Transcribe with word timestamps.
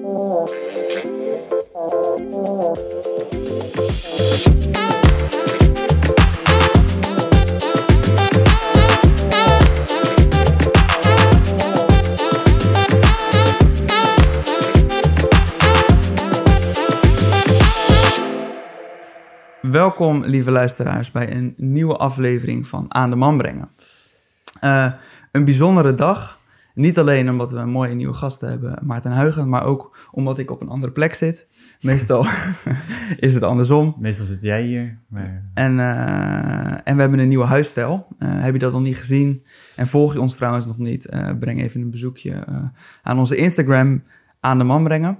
Welkom, 0.00 0.48
lieve 20.24 20.50
luisteraars, 20.50 21.10
bij 21.10 21.32
een 21.32 21.54
nieuwe 21.56 21.96
aflevering 21.96 22.66
van 22.66 22.86
Aan 22.88 23.10
de 23.10 23.16
Man 23.16 23.36
Brengen. 23.36 23.70
Uh, 24.60 24.92
een 25.32 25.44
bijzondere 25.44 25.94
dag. 25.94 26.39
Niet 26.74 26.98
alleen 26.98 27.30
omdat 27.30 27.52
we 27.52 27.58
een 27.58 27.70
mooie 27.70 27.94
nieuwe 27.94 28.14
gasten 28.14 28.48
hebben, 28.48 28.78
Maarten 28.82 29.12
Huigen, 29.12 29.48
maar 29.48 29.64
ook 29.64 30.08
omdat 30.10 30.38
ik 30.38 30.50
op 30.50 30.60
een 30.60 30.68
andere 30.68 30.92
plek 30.92 31.14
zit. 31.14 31.48
Meestal 31.80 32.26
is 33.16 33.34
het 33.34 33.42
andersom. 33.42 33.96
Meestal 33.98 34.26
zit 34.26 34.42
jij 34.42 34.62
hier. 34.62 34.98
Maar... 35.08 35.50
En, 35.54 35.78
uh, 35.78 36.88
en 36.88 36.94
we 36.94 37.00
hebben 37.00 37.18
een 37.18 37.28
nieuwe 37.28 37.44
huisstijl. 37.44 38.06
Uh, 38.18 38.42
heb 38.42 38.52
je 38.52 38.58
dat 38.58 38.72
nog 38.72 38.82
niet 38.82 38.96
gezien? 38.96 39.46
En 39.76 39.86
volg 39.86 40.12
je 40.12 40.20
ons 40.20 40.36
trouwens 40.36 40.66
nog 40.66 40.78
niet? 40.78 41.08
breng 41.40 41.60
even 41.60 41.80
een 41.80 41.90
bezoekje 41.90 42.44
aan 43.02 43.18
onze 43.18 43.36
Instagram 43.36 44.02
aan 44.40 44.58
de 44.58 44.64
man 44.64 44.84
brengen. 44.84 45.18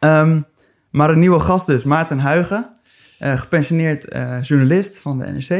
Um, 0.00 0.46
maar 0.90 1.10
een 1.10 1.18
nieuwe 1.18 1.40
gast 1.40 1.66
dus, 1.66 1.84
Maarten 1.84 2.18
Huigen. 2.18 2.70
Gepensioneerd 3.18 4.08
journalist 4.40 5.00
van 5.00 5.18
de 5.18 5.26
NRC. 5.26 5.50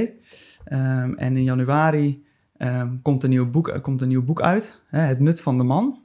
Um, 0.72 1.14
en 1.16 1.36
in 1.36 1.44
januari 1.44 2.24
um, 2.62 3.02
komt, 3.02 3.22
een 3.22 3.30
nieuw 3.30 3.50
boek, 3.50 3.68
uh, 3.68 3.80
komt 3.82 4.00
een 4.00 4.08
nieuw 4.08 4.24
boek 4.24 4.42
uit, 4.42 4.82
hè, 4.86 5.00
Het 5.00 5.20
Nut 5.20 5.40
van 5.40 5.58
de 5.58 5.64
Man. 5.64 6.00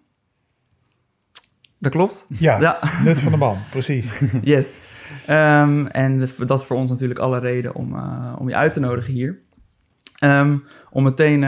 Dat 1.79 1.91
klopt? 1.91 2.25
Ja, 2.29 2.59
ja. 2.59 2.79
Nut 3.03 3.19
van 3.19 3.31
de 3.31 3.37
Man, 3.37 3.57
precies. 3.69 4.21
yes. 4.41 4.85
Um, 5.29 5.87
en 5.87 6.29
dat 6.45 6.59
is 6.59 6.65
voor 6.65 6.77
ons 6.77 6.89
natuurlijk 6.89 7.19
alle 7.19 7.39
reden 7.39 7.75
om, 7.75 7.95
om 8.37 8.49
je 8.49 8.55
uit 8.55 8.73
te 8.73 8.79
nodigen 8.79 9.13
hier. 9.13 9.41
om 10.89 11.03
meteen 11.03 11.41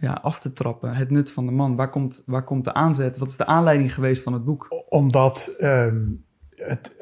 ja, 0.00 0.18
af 0.22 0.40
te 0.40 0.52
trappen, 0.52 0.94
Het 0.94 1.10
Nut 1.10 1.30
van 1.30 1.46
de 1.46 1.52
Man. 1.52 1.76
Waar 1.76 1.90
komt, 1.90 2.22
waar 2.26 2.44
komt 2.44 2.64
de 2.64 2.74
aanzet? 2.74 3.18
Wat 3.18 3.28
is 3.28 3.36
de 3.36 3.46
aanleiding 3.46 3.94
geweest 3.94 4.22
van 4.22 4.32
het 4.32 4.44
boek? 4.44 4.84
Omdat 4.88 5.54
het, 6.56 6.94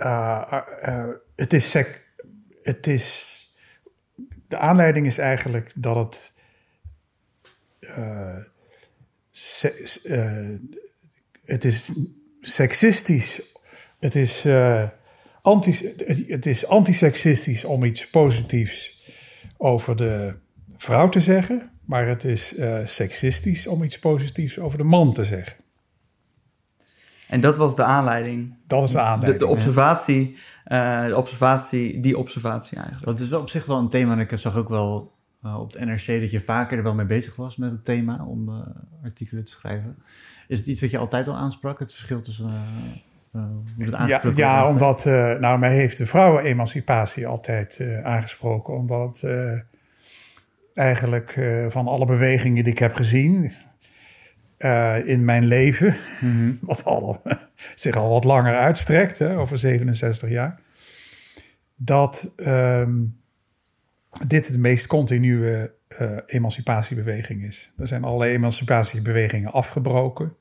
het 1.37 1.53
is 1.53 1.71
sec 1.71 2.03
het 2.63 2.87
is. 2.87 3.31
De 4.49 4.59
aanleiding 4.59 5.07
is 5.07 5.19
eigenlijk 5.19 5.73
dat 5.77 5.97
het. 5.97 6.32
Het 11.45 11.65
is 11.65 11.93
seksistisch. 12.41 13.43
Het 13.99 14.15
is, 14.15 14.47
uh, 14.47 14.89
anti, 15.43 15.95
het 16.27 16.47
is 16.47 16.67
antiseksistisch 16.67 17.65
om 17.65 17.85
iets 17.85 18.11
positiefs 18.11 19.03
over 19.57 19.97
de 19.97 20.35
vrouw 20.77 21.09
te 21.09 21.21
zeggen. 21.21 21.71
Maar 21.87 22.09
het 22.09 22.25
is 22.25 22.55
seksistisch 22.85 23.67
om 23.67 23.83
iets 23.83 23.99
positiefs 23.99 24.59
over 24.59 24.79
de 24.79 24.85
man 24.85 25.13
te 25.13 25.25
zeggen. 25.25 25.57
En 27.29 27.41
dat 27.41 27.57
was 27.57 27.77
de 27.77 27.85
aanleiding. 27.85 28.57
Dat 28.67 28.83
is 28.83 28.91
de 28.91 29.01
aanleiding. 29.01 29.41
De, 29.41 29.47
de 29.47 29.53
observatie 29.53 30.37
uh, 30.67 31.07
de 31.07 31.17
observatie, 31.17 32.01
die 32.01 32.19
observatie 32.19 32.77
eigenlijk. 32.77 33.07
Dat 33.07 33.21
is 33.21 33.29
wel 33.29 33.41
op 33.41 33.51
zich 33.51 33.67
wel 33.67 33.79
een 33.79 33.89
thema. 33.89 34.13
En 34.13 34.19
ik 34.19 34.33
zag 34.35 34.57
ook 34.57 34.69
wel 34.69 35.12
uh, 35.45 35.61
op 35.61 35.73
het 35.73 35.85
NRC 35.85 36.21
dat 36.21 36.31
je 36.31 36.41
vaker 36.41 36.77
er 36.77 36.83
wel 36.83 36.95
mee 36.95 37.07
bezig 37.07 37.37
was 37.37 37.57
met 37.57 37.71
het 37.71 37.85
thema 37.85 38.25
om 38.25 38.49
uh, 38.49 38.61
artikelen 39.05 39.45
te 39.45 39.51
schrijven. 39.51 39.97
Is 40.49 40.59
het 40.59 40.67
iets 40.67 40.81
wat 40.81 40.91
je 40.91 40.99
altijd 40.99 41.29
al 41.29 41.37
aansprak, 41.37 41.79
het 41.79 41.93
verschil 41.93 42.21
tussen 42.21 42.51
hoe 43.31 43.85
het 43.85 43.95
aangesproken 43.95 44.39
Ja, 44.39 44.63
ja 44.63 44.69
omdat, 44.69 45.05
nou, 45.41 45.59
mij 45.59 45.75
heeft 45.75 45.99
de 45.99 46.07
vrouwenemancipatie 46.07 47.27
altijd 47.27 47.81
aangesproken. 48.03 48.75
Omdat 48.75 49.27
eigenlijk 50.75 51.41
van 51.69 51.87
alle 51.87 52.07
bewegingen 52.07 52.65
die 52.65 52.73
ik 52.73 52.79
heb 52.79 52.95
gezien, 52.95 53.53
in 55.05 55.25
mijn 55.25 55.45
leven, 55.45 55.97
mm-hmm. 56.21 56.59
wat 56.71 56.85
al, 56.85 57.23
zich 57.75 57.97
al 57.97 58.09
wat 58.09 58.25
langer 58.25 58.57
uitstrekt, 58.57 59.19
hè, 59.19 59.39
over 59.39 59.59
67 59.59 60.29
jaar, 60.29 60.61
dat 61.75 62.35
um, 62.37 63.22
dit 64.27 64.53
de 64.53 64.59
meest 64.59 64.87
continue 64.87 65.71
uh, 66.01 66.19
emancipatiebeweging 66.27 67.45
is. 67.45 67.73
Er 67.79 67.87
zijn 67.87 68.05
allerlei 68.05 68.33
emancipatiebewegingen 68.33 69.53
afgebroken. 69.53 70.37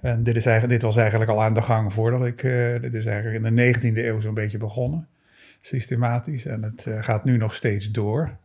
En 0.00 0.22
dit, 0.22 0.36
is 0.36 0.46
eigenlijk, 0.46 0.80
dit 0.80 0.90
was 0.90 0.96
eigenlijk 0.96 1.30
al 1.30 1.42
aan 1.42 1.54
de 1.54 1.62
gang 1.62 1.92
voordat 1.92 2.26
ik. 2.26 2.42
Uh, 2.42 2.80
dit 2.80 2.94
is 2.94 3.06
eigenlijk 3.06 3.44
in 3.44 3.54
de 3.54 3.74
19e 3.74 3.96
eeuw 3.96 4.20
zo'n 4.20 4.34
beetje 4.34 4.58
begonnen, 4.58 5.08
systematisch. 5.60 6.46
En 6.46 6.62
het 6.62 6.86
uh, 6.86 7.02
gaat 7.02 7.24
nu 7.24 7.36
nog 7.36 7.54
steeds 7.54 7.90
door. 7.90 8.36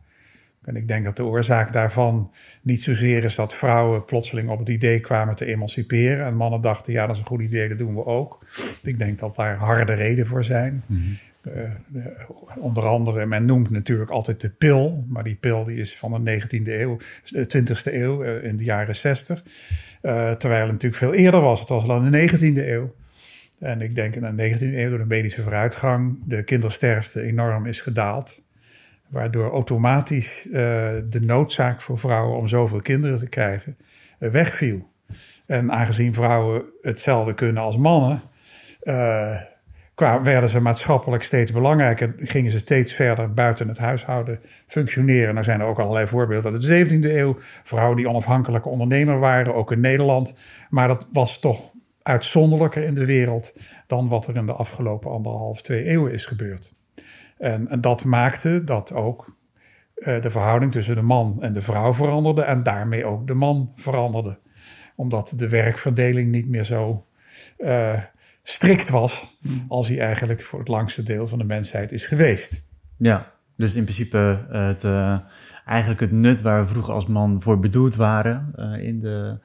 En 0.63 0.75
ik 0.75 0.87
denk 0.87 1.05
dat 1.05 1.15
de 1.15 1.23
oorzaak 1.23 1.73
daarvan 1.73 2.31
niet 2.61 2.83
zozeer 2.83 3.23
is 3.23 3.35
dat 3.35 3.55
vrouwen 3.55 4.05
plotseling 4.05 4.49
op 4.49 4.59
het 4.59 4.69
idee 4.69 4.99
kwamen 4.99 5.35
te 5.35 5.45
emanciperen. 5.45 6.25
En 6.25 6.35
mannen 6.35 6.61
dachten, 6.61 6.93
ja, 6.93 7.05
dat 7.05 7.15
is 7.15 7.21
een 7.21 7.27
goed 7.27 7.41
idee, 7.41 7.69
dat 7.69 7.77
doen 7.77 7.95
we 7.95 8.05
ook. 8.05 8.45
Ik 8.83 8.99
denk 8.99 9.19
dat 9.19 9.35
daar 9.35 9.55
harde 9.55 9.93
reden 9.93 10.25
voor 10.25 10.43
zijn. 10.43 10.83
-hmm. 10.87 11.17
Uh, 11.43 12.29
onder 12.59 12.85
andere, 12.85 13.25
men 13.25 13.45
noemt 13.45 13.69
natuurlijk 13.69 14.09
altijd 14.09 14.41
de 14.41 14.49
pil, 14.49 15.05
maar 15.07 15.23
die 15.23 15.35
pil 15.35 15.63
die 15.63 15.77
is 15.77 15.97
van 15.97 16.23
de 16.23 16.41
19e 16.41 16.67
eeuw, 16.67 16.97
de 17.29 17.57
20e 17.57 17.93
eeuw, 17.93 18.23
uh, 18.23 18.43
in 18.43 18.57
de 18.57 18.63
jaren 18.63 18.95
60. 18.95 19.43
Uh, 20.01 20.31
terwijl 20.31 20.63
het 20.63 20.71
natuurlijk 20.71 21.01
veel 21.01 21.13
eerder 21.13 21.41
was, 21.41 21.59
het 21.59 21.69
was 21.69 21.87
al 21.87 22.03
in 22.03 22.11
de 22.11 22.29
19e 22.29 22.67
eeuw. 22.67 22.95
En 23.59 23.81
ik 23.81 23.95
denk 23.95 24.15
in 24.15 24.35
de 24.35 24.57
19e 24.57 24.61
eeuw, 24.61 24.89
door 24.89 24.97
de 24.97 25.05
medische 25.05 25.41
vooruitgang, 25.43 26.19
de 26.25 26.43
kindersterfte 26.43 27.21
enorm 27.21 27.65
is 27.65 27.81
gedaald. 27.81 28.45
Waardoor 29.07 29.51
automatisch 29.51 30.47
de 30.51 31.19
noodzaak 31.21 31.81
voor 31.81 31.99
vrouwen 31.99 32.37
om 32.37 32.47
zoveel 32.47 32.81
kinderen 32.81 33.17
te 33.17 33.29
krijgen 33.29 33.77
wegviel. 34.19 34.89
En 35.45 35.71
aangezien 35.71 36.13
vrouwen 36.13 36.63
hetzelfde 36.81 37.33
kunnen 37.33 37.63
als 37.63 37.77
mannen, 37.77 38.21
kwamen, 39.97 40.23
werden 40.23 40.49
ze 40.49 40.61
maatschappelijk 40.61 41.23
steeds 41.23 41.51
belangrijker. 41.51 42.13
Gingen 42.17 42.51
ze 42.51 42.59
steeds 42.59 42.93
verder 42.93 43.33
buiten 43.33 43.67
het 43.67 43.77
huishouden 43.77 44.39
functioneren. 44.67 45.33
Nou 45.33 45.45
zijn 45.45 45.59
er 45.59 45.65
ook 45.65 45.79
allerlei 45.79 46.07
voorbeelden 46.07 46.51
uit 46.53 46.61
de 46.61 46.85
17e 46.85 47.15
eeuw. 47.15 47.35
Vrouwen 47.63 47.97
die 47.97 48.09
onafhankelijke 48.09 48.69
ondernemer 48.69 49.19
waren, 49.19 49.55
ook 49.55 49.71
in 49.71 49.79
Nederland. 49.79 50.39
Maar 50.69 50.87
dat 50.87 51.07
was 51.11 51.39
toch 51.39 51.71
uitzonderlijker 52.03 52.83
in 52.83 52.93
de 52.93 53.05
wereld 53.05 53.59
dan 53.87 54.07
wat 54.07 54.27
er 54.27 54.35
in 54.35 54.45
de 54.45 54.51
afgelopen 54.53 55.11
anderhalf, 55.11 55.61
twee 55.61 55.83
eeuwen 55.83 56.13
is 56.13 56.25
gebeurd. 56.25 56.75
En, 57.37 57.67
en 57.67 57.81
dat 57.81 58.05
maakte 58.05 58.63
dat 58.63 58.93
ook 58.93 59.35
uh, 59.95 60.21
de 60.21 60.29
verhouding 60.29 60.71
tussen 60.71 60.95
de 60.95 61.01
man 61.01 61.37
en 61.41 61.53
de 61.53 61.61
vrouw 61.61 61.93
veranderde 61.93 62.41
en 62.41 62.63
daarmee 62.63 63.05
ook 63.05 63.27
de 63.27 63.33
man 63.33 63.71
veranderde. 63.75 64.39
Omdat 64.95 65.33
de 65.35 65.49
werkverdeling 65.49 66.31
niet 66.31 66.47
meer 66.47 66.63
zo 66.63 67.05
uh, 67.57 68.01
strikt 68.49 68.89
was 68.89 69.37
hmm. 69.41 69.65
als 69.67 69.87
hij 69.87 69.99
eigenlijk 69.99 70.43
voor 70.43 70.59
het 70.59 70.67
langste 70.67 71.03
deel 71.03 71.27
van 71.27 71.37
de 71.37 71.43
mensheid 71.43 71.91
is 71.91 72.05
geweest. 72.05 72.69
Ja, 72.97 73.33
dus 73.55 73.75
in 73.75 73.83
principe 73.83 74.45
het, 74.49 74.83
uh, 74.83 75.19
eigenlijk 75.65 75.99
het 75.99 76.11
nut 76.11 76.41
waar 76.41 76.61
we 76.61 76.67
vroeger 76.67 76.93
als 76.93 77.07
man 77.07 77.41
voor 77.41 77.59
bedoeld 77.59 77.95
waren 77.95 78.53
in 78.79 78.99
de 78.99 79.39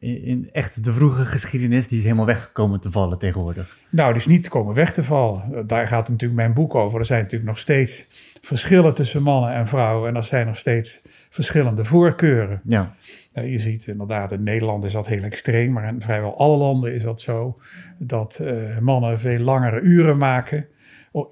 in, 0.00 0.48
echt 0.52 0.84
de 0.84 0.92
vroege 0.92 1.24
geschiedenis, 1.24 1.88
die 1.88 1.98
is 1.98 2.04
helemaal 2.04 2.26
weggekomen 2.26 2.80
te 2.80 2.90
vallen 2.90 3.18
tegenwoordig. 3.18 3.76
Nou, 3.90 4.12
die 4.12 4.20
is 4.20 4.26
niet 4.26 4.48
komen 4.48 4.74
weg 4.74 4.92
te 4.92 5.02
vallen. 5.02 5.66
Daar 5.66 5.88
gaat 5.88 6.08
natuurlijk 6.08 6.40
mijn 6.40 6.54
boek 6.54 6.74
over. 6.74 6.98
Er 6.98 7.04
zijn 7.04 7.22
natuurlijk 7.22 7.50
nog 7.50 7.58
steeds 7.58 8.06
verschillen 8.40 8.94
tussen 8.94 9.22
mannen 9.22 9.52
en 9.52 9.68
vrouwen. 9.68 10.08
En 10.08 10.16
er 10.16 10.24
zijn 10.24 10.46
nog 10.46 10.56
steeds 10.56 11.08
verschillende 11.30 11.84
voorkeuren. 11.84 12.60
Ja. 12.64 12.94
Nou, 13.34 13.48
je 13.48 13.58
ziet 13.58 13.86
inderdaad, 13.86 14.32
in 14.32 14.42
Nederland 14.42 14.84
is 14.84 14.92
dat 14.92 15.06
heel 15.06 15.22
extreem, 15.22 15.72
maar 15.72 15.88
in 15.88 16.00
vrijwel 16.00 16.38
alle 16.38 16.56
landen 16.56 16.94
is 16.94 17.02
dat 17.02 17.20
zo. 17.20 17.58
Dat 17.98 18.38
uh, 18.42 18.78
mannen 18.78 19.18
veel 19.18 19.38
langere 19.38 19.80
uren 19.80 20.16
maken 20.16 20.66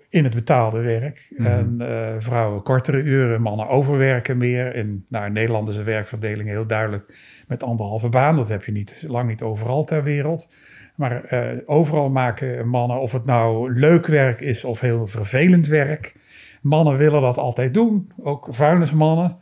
in 0.08 0.24
het 0.24 0.34
betaalde 0.34 0.80
werk. 0.80 1.28
Mhm. 1.30 1.46
En 1.46 1.76
uh, 1.80 2.14
vrouwen 2.18 2.62
kortere 2.62 3.02
uren, 3.02 3.42
mannen 3.42 3.68
overwerken 3.68 4.36
meer. 4.36 4.74
In, 4.74 5.04
nou, 5.08 5.26
in 5.26 5.32
Nederland 5.32 5.68
is 5.68 5.76
de 5.76 5.82
werkverdeling 5.82 6.48
heel 6.48 6.66
duidelijk 6.66 7.18
met 7.48 7.62
anderhalve 7.62 8.08
baan. 8.08 8.36
Dat 8.36 8.48
heb 8.48 8.64
je 8.64 8.72
niet, 8.72 9.04
lang 9.06 9.28
niet 9.28 9.42
overal 9.42 9.84
ter 9.84 10.02
wereld. 10.02 10.48
Maar 10.96 11.32
uh, 11.32 11.62
overal 11.64 12.10
maken 12.10 12.68
mannen, 12.68 13.00
of 13.00 13.12
het 13.12 13.26
nou 13.26 13.72
leuk 13.72 14.06
werk 14.06 14.40
is 14.40 14.64
of 14.64 14.80
heel 14.80 15.06
vervelend 15.06 15.66
werk. 15.66 16.16
Mannen 16.60 16.96
willen 16.96 17.20
dat 17.20 17.38
altijd 17.38 17.74
doen, 17.74 18.10
ook 18.22 18.46
vuilnismannen. 18.50 19.36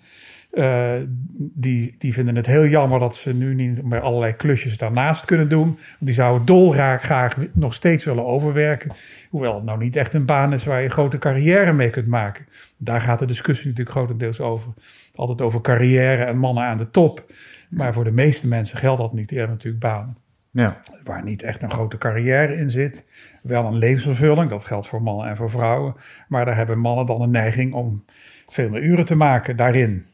Uh, 0.56 0.92
die, 1.38 1.94
die 1.98 2.12
vinden 2.12 2.36
het 2.36 2.46
heel 2.46 2.66
jammer 2.66 2.98
dat 2.98 3.16
ze 3.16 3.34
nu 3.34 3.54
niet 3.54 3.82
meer 3.82 4.00
allerlei 4.00 4.32
klusjes 4.32 4.78
daarnaast 4.78 5.24
kunnen 5.24 5.48
doen. 5.48 5.78
Die 5.98 6.14
zouden 6.14 6.46
dolgraag 6.46 7.02
graag 7.02 7.36
nog 7.52 7.74
steeds 7.74 8.04
willen 8.04 8.26
overwerken. 8.26 8.92
Hoewel 9.30 9.54
het 9.54 9.64
nou 9.64 9.78
niet 9.78 9.96
echt 9.96 10.14
een 10.14 10.26
baan 10.26 10.52
is 10.52 10.64
waar 10.64 10.82
je 10.82 10.88
grote 10.88 11.18
carrière 11.18 11.72
mee 11.72 11.90
kunt 11.90 12.06
maken. 12.06 12.46
Daar 12.76 13.00
gaat 13.00 13.18
de 13.18 13.26
discussie 13.26 13.68
natuurlijk 13.68 13.96
grotendeels 13.96 14.40
over. 14.40 14.72
Altijd 15.14 15.40
over 15.40 15.60
carrière 15.60 16.24
en 16.24 16.38
mannen 16.38 16.64
aan 16.64 16.78
de 16.78 16.90
top. 16.90 17.32
Maar 17.68 17.92
voor 17.92 18.04
de 18.04 18.12
meeste 18.12 18.48
mensen 18.48 18.78
geldt 18.78 19.00
dat 19.00 19.12
niet. 19.12 19.28
Die 19.28 19.38
hebben 19.38 19.56
natuurlijk 19.56 19.84
banen. 19.84 20.16
Ja. 20.50 20.80
Waar 21.04 21.24
niet 21.24 21.42
echt 21.42 21.62
een 21.62 21.70
grote 21.70 21.98
carrière 21.98 22.56
in 22.56 22.70
zit. 22.70 23.06
Wel 23.42 23.64
een 23.64 23.78
levensvervulling, 23.78 24.50
dat 24.50 24.64
geldt 24.64 24.86
voor 24.86 25.02
mannen 25.02 25.28
en 25.28 25.36
voor 25.36 25.50
vrouwen. 25.50 25.94
Maar 26.28 26.44
daar 26.44 26.56
hebben 26.56 26.78
mannen 26.78 27.06
dan 27.06 27.20
een 27.20 27.30
neiging 27.30 27.74
om 27.74 28.04
veel 28.48 28.70
meer 28.70 28.82
uren 28.82 29.04
te 29.04 29.16
maken 29.16 29.56
daarin. 29.56 30.06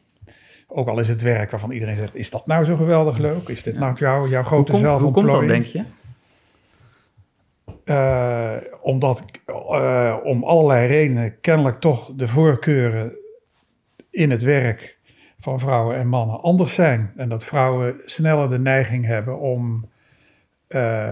Ook 0.75 0.87
al 0.87 0.99
is 0.99 1.07
het 1.07 1.21
werk 1.21 1.51
waarvan 1.51 1.71
iedereen 1.71 1.97
zegt, 1.97 2.15
is 2.15 2.29
dat 2.29 2.47
nou 2.47 2.65
zo 2.65 2.75
geweldig 2.75 3.17
leuk? 3.17 3.47
Is 3.47 3.63
dit 3.63 3.79
nou 3.79 3.95
jouw, 3.95 4.27
jouw 4.27 4.41
Hoe 4.41 4.49
grote 4.49 4.71
komt, 4.71 4.85
hoe 4.85 5.11
komt 5.11 5.31
dat, 5.31 5.47
denk 5.47 5.65
je? 5.65 5.83
Eh, 7.83 8.55
omdat 8.81 9.25
eh, 9.45 10.17
om 10.23 10.43
allerlei 10.43 10.87
redenen 10.87 11.39
kennelijk 11.41 11.79
toch 11.79 12.11
de 12.15 12.27
voorkeuren 12.27 13.11
in 14.09 14.31
het 14.31 14.41
werk 14.41 14.97
van 15.39 15.59
vrouwen 15.59 15.97
en 15.97 16.07
mannen 16.07 16.41
anders 16.41 16.73
zijn. 16.73 17.11
En 17.15 17.29
dat 17.29 17.45
vrouwen 17.45 17.95
sneller 18.05 18.49
de 18.49 18.59
neiging 18.59 19.05
hebben 19.05 19.39
om 19.39 19.89
eh, 20.67 21.11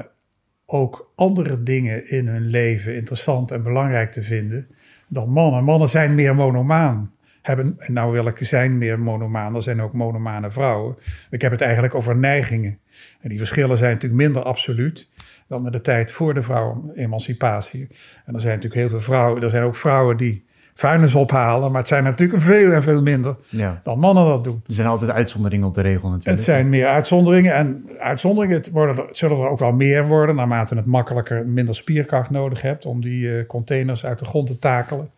ook 0.65 1.11
andere 1.15 1.63
dingen 1.63 2.09
in 2.09 2.27
hun 2.27 2.45
leven 2.45 2.95
interessant 2.95 3.51
en 3.51 3.63
belangrijk 3.63 4.11
te 4.11 4.23
vinden 4.23 4.67
dan 5.07 5.29
mannen. 5.29 5.63
Mannen 5.63 5.89
zijn 5.89 6.15
meer 6.15 6.35
monomaan. 6.35 7.13
Hebben, 7.41 7.73
en 7.77 7.93
nou 7.93 8.11
wil 8.11 8.27
ik 8.27 8.37
zijn 8.39 8.77
meer 8.77 8.99
monomaan, 8.99 9.55
er 9.55 9.63
zijn 9.63 9.81
ook 9.81 9.93
monomane 9.93 10.51
vrouwen. 10.51 10.95
Ik 11.29 11.41
heb 11.41 11.51
het 11.51 11.61
eigenlijk 11.61 11.95
over 11.95 12.15
neigingen. 12.15 12.79
En 13.21 13.29
die 13.29 13.37
verschillen 13.37 13.77
zijn 13.77 13.93
natuurlijk 13.93 14.21
minder 14.21 14.43
absoluut 14.43 15.09
dan 15.47 15.65
in 15.65 15.71
de 15.71 15.81
tijd 15.81 16.11
voor 16.11 16.33
de 16.33 16.43
vrouwenemancipatie. 16.43 17.87
En 18.25 18.33
er 18.33 18.41
zijn 18.41 18.55
natuurlijk 18.55 18.81
heel 18.81 18.89
veel 18.89 19.01
vrouwen, 19.01 19.43
er 19.43 19.49
zijn 19.49 19.63
ook 19.63 19.75
vrouwen 19.75 20.17
die 20.17 20.45
vuilnis 20.73 21.15
ophalen, 21.15 21.69
maar 21.71 21.79
het 21.79 21.87
zijn 21.87 22.03
natuurlijk 22.03 22.41
veel 22.41 22.71
en 22.71 22.83
veel 22.83 23.01
minder 23.01 23.35
ja. 23.49 23.79
dan 23.83 23.99
mannen 23.99 24.25
dat 24.25 24.43
doen. 24.43 24.63
Er 24.67 24.73
zijn 24.73 24.87
altijd 24.87 25.11
uitzonderingen 25.11 25.67
op 25.67 25.73
de 25.73 25.81
regel 25.81 26.09
natuurlijk. 26.09 26.37
Het 26.37 26.43
zijn 26.43 26.69
meer 26.69 26.87
uitzonderingen 26.87 27.53
en 27.53 27.89
uitzonderingen 27.97 28.57
het 28.57 28.71
worden 28.71 28.97
er, 28.97 29.07
zullen 29.11 29.37
er 29.37 29.47
ook 29.47 29.59
wel 29.59 29.73
meer 29.73 30.07
worden 30.07 30.35
naarmate 30.35 30.75
het 30.75 30.85
makkelijker 30.85 31.47
minder 31.47 31.75
spierkracht 31.75 32.29
nodig 32.29 32.61
hebt 32.61 32.85
om 32.85 33.01
die 33.01 33.37
eh, 33.37 33.45
containers 33.45 34.05
uit 34.05 34.19
de 34.19 34.25
grond 34.25 34.47
te 34.47 34.59
takelen. 34.59 35.09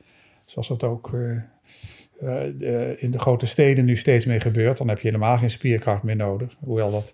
Zoals 0.45 0.67
dat 0.67 0.83
ook 0.83 1.13
eh, 1.13 1.19
in 2.97 3.11
de 3.11 3.19
grote 3.19 3.45
steden 3.45 3.85
nu 3.85 3.97
steeds 3.97 4.25
meer 4.25 4.41
gebeurt. 4.41 4.77
Dan 4.77 4.87
heb 4.87 4.99
je 4.99 5.07
helemaal 5.07 5.37
geen 5.37 5.49
spierkracht 5.51 6.03
meer 6.03 6.15
nodig. 6.15 6.55
Hoewel 6.59 6.91
dat 6.91 7.13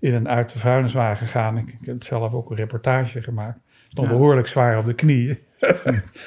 in 0.00 0.14
en 0.14 0.28
uit 0.28 0.52
de 0.52 0.58
vuilniswagen 0.58 1.26
gaan. 1.26 1.58
Ik, 1.58 1.68
ik 1.80 1.86
heb 1.86 2.02
zelf 2.02 2.32
ook 2.32 2.50
een 2.50 2.56
reportage 2.56 3.22
gemaakt. 3.22 3.58
Stond 3.88 4.08
Ja. 4.08 4.12
behoorlijk 4.12 4.46
zwaar 4.46 4.78
op 4.78 4.86
de 4.86 4.94
knieën. 4.94 5.38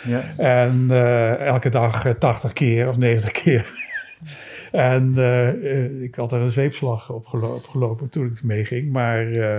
Ja. 0.07 0.21
En 0.37 0.85
eh, 0.89 1.45
elke 1.45 1.69
dag 1.69 2.05
eh, 2.05 2.11
80 2.13 2.53
keer 2.53 2.87
of 2.89 2.97
90 2.97 3.31
keer. 3.43 3.69
en 4.71 5.13
eh, 5.17 5.49
eh, 5.49 6.01
ik 6.01 6.15
had 6.15 6.33
er 6.33 6.41
een 6.41 6.51
zweepslag 6.51 7.09
op 7.11 7.25
gelo- 7.25 7.53
op 7.55 7.65
gelopen 7.67 8.09
toen 8.09 8.25
ik 8.25 8.43
meeging. 8.43 8.91
Maar 8.91 9.31
eh, 9.31 9.57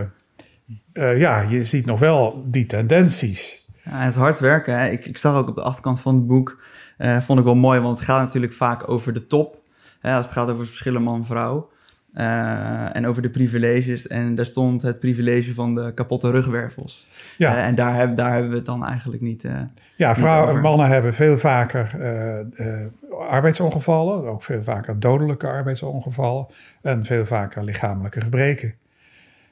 eh, 0.93 1.19
ja, 1.19 1.41
je 1.41 1.65
ziet 1.65 1.87
nog 1.87 1.99
wel 1.99 2.45
die 2.47 2.67
tendenties. 2.67 3.69
Ja, 3.85 3.99
het 4.01 4.13
is 4.13 4.19
hard 4.19 4.41
werken. 4.41 4.79
Hè. 4.81 4.89
Ik, 4.89 5.07
ik 5.07 5.17
zag 5.17 5.35
ook 5.37 5.49
op 5.49 5.55
de 5.55 5.63
achterkant 5.63 6.01
van 6.01 6.15
het 6.15 6.27
boek, 6.27 6.63
eh, 6.97 7.21
vond 7.21 7.39
ik 7.39 7.45
wel 7.45 7.55
mooi, 7.55 7.81
want 7.81 7.99
het 7.99 8.09
gaat 8.09 8.21
natuurlijk 8.21 8.53
vaak 8.53 8.89
over 8.89 9.13
de 9.13 9.27
top. 9.27 9.63
Hè, 10.01 10.15
als 10.15 10.27
het 10.27 10.35
gaat 10.35 10.51
over 10.51 10.67
verschillen 10.67 11.03
man-vrouw. 11.03 11.73
Eh, 12.13 12.97
en 12.97 13.07
over 13.07 13.23
de 13.23 13.31
privileges. 13.31 14.07
En 14.07 14.35
daar 14.35 14.47
stond 14.47 14.83
het 14.83 15.01
privilege 15.01 15.55
van 15.55 15.75
de 15.75 15.93
kapotte 15.95 16.31
rugwervels. 16.31 17.07
Ja, 17.39 17.57
Eh, 17.57 17.67
en 17.67 17.75
daar, 17.75 17.99
heb, 17.99 18.17
daar 18.17 18.33
hebben 18.33 18.51
we 18.51 18.57
het 18.57 18.67
dan 18.67 18.87
eigenlijk 18.87 19.23
niet. 19.23 19.49
ja 19.97 20.17
vrouwen 20.17 20.55
en 20.55 20.61
mannen 20.61 20.89
hebben 20.89 21.15
veel 21.15 21.39
vaker 21.39 21.91
arbeidsongevallen. 23.29 24.25
Ook 24.25 24.43
veel 24.43 24.63
vaker 24.63 25.01
dodelijke 25.01 25.47
arbeidsongevallen. 25.47 26.47
En 26.83 27.05
veel 27.05 27.27
vaker 27.27 27.65
lichamelijke 27.65 28.21
gebreken. 28.21 28.75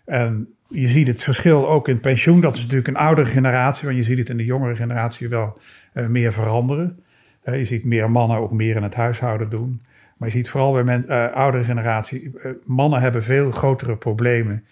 En 0.05 0.49
je 0.69 0.89
ziet 0.89 1.07
het 1.07 1.23
verschil 1.23 1.69
ook 1.69 1.89
in 1.89 2.01
pensioen. 2.01 2.41
Dat 2.41 2.55
is 2.57 2.61
natuurlijk 2.61 2.89
een 2.89 2.97
oudere 2.97 3.29
generatie. 3.29 3.85
Want 3.87 3.99
je 3.99 4.05
ziet 4.05 4.19
het 4.19 4.29
in 4.29 4.37
de 4.37 4.45
jongere 4.45 4.77
generatie 4.77 5.29
wel 5.29 5.59
meer 5.93 6.33
veranderen. 6.33 6.99
Eh, 7.43 7.59
je 7.59 7.65
ziet 7.65 7.85
meer 7.85 8.11
mannen 8.11 8.39
ook 8.39 8.53
meer 8.53 8.77
in 8.77 8.83
het 8.83 8.95
huishouden 8.95 9.51
doen. 9.51 9.83
Maar 10.17 10.29
je 10.29 10.35
ziet 10.35 10.49
vooral 10.49 10.73
bij 10.73 10.85
men, 10.85 11.09
eh, 11.09 11.33
oudere 11.33 11.65
generatie, 11.65 12.39
eh, 12.39 12.51
mannen 12.65 13.01
hebben 13.01 13.23
veel 13.23 13.51
grotere 13.51 13.97
problemen 13.97 14.65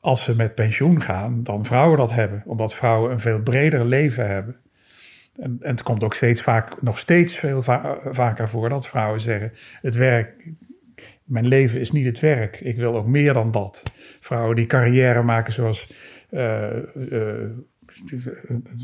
als 0.00 0.24
ze 0.24 0.36
met 0.36 0.54
pensioen 0.54 1.00
gaan 1.00 1.42
dan 1.42 1.64
vrouwen 1.64 1.98
dat 1.98 2.12
hebben. 2.12 2.42
Omdat 2.46 2.74
vrouwen 2.74 3.12
een 3.12 3.20
veel 3.20 3.42
breder 3.42 3.84
leven 3.84 4.28
hebben. 4.28 4.56
En, 5.36 5.56
en 5.60 5.70
het 5.70 5.82
komt 5.82 6.04
ook 6.04 6.14
steeds 6.14 6.42
vaak, 6.42 6.82
nog 6.82 6.98
steeds 6.98 7.38
veel 7.38 7.62
va- 7.62 7.98
vaker 8.04 8.48
voor 8.48 8.68
dat 8.68 8.88
vrouwen 8.88 9.20
zeggen: 9.20 9.52
het 9.80 9.96
werk, 9.96 10.52
mijn 11.24 11.46
leven 11.46 11.80
is 11.80 11.90
niet 11.90 12.06
het 12.06 12.20
werk. 12.20 12.60
Ik 12.60 12.76
wil 12.76 12.96
ook 12.96 13.06
meer 13.06 13.32
dan 13.32 13.50
dat. 13.50 13.82
Vrouwen 14.20 14.56
die 14.56 14.66
carrière 14.66 15.22
maken 15.22 15.52
zoals 15.52 15.92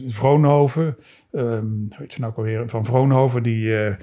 Vroonhoven, 0.07 0.97
ehm, 1.33 1.65
hoe 1.65 1.97
heet 1.97 2.13
ze 2.13 2.21
nou 2.21 2.33
ook 2.33 2.39
alweer, 2.39 2.69
van 2.69 2.85
Vroonhoven, 2.85 3.43
die 3.43 3.77
eh, 3.77 3.89
eh, 3.89 3.97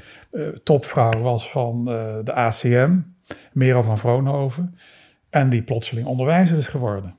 topvrouw 0.64 1.22
was 1.22 1.52
van 1.52 1.92
eh, 1.92 2.18
de 2.24 2.34
ACM, 2.34 3.00
Merel 3.54 3.84
van 3.84 3.98
Vroonhoven, 3.98 4.76
en 5.30 5.50
die 5.50 5.64
plotseling 5.64 6.08
onderwijzer 6.08 6.58
is 6.58 6.68
geworden. 6.68 7.18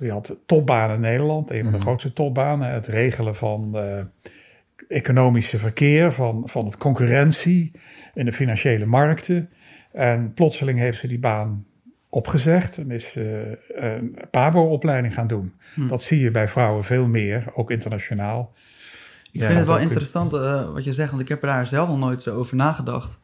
Die 0.00 0.10
had 0.10 0.42
topbanen 0.46 0.94
in 0.94 1.00
Nederland, 1.00 1.50
een 1.50 1.62
van 1.62 1.72
de 1.72 1.80
grootste 1.80 2.12
topbanen, 2.12 2.72
het 2.72 2.86
regelen 2.86 3.34
van 3.34 3.78
eh, 3.78 4.04
economische 4.88 5.58
verkeer, 5.58 6.12
van, 6.12 6.42
van 6.44 6.64
het 6.64 6.76
concurrentie 6.76 7.72
in 8.14 8.24
de 8.24 8.32
financiële 8.32 8.86
markten. 8.86 9.50
En 9.92 10.32
plotseling 10.32 10.78
heeft 10.78 10.98
ze 10.98 11.08
die 11.08 11.18
baan 11.18 11.66
opgezegd 12.10 12.78
en 12.78 12.90
is 12.90 13.16
eh, 13.16 13.50
een 13.68 14.16
PABO-opleiding 14.30 15.14
gaan 15.14 15.26
doen. 15.26 15.52
Dat 15.88 16.02
zie 16.02 16.20
je 16.20 16.30
bij 16.30 16.48
vrouwen 16.48 16.84
veel 16.84 17.08
meer, 17.08 17.44
ook 17.54 17.70
internationaal. 17.70 18.52
Ik 19.32 19.40
Ja, 19.40 19.46
vind 19.46 19.58
het 19.58 19.68
wel 19.68 19.78
interessant 19.78 20.32
eh, 20.32 20.72
wat 20.72 20.84
je 20.84 20.92
zegt, 20.92 21.10
want 21.10 21.22
ik 21.22 21.28
heb 21.28 21.42
er 21.42 21.48
daar 21.48 21.66
zelf 21.66 21.88
nog 21.88 21.98
nooit 21.98 22.22
zo 22.22 22.36
over 22.36 22.56
nagedacht. 22.56 23.20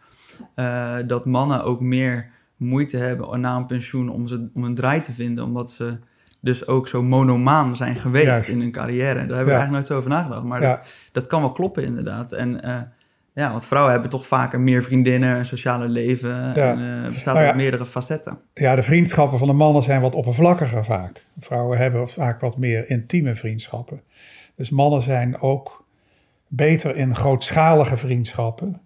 Eh, 0.54 0.96
dat 1.06 1.24
mannen 1.24 1.64
ook 1.64 1.80
meer 1.80 2.30
moeite 2.56 2.96
hebben 2.96 3.40
na 3.40 3.56
een 3.56 3.66
pensioen 3.66 4.08
om, 4.08 4.26
ze, 4.26 4.48
om 4.54 4.64
een 4.64 4.74
draai 4.74 5.00
te 5.00 5.12
vinden, 5.12 5.44
omdat 5.44 5.70
ze 5.70 5.98
dus 6.40 6.66
ook 6.66 6.88
zo 6.88 7.02
monomaan 7.02 7.76
zijn 7.76 7.96
geweest 7.96 8.24
Juist. 8.26 8.48
in 8.48 8.60
hun 8.60 8.70
carrière. 8.72 9.14
Daar 9.14 9.20
heb 9.20 9.28
ik 9.28 9.30
Ja. 9.30 9.36
eigenlijk 9.58 9.70
nooit 9.70 9.86
zo 9.86 9.96
over 9.96 10.10
nagedacht, 10.10 10.42
maar 10.42 10.62
Ja. 10.62 10.68
dat, 10.70 10.82
dat 11.12 11.26
kan 11.26 11.40
wel 11.40 11.52
kloppen 11.52 11.84
inderdaad. 11.84 12.32
En 12.32 12.64
ja, 13.42 13.50
want 13.50 13.66
vrouwen 13.66 13.92
hebben 13.92 14.10
toch 14.10 14.26
vaker 14.26 14.60
meer 14.60 14.82
vriendinnen, 14.82 15.36
een 15.36 15.46
sociale 15.46 15.88
leven, 15.88 16.30
Ja. 16.54 16.72
en 16.72 17.04
eh, 17.04 17.12
bestaat 17.12 17.34
Nou 17.34 17.38
ja. 17.46 17.46
uit 17.46 17.56
meerdere 17.60 17.86
facetten. 17.86 18.38
Ja, 18.54 18.74
de 18.76 18.82
vriendschappen 18.82 19.38
van 19.38 19.48
de 19.48 19.54
mannen 19.54 19.82
zijn 19.82 20.00
wat 20.00 20.14
oppervlakkiger 20.14 20.84
vaak. 20.84 21.24
Vrouwen 21.40 21.78
hebben 21.78 22.08
vaak 22.08 22.40
wat 22.40 22.56
meer 22.56 22.90
intieme 22.90 23.34
vriendschappen. 23.34 24.00
Dus 24.56 24.70
mannen 24.70 25.02
zijn 25.02 25.40
ook 25.40 25.84
beter 26.48 26.96
in 26.96 27.14
grootschalige 27.16 27.96
vriendschappen. 27.96 28.80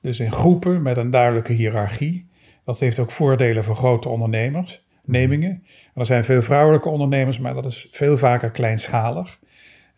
Dus 0.00 0.20
in 0.20 0.32
groepen 0.32 0.82
met 0.82 0.96
een 0.96 1.10
duidelijke 1.10 1.52
hiërarchie. 1.52 2.26
Dat 2.64 2.80
heeft 2.80 2.98
ook 2.98 3.10
voordelen 3.10 3.64
voor 3.64 3.74
grote 3.76 4.08
ondernemers, 4.08 4.84
nemingen. 5.04 5.50
En 5.94 6.00
er 6.00 6.06
zijn 6.06 6.24
veel 6.24 6.42
vrouwelijke 6.42 6.88
ondernemers, 6.88 7.38
maar 7.38 7.54
dat 7.54 7.64
is 7.64 7.88
veel 7.92 8.16
vaker 8.16 8.50
kleinschalig. 8.50 9.38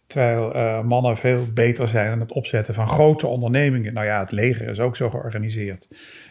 Terwijl 0.06 0.54
eh, 0.54 0.82
mannen 0.82 1.16
veel 1.16 1.46
beter 1.54 1.88
zijn 1.88 2.12
in 2.12 2.20
het 2.20 2.32
opzetten 2.32 2.74
van 2.74 2.88
grote 2.88 3.26
ondernemingen. 3.26 3.94
Nou 3.94 4.06
ja, 4.06 4.20
het 4.20 4.32
leger 4.32 4.68
is 4.68 4.80
ook 4.80 4.96
zo 4.96 5.10
georganiseerd. 5.10 5.88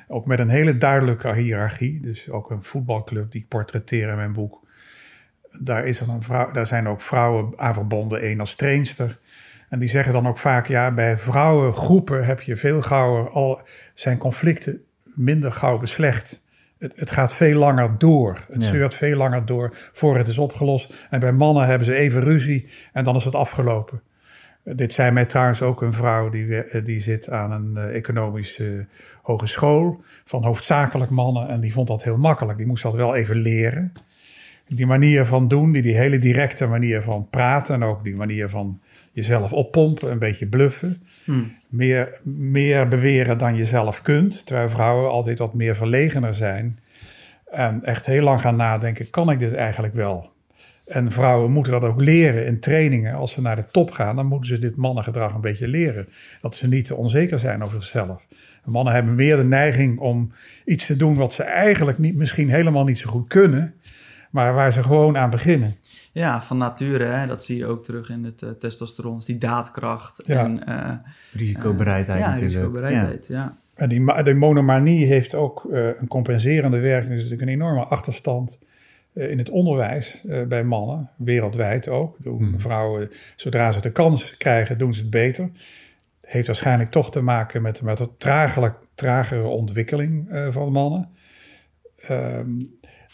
Ook 0.08 0.26
met 0.26 0.40
een 0.40 0.50
hele 0.50 0.78
duidelijke 0.78 1.34
hiërarchie. 1.34 2.02
Dus 2.02 2.30
ook 2.30 2.52
een 2.52 2.64
voetbalclub 2.64 3.32
die 3.32 3.42
ik 3.42 3.48
portretteer 3.48 4.10
in 4.10 4.16
mijn 4.16 4.34
boek. 4.34 4.64
Daar, 5.60 5.86
is 5.86 6.00
er 6.00 6.10
een 6.10 6.24
vrouw, 6.24 6.52
daar 6.52 6.68
zijn 6.68 6.88
ook 6.88 7.02
vrouwen 7.02 7.60
aan 7.60 7.74
verbonden, 7.74 8.22
één 8.22 8.40
als 8.40 8.56
trainster. 8.56 9.18
En 9.70 9.80
die 9.80 9.90
zeggen 9.90 10.14
dan 10.14 10.28
ook 10.28 10.38
vaak, 10.38 10.68
ja, 10.68 10.92
bij 10.92 11.18
vrouwengroepen 11.18 12.26
heb 12.26 12.42
je 12.42 12.58
veel 12.58 12.82
gauwer, 12.82 13.30
al 13.30 13.62
zijn 13.94 14.18
conflicten 14.18 14.84
minder 15.04 15.52
gauw 15.52 15.78
beslecht. 15.78 16.45
Het, 16.86 17.00
het 17.00 17.12
gaat 17.12 17.34
veel 17.34 17.58
langer 17.58 17.96
door. 17.98 18.46
Het 18.52 18.62
Ja. 18.62 18.68
zeurt 18.70 18.96
veel 18.96 19.18
langer 19.18 19.46
door 19.46 19.70
voor 19.74 20.18
het 20.18 20.28
is 20.28 20.38
opgelost. 20.38 21.08
En 21.10 21.20
bij 21.20 21.32
mannen 21.32 21.66
hebben 21.66 21.86
ze 21.86 21.96
even 21.96 22.22
ruzie 22.24 22.68
en 22.94 23.04
dan 23.04 23.16
is 23.16 23.26
het 23.26 23.36
afgelopen. 23.36 24.02
Dit 24.64 24.94
zei 24.94 25.12
mij 25.12 25.26
trouwens 25.26 25.62
ook 25.62 25.82
een 25.82 25.94
vrouw 25.94 26.30
die, 26.30 26.56
eh, 26.64 26.86
die 26.86 27.00
zit 27.00 27.30
aan 27.30 27.52
een 27.52 27.78
eh, 27.78 27.96
economische 27.96 28.88
hogeschool 29.22 30.02
van 30.26 30.44
hoofdzakelijk 30.44 31.12
mannen. 31.12 31.48
En 31.50 31.62
die 31.62 31.74
vond 31.74 31.88
dat 31.88 32.04
heel 32.04 32.18
makkelijk. 32.18 32.58
Die 32.58 32.68
moest 32.68 32.84
dat 32.84 32.96
wel 32.96 33.16
even 33.16 33.36
leren. 33.36 33.92
Die 34.66 34.86
manier 34.86 35.26
van 35.26 35.48
doen, 35.48 35.72
die, 35.72 35.82
die 35.82 35.96
hele 35.98 36.20
directe 36.20 36.68
manier 36.68 37.02
van 37.02 37.28
praten 37.30 37.76
en 37.76 37.84
ook 37.84 38.04
die 38.04 38.16
manier 38.18 38.50
van 38.50 38.80
jezelf 39.16 39.54
oppompen, 39.54 40.12
een 40.12 40.20
beetje 40.20 40.48
bluffen. 40.48 41.04
Hmm. 41.24 41.54
Meer, 41.68 42.20
meer 42.24 42.88
beweren 42.88 43.38
dan 43.38 43.56
je 43.56 43.66
zelf 43.66 44.02
kunt. 44.02 44.46
Terwijl 44.46 44.70
vrouwen 44.70 45.10
altijd 45.10 45.40
wat 45.40 45.54
meer 45.54 45.76
verlegener 45.76 46.34
zijn. 46.34 46.80
En 47.46 47.84
echt 47.84 48.06
heel 48.06 48.24
lang 48.24 48.42
gaan 48.42 48.56
nadenken, 48.56 49.10
kan 49.10 49.32
ik 49.32 49.40
dit 49.40 49.54
eigenlijk 49.54 49.94
wel? 49.94 50.32
En 50.86 51.12
vrouwen 51.12 51.52
moeten 51.52 51.72
dat 51.72 51.84
ook 51.84 52.02
leren 52.02 52.46
in 52.46 52.60
trainingen. 52.60 53.16
Als 53.16 53.34
ze 53.34 53.42
naar 53.42 53.56
de 53.56 53.66
top 53.66 53.92
gaan, 53.92 54.16
dan 54.16 54.26
moeten 54.26 54.50
ze 54.50 54.60
dit 54.60 54.76
mannengedrag 54.76 55.34
een 55.34 55.42
beetje 55.42 55.68
leren. 55.68 56.08
Dat 56.42 56.56
ze 56.56 56.68
niet 56.68 56.86
te 56.86 56.96
onzeker 56.96 57.40
zijn 57.40 57.64
over 57.64 57.82
zichzelf. 57.82 58.22
Mannen 58.66 58.94
hebben 58.94 59.16
meer 59.16 59.38
de 59.38 59.44
neiging 59.44 60.00
om 60.00 60.32
iets 60.66 60.86
te 60.86 60.96
doen 60.96 61.16
wat 61.16 61.34
ze 61.34 61.44
eigenlijk 61.44 61.98
niet, 61.98 62.16
misschien 62.16 62.50
helemaal 62.50 62.84
niet 62.84 62.98
zo 62.98 63.10
goed 63.10 63.28
kunnen. 63.28 63.74
maar 64.32 64.54
waar 64.54 64.74
ze 64.74 64.84
gewoon 64.84 65.18
aan 65.18 65.30
beginnen. 65.30 65.76
Ja, 66.16 66.42
van 66.42 66.58
nature, 66.58 67.06
hè, 67.06 67.28
dat 67.28 67.44
zie 67.44 67.58
je 67.58 67.66
ook 67.66 67.84
terug 67.84 68.10
in 68.10 68.24
het 68.24 68.42
uh, 68.42 68.50
testosteron, 68.50 69.22
die 69.26 69.38
daadkracht 69.38 70.22
Ja. 70.26 70.44
en 70.44 70.62
uh, 70.70 70.92
Risicobereidheid 71.34 72.20
ja, 72.20 72.28
natuurlijk. 72.28 72.54
risicobereidheid, 72.54 73.28
ja. 73.28 73.58
En 73.74 73.90
die, 73.90 74.24
de 74.24 74.34
monomanie 74.34 75.06
heeft 75.06 75.36
ook 75.36 75.66
eh, 75.72 75.88
een 76.00 76.08
compenserende 76.08 76.80
werking. 76.80 77.14
Dus 77.14 77.24
natuurlijk 77.24 77.50
een 77.50 77.56
enorme 77.56 77.84
achterstand 77.84 78.60
eh, 79.16 79.30
in 79.30 79.38
het 79.38 79.50
onderwijs 79.50 80.26
eh, 80.26 80.44
bij 80.44 80.64
mannen, 80.64 81.10
wereldwijd 81.16 81.88
ook. 81.88 82.18
Doen 82.20 82.38
Hmm. 82.38 82.60
Vrouwen, 82.60 83.10
zodra 83.36 83.72
ze 83.72 83.82
de 83.82 83.92
kans 83.92 84.38
krijgen, 84.38 84.78
doen 84.78 84.94
ze 84.94 85.02
het 85.02 85.10
beter. 85.10 85.50
Heeft 86.22 86.48
waarschijnlijk 86.48 86.92
toch 86.92 87.12
te 87.12 87.22
maken 87.22 87.62
met, 87.62 87.82
met 87.82 88.00
een 88.00 88.18
tragelijk, 88.18 88.76
tragere 88.96 89.48
ontwikkeling 89.48 90.30
eh, 90.30 90.48
van 90.52 90.72
mannen. 90.72 91.10
Ehm, 92.08 92.50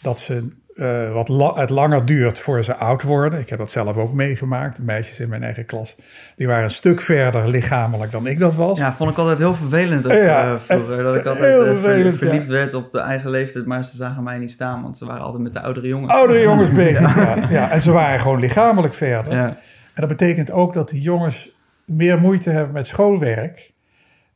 dat 0.02 0.20
ze 0.20 0.48
eh, 0.74 1.12
wat 1.12 1.28
la- 1.28 1.54
het 1.54 1.70
langer 1.70 2.04
duurt 2.04 2.38
voor 2.38 2.64
ze 2.64 2.76
oud 2.76 3.02
worden. 3.02 3.40
Ik 3.40 3.48
heb 3.48 3.58
dat 3.58 3.70
zelf 3.72 3.96
ook 3.96 4.12
meegemaakt. 4.12 4.82
Meisjes 4.82 5.20
in 5.20 5.28
mijn 5.28 5.42
eigen 5.42 5.66
klas, 5.66 5.96
die 6.36 6.46
waren 6.46 6.64
een 6.64 6.70
stuk 6.70 7.00
verder 7.00 7.48
lichamelijk 7.48 8.12
dan 8.12 8.26
ik 8.26 8.38
dat 8.38 8.54
was. 8.54 8.78
Ja, 8.78 8.92
vond 8.92 9.10
ik 9.10 9.18
altijd 9.18 9.38
heel 9.38 9.54
vervelend 9.54 10.06
ook, 10.06 10.12
Ja, 10.12 10.54
eh, 10.54 10.60
vroeger. 10.60 11.02
Dat 11.02 11.16
ik 11.16 11.24
altijd 11.26 11.62
eh, 11.62 11.72
ja. 12.04 12.12
verliefd 12.12 12.46
werd 12.46 12.74
op 12.74 12.92
de 12.92 12.98
eigen 13.00 13.30
leeftijd, 13.30 13.66
maar 13.66 13.84
ze 13.84 13.96
zagen 13.96 14.22
mij 14.22 14.38
niet 14.38 14.50
staan, 14.50 14.82
want 14.82 14.98
ze 14.98 15.06
waren 15.06 15.22
altijd 15.22 15.42
met 15.42 15.52
de 15.52 15.60
oudere 15.62 15.86
jongens. 15.88 16.12
Oudere 16.12 16.40
jongens 16.50 16.72
bezig, 16.72 17.16
ja. 17.16 17.46
ja. 17.50 17.70
En 17.70 17.80
ze 17.80 17.92
waren 17.92 18.20
gewoon 18.20 18.40
lichamelijk 18.40 18.94
verder. 18.94 19.32
Ja, 19.32 19.46
En 19.46 19.56
dat 19.94 20.08
betekent 20.08 20.50
ook 20.50 20.74
dat 20.74 20.88
die 20.88 21.00
jongens 21.00 21.50
meer 21.86 22.18
moeite 22.18 22.50
hebben 22.50 22.72
met 22.72 22.86
schoolwerk. 22.86 23.70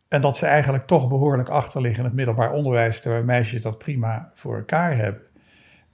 En 0.08 0.20
dat 0.20 0.36
ze 0.36 0.46
eigenlijk 0.46 0.84
toch 0.86 1.08
behoorlijk 1.08 1.48
achterliggen 1.48 1.98
in 1.98 2.04
het 2.04 2.14
middelbaar 2.14 2.50
onderwijs, 2.52 3.00
terwijl 3.00 3.24
meisjes 3.24 3.62
dat 3.62 3.78
prima 3.78 4.30
voor 4.34 4.56
elkaar 4.56 4.96
hebben. 4.96 5.22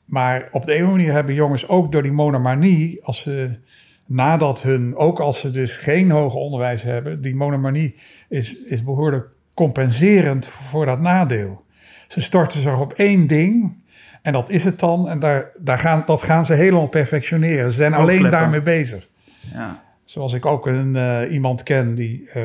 Maar 0.05 0.49
op 0.51 0.67
de 0.67 0.73
een 0.73 0.79
of 0.79 0.85
andere 0.85 0.97
manier 0.97 1.13
hebben 1.13 1.35
jongens 1.35 1.69
ook 1.69 1.93
door 1.93 2.03
die 2.03 2.13
monomanie, 2.13 3.05
als 3.05 3.23
ze 3.23 3.59
nadat 4.07 4.63
hun, 4.63 4.97
ook 4.97 5.21
als 5.21 5.41
ze 5.41 5.51
dus 5.51 5.77
geen 5.77 6.11
hoger 6.11 6.41
onderwijs 6.41 6.83
hebben, 6.83 7.21
die 7.21 7.35
monomanie 7.35 7.95
is, 8.29 8.57
is 8.57 8.85
behoorlijk 8.85 9.35
compenserend 9.55 10.47
voor 10.47 10.87
dat 10.87 11.01
nadeel. 11.01 11.65
Ze 12.09 12.21
storten 12.21 12.61
zich 12.61 12.81
op 12.81 12.93
één 12.93 13.27
ding 13.27 13.81
en 14.23 14.33
dat 14.33 14.51
is 14.51 14.65
het 14.65 14.81
dan. 14.81 15.09
En 15.09 15.19
daar, 15.19 15.51
daar 15.61 15.79
gaan, 15.79 16.03
dat 16.07 16.23
gaan 16.23 16.45
ze 16.45 16.55
helemaal 16.55 16.87
perfectioneren. 16.87 17.71
Ze 17.71 17.77
zijn 17.77 17.95
alleen 17.95 18.31
daarmee 18.31 18.63
bezig. 18.63 19.09
ja. 19.53 19.83
Zoals 20.05 20.33
ik 20.33 20.47
ook 20.47 20.67
een, 20.67 20.97
eh, 20.97 21.33
iemand 21.33 21.63
ken, 21.63 21.95
die, 21.95 22.31
eh, 22.31 22.45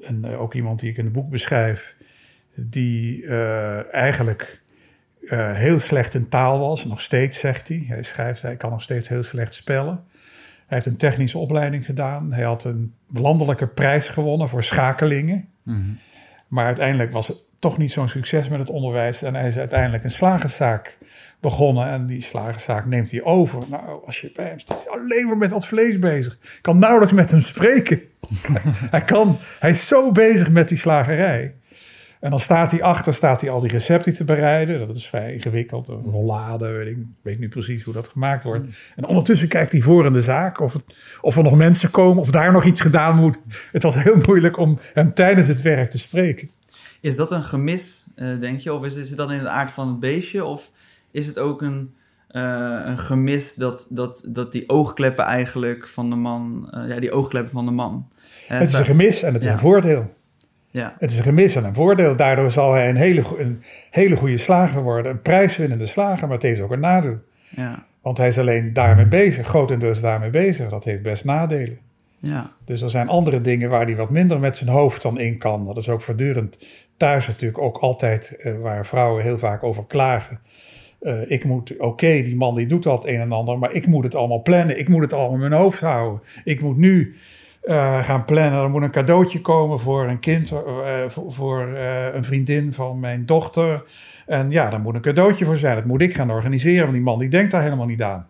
een, 0.00 0.24
eh, 0.24 0.40
ook 0.40 0.54
iemand 0.54 0.80
die 0.80 0.90
ik 0.90 0.96
in 0.96 1.04
het 1.04 1.12
boek 1.12 1.30
beschrijf, 1.30 1.94
die 2.54 3.26
eigenlijk 3.90 4.61
eh, 5.28 5.54
heel 5.54 5.78
slecht 5.78 6.14
in 6.14 6.28
taal 6.28 6.58
was. 6.58 6.84
Nog 6.84 7.00
steeds 7.00 7.40
zegt 7.40 7.68
hij. 7.68 7.84
Hij 7.86 8.02
schrijft, 8.02 8.42
hij 8.42 8.56
kan 8.56 8.70
nog 8.70 8.82
steeds 8.82 9.08
heel 9.08 9.22
slecht 9.22 9.54
spellen. 9.54 10.04
Hij 10.66 10.80
heeft 10.80 10.86
een 10.86 10.96
technische 10.96 11.38
opleiding 11.38 11.84
gedaan. 11.84 12.32
Hij 12.32 12.44
had 12.44 12.64
een 12.64 12.94
landelijke 13.12 13.66
prijs 13.66 14.08
gewonnen 14.08 14.48
voor 14.48 14.64
schakelingen. 14.64 15.48
Mhm. 15.62 15.90
Maar 16.48 16.66
uiteindelijk 16.66 17.12
was 17.12 17.28
het 17.28 17.36
toch 17.58 17.78
niet 17.78 17.92
zo'n 17.92 18.08
succes 18.08 18.48
met 18.48 18.58
het 18.58 18.70
onderwijs. 18.70 19.22
En 19.22 19.34
hij 19.34 19.48
is 19.48 19.58
uiteindelijk 19.58 20.04
een 20.04 20.10
slagerszaak 20.10 20.98
begonnen. 21.40 21.88
En 21.88 22.06
die 22.06 22.22
slagerszaak 22.22 22.86
neemt 22.86 23.10
hij 23.10 23.22
over. 23.22 23.64
Nou, 23.68 24.06
als 24.06 24.20
je 24.20 24.32
bij 24.34 24.46
hem 24.46 24.58
staat, 24.58 24.78
is 24.78 24.84
hij 24.84 25.00
alleen 25.00 25.26
maar 25.26 25.36
met 25.36 25.50
dat 25.50 25.66
vlees 25.66 25.98
bezig. 25.98 26.32
Ik 26.32 26.58
kan 26.60 26.78
nauwelijks 26.78 27.14
met 27.14 27.30
hem 27.30 27.40
spreken. 27.40 28.00
hij, 28.90 29.04
kan, 29.04 29.36
hij 29.60 29.70
is 29.70 29.88
zo 29.88 30.12
bezig 30.12 30.50
met 30.50 30.68
die 30.68 30.78
slagerij. 30.78 31.54
En 32.22 32.30
dan 32.30 32.40
staat 32.40 32.70
hij 32.70 32.82
achter, 32.82 33.14
staat 33.14 33.40
hij 33.40 33.50
al 33.50 33.60
die 33.60 33.70
recepten 33.70 34.14
te 34.14 34.24
bereiden. 34.24 34.86
Dat 34.86 34.96
is 34.96 35.08
vrij 35.08 35.34
ingewikkeld. 35.34 35.88
Een 35.88 36.02
rollade, 36.10 36.66
weet 36.68 36.86
ik, 36.86 36.96
weet 37.22 37.38
nu 37.38 37.48
precies 37.48 37.82
hoe 37.82 37.94
dat 37.94 38.08
gemaakt 38.08 38.44
wordt. 38.44 38.66
En 38.96 39.06
ondertussen 39.06 39.48
kijkt 39.48 39.72
hij 39.72 39.80
voor 39.80 40.06
in 40.06 40.12
de 40.12 40.20
zaak 40.20 40.60
of, 40.60 40.72
het, 40.72 40.82
of 41.20 41.36
er 41.36 41.42
nog 41.42 41.56
mensen 41.56 41.90
komen, 41.90 42.22
of 42.22 42.30
daar 42.30 42.52
nog 42.52 42.64
iets 42.64 42.80
gedaan 42.80 43.16
moet. 43.16 43.38
Het 43.72 43.82
was 43.82 43.94
heel 44.02 44.16
moeilijk 44.26 44.56
om 44.56 44.78
hem 44.94 45.14
tijdens 45.14 45.48
het 45.48 45.62
werk 45.62 45.90
te 45.90 45.98
spreken. 45.98 46.50
Is 47.00 47.16
dat 47.16 47.32
een 47.32 47.42
gemis, 47.42 48.06
eh, 48.14 48.40
denk 48.40 48.60
je? 48.60 48.72
Of 48.74 48.84
is, 48.84 48.96
is 48.96 49.08
het 49.08 49.18
dan 49.18 49.32
in 49.32 49.40
de 49.42 49.48
aard 49.48 49.70
van 49.70 49.88
het 49.88 50.00
beestje? 50.00 50.44
Of 50.44 50.70
is 51.10 51.26
het 51.26 51.38
ook 51.38 51.62
een, 51.62 51.94
eh, 52.28 52.42
een 52.84 52.98
gemis 52.98 53.54
dat, 53.54 53.86
dat, 53.90 54.24
dat 54.28 54.52
die 54.52 54.68
oogkleppen 54.68 55.24
eigenlijk 55.24 55.88
van 55.88 56.10
de 56.10 56.16
man... 56.16 56.68
eh, 56.70 56.88
ja, 56.88 57.00
die 57.00 57.12
oogkleppen 57.12 57.52
van 57.52 57.64
de 57.64 57.70
man. 57.70 58.08
Het 58.46 58.68
is 58.68 58.72
een 58.72 58.84
gemis 58.84 59.22
en 59.22 59.32
het 59.32 59.42
is 59.42 59.48
Ja. 59.48 59.54
een 59.54 59.60
voordeel. 59.60 60.14
Ja, 60.72 60.96
Het 60.98 61.10
is 61.10 61.16
een 61.16 61.22
gemis 61.22 61.54
en 61.56 61.64
een 61.64 61.74
voordeel. 61.74 62.16
Daardoor 62.16 62.50
zal 62.50 62.72
hij 62.72 62.88
een 62.88 62.96
hele, 62.96 63.24
een 63.38 63.62
hele 63.90 64.16
goede 64.16 64.38
slager 64.38 64.82
worden. 64.82 65.12
Een 65.12 65.22
prijswinnende 65.22 65.86
slager, 65.86 66.26
maar 66.26 66.36
het 66.36 66.46
heeft 66.46 66.60
ook 66.60 66.70
een 66.72 66.80
nadeel. 66.80 67.18
ja, 67.48 67.84
Want 68.02 68.18
hij 68.18 68.28
is 68.28 68.38
alleen 68.38 68.72
daarmee 68.72 69.06
bezig, 69.06 69.46
grotendeels 69.46 70.00
daarmee 70.00 70.30
bezig. 70.30 70.68
Dat 70.68 70.84
heeft 70.84 71.02
best 71.02 71.24
nadelen. 71.24 71.78
ja, 72.18 72.50
Dus 72.64 72.82
er 72.82 72.90
zijn 72.90 73.08
andere 73.08 73.40
dingen 73.40 73.70
waar 73.70 73.86
hij 73.86 73.96
wat 73.96 74.10
minder 74.10 74.40
met 74.40 74.56
zijn 74.56 74.70
hoofd 74.70 75.02
dan 75.02 75.18
in 75.18 75.38
kan. 75.38 75.66
Dat 75.66 75.76
is 75.76 75.88
ook 75.88 76.02
voortdurend 76.02 76.58
thuis 76.96 77.26
natuurlijk 77.26 77.62
ook 77.62 77.76
altijd 77.78 78.36
eh, 78.36 78.54
waar 78.60 78.86
vrouwen 78.86 79.22
heel 79.22 79.38
vaak 79.38 79.62
over 79.62 79.86
klagen. 79.86 80.40
Eh, 81.00 81.30
ik 81.30 81.44
moet, 81.44 81.76
oké, 81.78 82.22
die 82.22 82.36
man 82.36 82.54
die 82.54 82.66
doet 82.66 82.86
al 82.86 82.96
het 82.96 83.06
een 83.06 83.20
en 83.20 83.32
ander, 83.32 83.58
maar 83.58 83.72
ik 83.72 83.86
moet 83.86 84.04
het 84.04 84.14
allemaal 84.14 84.42
plannen. 84.42 84.78
Ik 84.78 84.88
moet 84.88 85.02
het 85.02 85.12
allemaal 85.12 85.32
in 85.32 85.38
mijn 85.48 85.52
hoofd 85.60 85.80
houden. 85.80 86.20
Ik 86.44 86.62
moet 86.62 86.76
nu 86.76 87.16
eh, 87.62 88.04
gaan 88.04 88.24
plannen. 88.24 88.62
Er 88.62 88.70
moet 88.70 88.82
een 88.82 88.90
cadeautje 88.90 89.40
komen 89.40 89.80
voor 89.80 90.08
een 90.08 90.20
kind, 90.20 90.50
eh, 90.52 91.08
voor, 91.08 91.32
voor, 91.32 91.74
eh, 91.74 92.14
een 92.14 92.24
vriendin 92.24 92.74
van 92.74 93.00
mijn 93.00 93.26
dochter. 93.26 93.82
En 94.26 94.50
ja, 94.50 94.70
daar 94.70 94.80
moet 94.80 94.94
een 94.94 95.00
cadeautje 95.00 95.44
voor 95.44 95.56
zijn. 95.56 95.74
Dat 95.74 95.84
moet 95.84 96.00
ik 96.00 96.14
gaan 96.14 96.30
organiseren, 96.30 96.82
want 96.82 96.92
die 96.92 97.04
man 97.04 97.18
die 97.18 97.28
denkt 97.28 97.50
daar 97.50 97.62
helemaal 97.62 97.86
niet 97.86 98.02
aan. 98.02 98.26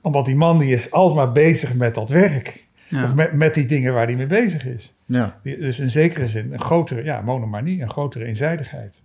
Omdat 0.00 0.26
die 0.26 0.36
man 0.36 0.58
die 0.58 0.72
is 0.72 0.90
alsmaar 0.90 1.32
bezig 1.32 1.74
met 1.74 1.94
dat 1.94 2.10
werk. 2.10 2.64
ja. 2.88 3.04
Of 3.04 3.14
met, 3.14 3.32
met 3.32 3.54
die 3.54 3.66
dingen 3.66 3.94
waar 3.94 4.06
hij 4.06 4.16
mee 4.16 4.26
bezig 4.26 4.66
is. 4.66 4.94
Ja. 5.06 5.38
Dus 5.42 5.80
in 5.80 5.90
zekere 5.90 6.28
zin 6.28 6.52
een 6.52 6.60
grotere 6.60 7.04
ja, 7.04 7.20
monomanie, 7.20 7.82
een 7.82 7.90
grotere 7.90 8.24
eenzijdigheid. 8.24 9.02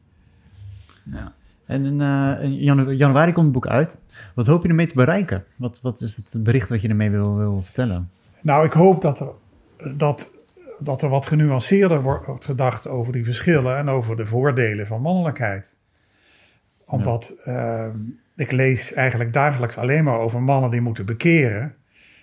ja. 1.03 1.33
En 1.65 1.85
in, 1.85 2.01
in 2.41 2.55
janu- 2.55 2.91
januari 2.91 3.31
komt 3.31 3.45
het 3.45 3.53
boek 3.53 3.67
uit. 3.67 3.99
Wat 4.35 4.47
hoop 4.47 4.63
je 4.63 4.69
ermee 4.69 4.87
te 4.87 4.93
bereiken? 4.93 5.43
Wat, 5.55 5.81
wat 5.81 6.01
is 6.01 6.15
het 6.15 6.43
bericht 6.43 6.69
wat 6.69 6.81
je 6.81 6.87
ermee 6.87 7.09
wil, 7.09 7.35
wil 7.35 7.61
vertellen? 7.61 8.09
Nou, 8.41 8.65
ik 8.65 8.73
hoop 8.73 9.01
dat 9.01 9.19
er, 9.19 9.31
dat, 9.95 10.31
dat 10.79 11.01
er 11.01 11.09
wat 11.09 11.27
genuanceerder 11.27 12.01
wordt 12.01 12.45
gedacht 12.45 12.87
over 12.87 13.13
die 13.13 13.25
verschillen 13.25 13.77
en 13.77 13.89
over 13.89 14.17
de 14.17 14.25
voordelen 14.25 14.87
van 14.87 15.01
mannelijkheid. 15.01 15.75
Omdat 16.85 17.35
ehm, 17.43 17.97
ik 18.35 18.51
lees 18.51 18.93
eigenlijk 18.93 19.33
dagelijks 19.33 19.77
alleen 19.77 20.03
maar 20.03 20.19
over 20.19 20.41
mannen 20.41 20.71
die 20.71 20.81
moeten 20.81 21.05
bekeren. 21.05 21.75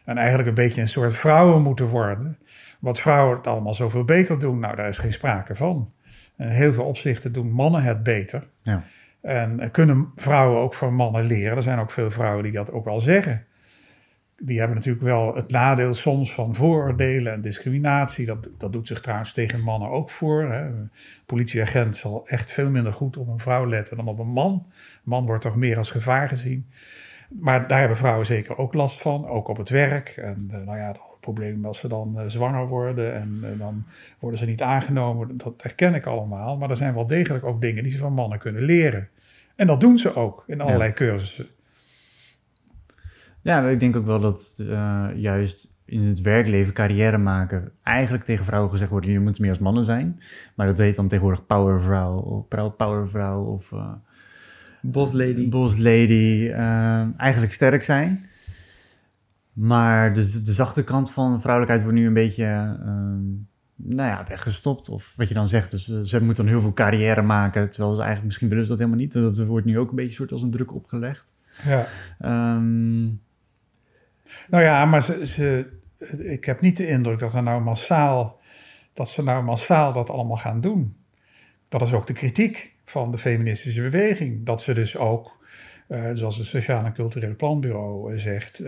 En 0.04 0.16
eigenlijk 0.16 0.48
een 0.48 0.54
beetje 0.54 0.80
een 0.80 0.88
soort 0.88 1.14
vrouwen 1.14 1.62
moeten 1.62 1.86
worden. 1.86 2.38
Wat 2.78 3.00
vrouwen 3.00 3.36
het 3.36 3.46
allemaal 3.46 3.74
zoveel 3.74 4.04
beter 4.04 4.38
doen, 4.38 4.58
nou 4.58 4.76
daar 4.76 4.88
is 4.88 4.98
geen 4.98 5.12
sprake 5.12 5.54
van. 5.54 5.92
In 6.36 6.48
heel 6.48 6.72
veel 6.72 6.84
opzichten 6.84 7.32
doen 7.32 7.50
mannen 7.50 7.82
het 7.82 8.02
beter. 8.02 8.48
Ja. 8.62 8.84
En 9.20 9.70
kunnen 9.70 10.12
vrouwen 10.16 10.60
ook 10.60 10.74
van 10.74 10.94
mannen 10.94 11.24
leren. 11.24 11.56
Er 11.56 11.62
zijn 11.62 11.78
ook 11.78 11.90
veel 11.90 12.10
vrouwen 12.10 12.42
die 12.42 12.52
dat 12.52 12.72
ook 12.72 12.84
wel 12.84 13.00
zeggen. 13.00 13.46
Die 14.40 14.58
hebben 14.58 14.76
natuurlijk 14.76 15.04
wel 15.04 15.34
het 15.34 15.50
nadeel 15.50 15.94
soms 15.94 16.34
van 16.34 16.54
vooroordelen 16.54 17.32
en 17.32 17.40
discriminatie. 17.40 18.26
Dat, 18.26 18.48
dat 18.58 18.72
doet 18.72 18.86
zich 18.86 19.00
trouwens 19.00 19.32
tegen 19.32 19.60
mannen 19.60 19.90
ook 19.90 20.10
voor. 20.10 20.42
Hè. 20.52 20.66
Een 20.66 20.90
politieagent 21.26 21.96
zal 21.96 22.28
echt 22.28 22.50
veel 22.50 22.70
minder 22.70 22.92
goed 22.92 23.16
op 23.16 23.28
een 23.28 23.38
vrouw 23.38 23.66
letten 23.66 23.96
dan 23.96 24.08
op 24.08 24.18
een 24.18 24.28
man. 24.28 24.52
Een 24.52 25.00
man 25.02 25.26
wordt 25.26 25.42
toch 25.42 25.56
meer 25.56 25.76
als 25.76 25.90
gevaar 25.90 26.28
gezien. 26.28 26.66
Maar 27.28 27.68
daar 27.68 27.78
hebben 27.78 27.96
vrouwen 27.96 28.26
zeker 28.26 28.58
ook 28.58 28.74
last 28.74 29.00
van, 29.00 29.26
ook 29.26 29.48
op 29.48 29.56
het 29.56 29.68
werk. 29.68 30.08
En 30.08 30.48
eh, 30.52 30.60
nou 30.60 30.78
ja, 30.78 30.88
het 30.88 31.00
probleem 31.20 31.64
als 31.64 31.80
ze 31.80 31.88
dan 31.88 32.18
eh, 32.18 32.24
zwanger 32.26 32.66
worden 32.66 33.14
en 33.14 33.38
eh, 33.42 33.58
dan 33.58 33.84
worden 34.18 34.40
ze 34.40 34.46
niet 34.46 34.62
aangenomen, 34.62 35.36
dat 35.36 35.62
herken 35.62 35.94
ik 35.94 36.06
allemaal. 36.06 36.56
Maar 36.56 36.70
er 36.70 36.76
zijn 36.76 36.94
wel 36.94 37.06
degelijk 37.06 37.44
ook 37.44 37.60
dingen 37.60 37.82
die 37.82 37.92
ze 37.92 37.98
van 37.98 38.12
mannen 38.12 38.38
kunnen 38.38 38.62
leren. 38.62 39.08
En 39.56 39.66
dat 39.66 39.80
doen 39.80 39.98
ze 39.98 40.14
ook 40.14 40.44
in 40.46 40.60
allerlei 40.60 40.92
cursussen. 40.92 41.46
Ja, 43.48 43.62
ik 43.68 43.80
denk 43.80 43.96
ook 43.96 44.06
wel 44.06 44.20
dat 44.20 44.62
eh, 44.68 45.06
juist 45.16 45.76
in 45.84 46.00
het 46.00 46.20
werkleven 46.20 46.72
carrière 46.74 47.18
maken 47.18 47.72
eigenlijk 47.82 48.24
tegen 48.24 48.44
vrouwen 48.44 48.70
gezegd 48.70 48.90
wordt, 48.90 49.06
je 49.06 49.20
moet 49.20 49.38
meer 49.38 49.48
als 49.48 49.58
mannen 49.58 49.84
zijn. 49.84 50.20
Maar 50.54 50.66
dat 50.66 50.78
heet 50.78 50.96
dan 50.96 51.08
tegenwoordig 51.08 51.46
powervrouw 51.46 52.16
of 52.18 52.48
power- 52.48 52.70
powervrouw 52.72 53.44
of 53.44 53.72
eh 53.72 53.92
Boss 54.82 55.12
Lady. 55.12 55.48
boss 55.48 55.76
lady. 55.78 56.48
eh, 56.52 57.20
eigenlijk 57.20 57.52
sterk 57.52 57.82
zijn. 57.84 58.26
Maar 59.52 60.14
de, 60.14 60.42
de 60.42 60.52
zachte 60.52 60.84
kant 60.84 61.10
van 61.12 61.40
vrouwelijkheid 61.40 61.82
wordt 61.84 61.98
nu 61.98 62.06
een 62.06 62.14
beetje 62.14 62.44
ehm, 62.84 63.22
nou 63.76 64.08
ja, 64.10 64.24
weggestopt. 64.28 64.88
Of 64.88 65.12
wat 65.16 65.28
je 65.28 65.34
dan 65.34 65.48
zegt, 65.48 65.70
dus 65.70 65.84
ze 66.02 66.18
moeten 66.24 66.44
dan 66.44 66.52
heel 66.52 66.62
veel 66.62 66.72
carrière 66.72 67.22
maken. 67.22 67.68
Terwijl 67.68 67.90
ze 67.90 67.96
eigenlijk 67.98 68.26
misschien 68.26 68.48
willen 68.48 68.64
ze 68.64 68.70
dat 68.70 68.78
helemaal 68.78 69.00
niet. 69.00 69.12
Dat 69.12 69.38
wordt 69.38 69.66
nu 69.66 69.78
ook 69.78 69.90
een 69.90 69.96
beetje 69.96 70.14
soort 70.14 70.32
als 70.32 70.42
een 70.42 70.50
druk 70.50 70.74
opgelegd. 70.74 71.34
Ja. 71.66 71.86
Ehm, 72.18 73.06
Nou 74.48 74.64
ja, 74.64 74.84
maar 74.84 75.02
ze, 75.02 75.26
ze, 75.26 75.66
ik 76.18 76.44
heb 76.44 76.60
niet 76.60 76.76
de 76.76 76.88
indruk 76.88 77.18
dat, 77.18 77.34
er 77.34 77.42
nou 77.42 77.62
massaal, 77.62 78.40
dat 78.92 79.10
ze 79.10 79.22
nou 79.22 79.44
massaal 79.44 79.92
dat 79.92 80.10
allemaal 80.10 80.36
gaan 80.36 80.60
doen. 80.60 80.96
Dat 81.68 81.82
is 81.82 81.92
ook 81.92 82.06
de 82.06 82.12
kritiek 82.12 82.74
van 82.84 83.10
de 83.10 83.18
feministische 83.18 83.82
beweging. 83.82 84.46
Dat 84.46 84.62
ze 84.62 84.74
dus 84.74 84.96
ook 84.96 85.36
uh, 85.88 86.10
zoals 86.12 86.36
het 86.36 86.46
Sociaal 86.46 86.84
en 86.84 86.92
Cultureel 86.92 87.36
Planbureau 87.36 88.18
zegt, 88.18 88.62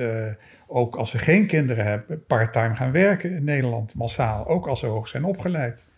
ook 0.66 0.96
als 0.96 1.10
ze 1.10 1.18
geen 1.18 1.46
kinderen 1.46 1.84
hebben, 1.84 2.24
parttime 2.26 2.74
gaan 2.74 2.92
werken 2.92 3.30
in 3.30 3.44
Nederland, 3.44 3.94
massaal, 3.94 4.46
ook 4.46 4.66
als 4.66 4.80
ze 4.80 4.86
hoog 4.86 5.08
zijn 5.08 5.24
opgeleid. 5.24 5.88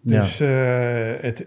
Dus 0.00 0.38
het, 0.38 1.44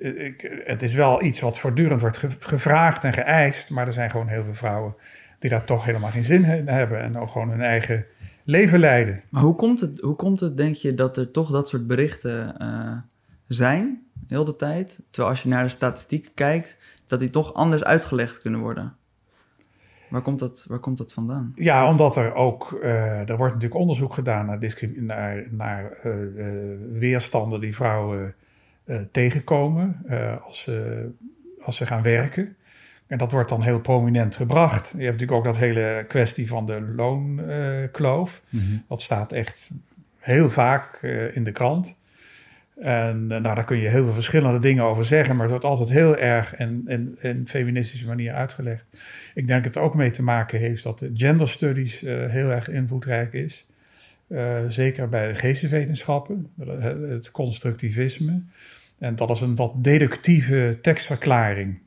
het, 0.66 0.84
is 0.84 0.94
wel 0.94 1.24
iets 1.24 1.42
wat 1.42 1.60
voortdurend 1.60 2.02
wordt 2.02 2.24
gevraagd 2.40 3.04
en 3.04 3.14
geëist, 3.14 3.70
maar 3.70 3.86
er 3.86 3.94
zijn 3.94 4.12
gewoon 4.12 4.28
heel 4.28 4.44
veel 4.44 4.54
vrouwen 4.54 4.96
die 5.40 5.50
daar 5.50 5.66
toch 5.66 5.86
helemaal 5.86 6.12
geen 6.12 6.24
zin 6.24 6.44
in 6.44 6.68
hebben 6.68 7.02
en 7.02 7.18
ook 7.18 7.30
gewoon 7.30 7.50
hun 7.50 7.62
eigen 7.62 8.06
leven 8.44 8.80
leiden. 8.80 9.22
Maar 9.30 9.42
hoe 9.42 9.56
komt 9.56 9.82
het, 9.82 10.00
hoe 10.00 10.16
komt 10.16 10.40
het 10.40 10.58
denk 10.58 10.76
je, 10.76 10.94
dat 10.94 11.18
er 11.18 11.32
toch 11.32 11.52
dat 11.52 11.70
soort 11.70 11.88
berichten 11.88 12.56
uh, 12.62 12.98
zijn, 13.48 14.04
heel 14.28 14.46
de 14.46 14.56
tijd? 14.56 15.02
Terwijl 15.10 15.34
als 15.34 15.44
je 15.44 15.50
naar 15.50 15.64
de 15.64 15.70
statistieken 15.70 16.34
kijkt, 16.34 16.78
dat 17.08 17.20
die 17.20 17.30
toch 17.30 17.54
anders 17.54 17.84
uitgelegd 17.84 18.42
kunnen 18.42 18.60
worden. 18.60 18.96
Waar 20.10 20.22
komt 20.22 20.40
dat, 20.40 20.66
waar 20.68 20.80
komt 20.80 20.98
dat 20.98 21.14
vandaan? 21.14 21.52
Ja, 21.56 21.90
omdat 21.90 22.18
er 22.18 22.34
ook, 22.34 22.72
uh, 22.72 23.30
er 23.30 23.38
wordt 23.38 23.54
natuurlijk 23.54 23.82
onderzoek 23.82 24.14
gedaan 24.14 24.46
naar, 24.46 24.60
naar, 24.96 25.48
naar 25.52 25.98
uh, 26.06 26.14
weerstanden 26.92 27.60
die 27.60 27.76
vrouwen 27.76 28.36
tegenkomen 29.12 30.06
als, 30.44 30.64
ze, 30.64 31.10
als 31.62 31.78
ze 31.78 31.86
gaan 31.86 32.02
werken. 32.02 32.56
En 33.08 33.18
dat 33.18 33.32
wordt 33.32 33.50
dan 33.50 33.62
heel 33.62 33.80
prominent 33.80 34.36
gebracht. 34.36 34.88
Je 34.98 35.04
hebt 35.04 35.20
natuurlijk 35.20 35.38
ook 35.38 35.54
dat 35.54 35.58
hele 35.58 36.06
kwestie 36.08 36.48
van 36.48 36.66
de 36.66 36.82
loonkloof. 36.96 38.42
Uh, 38.50 38.62
Dat 38.88 39.02
staat 39.02 39.32
echt 39.32 39.70
heel 40.20 40.50
vaak 40.50 41.02
uh, 41.02 41.36
in 41.36 41.44
de 41.44 41.52
krant. 41.52 41.98
En 42.80 43.22
uh, 43.22 43.28
nou, 43.28 43.56
daar 43.56 43.66
kun 43.66 43.78
je 43.78 43.90
heel 43.90 44.04
veel 44.04 44.14
verschillende 44.14 44.60
dingen 44.60 44.84
over 44.84 45.06
zeggen, 45.06 45.34
maar 45.36 45.44
het 45.44 45.52
wordt 45.52 45.66
altijd 45.66 45.90
heel 45.90 46.18
erg 46.18 46.58
in, 46.58 46.84
in, 46.88 47.18
in 47.22 47.48
feministische 47.48 48.08
manier 48.08 48.34
uitgelegd. 48.34 48.86
Ik 49.34 49.48
denk 49.48 49.64
dat 49.64 49.76
het 49.76 49.84
ook 49.84 49.96
mee 49.96 50.12
te 50.12 50.24
maken 50.24 50.60
heeft 50.60 50.84
dat 50.84 51.00
de 51.00 51.12
gender 51.14 51.50
studies 51.50 52.00
heel 52.02 52.50
erg 52.50 52.70
invloedrijk 52.70 53.34
is. 53.34 53.66
zeker 54.68 55.10
bij 55.10 55.28
de 55.28 55.36
geesteswetenschappen, 55.36 56.48
het 57.10 57.32
constructivisme. 57.32 58.42
En 59.00 59.16
dat 59.16 59.30
is 59.30 59.42
een 59.42 59.56
wat 59.56 59.84
deductieve 59.84 60.78
tekstverklaring. 60.82 61.80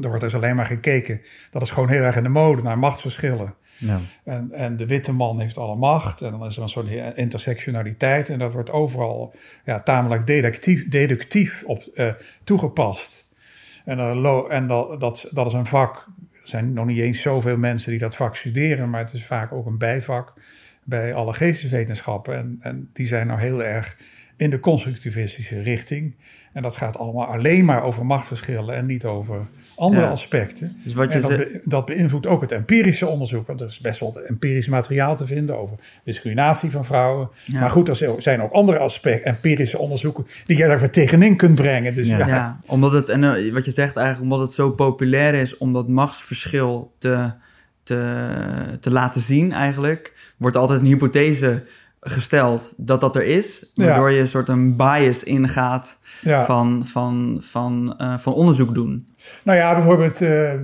Er 0.00 0.08
wordt 0.08 0.20
dus 0.20 0.34
alleen 0.34 0.56
maar 0.56 0.66
gekeken. 0.66 1.20
Dat 1.50 1.62
is 1.62 1.70
gewoon 1.70 1.88
heel 1.88 2.02
erg 2.02 2.16
in 2.16 2.22
de 2.22 2.28
mode 2.28 2.62
naar 2.62 2.78
machtsverschillen. 2.78 3.54
Ja. 3.78 4.00
En, 4.24 4.52
en 4.52 4.76
de 4.76 4.86
witte 4.86 5.12
man 5.12 5.40
heeft 5.40 5.58
alle 5.58 5.76
macht. 5.76 6.22
En 6.22 6.30
dan 6.30 6.46
is 6.46 6.56
er 6.56 6.62
een 6.62 6.68
soort 6.68 7.16
intersectionaliteit. 7.16 8.28
En 8.28 8.38
dat 8.38 8.52
wordt 8.52 8.70
overal 8.70 9.34
ja, 9.64 9.80
tamelijk 9.80 10.26
deductief, 10.26 10.88
deductief 10.88 11.64
op 11.64 11.88
uh, 11.94 12.12
toegepast. 12.44 13.28
En, 13.84 13.98
uh, 13.98 14.52
en 14.52 14.66
dat, 14.66 15.00
dat, 15.00 15.30
dat 15.32 15.46
is 15.46 15.52
een 15.52 15.66
vak. 15.66 16.06
Er 16.32 16.48
zijn 16.48 16.72
nog 16.72 16.86
niet 16.86 16.98
eens 16.98 17.22
zoveel 17.22 17.56
mensen 17.56 17.90
die 17.90 18.00
dat 18.00 18.16
vak 18.16 18.36
studeren. 18.36 18.90
Maar 18.90 19.00
het 19.00 19.12
is 19.12 19.24
vaak 19.24 19.52
ook 19.52 19.66
een 19.66 19.78
bijvak 19.78 20.34
bij 20.84 21.14
alle 21.14 21.32
geesteswetenschappen. 21.32 22.36
En, 22.36 22.56
en 22.60 22.90
die 22.92 23.06
zijn 23.06 23.26
nou 23.26 23.40
heel 23.40 23.62
erg 23.62 23.96
in 24.36 24.50
de 24.50 24.60
constructivistische 24.60 25.62
richting. 25.62 26.14
En 26.52 26.62
dat 26.62 26.76
gaat 26.76 26.98
allemaal 26.98 27.26
alleen 27.26 27.64
maar 27.64 27.82
over 27.82 28.06
machtsverschillen 28.06 28.76
en 28.76 28.86
niet 28.86 29.04
over 29.04 29.46
andere 29.76 30.06
aspecten. 30.06 30.76
Dus 30.84 30.94
wat 30.94 31.12
je 31.12 31.20
en 31.20 31.38
dat, 31.38 31.60
dat, 31.64 31.84
beïnvloedt 31.84 32.26
ook 32.26 32.40
het 32.40 32.52
empirische 32.52 33.06
onderzoek. 33.06 33.46
Want 33.46 33.60
er 33.60 33.66
is 33.66 33.80
best 33.80 34.00
wel 34.00 34.20
empirisch 34.20 34.68
materiaal 34.68 35.16
te 35.16 35.26
vinden 35.26 35.58
over 35.58 35.76
discriminatie 36.04 36.70
van 36.70 36.84
vrouwen. 36.84 37.28
Maar 37.52 37.70
goed, 37.70 37.88
er 37.88 38.14
zijn 38.18 38.42
ook 38.42 38.52
andere 38.52 38.78
aspecten, 38.78 39.30
empirische 39.30 39.78
onderzoeken, 39.78 40.26
die 40.46 40.56
je 40.56 40.66
daar 40.66 40.90
tegenin 40.90 41.36
kunt 41.36 41.54
brengen. 41.54 41.94
Dus 41.94 42.08
ja. 42.08 42.26
ja. 42.26 42.60
omdat 42.66 42.92
het, 42.92 43.08
en 43.08 43.24
eh, 43.24 43.52
wat 43.52 43.64
je 43.64 43.70
zegt 43.70 43.96
eigenlijk, 43.96 44.32
omdat 44.32 44.46
het 44.46 44.52
zo 44.52 44.70
populair 44.70 45.34
is 45.34 45.56
om 45.58 45.72
dat 45.72 45.88
machtsverschil 45.88 46.92
te, 46.98 47.30
te, 47.82 48.76
te 48.80 48.90
laten 48.90 49.20
zien 49.20 49.52
eigenlijk, 49.52 50.32
wordt 50.36 50.56
altijd 50.56 50.80
een 50.80 50.86
hypothese 50.86 51.62
gesteld 52.04 52.74
dat 52.76 53.00
dat 53.00 53.16
er 53.16 53.24
is, 53.24 53.72
waardoor 53.74 54.10
je 54.10 54.20
een 54.20 54.28
soort 54.28 54.48
een 54.48 54.76
bias 54.76 55.24
ingaat 55.24 56.00
van, 56.22 56.86
van, 56.86 57.38
van, 57.40 57.94
uh, 57.98 58.18
van 58.18 58.34
onderzoek 58.34 58.74
doen. 58.74 59.14
Nou 59.44 59.58
ja, 59.58 59.74
bijvoorbeeld, 59.74 60.20
uh, 60.20 60.52
uh, 60.52 60.60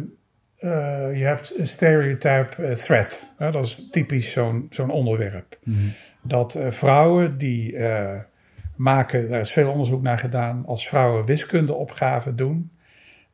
je 1.19 1.25
hebt 1.25 1.59
een 1.59 1.67
stereotype 1.67 2.73
threat. 2.75 3.33
dat 3.39 3.67
is 3.67 3.89
typisch 3.91 4.33
zo'n 4.33 4.67
zo'n 4.71 4.91
onderwerp. 4.91 5.59
Mhm. 5.65 5.79
Dat 6.23 6.59
vrouwen 6.69 7.39
die 7.39 7.79
maken, 8.77 9.29
daar 9.29 9.41
is 9.41 9.53
veel 9.53 9.71
onderzoek 9.71 10.03
naar 10.03 10.19
gedaan, 10.19 10.62
als 10.67 10.89
vrouwen 10.89 11.25
wiskundeopgaven 11.25 12.37
doen 12.37 12.71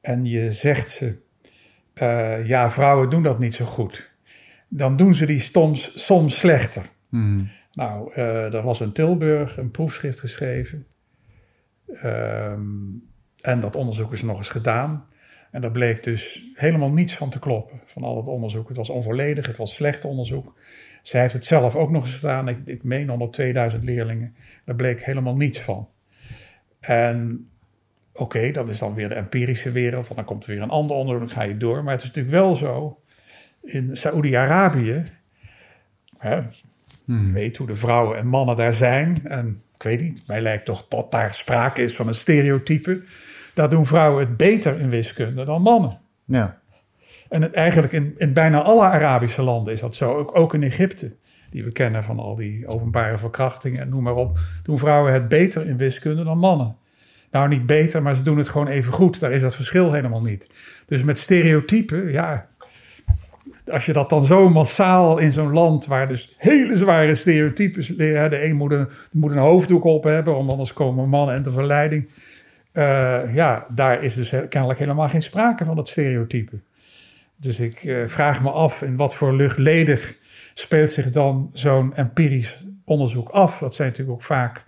en 0.01 0.25
je 0.25 0.53
zegt 0.53 0.91
ze, 0.91 1.19
ja, 2.47 2.71
vrouwen 2.71 3.11
doen 3.11 3.23
dat 3.23 3.39
niet 3.39 3.55
zo 3.55 3.65
goed, 3.65 4.11
dan 4.69 4.97
doen 4.97 5.15
ze 5.15 5.27
die 5.27 5.41
soms, 5.41 6.05
soms 6.07 6.39
slechter. 6.39 6.83
Mm. 7.09 7.51
Nou, 7.75 8.13
uh, 8.17 8.55
er 8.55 8.63
was 8.63 8.81
in 8.81 8.93
Tilburg 8.93 9.57
een 9.57 9.71
proefschrift 9.71 10.21
geschreven. 10.21 10.87
Ehm, 11.87 12.63
en 13.41 13.61
dat 13.61 13.77
onderzoek 13.77 14.13
is 14.13 14.23
nog 14.23 14.39
eens 14.39 14.49
gedaan. 14.49 15.07
En 15.51 15.61
daar 15.61 15.71
bleek 15.71 16.03
dus 16.03 16.45
helemaal 16.55 16.91
niets 16.91 17.17
van 17.17 17.31
te 17.31 17.39
kloppen, 17.39 17.81
van 17.87 18.03
al 18.03 18.17
het 18.17 18.29
onderzoek. 18.29 18.69
Het 18.69 18.77
was 18.77 18.91
onvolledig, 18.91 19.47
het 19.47 19.57
was 19.57 19.75
slecht 19.75 20.05
onderzoek. 20.05 20.55
Zij 21.03 21.21
heeft 21.21 21.35
het 21.35 21.45
zelf 21.45 21.77
ook 21.77 21.91
nog 21.91 22.05
eens 22.05 22.15
gedaan. 22.15 22.49
Ik, 22.49 22.59
ik 22.65 22.83
meen 22.83 23.11
onder 23.11 23.31
2000 23.31 23.85
leerlingen. 23.85 24.35
Daar 24.65 24.75
bleek 24.75 25.05
helemaal 25.05 25.37
niets 25.37 25.61
van. 25.61 25.89
En 26.81 27.49
oké, 28.13 28.51
dat 28.51 28.69
is 28.69 28.79
dan 28.79 28.95
weer 28.95 29.09
de 29.09 29.15
empirische 29.15 29.73
wereld. 29.73 30.15
Dan 30.15 30.25
komt 30.25 30.45
er 30.45 30.51
weer 30.51 30.63
een 30.63 30.71
ander 30.71 30.97
onderzoek, 30.97 31.27
dan 31.27 31.37
ga 31.37 31.43
je 31.43 31.57
door. 31.57 31.85
Maar 31.85 31.93
het 31.93 32.03
is 32.03 32.09
natuurlijk 32.09 32.35
wel 32.35 32.57
zo, 32.57 33.01
in 33.63 33.97
Saoedi-Arabië... 33.97 35.03
Hmm. 37.05 37.33
weet 37.33 37.57
hoe 37.57 37.67
de 37.67 37.77
vrouwen 37.77 38.19
en 38.19 38.27
mannen 38.27 38.57
daar 38.57 38.75
zijn. 38.75 39.19
En 39.25 39.63
ik 39.75 39.83
weet 39.83 40.01
niet, 40.01 40.27
mij 40.27 40.41
lijkt 40.41 40.65
toch 40.65 40.89
dat 40.89 41.11
daar 41.11 41.35
sprake 41.35 41.83
is 41.83 41.97
van 41.97 42.07
een 42.07 42.15
stereotype. 42.15 43.03
Daar 43.55 43.71
doen 43.71 43.87
vrouwen 43.87 44.27
het 44.27 44.37
beter 44.37 44.81
in 44.81 44.89
wiskunde 44.89 45.45
dan 45.45 45.63
mannen. 45.63 45.99
Ja. 46.25 46.59
En 47.29 47.43
het, 47.43 47.53
eigenlijk 47.53 47.93
in, 47.93 48.15
in 48.17 48.33
bijna 48.33 48.63
alle 48.63 48.85
Arabische 48.85 49.43
landen 49.43 49.73
is 49.73 49.81
dat 49.81 49.95
zo. 49.95 50.15
Ook, 50.15 50.37
ook 50.37 50.55
in 50.55 50.63
Egypte, 50.63 51.15
die 51.51 51.65
we 51.65 51.73
kennen 51.73 52.05
van 52.05 52.19
al 52.19 52.35
die 52.35 52.67
openbare 52.67 53.19
verkrachtingen 53.19 53.81
en 53.81 53.89
noem 53.89 54.03
maar 54.03 54.15
op. 54.15 54.39
Doen 54.63 54.79
vrouwen 54.79 55.13
het 55.13 55.29
beter 55.29 55.67
in 55.67 55.77
wiskunde 55.77 56.25
dan 56.25 56.39
mannen. 56.39 56.77
Nou, 57.31 57.49
niet 57.49 57.67
beter, 57.67 58.03
maar 58.03 58.17
ze 58.17 58.23
doen 58.23 58.39
het 58.39 58.49
gewoon 58.49 58.67
even 58.67 58.93
goed. 58.93 59.21
Daar 59.21 59.33
is 59.33 59.43
dat 59.43 59.55
verschil 59.55 59.93
helemaal 59.93 60.23
niet. 60.23 60.51
Dus 60.87 61.03
met 61.03 61.19
stereotypen, 61.19 62.13
ja, 62.13 62.49
als 63.73 63.87
je 63.87 63.93
dat 63.93 64.11
dan 64.11 64.25
zo 64.25 64.51
massaal 64.51 65.19
in 65.19 65.33
zo'n 65.33 65.53
land 65.53 65.87
waar 65.87 66.09
dus 66.09 66.35
hele 66.39 66.75
zware 66.75 67.15
stereotypes, 67.15 67.87
de 67.87 68.45
een 68.45 68.57
moet 69.13 69.31
een, 69.31 69.39
hoofddoek 69.39 69.85
op 69.85 70.05
hebben, 70.05 70.35
want 70.35 70.51
anders 70.51 70.73
komen 70.73 71.09
mannen 71.09 71.35
en 71.35 71.43
de 71.43 71.53
verleiding. 71.53 72.09
Uh, 72.73 73.35
ja, 73.35 73.67
daar 73.75 74.03
is 74.03 74.15
dus 74.15 74.31
kennelijk 74.49 74.79
helemaal 74.79 75.09
geen 75.09 75.23
sprake 75.23 75.65
van 75.65 75.77
dat 75.77 75.89
stereotype. 75.89 76.59
Dus 77.37 77.61
ik 77.61 77.85
uh, 77.85 78.07
vraag 78.07 78.43
me 78.43 78.51
af 78.51 78.83
in 78.83 78.97
wat 78.97 79.15
voor 79.15 79.35
luchtledig 79.35 80.15
speelt 80.55 80.93
zich 80.93 81.11
dan 81.11 81.51
zo'n 81.53 81.95
empirisch 81.95 82.65
onderzoek 82.85 83.29
af. 83.29 83.59
Dat 83.59 83.75
zijn 83.75 83.89
natuurlijk 83.89 84.17
ook 84.17 84.25
vaak. 84.25 84.65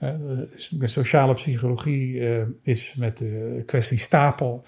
Uh, 0.00 0.10
sociale 0.82 1.34
psychologie 1.34 2.20
is 2.62 2.94
met 2.94 3.18
de 3.18 3.62
kwestie 3.66 3.98
stapel. 3.98 4.64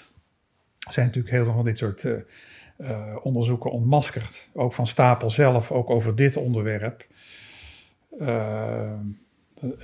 Zijn 0.78 1.06
natuurlijk 1.06 1.34
heel 1.34 1.44
veel 1.44 1.54
van 1.54 1.64
dit 1.64 1.78
soort 1.78 2.06
uh, 2.78 3.16
onderzoeken 3.22 3.70
ontmaskerd. 3.70 4.48
Ook 4.52 4.74
van 4.74 4.86
Stapel 4.86 5.30
zelf, 5.30 5.70
ook 5.70 5.90
over 5.90 6.16
dit 6.16 6.36
onderwerp. 6.36 7.06
Uh, 8.20 8.92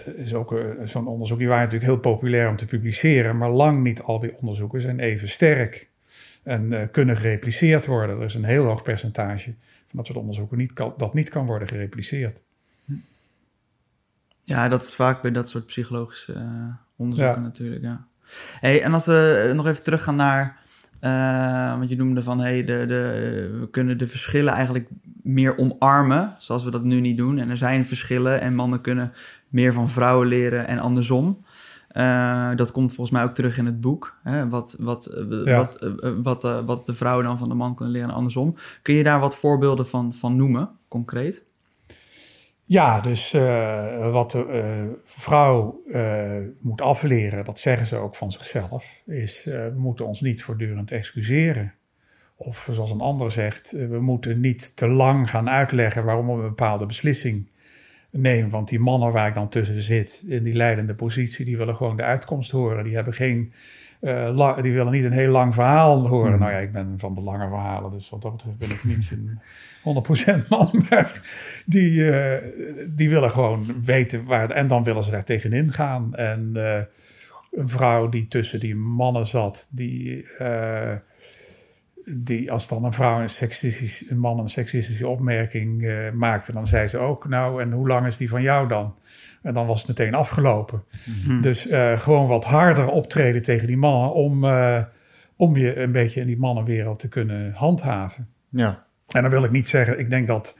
is 0.04 0.34
ook 0.34 0.52
uh, 0.52 0.86
zo'n 0.86 1.06
onderzoek. 1.06 1.38
Die 1.38 1.48
waren 1.48 1.64
natuurlijk 1.64 1.90
heel 1.90 2.00
populair 2.00 2.48
om 2.48 2.56
te 2.56 2.66
publiceren, 2.66 3.36
maar 3.36 3.50
lang 3.50 3.82
niet 3.82 4.02
al 4.02 4.20
die 4.20 4.36
onderzoeken 4.36 4.80
zijn 4.80 4.98
even 4.98 5.28
sterk 5.28 5.88
en 6.42 6.90
kunnen 6.90 7.16
gerepliceerd 7.16 7.86
worden. 7.86 8.18
Er 8.18 8.24
is 8.24 8.34
een 8.34 8.44
heel 8.44 8.64
hoog 8.64 8.82
percentage 8.82 9.54
van 9.86 9.96
dat 9.96 10.06
soort 10.06 10.18
onderzoeken 10.18 10.58
niet 10.58 10.72
kan, 10.72 10.94
dat 10.96 11.14
niet 11.14 11.28
kan 11.28 11.46
worden 11.46 11.68
gerepliceerd. 11.68 12.38
Ja, 14.44 14.68
dat 14.68 14.82
is 14.82 14.94
vaak 14.94 15.22
bij 15.22 15.30
dat 15.30 15.48
soort 15.48 15.66
psychologische 15.66 16.46
onderzoeken 16.96 17.42
natuurlijk. 17.42 17.82
Ja. 17.82 18.06
Hey, 18.60 18.82
en 18.82 18.94
als 18.94 19.06
we 19.06 19.52
nog 19.54 19.66
even 19.66 19.82
teruggaan 19.82 20.16
naar 20.16 20.62
uh, 21.04 21.78
want 21.78 21.90
je 21.90 21.96
noemde 21.96 22.22
van 22.22 22.40
hey, 22.40 22.64
de, 22.64 22.84
de, 22.86 23.56
we 23.60 23.70
kunnen 23.70 23.98
de 23.98 24.08
verschillen 24.08 24.52
eigenlijk 24.52 24.88
meer 25.22 25.58
omarmen, 25.58 26.34
zoals 26.38 26.64
we 26.64 26.70
dat 26.70 26.84
nu 26.84 27.00
niet 27.00 27.16
doen. 27.16 27.38
En 27.38 27.50
er 27.50 27.58
zijn 27.58 27.86
verschillen 27.86 28.40
en 28.40 28.54
mannen 28.54 28.80
kunnen 28.80 29.12
meer 29.48 29.72
van 29.72 29.90
vrouwen 29.90 30.26
leren 30.26 30.66
en 30.66 30.78
andersom. 30.78 31.44
Uh, 31.92 32.50
dat 32.56 32.72
komt 32.72 32.94
volgens 32.94 33.16
mij 33.16 33.24
ook 33.24 33.34
terug 33.34 33.58
in 33.58 33.66
het 33.66 33.80
boek. 33.80 34.18
Hè? 34.22 34.48
Wat, 34.48 34.76
wat, 34.78 35.06
eh, 35.06 35.54
wat, 35.54 35.90
wat, 36.22 36.62
wat 36.64 36.86
de 36.86 36.94
vrouwen 36.94 37.24
dan 37.24 37.38
van 37.38 37.48
de 37.48 37.54
man 37.54 37.74
kunnen 37.74 37.94
leren 37.94 38.08
en 38.08 38.14
andersom. 38.14 38.56
Kun 38.82 38.94
je 38.94 39.02
daar 39.02 39.20
wat 39.20 39.36
voorbeelden 39.36 39.86
van, 39.86 40.14
van 40.14 40.36
noemen, 40.36 40.70
concreet? 40.88 41.44
Ja, 42.66 43.00
dus 43.00 43.34
uh, 43.34 44.10
wat 44.12 44.30
de 44.30 45.02
vrouw 45.04 45.82
moet 46.60 46.80
afleren, 46.80 47.44
dat 47.44 47.60
zeggen 47.60 47.86
ze 47.86 47.96
ook 47.96 48.16
van 48.16 48.32
zichzelf, 48.32 49.02
is 49.06 49.44
we 49.44 49.74
moeten 49.76 50.06
ons 50.06 50.20
niet 50.20 50.42
voortdurend 50.42 50.90
excuseren. 50.92 51.74
Of 52.36 52.68
zoals 52.72 52.90
een 52.90 53.00
ander 53.00 53.30
zegt, 53.30 53.70
we 53.70 54.00
moeten 54.00 54.40
niet 54.40 54.76
te 54.76 54.88
lang 54.88 55.30
gaan 55.30 55.48
uitleggen 55.48 56.04
waarom 56.04 56.26
we 56.26 56.32
een 56.32 56.40
bepaalde 56.40 56.86
beslissing 56.86 57.50
nemen. 58.10 58.50
Want 58.50 58.68
die 58.68 58.78
mannen 58.80 59.12
waar 59.12 59.28
ik 59.28 59.34
dan 59.34 59.48
tussen 59.48 59.82
zit, 59.82 60.22
in 60.26 60.42
die 60.42 60.54
leidende 60.54 60.94
positie, 60.94 61.44
die 61.44 61.56
willen 61.56 61.76
gewoon 61.76 61.96
de 61.96 62.02
uitkomst 62.02 62.50
horen. 62.50 62.84
Die 62.84 62.94
hebben 62.94 63.14
geen 63.14 63.52
uh, 64.04 64.62
die 64.62 64.72
willen 64.72 64.92
niet 64.92 65.04
een 65.04 65.12
heel 65.12 65.30
lang 65.30 65.54
verhaal 65.54 66.08
horen. 66.08 66.30
Hmm. 66.30 66.40
Nou 66.40 66.52
ja, 66.52 66.58
ik 66.58 66.72
ben 66.72 66.94
van 66.98 67.14
de 67.14 67.20
lange 67.20 67.48
verhalen, 67.48 67.90
dus 67.90 68.10
wat 68.10 68.22
dat 68.22 68.32
betreft 68.32 68.58
ben 68.58 68.70
ik 68.70 68.84
niet 68.84 69.10
een 69.10 69.40
100% 70.44 70.48
man. 70.48 70.84
Maar 70.90 71.20
die, 71.66 71.90
uh, 71.90 72.36
die 72.88 73.10
willen 73.10 73.30
gewoon 73.30 73.84
weten 73.84 74.24
waar. 74.24 74.50
En 74.50 74.66
dan 74.66 74.84
willen 74.84 75.04
ze 75.04 75.10
daar 75.10 75.24
tegenin 75.24 75.72
gaan. 75.72 76.14
En 76.14 76.50
uh, 76.54 76.80
een 77.52 77.68
vrouw 77.68 78.08
die 78.08 78.28
tussen 78.28 78.60
die 78.60 78.76
mannen 78.76 79.26
zat, 79.26 79.68
die. 79.70 80.26
die 82.06 82.52
als 82.52 82.68
dan 82.68 82.84
een 82.84 82.92
vrouw 82.92 83.20
een, 83.20 83.30
seksistisch, 83.30 84.10
een 84.10 84.18
man 84.18 84.38
een 84.38 84.48
seksistische 84.48 85.08
opmerking 85.08 85.92
maakte, 86.14 86.52
dan 86.52 86.66
zei 86.66 86.86
ze 86.86 86.98
ook: 86.98 87.28
Nou, 87.28 87.62
en 87.62 87.72
hoe 87.72 87.88
lang 87.88 88.06
is 88.06 88.16
die 88.16 88.28
van 88.28 88.42
jou 88.42 88.68
dan? 88.68 88.94
En 89.44 89.54
dan 89.54 89.66
was 89.66 89.78
het 89.78 89.88
meteen 89.88 90.14
afgelopen. 90.14 90.82
Mhm. 91.24 91.40
Dus 91.40 91.70
uh, 91.70 92.00
gewoon 92.00 92.26
wat 92.26 92.44
harder 92.44 92.88
optreden 92.88 93.42
tegen 93.42 93.66
die 93.66 93.76
mannen 93.76 94.12
om, 94.12 94.44
uh, 94.44 94.82
om 95.36 95.56
je 95.56 95.76
een 95.76 95.92
beetje 95.92 96.20
in 96.20 96.26
die 96.26 96.38
mannenwereld 96.38 96.98
te 96.98 97.08
kunnen 97.08 97.52
handhaven. 97.52 98.28
Ja. 98.48 98.84
En 99.08 99.22
dan 99.22 99.30
wil 99.30 99.44
ik 99.44 99.50
niet 99.50 99.68
zeggen, 99.68 99.98
ik 99.98 100.10
denk 100.10 100.28
dat 100.28 100.58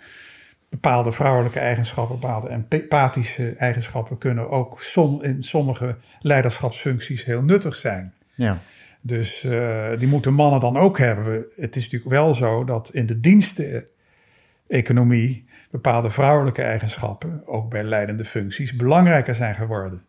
bepaalde 0.68 1.12
vrouwelijke 1.12 1.58
eigenschappen, 1.58 2.20
bepaalde 2.20 2.62
empathische 2.68 3.54
eigenschappen 3.58 4.18
kunnen 4.18 4.50
ook 4.50 4.82
som, 4.82 5.22
in 5.22 5.42
sommige 5.42 5.96
leiderschapsfuncties 6.20 7.24
heel 7.24 7.42
nuttig 7.42 7.74
zijn. 7.74 8.12
Ja. 8.34 8.58
Dus 9.00 9.44
uh, 9.44 9.86
die 9.98 10.08
moeten 10.08 10.34
mannen 10.34 10.60
dan 10.60 10.76
ook 10.76 10.98
hebben. 10.98 11.46
Het 11.56 11.76
is 11.76 11.82
natuurlijk 11.82 12.10
wel 12.10 12.34
zo 12.34 12.64
dat 12.64 12.90
in 12.92 13.06
de 13.06 13.20
diensteconomie 13.20 15.44
bepaalde 15.74 16.10
vrouwelijke 16.10 16.62
eigenschappen, 16.62 17.46
ook 17.46 17.70
bij 17.70 17.84
leidende 17.84 18.24
functies, 18.24 18.76
belangrijker 18.76 19.34
zijn 19.34 19.54
geworden. 19.54 20.02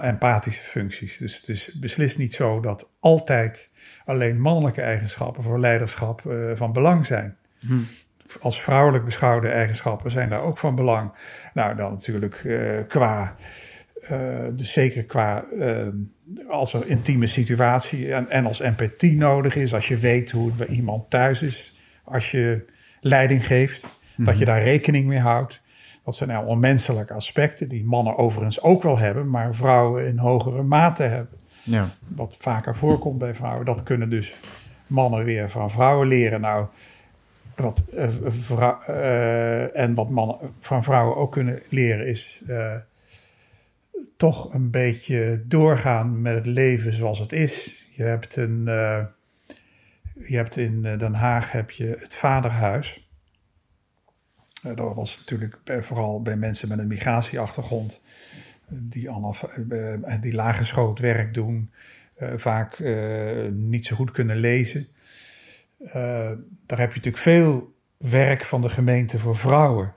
Empathische 0.00 0.62
functies. 0.62 1.18
Dus 1.18 1.36
het 1.36 1.48
is 1.48 1.72
beslist 1.72 2.18
niet 2.18 2.34
zo 2.34 2.60
dat 2.60 2.90
altijd 3.00 3.74
alleen 4.04 4.40
mannelijke 4.40 4.80
eigenschappen 4.80 5.42
voor 5.42 5.60
leiderschap 5.60 6.22
uh, 6.26 6.50
van 6.54 6.72
belang 6.72 7.06
zijn. 7.06 7.36
Hm. 7.58 7.72
Als 8.40 8.62
vrouwelijk 8.62 9.04
beschouwde 9.04 9.48
eigenschappen 9.48 10.10
zijn 10.10 10.28
daar 10.28 10.42
ook 10.42 10.58
van 10.58 10.74
belang. 10.74 11.12
Nou, 11.54 11.76
dan 11.76 11.92
natuurlijk 11.92 12.44
uh, 12.44 12.80
qua, 12.88 13.36
uh, 14.10 14.44
dus 14.52 14.72
zeker 14.72 15.04
qua 15.04 15.44
als 16.48 16.74
er 16.74 16.86
intieme 16.86 17.26
situatie 17.26 18.12
en, 18.14 18.28
en 18.28 18.46
als 18.46 18.60
empathie 18.60 19.16
nodig 19.16 19.56
is, 19.56 19.74
als 19.74 19.88
je 19.88 19.98
weet 19.98 20.30
hoe 20.30 20.46
het 20.46 20.56
bij 20.56 20.66
iemand 20.66 21.10
thuis 21.10 21.42
is, 21.42 21.78
als 22.04 22.30
je 22.30 22.64
leiding 23.00 23.46
geeft. 23.46 24.02
Dat 24.16 24.38
je 24.38 24.44
mhm. 24.44 24.54
daar 24.54 24.62
rekening 24.62 25.06
mee 25.06 25.18
houdt. 25.18 25.62
Dat 26.04 26.16
zijn 26.16 26.30
allemaal 26.30 26.56
menselijke 26.56 27.14
aspecten 27.14 27.68
die 27.68 27.84
mannen 27.84 28.16
overigens 28.16 28.62
ook 28.62 28.82
wel 28.82 28.98
hebben, 28.98 29.30
maar 29.30 29.54
vrouwen 29.54 30.06
in 30.06 30.18
hogere 30.18 30.62
mate 30.62 31.02
hebben. 31.02 31.38
Ja. 31.62 31.94
Wat 32.08 32.34
vaker 32.38 32.76
voorkomt 32.76 33.18
bij 33.18 33.34
vrouwen. 33.34 33.66
Dat 33.66 33.82
kunnen 33.82 34.10
dus 34.10 34.40
mannen 34.86 35.24
weer 35.24 35.50
van 35.50 35.70
vrouwen 35.70 36.08
leren. 36.08 36.40
Nou, 36.40 36.66
wat, 37.56 37.86
uh, 38.88 39.76
en 39.76 39.94
wat 39.94 40.10
mannen 40.10 40.36
van 40.60 40.84
vrouwen 40.84 41.16
ook 41.16 41.32
kunnen 41.32 41.62
leren 41.70 42.06
is 42.06 42.42
uh, 42.46 42.74
toch 44.16 44.54
een 44.54 44.70
beetje 44.70 45.42
doorgaan 45.46 46.22
met 46.22 46.34
het 46.34 46.46
leven 46.46 46.92
zoals 46.92 47.18
het 47.18 47.32
is. 47.32 47.84
Je 47.90 48.02
hebt, 48.02 48.36
een, 48.36 48.64
je 50.14 50.36
hebt 50.36 50.56
in 50.56 50.82
Den 50.82 51.14
Haag 51.14 51.52
heb 51.52 51.70
je 51.70 51.96
het 52.00 52.16
vaderhuis. 52.16 53.03
Eh, 54.64 54.76
dat 54.76 54.94
was 54.94 55.18
natuurlijk 55.18 55.58
vooral 55.64 56.22
bij 56.22 56.36
mensen 56.36 56.68
met 56.68 56.78
een 56.78 56.86
migratieachtergrond, 56.86 58.02
eh, 58.68 58.76
die, 58.80 59.08
eh, 59.08 60.20
die 60.20 60.34
werk 60.98 61.34
doen, 61.34 61.70
vaak 62.36 62.78
niet 63.52 63.86
zo 63.86 63.96
goed 63.96 64.10
kunnen 64.10 64.36
lezen. 64.36 64.86
daar 66.66 66.78
heb 66.78 66.88
je 66.88 66.96
natuurlijk 66.96 67.16
veel 67.16 67.74
werk 67.98 68.44
van 68.44 68.62
de 68.62 68.68
gemeente 68.68 69.18
voor 69.18 69.36
vrouwen 69.36 69.92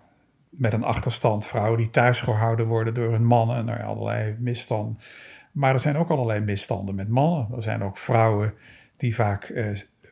met 0.50 0.74
een 0.74 0.84
achterstand. 0.84 1.46
Vrouwen 1.46 1.78
die 1.78 1.90
thuis 1.90 2.22
gehouden 2.22 2.68
worden 2.68 2.94
door 2.94 3.12
hun 3.12 3.26
mannen. 3.26 3.66
Nou 3.66 3.78
ja, 3.78 3.86
allerlei 3.86 4.36
misstanden. 4.40 5.00
Maar 5.52 5.74
er 5.74 5.80
zijn 5.80 5.98
ook 5.98 6.10
allerlei 6.10 6.40
misstanden 6.40 6.96
met 6.96 7.08
mannen. 7.08 7.48
Er 7.56 7.64
zijn 7.64 7.84
ook 7.84 7.98
vrouwen 7.98 8.54
die 8.98 9.16
vaak, 9.16 9.54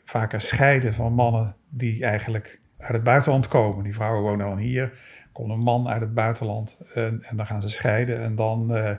vaker 0.05 0.41
scheiden 0.41 0.93
van 0.93 1.13
mannen 1.13 1.55
die 1.69 2.05
eigenlijk 2.05 2.59
uit 2.77 2.91
het 2.91 3.03
buitenland 3.03 3.47
komen. 3.47 3.83
Die 3.83 3.93
vrouwen 3.93 4.21
wonen 4.21 4.47
dan 4.47 4.57
hier. 4.57 4.91
Komt 5.31 5.51
een 5.51 5.59
man 5.59 5.87
uit 5.87 6.01
het 6.01 6.13
buitenland 6.13 6.81
en, 6.93 7.21
en 7.21 7.37
dan 7.37 7.45
gaan 7.45 7.61
ze 7.61 7.69
scheiden. 7.69 8.23
En 8.23 8.35
dan 8.35 8.77
uh, 8.77 8.91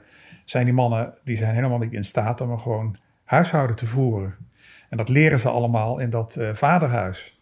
zijn 0.45 0.65
die 0.65 0.75
mannen 0.75 1.15
die 1.25 1.37
zijn 1.37 1.55
helemaal 1.55 1.79
niet 1.79 1.93
in 1.93 2.05
staat 2.05 2.41
om 2.41 2.51
een 2.51 2.61
gewoon 2.61 2.97
huishouden 3.25 3.77
te 3.77 3.87
voeren. 3.87 4.35
En 4.91 4.97
dat 4.97 5.09
leren 5.09 5.41
ze 5.41 5.49
allemaal 5.49 5.99
in 5.99 6.11
dat 6.11 6.37
uh, 6.39 6.55
vaderhuis. 6.55 7.41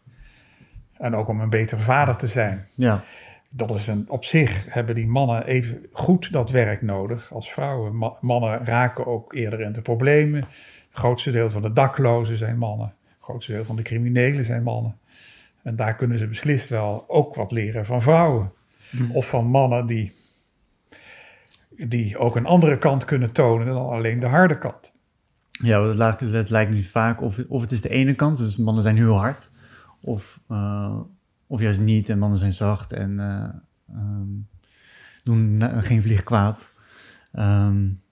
En 0.93 1.15
ook 1.15 1.29
om 1.29 1.41
een 1.41 1.51
betere 1.51 1.81
vader 1.81 2.17
te 2.17 2.27
zijn. 2.27 2.67
Ja. 2.75 3.05
Dat 3.49 3.71
is 3.75 3.87
een, 3.87 4.05
op 4.09 4.25
zich 4.25 4.67
hebben 4.69 4.95
die 4.95 5.07
mannen 5.07 5.47
even 5.47 5.87
goed 5.93 6.33
dat 6.33 6.51
werk 6.51 6.83
nodig 6.83 7.33
als 7.33 7.53
vrouwen. 7.53 8.17
mannen 8.21 8.65
raken 8.65 9.07
ook 9.07 9.33
eerder 9.33 9.61
in 9.61 9.73
de 9.73 9.83
problemen. 9.83 10.41
Het 10.41 10.99
grootste 10.99 11.31
deel 11.31 11.51
van 11.51 11.63
de 11.63 11.73
daklozen 11.73 12.37
zijn 12.37 12.59
mannen. 12.59 12.95
Het 13.09 13.17
grootste 13.21 13.53
deel 13.53 13.65
van 13.65 13.77
de 13.77 13.83
criminelen 13.83 14.45
zijn 14.45 14.63
mannen. 14.63 14.99
En 15.65 15.77
daar 15.77 15.97
kunnen 15.97 16.19
ze 16.19 16.27
beslist 16.27 16.69
wel 16.69 17.05
ook 17.09 17.35
wat 17.35 17.53
leren 17.53 17.87
van 17.87 18.03
vrouwen. 18.03 18.53
Hmm. 18.91 19.11
Of 19.11 19.29
van 19.29 19.47
mannen 19.47 19.87
die, 19.87 20.13
die 21.77 22.19
ook 22.19 22.37
een 22.37 22.47
andere 22.47 22.79
kant 22.79 23.05
kunnen 23.05 23.33
tonen 23.33 23.67
dan 23.67 23.89
alleen 23.89 24.21
de 24.21 24.27
harde 24.27 24.59
kant. 24.59 24.93
Ja, 25.51 25.83
het 25.83 25.97
lijkt, 25.97 26.21
het 26.21 26.51
lijkt 26.51 26.71
niet 26.71 26.89
vaak 26.89 27.21
of, 27.21 27.45
of 27.49 27.61
het 27.61 27.73
is 27.73 27.83
de 27.83 27.89
ene 27.89 28.15
kant, 28.15 28.39
dus 28.39 28.57
mannen 28.57 28.83
zijn 28.83 28.97
heel 28.97 29.19
hard. 29.19 29.51
Of, 30.01 30.41
uh, 30.51 31.01
of 31.47 31.61
juist 31.61 31.81
niet 31.81 32.09
en 32.09 32.19
mannen 32.19 32.39
zijn 32.39 32.53
zacht 32.53 32.93
en 32.93 33.11
uh, 33.19 33.49
um, 33.97 34.49
doen 35.25 35.63
geen 35.83 36.03
vlieg 36.03 36.23
kwaad. 36.23 36.73
Um, 37.33 38.03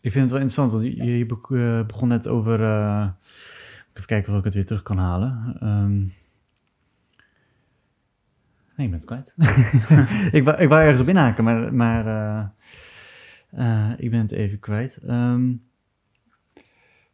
ik 0.00 0.12
vind 0.12 0.30
het 0.30 0.30
wel 0.30 0.40
interessant, 0.40 0.70
want 0.70 0.84
je, 0.84 1.04
je 1.04 1.24
eh, 1.24 1.86
begon 1.86 2.08
net 2.08 2.28
over... 2.28 2.60
Uh, 2.60 3.08
even 3.92 4.06
kijken 4.06 4.32
of 4.32 4.38
ik 4.38 4.44
het 4.44 4.54
weer 4.54 4.66
terug 4.66 4.82
kan 4.82 4.98
halen. 4.98 5.56
Um, 5.62 6.12
Nee, 8.80 8.88
ik 8.88 9.00
ben 9.00 9.14
het 9.14 9.34
kwijt. 9.34 9.34
ik, 10.38 10.44
wou, 10.44 10.58
ik 10.58 10.68
wou 10.68 10.82
ergens 10.82 11.00
op 11.00 11.08
inhaken, 11.08 11.44
maar, 11.44 11.74
maar 11.74 12.06
uh, 12.06 12.44
uh, 13.58 13.90
ik 13.96 14.10
ben 14.10 14.20
het 14.20 14.30
even 14.30 14.58
kwijt. 14.58 15.00
Um, 15.08 15.62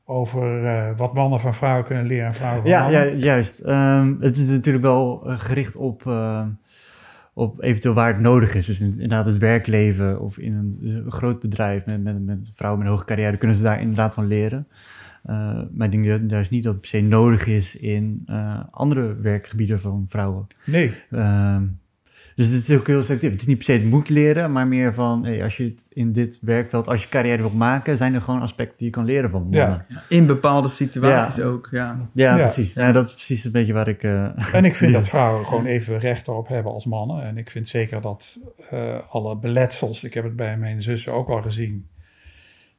over 0.04 0.64
uh, 0.64 0.96
wat 0.96 1.14
mannen 1.14 1.40
van 1.40 1.54
vrouwen 1.54 1.84
kunnen 1.84 2.06
leren 2.06 2.26
en 2.26 2.32
vrouwen 2.32 2.62
van 2.62 2.70
ja, 2.70 2.82
mannen. 2.82 3.16
Ja, 3.16 3.24
juist. 3.24 3.66
Um, 3.66 4.16
het 4.20 4.36
is 4.36 4.44
natuurlijk 4.44 4.84
wel 4.84 5.22
gericht 5.24 5.76
op, 5.76 6.10
op 7.34 7.62
eventueel 7.62 7.94
waar 7.94 8.12
het 8.12 8.22
nodig 8.22 8.54
is. 8.54 8.66
Dus 8.66 8.80
inderdaad 8.80 9.26
het 9.26 9.38
werkleven 9.38 10.20
of 10.20 10.38
in 10.38 10.54
een, 10.54 11.04
groot 11.08 11.40
bedrijf 11.40 11.86
met, 11.86 12.02
met, 12.02 12.24
met 12.24 12.50
vrouwen 12.54 12.78
met 12.80 12.88
een 12.88 12.94
hoge 12.94 13.08
carrière 13.08 13.36
kunnen 13.36 13.56
ze 13.56 13.62
daar 13.62 13.80
inderdaad 13.80 14.14
van 14.14 14.26
leren. 14.26 14.68
Uh, 15.30 15.60
maar 15.72 15.92
ik 15.92 16.02
denk 16.02 16.30
juist 16.30 16.50
niet 16.50 16.62
dat 16.62 16.72
het 16.72 16.80
per 16.80 16.90
se 16.90 17.00
nodig 17.00 17.46
is 17.46 17.76
in 17.76 18.22
uh, 18.30 18.60
andere 18.70 19.16
werkgebieden 19.20 19.80
van 19.80 20.04
vrouwen. 20.08 20.46
Nee. 20.64 20.92
Uh, 21.10 21.60
dus 22.36 22.48
het 22.48 22.68
is 22.68 22.76
ook 22.76 22.86
heel 22.86 23.02
selectief. 23.02 23.30
Het 23.30 23.40
is 23.40 23.46
niet 23.46 23.56
per 23.56 23.66
se 23.66 23.72
het 23.72 23.84
moet 23.84 24.08
leren, 24.08 24.52
maar 24.52 24.66
meer 24.66 24.94
van 24.94 25.24
hey, 25.24 25.42
als 25.42 25.56
je 25.56 25.64
het 25.64 25.86
in 25.92 26.12
dit 26.12 26.38
werkveld, 26.40 26.88
als 26.88 27.02
je 27.02 27.08
carrière 27.08 27.42
wilt 27.42 27.54
maken, 27.54 27.96
zijn 27.96 28.14
er 28.14 28.22
gewoon 28.22 28.42
aspecten 28.42 28.76
die 28.76 28.86
je 28.86 28.92
kan 28.92 29.04
leren 29.04 29.30
van 29.30 29.42
mannen. 29.42 29.84
Ja. 29.88 30.02
In 30.08 30.26
bepaalde 30.26 30.68
situaties 30.68 31.40
ook, 31.40 31.68
ja. 31.70 32.08
ja. 32.12 32.36
precies. 32.36 32.74
Ja, 32.74 32.92
dat 32.92 33.06
is 33.06 33.12
precies 33.12 33.44
een 33.44 33.52
beetje 33.52 33.72
waar 33.72 33.88
ik. 33.88 34.02
Uh, 34.02 34.54
en 34.54 34.64
ik 34.64 34.74
vind 34.74 34.92
dat 34.98 35.08
vrouwen 35.08 35.46
gewoon 35.46 35.66
even 35.66 35.98
recht 35.98 36.28
erop 36.28 36.48
hebben 36.48 36.72
als 36.72 36.84
mannen. 36.84 37.22
En 37.22 37.38
ik 37.38 37.50
vind 37.50 37.68
zeker 37.68 38.00
dat 38.00 38.38
alle 39.08 39.36
beletsels, 39.36 40.04
ik 40.04 40.14
heb 40.14 40.24
het 40.24 40.36
bij 40.36 40.56
mijn 40.58 40.82
zussen 40.82 41.12
ook 41.12 41.28
al 41.28 41.42
gezien 41.42 41.86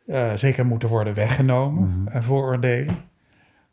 uh, 0.08 0.34
zeker 0.36 0.66
moeten 0.66 0.90
worden 0.90 1.14
weggenomen 1.14 1.90
mm 1.90 2.08
en 2.08 2.24
vooroordelen. 2.24 2.96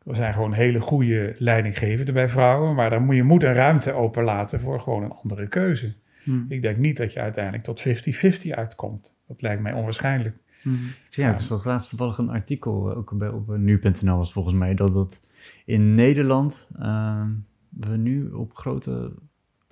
Er 0.06 0.14
zijn 0.14 0.32
gewoon 0.32 0.52
hele 0.52 0.80
goede 0.80 1.36
leidinggevenden 1.38 2.14
bij 2.14 2.28
vrouwen, 2.28 2.74
maar 2.74 2.90
dan 2.90 3.04
moet 3.04 3.14
je 3.14 3.22
moet 3.22 3.42
een 3.42 3.54
ruimte 3.54 3.92
openlaten 3.92 4.60
voor 4.60 4.80
gewoon 4.80 5.02
een 5.02 5.10
andere 5.10 5.48
keuze. 5.48 5.94
Mhm. 6.24 6.44
Ik 6.48 6.62
denk 6.62 6.76
niet 6.76 6.96
dat 6.96 7.12
je 7.12 7.20
uiteindelijk 7.20 7.64
tot 7.64 7.80
50-50 7.80 8.50
uitkomt. 8.50 9.16
Dat 9.28 9.42
lijkt 9.42 9.62
mij 9.62 9.72
onwaarschijnlijk. 9.72 10.36
Mm 10.62 10.74
Ja, 11.10 11.32
ik 11.32 11.40
zag 11.40 11.64
laatst 11.64 11.88
toevallig 11.88 12.18
een 12.18 12.30
artikel, 12.30 12.90
eh, 12.90 12.96
ook 12.96 13.18
bij, 13.18 13.28
op 13.28 13.56
nu.nl 13.56 14.16
was 14.16 14.32
volgens 14.32 14.54
mij, 14.54 14.74
dat 14.74 14.94
dat 14.94 15.24
in 15.64 15.94
Nederland 15.94 16.70
uh, 16.80 17.26
we 17.68 17.96
nu 17.96 18.30
op 18.30 18.54
grote, 18.54 19.12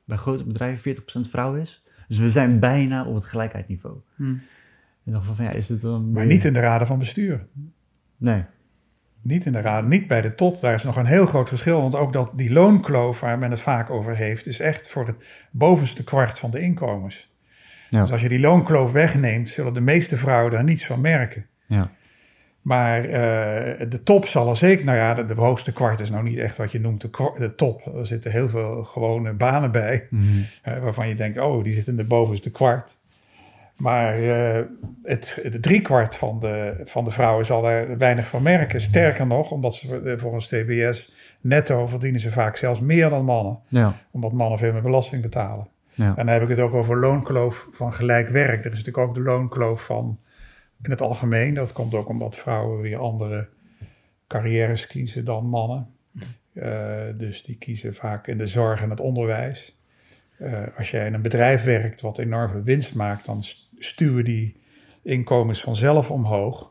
bij 0.04 0.16
grote 0.16 0.44
bedrijven 0.44 0.96
40% 0.96 1.28
vrouw 1.28 1.54
is. 1.54 1.84
Dus 2.08 2.18
we 2.18 2.30
zijn 2.30 2.58
bijna 2.58 3.06
op 3.06 3.14
het 3.14 3.26
gelijkheidsniveau. 3.26 3.96
Hm. 4.16 4.34
Van, 5.06 5.44
ja, 5.44 5.50
is 5.50 5.68
het 5.68 5.80
dan... 5.80 6.12
Maar 6.12 6.26
niet 6.26 6.44
in 6.44 6.52
de 6.52 6.60
raden 6.60 6.86
van 6.86 6.98
bestuur. 6.98 7.46
Nee. 8.16 8.44
Niet 9.22 9.46
in 9.46 9.52
de 9.52 9.60
raad, 9.60 9.86
niet 9.86 10.06
bij 10.06 10.20
de 10.20 10.34
top. 10.34 10.60
Daar 10.60 10.74
is 10.74 10.82
nog 10.82 10.96
een 10.96 11.06
heel 11.06 11.26
groot 11.26 11.48
verschil. 11.48 11.80
Want 11.80 11.94
ook 11.94 12.12
dat 12.12 12.30
die 12.34 12.52
loonkloof 12.52 13.20
waar 13.20 13.38
men 13.38 13.50
het 13.50 13.60
vaak 13.60 13.90
over 13.90 14.16
heeft, 14.16 14.46
is 14.46 14.60
echt 14.60 14.88
voor 14.88 15.06
het 15.06 15.16
bovenste 15.50 16.04
kwart 16.04 16.38
van 16.38 16.50
de 16.50 16.60
inkomens. 16.60 17.30
Ja. 17.90 18.00
Dus 18.00 18.12
als 18.12 18.22
je 18.22 18.28
die 18.28 18.40
loonkloof 18.40 18.92
wegneemt, 18.92 19.48
zullen 19.48 19.74
de 19.74 19.80
meeste 19.80 20.16
vrouwen 20.16 20.52
daar 20.52 20.64
niets 20.64 20.86
van 20.86 21.00
merken. 21.00 21.46
Ja. 21.66 21.90
Maar 22.62 23.04
eh, 23.04 23.90
de 23.90 24.02
top 24.04 24.26
zal 24.26 24.48
er 24.48 24.56
zeker, 24.56 24.84
nou 24.84 24.98
ja, 24.98 25.14
de, 25.14 25.24
de 25.24 25.34
hoogste 25.34 25.72
kwart 25.72 26.00
is 26.00 26.10
nou 26.10 26.22
niet 26.22 26.38
echt 26.38 26.56
wat 26.56 26.72
je 26.72 26.80
noemt 26.80 27.00
de, 27.00 27.52
top. 27.56 27.86
Er 27.96 28.06
zitten 28.06 28.30
heel 28.30 28.48
veel 28.48 28.84
gewone 28.84 29.32
banen 29.32 29.72
bij, 29.72 30.06
Mhm. 30.10 30.26
waarvan 30.62 31.08
je 31.08 31.14
denkt, 31.14 31.38
oh, 31.38 31.64
die 31.64 31.72
zitten 31.72 31.92
in 31.92 31.98
de 31.98 32.06
bovenste 32.06 32.50
kwart. 32.50 32.98
Maar 33.76 34.14
eh, 34.14 34.64
het, 35.02 35.38
het 35.42 35.62
driekwart 35.62 36.16
van 36.16 36.40
de, 36.40 36.82
van 36.84 37.04
de 37.04 37.10
vrouwen 37.10 37.46
zal 37.46 37.62
daar 37.62 37.98
weinig 37.98 38.28
van 38.28 38.42
merken. 38.42 38.80
Sterker 38.80 39.26
nog, 39.26 39.50
omdat 39.50 39.74
ze 39.74 40.00
eh, 40.00 40.18
volgens 40.18 40.48
TBS 40.48 41.14
netto 41.40 41.86
verdienen 41.86 42.20
ze 42.20 42.32
vaak 42.32 42.56
zelfs 42.56 42.80
meer 42.80 43.08
dan 43.08 43.24
mannen. 43.24 43.58
Ja. 43.68 43.96
Omdat 44.10 44.32
mannen 44.32 44.58
veel 44.58 44.72
meer 44.72 44.82
belasting 44.82 45.22
betalen. 45.22 45.68
Ja. 45.94 46.08
En 46.08 46.26
dan 46.26 46.28
heb 46.28 46.42
ik 46.42 46.48
het 46.48 46.60
ook 46.60 46.74
over 46.74 47.00
loonkloof 47.00 47.68
van 47.72 47.92
gelijk 47.92 48.28
werk. 48.28 48.64
Er 48.64 48.72
is 48.72 48.78
natuurlijk 48.78 49.08
ook 49.08 49.14
de 49.14 49.20
loonkloof 49.20 49.84
van 49.84 50.18
in 50.82 50.90
het 50.90 51.00
algemeen. 51.00 51.54
Dat 51.54 51.72
komt 51.72 51.94
ook 51.94 52.08
omdat 52.08 52.36
vrouwen 52.36 52.80
weer 52.80 52.98
andere 52.98 53.48
carrières 54.26 54.86
kiezen 54.86 55.24
dan 55.24 55.46
mannen. 55.46 55.88
Eh, 56.52 57.00
dus 57.14 57.42
die 57.42 57.56
kiezen 57.56 57.94
vaak 57.94 58.26
in 58.26 58.38
de 58.38 58.46
zorg 58.46 58.82
en 58.82 58.90
het 58.90 59.00
onderwijs. 59.00 59.81
Eh, 60.42 60.62
als 60.78 60.90
jij 60.90 61.06
in 61.06 61.14
een 61.14 61.22
bedrijf 61.22 61.64
werkt 61.64 62.00
wat 62.00 62.18
enorm 62.18 62.50
veel 62.50 62.62
winst 62.62 62.94
maakt, 62.94 63.26
dan 63.26 63.42
st- 63.42 63.68
stuwen 63.78 64.24
die 64.24 64.56
inkomens 65.02 65.60
vanzelf 65.62 66.10
omhoog. 66.10 66.70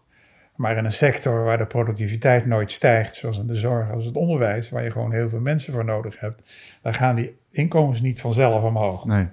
Maar 0.55 0.77
in 0.77 0.85
een 0.85 0.91
sector 0.93 1.43
waar 1.43 1.57
de 1.57 1.65
productiviteit 1.65 2.45
nooit 2.45 2.71
stijgt, 2.71 3.15
zoals 3.15 3.37
in 3.37 3.47
de 3.47 3.55
zorg 3.55 3.91
als 3.91 4.05
het 4.05 4.15
onderwijs, 4.15 4.69
waar 4.69 4.83
je 4.83 4.91
gewoon 4.91 5.13
heel 5.13 5.29
veel 5.29 5.39
mensen 5.39 5.73
voor 5.73 5.85
nodig 5.85 6.19
hebt, 6.19 6.43
daar 6.81 6.93
gaan 6.93 7.15
die 7.15 7.35
inkomens 7.51 8.01
niet 8.01 8.21
vanzelf 8.21 8.63
omhoog. 8.63 9.05
Nee. 9.05 9.27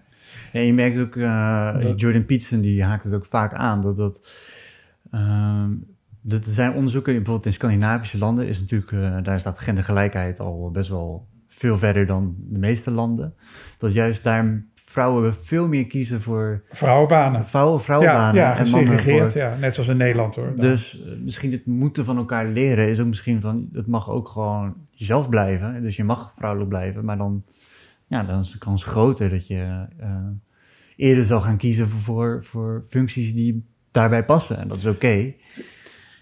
Ja, 0.53 0.61
je 0.61 0.73
merkt 0.73 0.99
ook, 0.99 1.17
eh, 1.17 1.81
Dat- 1.81 2.01
Jordan 2.01 2.25
Peterson 2.25 2.61
die 2.61 2.85
haakt 2.85 3.05
het 3.05 3.15
ook 3.15 3.27
vaak 3.27 3.53
aan, 3.55 3.81
dat 3.81 3.97
dat... 3.97 4.29
ehm, 5.13 5.71
dat 6.21 6.45
er 6.47 6.53
zijn 6.53 6.75
onderzoeken, 6.75 7.13
bijvoorbeeld 7.15 7.47
in 7.47 7.53
Scandinavische 7.53 8.19
landen, 8.19 8.47
is 8.49 8.61
natuurlijk, 8.61 8.93
eh, 8.93 9.17
daar 9.23 9.41
staat 9.41 9.59
gendergelijkheid 9.59 10.41
al 10.41 10.71
best 10.71 10.89
wel 10.91 11.27
veel 11.59 11.79
verder 11.79 12.07
dan 12.07 12.35
de 12.39 12.59
meeste 12.59 12.91
landen. 12.91 13.35
Dat 13.79 13.93
juist 13.93 14.23
daar 14.23 14.65
vrouwen 14.75 15.35
veel 15.35 15.69
meer 15.69 15.87
kiezen 15.87 16.21
voor 16.21 16.63
Vrouwenbanen. 16.65 17.47
vrouwen, 17.47 17.81
vrouwenbanen 17.81 18.43
ja, 18.43 18.51
ja, 18.51 18.59
en 18.59 18.71
mannen 18.71 18.99
voor... 18.99 19.39
ja. 19.39 19.57
Net 19.57 19.75
zoals 19.75 19.89
in 19.89 19.97
Nederland 19.97 20.37
hoor. 20.37 20.53
Dus 20.57 21.03
eh, 21.03 21.13
misschien 21.25 21.53
het 21.53 21.67
moeten 21.67 22.05
van 22.05 22.17
elkaar 22.17 22.47
leren 22.47 22.89
is 22.89 23.01
ook 23.01 23.07
misschien 23.07 23.41
van, 23.41 23.69
het 23.73 23.87
mag 23.87 24.11
ook 24.11 24.29
gewoon 24.29 24.77
jezelf 24.91 25.29
blijven. 25.29 25.83
Dus 25.83 25.97
je 25.97 26.05
mag 26.05 26.33
vrouwelijk 26.37 26.69
blijven, 26.71 27.05
maar 27.05 27.19
dan, 27.19 27.45
ja, 28.07 28.23
dan 28.23 28.41
is 28.41 28.51
de 28.53 28.59
kans 28.59 28.85
groter 28.85 29.31
dat 29.31 29.47
je 29.47 29.87
eh, 29.99 30.27
eerder 30.97 31.25
zal 31.25 31.41
gaan 31.41 31.57
kiezen 31.57 31.89
voor, 31.89 32.05
voor, 32.05 32.45
voor 32.45 32.85
functies 32.89 33.35
die 33.35 33.67
daarbij 33.91 34.25
passen. 34.25 34.59
En 34.59 34.69
dat 34.69 34.79
is 34.79 34.87
oké. 34.87 35.35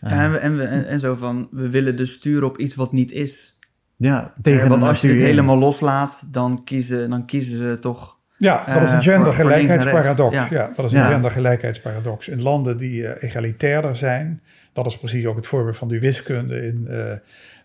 Ja, 0.00 0.10
en, 0.10 0.32
we, 0.32 0.38
en, 0.38 0.56
we, 0.56 0.64
en, 0.64 0.86
en 0.86 1.00
zo 1.00 1.14
van, 1.14 1.48
we 1.50 1.68
willen 1.68 1.96
dus 1.96 2.12
sturen 2.12 2.48
op 2.48 2.58
iets 2.58 2.74
wat 2.74 2.92
niet 2.92 3.12
is. 3.12 3.55
Ja, 3.96 4.32
tegen 4.42 4.62
Eh, 4.62 4.68
want 4.68 4.82
de 4.82 4.88
als 4.88 5.00
je 5.00 5.08
in. 5.16 5.24
helemaal 5.24 5.58
loslaat, 5.58 6.28
dan 6.32 6.64
kiezen, 6.64 7.10
dan 7.10 7.24
kiezen 7.26 7.58
ze 7.58 7.78
toch... 7.80 8.16
Ja, 8.38 8.64
dat 8.74 8.82
is 8.82 8.90
een 8.90 8.96
Eh, 8.98 9.02
gendergelijkheidsparadox. 9.04 10.48
Ja. 10.48 10.72
dat 10.76 10.84
is 10.86 10.92
een 10.92 10.98
Ja. 10.98 11.10
gendergelijkheidsparadox. 11.10 12.28
In 12.28 12.42
landen 12.42 12.76
die 12.78 13.06
eh, 13.06 13.22
egalitairder 13.28 13.96
zijn, 13.96 14.42
dat 14.72 14.86
is 14.86 14.98
precies 14.98 15.26
ook 15.26 15.36
het 15.36 15.46
voorbeeld 15.46 15.76
van 15.76 15.88
die 15.88 16.00
wiskunde. 16.00 16.66
In 16.66 16.84
eh, 16.88 16.94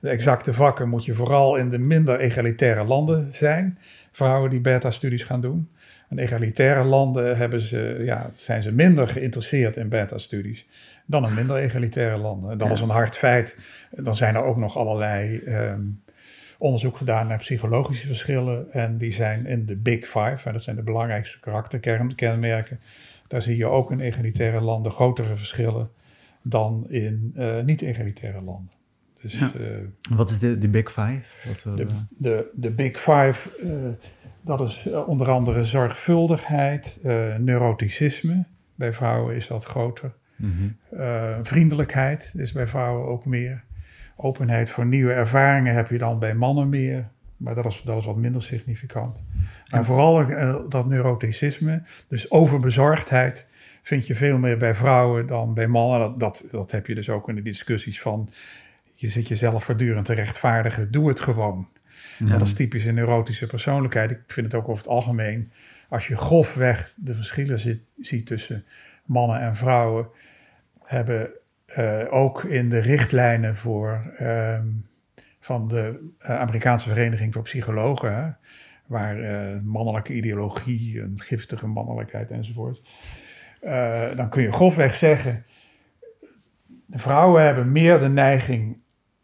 de 0.02 0.10
exacte 0.10 0.54
vakken 0.54 0.90
moet 0.90 1.06
je 1.06 1.14
vooral 1.16 1.56
in 1.56 1.70
de 1.70 1.78
minder 1.80 2.20
egalitaire 2.20 2.84
landen 2.84 3.28
zijn. 3.32 3.78
Vrouwen 4.12 4.50
die 4.50 4.62
beta-studies 4.62 5.24
gaan 5.24 5.42
doen. 5.42 5.70
In 6.10 6.18
egalitaire 6.18 6.84
landen 6.84 7.38
hebben 7.38 7.62
ze, 7.62 7.98
ja, 8.02 8.32
zijn 8.36 8.64
ze 8.64 8.72
minder 8.72 9.08
geïnteresseerd 9.08 9.78
in 9.78 9.90
beta-studies 9.90 10.68
dan 11.06 11.28
in 11.28 11.34
minder 11.34 11.56
egalitaire 11.56 12.18
landen. 12.18 12.52
En 12.52 12.58
dat 12.58 12.68
Ja. 12.68 12.74
is 12.74 12.82
een 12.82 12.90
hard 12.90 13.18
feit. 13.18 13.58
Dan 13.92 14.16
zijn 14.16 14.36
er 14.36 14.44
ook 14.44 14.58
nog 14.58 14.78
allerlei 14.78 15.38
ehm, 15.38 15.82
onderzoek 16.62 16.98
gedaan 16.98 17.28
naar 17.28 17.38
psychologische 17.38 18.08
verschillen. 18.08 18.72
En 18.72 18.98
die 18.98 19.14
zijn 19.14 19.46
in 19.46 19.66
de 19.66 19.76
Big 19.76 20.06
Five, 20.06 20.40
en 20.44 20.54
dat 20.54 20.64
zijn 20.64 20.76
de 20.76 20.82
belangrijkste 20.84 21.40
karakterkenmerken. 21.40 22.80
Daar 23.28 23.42
zie 23.42 23.58
je 23.58 23.66
ook 23.66 23.92
in 23.92 24.00
egalitaire 24.00 24.62
landen 24.62 24.92
grotere 24.92 25.36
verschillen 25.36 25.90
dan 26.42 26.86
in 26.90 27.32
eh, 27.36 27.62
niet-egalitaire 27.62 28.42
landen. 28.42 28.72
Dus 29.22 29.40
Ja. 29.40 29.52
eh, 29.60 30.16
Wat 30.16 30.30
is 30.30 30.40
de, 30.40 30.58
de 30.58 30.70
Big 30.70 30.92
Five? 30.92 31.48
Wat, 31.48 31.64
eh, 31.68 31.76
de, 31.76 31.86
de, 32.18 32.52
de 32.56 32.72
Big 32.72 32.98
Five, 33.00 33.50
dat 34.42 34.62
is 34.62 34.90
onder 35.06 35.30
andere 35.32 35.64
zorgvuldigheid, 35.66 37.00
neuroticisme. 37.40 38.46
Bij 38.76 38.94
vrouwen 38.94 39.36
is 39.36 39.48
dat 39.48 39.64
groter. 39.66 40.14
mhm. 40.36 41.44
Vriendelijkheid 41.44 42.34
is 42.38 42.52
bij 42.52 42.68
vrouwen 42.68 43.08
ook 43.08 43.26
meer. 43.26 43.64
Openheid 44.22 44.70
voor 44.70 44.86
nieuwe 44.86 45.14
ervaringen 45.14 45.76
heb 45.76 45.90
je 45.90 45.98
dan 45.98 46.20
bij 46.20 46.34
mannen 46.34 46.70
meer. 46.70 47.10
Maar 47.38 47.56
dat 47.56 47.66
is, 47.66 47.82
dat 47.82 47.98
is 47.98 48.06
wat 48.06 48.16
minder 48.16 48.44
significant. 48.44 49.28
En 49.68 49.86
vooral 49.86 50.22
eh, 50.22 50.56
dat 50.70 50.86
neuroticisme, 50.86 51.84
dus 52.08 52.32
overbezorgdheid, 52.32 53.48
vind 53.82 54.08
je 54.08 54.16
veel 54.16 54.38
meer 54.38 54.58
bij 54.58 54.76
vrouwen 54.76 55.28
dan 55.28 55.54
bij 55.54 55.68
mannen. 55.68 56.00
Dat, 56.00 56.20
dat, 56.20 56.48
dat 56.52 56.72
heb 56.72 56.88
je 56.88 56.96
dus 56.96 57.10
ook 57.10 57.30
in 57.30 57.36
de 57.36 57.42
discussies 57.42 58.02
van... 58.02 58.30
je 58.96 59.10
zit 59.10 59.28
jezelf 59.28 59.64
voortdurend 59.64 60.06
te 60.06 60.14
rechtvaardigen, 60.14 60.92
doe 60.92 61.08
het 61.08 61.20
gewoon. 61.20 61.68
Dat 62.20 62.42
is 62.42 62.54
typisch 62.54 62.86
een 62.86 62.96
neurotische 62.96 63.48
persoonlijkheid. 63.48 64.12
Ik 64.12 64.22
vind 64.28 64.46
het 64.46 64.56
ook 64.56 64.68
over 64.68 64.84
het 64.84 64.92
algemeen... 64.92 65.52
als 65.90 66.08
je 66.08 66.18
grofweg 66.18 66.94
de 66.96 67.16
verschillen 67.16 67.60
zit, 67.60 67.80
ziet 67.98 68.26
tussen 68.26 68.66
mannen 69.06 69.40
en 69.40 69.56
vrouwen... 69.56 70.08
hebben 70.84 71.30
eh, 71.76 72.14
ook 72.14 72.44
in 72.44 72.70
de 72.70 72.80
richtlijnen 72.80 73.56
voor... 73.56 74.14
ehm, 74.18 74.68
van 75.40 75.68
de 75.68 76.12
eh, 76.18 76.40
Amerikaanse 76.40 76.90
Vereniging 76.90 77.34
voor 77.34 77.42
Psychologen... 77.42 78.16
Hè, 78.16 78.30
waar 78.86 79.20
eh, 79.20 79.60
mannelijke 79.64 80.14
ideologie, 80.14 81.02
een 81.02 81.20
giftige 81.20 81.68
mannelijkheid 81.68 82.32
enzovoort... 82.32 82.82
dan 84.16 84.30
kun 84.30 84.42
je 84.44 84.52
grofweg 84.52 84.94
zeggen... 84.94 85.46
de 86.86 87.00
vrouwen 87.00 87.44
hebben 87.44 87.72
meer 87.72 88.00
de 88.00 88.10
neiging 88.10 88.78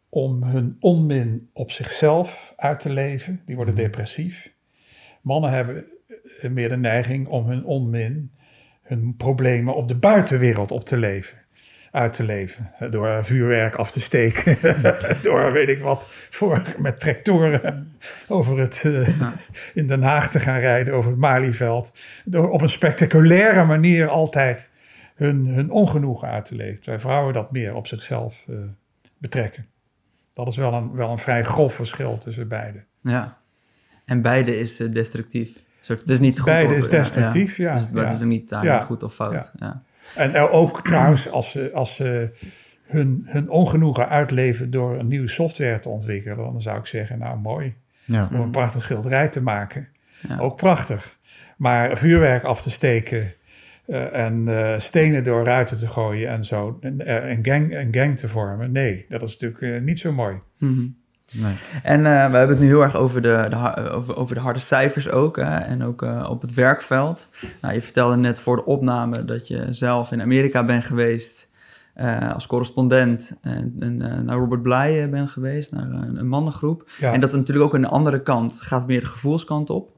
om 0.09 0.43
hun 0.43 0.77
onmin 0.79 1.49
op 1.53 1.71
zichzelf 1.71 2.53
uit 2.55 2.79
te 2.79 2.93
leven. 2.93 3.41
Die 3.45 3.55
worden 3.55 3.75
depressief. 3.75 4.53
Mannen 5.21 5.51
hebben 5.51 5.85
meer 6.41 6.69
de 6.69 6.77
neiging 6.77 7.27
om 7.27 7.45
hun 7.45 7.65
onmin, 7.65 8.31
hun 8.81 9.15
problemen 9.15 9.75
op 9.75 9.87
de 9.87 9.97
buitenwereld 9.97 10.71
op 10.71 10.83
te 10.83 10.97
leven. 10.97 11.37
Uit 11.97 12.13
te 12.13 12.23
leven. 12.23 12.71
Door 12.89 13.25
vuurwerk 13.25 13.75
af 13.75 13.91
te 13.91 13.99
steken. 14.01 14.57
door 15.23 15.51
weet 15.51 15.69
ik 15.69 15.81
wat. 15.81 16.07
Voor, 16.09 16.61
met 16.79 16.99
tractoren 16.99 17.91
over 18.27 18.59
het, 18.59 18.83
eh, 18.85 19.27
in 19.73 19.87
Den 19.87 20.01
Haag 20.03 20.29
te 20.31 20.39
gaan 20.39 20.59
rijden. 20.59 20.93
Over 20.93 21.11
het 21.11 21.19
Malieveld. 21.19 21.93
Door 22.25 22.49
op 22.49 22.61
een 22.61 22.69
spectaculaire 22.69 23.65
manier 23.65 24.07
altijd 24.07 24.71
hun, 25.15 25.47
hun 25.47 25.69
ongenoegen 25.71 26.27
uit 26.27 26.45
te 26.45 26.55
leven. 26.55 26.77
Terwijl 26.81 26.99
vrouwen 26.99 27.33
dat 27.33 27.51
meer 27.51 27.73
op 27.75 27.87
zichzelf 27.87 28.43
eh, 28.49 28.55
betrekken. 29.17 29.65
Dat 30.33 30.47
is 30.47 30.57
wel 30.57 30.73
een, 30.73 30.95
wel 30.95 31.09
een 31.11 31.19
vrij 31.19 31.43
grof 31.43 31.75
verschil 31.75 32.17
tussen 32.17 32.47
beide. 32.47 32.83
Ja. 33.01 33.37
En 34.05 34.21
beide 34.21 34.59
is 34.59 34.79
eh, 34.79 34.91
destructief. 34.91 35.63
Soort, 35.81 35.99
het 35.99 36.09
is 36.09 36.19
niet 36.19 36.39
goed 36.39 36.51
Beide 36.51 36.73
of- 36.73 36.79
is 36.79 36.89
destructief, 36.89 37.57
ja, 37.57 37.73
Dus 37.73 37.81
het, 37.81 37.91
ja. 37.93 38.03
het 38.03 38.13
is 38.13 38.21
ook 38.21 38.27
niet 38.27 38.49
daar 38.49 38.81
goed 38.81 39.03
of 39.03 39.13
fout. 39.13 39.51
Ja. 39.59 39.77
En 40.15 40.35
ook 40.35 40.83
trouwens, 40.83 41.29
als 41.29 41.51
ze, 41.51 41.71
als 41.73 41.95
ze 41.95 42.31
hun, 42.83 43.21
hun 43.25 43.49
ongenoegen 43.49 44.09
uitleven 44.09 44.71
door 44.71 44.99
een 44.99 45.07
nieuwe 45.07 45.27
software 45.27 45.79
te 45.79 45.89
ontwikkelen, 45.89 46.37
dan 46.37 46.61
zou 46.61 46.79
ik 46.79 46.85
zeggen, 46.85 47.19
nou 47.19 47.39
mooi, 47.39 47.75
ja. 48.05 48.29
om 48.33 48.39
een 48.39 48.51
prachtig 48.51 48.83
schilderij 48.83 49.27
te 49.27 49.41
maken. 49.41 49.87
Ja. 50.27 50.37
Ook 50.37 50.55
prachtig. 50.55 51.17
Maar 51.57 51.97
vuurwerk 51.97 52.43
af 52.43 52.61
te 52.61 52.71
steken 52.71 53.33
eh, 53.87 54.13
en 54.13 54.47
eh, 54.47 54.79
stenen 54.79 55.23
door 55.23 55.45
ruiten 55.45 55.77
te 55.77 55.87
gooien 55.87 56.29
en 56.29 56.45
zo, 56.45 56.77
en, 56.81 57.05
eh, 57.05 57.29
een, 57.29 57.45
gang, 57.45 57.77
een 57.77 57.93
gang 57.93 58.17
te 58.17 58.27
vormen, 58.27 58.71
nee, 58.71 59.05
dat 59.09 59.23
is 59.23 59.37
natuurlijk 59.37 59.83
niet 59.83 59.99
zo 59.99 60.11
mooi. 60.13 60.39
Mhm. 60.57 60.87
Nee. 61.33 61.53
En 61.83 61.97
eh, 62.05 62.11
we 62.31 62.37
hebben 62.37 62.49
het 62.49 62.59
nu 62.59 62.65
heel 62.65 62.81
erg 62.81 62.95
over 62.95 63.21
de, 63.21 63.45
de, 63.49 63.55
ha- 63.55 63.87
over, 63.89 64.15
over 64.15 64.35
de 64.35 64.41
harde 64.41 64.59
cijfers 64.59 65.09
ook. 65.09 65.35
Hè? 65.35 65.57
En 65.57 65.83
ook 65.83 66.01
eh, 66.01 66.27
op 66.29 66.41
het 66.41 66.53
werkveld. 66.53 67.29
Nou, 67.61 67.73
je 67.73 67.81
vertelde 67.81 68.15
net 68.15 68.39
voor 68.39 68.55
de 68.55 68.65
opname 68.65 69.25
dat 69.25 69.47
je 69.47 69.67
zelf 69.69 70.11
in 70.11 70.21
Amerika 70.21 70.65
bent 70.65 70.83
geweest. 70.83 71.49
eh, 71.93 72.33
als 72.33 72.47
correspondent. 72.47 73.39
En, 73.41 73.75
en 73.79 74.01
eh, 74.01 74.19
naar 74.19 74.37
Robert 74.37 74.65
eh, 74.65 75.09
bent 75.09 75.29
geweest. 75.31 75.71
Naar 75.71 75.83
een, 75.91 76.17
een 76.17 76.27
mannengroep. 76.27 76.89
Ja. 76.99 77.13
En 77.13 77.19
dat 77.19 77.29
is 77.29 77.35
natuurlijk 77.35 77.65
ook 77.65 77.73
een 77.73 77.85
andere 77.87 78.23
kant. 78.23 78.61
Gaat 78.61 78.87
meer 78.87 78.99
de 78.99 79.05
gevoelskant 79.05 79.69
op. 79.69 79.91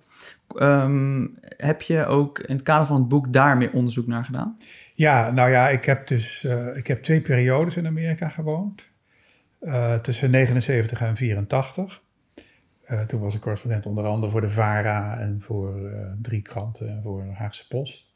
Ehm, 0.55 1.25
heb 1.57 1.81
je 1.81 2.05
ook 2.05 2.39
in 2.39 2.55
het 2.55 2.63
kader 2.63 2.87
van 2.87 2.95
het 2.97 3.07
boek 3.07 3.33
daar 3.33 3.57
meer 3.57 3.71
onderzoek 3.71 4.07
naar 4.07 4.25
gedaan? 4.25 4.55
Ja, 4.93 5.31
nou 5.31 5.49
ja, 5.49 5.69
ik 5.69 5.85
heb 5.85 6.07
dus 6.07 6.47
ik 6.75 6.87
heb 6.87 7.01
twee 7.03 7.21
periodes 7.21 7.75
in 7.77 7.87
Amerika 7.87 8.29
gewoond. 8.29 8.88
Uh, 9.61 9.95
tussen 9.95 10.31
79 10.31 11.01
en 11.01 11.17
84. 11.17 12.01
Uh, 12.89 13.01
toen 13.01 13.19
was 13.19 13.35
ik 13.35 13.41
correspondent 13.41 13.85
onder 13.85 14.05
andere 14.05 14.31
voor 14.31 14.41
de 14.41 14.51
VARA 14.51 15.19
en 15.19 15.41
voor 15.41 15.91
drie 16.21 16.41
kranten 16.41 16.89
en 16.89 17.01
voor 17.01 17.23
de 17.23 17.33
Haagse 17.33 17.67
Post. 17.67 18.13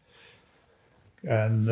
En 1.21 1.65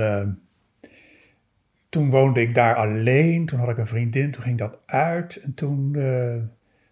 toen 1.90 2.10
woonde 2.10 2.42
ik 2.42 2.56
daar 2.56 2.76
alleen. 2.76 3.46
Toen 3.46 3.60
had 3.60 3.70
ik 3.70 3.78
een 3.78 3.88
vriendin. 3.88 4.32
Toen 4.32 4.44
ging 4.44 4.58
dat 4.58 4.78
uit. 4.86 5.36
En 5.36 5.54
toen, 5.54 5.94
uh, 5.96 6.44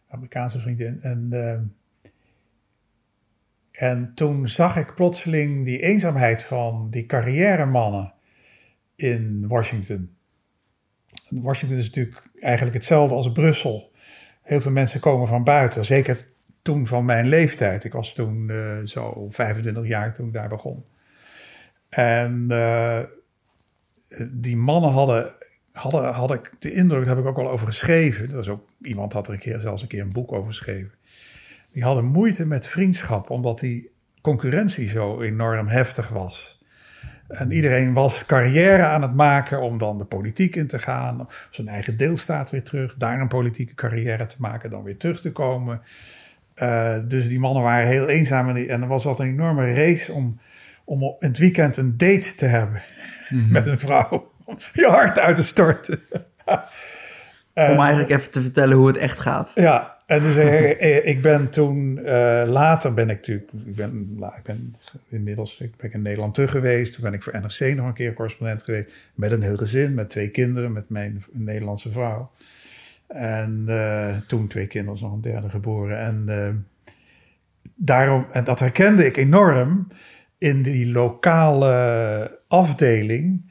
Amerikaanse 0.09 0.59
vriendin. 0.59 1.01
En, 1.01 1.29
en 3.71 4.11
toen 4.15 4.47
zag 4.47 4.77
ik 4.77 4.95
plotseling 4.95 5.65
die 5.65 5.79
eenzaamheid 5.79 6.43
van 6.43 6.87
die 6.89 7.05
carrière-mannen 7.05 8.13
in 8.95 9.47
Washington. 9.47 10.17
Washington 11.29 11.77
is 11.77 11.85
natuurlijk 11.85 12.21
eigenlijk 12.39 12.75
hetzelfde 12.75 13.15
als 13.15 13.31
Brussel. 13.31 13.91
Heel 14.41 14.61
veel 14.61 14.71
mensen 14.71 14.99
komen 14.99 15.27
van 15.27 15.43
buiten. 15.43 15.85
Zeker 15.85 16.27
toen 16.61 16.87
van 16.87 17.05
mijn 17.05 17.27
leeftijd. 17.27 17.83
Ik 17.83 17.93
was 17.93 18.13
toen 18.13 18.47
uh, 18.49 18.77
zo 18.85 19.27
25 19.29 19.87
jaar 19.87 20.13
toen 20.13 20.27
ik 20.27 20.33
daar 20.33 20.49
begon. 20.49 20.85
En 21.89 22.47
die 24.31 24.57
mannen 24.57 24.91
hadden, 24.91 25.31
hadden, 25.71 26.13
had 26.13 26.33
ik 26.33 26.51
de 26.59 26.73
indruk, 26.73 27.05
daar 27.05 27.15
heb 27.15 27.23
ik 27.23 27.29
ook 27.29 27.37
al 27.37 27.49
over 27.49 27.67
geschreven. 27.67 28.29
Dat 28.29 28.41
is 28.41 28.49
ook, 28.49 28.69
iemand 28.81 29.13
had 29.13 29.27
er 29.27 29.33
een 29.33 29.39
keer, 29.39 29.59
zelfs 29.59 29.81
een 29.81 29.87
keer 29.87 30.01
een 30.01 30.11
boek 30.11 30.31
over 30.31 30.47
geschreven. 30.47 30.91
Die 31.71 31.83
hadden 31.83 32.05
moeite 32.05 32.45
met 32.45 32.67
vriendschap, 32.67 33.29
omdat 33.29 33.59
die 33.59 33.91
concurrentie 34.21 34.87
zo 34.87 35.21
enorm 35.21 35.67
heftig 35.67 36.09
was. 36.09 36.58
En 37.29 37.51
iedereen 37.51 37.93
was 37.93 38.25
carrière 38.25 38.83
aan 38.83 39.01
het 39.01 39.13
maken 39.13 39.61
om 39.61 39.77
dan 39.77 39.97
de 39.97 40.05
politiek 40.05 40.55
in 40.55 40.67
te 40.67 40.79
gaan, 40.79 41.27
zijn 41.49 41.67
eigen 41.67 41.97
deelstaat 41.97 42.49
weer 42.49 42.63
terug, 42.63 42.95
daar 42.97 43.21
een 43.21 43.27
politieke 43.27 43.73
carrière 43.73 44.25
te 44.25 44.35
maken, 44.39 44.69
dan 44.69 44.83
weer 44.83 44.97
terug 44.97 45.21
te 45.21 45.31
komen. 45.31 45.81
Uh, 46.61 46.95
dus 47.03 47.27
die 47.27 47.39
mannen 47.39 47.63
waren 47.63 47.87
heel 47.87 48.07
eenzaam 48.07 48.49
en, 48.49 48.67
en 48.67 48.81
er 48.81 48.87
was 48.87 49.05
altijd 49.05 49.29
een 49.29 49.33
enorme 49.33 49.73
race 49.73 50.11
om, 50.11 50.39
om 50.83 51.03
op 51.03 51.21
het 51.21 51.37
weekend 51.37 51.77
een 51.77 51.97
date 51.97 52.35
te 52.35 52.45
hebben 52.45 52.81
mm-hmm. 53.29 53.51
met 53.57 53.67
een 53.67 53.79
vrouw. 53.79 54.31
Om 54.43 54.57
je 54.73 54.87
hart 54.87 55.19
uit 55.19 55.35
te 55.35 55.43
storten. 55.43 55.99
Om 57.67 57.79
eigenlijk 57.79 58.09
even 58.09 58.31
te 58.31 58.41
vertellen 58.41 58.77
hoe 58.77 58.87
het 58.87 58.97
echt 58.97 59.19
gaat. 59.19 59.51
Ja, 59.55 59.97
en 60.09 60.19
dus, 60.19 60.35
eh, 60.35 61.05
ik 61.05 61.21
ben 61.21 61.49
toen, 61.49 61.97
uh, 61.97 62.43
later 62.45 62.93
ben 62.93 63.09
ik 63.09 63.15
natuurlijk, 63.15 63.51
ik 63.65 63.75
ben, 63.75 64.15
nou, 64.15 64.33
ik 64.37 64.43
ben 64.43 64.75
inmiddels 65.09 65.59
ik 65.59 65.75
ben 65.77 65.91
in 65.91 66.01
Nederland 66.01 66.33
terug 66.33 66.51
geweest. 66.51 66.93
Toen 66.93 67.03
ben 67.03 67.13
ik 67.13 67.23
voor 67.23 67.33
NRC 67.33 67.75
nog 67.75 67.87
een 67.87 67.93
keer 67.93 68.13
correspondent 68.13 68.63
geweest. 68.63 68.93
Met 69.15 69.31
een 69.31 69.41
heel 69.41 69.57
gezin, 69.57 69.93
met 69.93 70.09
twee 70.09 70.29
kinderen, 70.29 70.71
met 70.71 70.89
mijn 70.89 71.23
Nederlandse 71.31 71.91
vrouw. 71.91 72.31
En 73.07 73.65
uh, 73.67 74.17
toen 74.27 74.47
twee 74.47 74.67
kinderen, 74.67 75.01
nog 75.01 75.13
een 75.13 75.21
derde 75.21 75.49
geboren. 75.49 75.99
En 75.99 76.25
uh, 76.27 76.93
daarom, 77.75 78.25
en 78.31 78.43
dat 78.43 78.59
herkende 78.59 79.05
ik 79.05 79.17
enorm 79.17 79.87
in 80.37 80.61
die 80.61 80.91
lokale 80.91 82.39
afdeling 82.47 83.48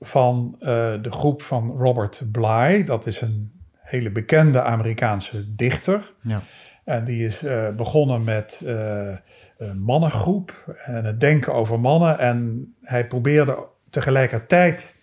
van 0.00 0.54
uh, 0.58 0.66
de 1.02 1.10
groep 1.12 1.42
van 1.42 1.70
Robert 1.70 2.22
Bly. 2.32 2.84
Dat 2.84 3.06
is 3.06 3.20
een 3.20 3.52
hele 3.72 4.12
bekende 4.12 4.62
Amerikaanse 4.62 5.54
dichter. 5.54 6.14
Ja. 6.22 6.42
En 6.84 7.04
die 7.04 7.26
is 7.26 7.44
uh, 7.44 7.68
begonnen 7.70 8.24
met 8.24 8.62
uh, 8.64 9.16
een 9.56 9.82
mannengroep 9.84 10.74
en 10.84 11.04
het 11.04 11.20
denken 11.20 11.54
over 11.54 11.80
mannen. 11.80 12.18
En 12.18 12.66
hij 12.80 13.06
probeerde 13.06 13.66
tegelijkertijd 13.90 15.02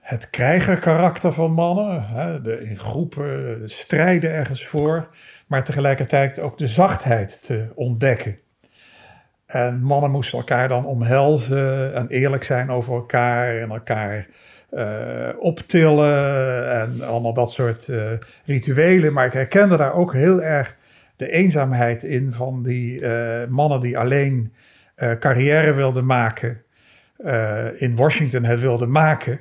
het 0.00 0.30
krijgerkarakter 0.30 1.32
van 1.32 1.52
mannen, 1.52 2.08
hè, 2.08 2.42
de, 2.42 2.60
in 2.68 2.78
groepen 2.78 3.60
strijden 3.64 4.30
ergens 4.30 4.66
voor, 4.66 5.08
maar 5.46 5.64
tegelijkertijd 5.64 6.38
ook 6.40 6.58
de 6.58 6.66
zachtheid 6.66 7.44
te 7.44 7.72
ontdekken. 7.74 8.38
En 9.46 9.80
mannen 9.82 10.10
moesten 10.10 10.38
elkaar 10.38 10.68
dan 10.68 10.86
omhelzen 10.86 11.94
en 11.94 12.08
eerlijk 12.08 12.44
zijn 12.44 12.70
over 12.70 12.94
elkaar 12.94 13.56
en 13.56 13.70
elkaar 13.70 14.26
uh, 14.70 15.28
optillen 15.38 16.70
en 16.70 17.02
allemaal 17.02 17.32
dat 17.32 17.52
soort 17.52 17.88
uh, 17.88 18.10
rituelen. 18.44 19.12
Maar 19.12 19.26
ik 19.26 19.32
herkende 19.32 19.76
daar 19.76 19.94
ook 19.94 20.12
heel 20.12 20.42
erg 20.42 20.76
de 21.16 21.30
eenzaamheid 21.30 22.02
in 22.02 22.32
van 22.32 22.62
die 22.62 23.00
uh, 23.00 23.44
mannen 23.48 23.80
die 23.80 23.98
alleen 23.98 24.52
carrière 25.18 25.72
wilden 25.72 26.06
maken, 26.06 26.62
in 27.76 27.96
Washington 27.96 28.44
het 28.44 28.60
wilden 28.60 28.90
maken. 28.90 29.40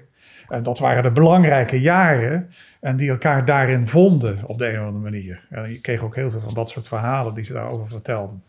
En 0.49 0.63
dat 0.63 0.79
waren 0.79 1.03
de 1.03 1.11
belangrijke 1.11 1.81
jaren 1.81 2.49
en 2.79 2.97
die 2.97 3.09
elkaar 3.09 3.45
daarin 3.45 3.87
vonden 3.87 4.39
op 4.45 4.57
de 4.57 4.67
een 4.67 4.79
of 4.79 4.85
andere 4.85 5.03
manier. 5.03 5.45
En 5.49 5.71
je 5.71 5.81
kreeg 5.81 6.01
ook 6.01 6.15
heel 6.15 6.31
veel 6.31 6.41
van 6.41 6.53
dat 6.53 6.69
soort 6.69 6.87
verhalen 6.87 7.33
die 7.33 7.43
ze 7.43 7.53
daarover 7.53 7.87
vertelden. 7.87 8.43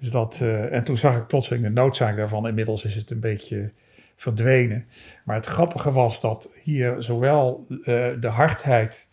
Dus 0.00 0.10
dat, 0.10 0.40
uh, 0.42 0.72
en 0.72 0.84
toen 0.84 0.96
zag 0.96 1.16
ik 1.16 1.26
plotseling 1.26 1.64
de 1.64 1.70
noodzaak 1.70 2.16
daarvan. 2.16 2.48
Inmiddels 2.48 2.84
is 2.84 2.94
het 2.94 3.10
een 3.10 3.20
beetje 3.20 3.72
verdwenen. 4.16 4.86
Maar 5.24 5.36
het 5.36 5.46
grappige 5.46 5.92
was 5.92 6.20
dat 6.20 6.58
hier 6.62 7.02
zowel 7.02 7.66
uh, 7.68 7.76
de 8.20 8.28
hardheid 8.28 9.10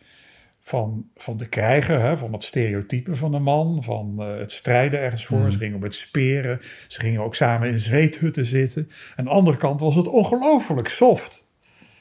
van, 0.62 1.10
van 1.15 1.38
de 1.38 1.47
krijger, 1.47 2.00
hè, 2.00 2.17
van 2.17 2.34
het 2.34 2.43
stereotype 2.43 3.15
van 3.15 3.32
de 3.32 3.39
man, 3.39 3.84
van 3.84 4.15
uh, 4.19 4.38
het 4.38 4.52
strijden 4.52 5.00
ergens 5.00 5.26
voor. 5.26 5.39
Mm. 5.39 5.52
Ze 5.52 5.58
gingen 5.58 5.76
op 5.76 5.82
het 5.82 5.95
speren, 5.95 6.60
ze 6.88 7.00
gingen 7.00 7.21
ook 7.21 7.36
samen 7.36 7.69
in 7.69 7.80
zweethutten 7.80 8.45
zitten. 8.45 8.89
Aan 9.15 9.26
de 9.26 9.32
andere 9.32 9.58
kant 9.58 9.80
was 9.80 9.95
het 9.95 10.08
ongelooflijk 10.08 10.88
soft. 10.88 11.47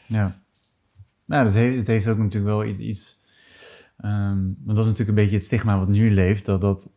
Ja, 0.07 0.41
nou, 1.25 1.45
dat 1.45 1.55
heeft, 1.55 1.77
het 1.77 1.87
heeft 1.87 2.09
ook 2.09 2.19
natuurlijk 2.19 2.53
wel 2.53 2.65
iets. 2.65 2.81
iets 2.81 3.21
um, 4.05 4.57
dat 4.59 4.77
is 4.77 4.83
natuurlijk 4.83 5.09
een 5.09 5.25
beetje 5.25 5.37
het 5.37 5.45
stigma 5.45 5.79
wat 5.79 5.89
nu 5.89 6.11
leeft, 6.11 6.45
dat 6.45 6.61
dat 6.61 6.93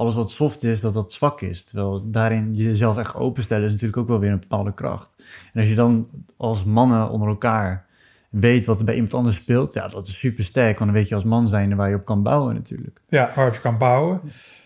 alles 0.00 0.14
wat 0.14 0.30
soft 0.30 0.62
is, 0.62 0.80
dat 0.80 0.94
dat 0.94 1.12
zwak 1.12 1.40
is. 1.40 1.64
Terwijl 1.64 2.10
daarin 2.10 2.54
jezelf 2.54 2.98
echt 2.98 3.14
openstellen 3.14 3.64
is 3.64 3.72
natuurlijk 3.72 3.98
ook 3.98 4.08
wel 4.08 4.20
weer 4.20 4.30
een 4.30 4.40
bepaalde 4.40 4.74
kracht. 4.74 5.24
En 5.52 5.60
als 5.60 5.68
je 5.68 5.74
dan 5.74 6.08
als 6.36 6.64
mannen 6.64 7.10
onder 7.10 7.28
elkaar 7.28 7.86
weet 8.30 8.66
wat 8.66 8.78
er 8.78 8.84
bij 8.84 8.94
iemand 8.94 9.14
anders 9.14 9.36
speelt, 9.36 9.74
ja, 9.74 9.88
dat 9.88 10.06
is 10.06 10.18
super 10.18 10.44
sterk. 10.44 10.78
Want 10.78 10.90
dan 10.90 11.00
weet 11.00 11.08
je 11.08 11.14
als 11.14 11.24
man 11.24 11.48
zijn 11.48 11.76
waar 11.76 11.88
je 11.88 11.94
op 11.94 12.04
kan 12.04 12.22
bouwen 12.22 12.54
natuurlijk. 12.54 13.00
Ja, 13.08 13.32
waarop 13.34 13.54
je 13.54 13.60
kan 13.60 13.78
bouwen. 13.78 14.20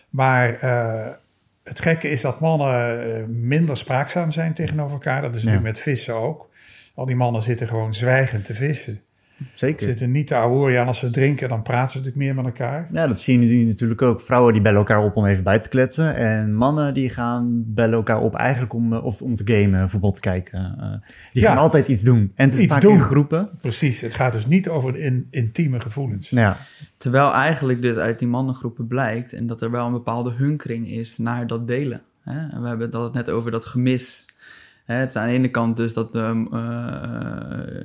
Maar 0.09 0.63
uh, 0.63 1.13
het 1.63 1.79
gekke 1.79 2.09
is 2.09 2.21
dat 2.21 2.39
mannen 2.39 3.15
eh, 3.15 3.25
minder 3.27 3.77
spraakzaam 3.77 4.31
zijn 4.31 4.53
tegenover 4.53 4.93
elkaar. 4.93 5.21
Dat 5.21 5.35
is 5.35 5.43
natuurlijk 5.43 5.73
met 5.73 5.79
vissen 5.79 6.15
ook. 6.15 6.49
Al 6.93 7.05
die 7.05 7.15
mannen 7.15 7.41
zitten 7.41 7.67
gewoon 7.67 7.93
zwijgend 7.93 8.45
te 8.45 8.53
vissen. 8.53 9.01
Zeker. 9.53 9.79
Ze 9.79 9.85
zitten 9.85 10.11
niet 10.11 10.27
te 10.27 10.35
ahoren. 10.35 10.79
en 10.79 10.87
als 10.87 10.99
ze 10.99 11.09
drinken, 11.09 11.49
dan 11.49 11.61
praten 11.61 11.91
ze 11.91 11.97
natuurlijk 11.97 12.25
meer 12.25 12.35
met 12.35 12.45
elkaar. 12.45 12.89
Ja, 12.91 13.07
dat 13.07 13.19
zie 13.19 13.59
je 13.59 13.65
natuurlijk 13.65 14.01
ook. 14.01 14.21
Vrouwen 14.21 14.53
die 14.53 14.61
bellen 14.61 14.77
elkaar 14.77 15.03
op 15.03 15.15
om 15.15 15.25
even 15.25 15.43
bij 15.43 15.59
te 15.59 15.69
kletsen. 15.69 16.15
En 16.15 16.53
mannen 16.53 16.93
die 16.93 17.09
gaan 17.09 17.63
bellen 17.67 17.93
elkaar 17.93 18.21
op 18.21 18.35
eigenlijk 18.35 18.73
om, 18.73 18.93
eh, 18.93 19.05
of 19.05 19.21
om 19.21 19.35
te 19.35 19.43
gamen, 19.45 19.89
voetbal 19.89 20.11
te 20.11 20.19
kijken. 20.19 20.75
Uh, 20.79 21.09
die 21.31 21.43
gaan 21.43 21.57
altijd 21.57 21.87
iets 21.87 22.01
doen. 22.01 22.31
En 22.35 22.45
het 22.45 22.53
is 22.53 22.59
iets 22.59 22.73
vaak 22.73 22.81
doen. 22.81 22.93
in 22.93 23.01
groepen. 23.01 23.49
Precies. 23.61 24.01
Het 24.01 24.15
gaat 24.15 24.31
dus 24.31 24.45
niet 24.45 24.69
over 24.69 24.97
in, 24.97 25.27
intieme 25.29 25.79
gevoelens. 25.79 26.29
Ja. 26.29 26.57
Terwijl 26.97 27.33
eigenlijk 27.33 27.81
dus 27.81 27.97
uit 27.97 28.19
die 28.19 28.27
mannengroepen 28.27 28.87
blijkt... 28.87 29.33
en 29.33 29.47
dat 29.47 29.61
er 29.61 29.71
wel 29.71 29.85
een 29.85 29.91
bepaalde 29.91 30.31
hunkering 30.31 30.89
is 30.89 31.17
naar 31.17 31.47
dat 31.47 31.67
delen. 31.67 32.01
Hè? 32.21 32.61
We 32.61 32.67
hebben 32.67 33.01
het 33.01 33.13
net 33.13 33.29
over 33.29 33.51
dat 33.51 33.65
gemis... 33.65 34.25
Het 34.85 35.09
is 35.09 35.15
aan 35.15 35.27
de 35.27 35.33
ene 35.33 35.49
kant 35.49 35.77
dus 35.77 35.93
dat, 35.93 36.15
um, 36.15 36.47
uh, 36.53 37.83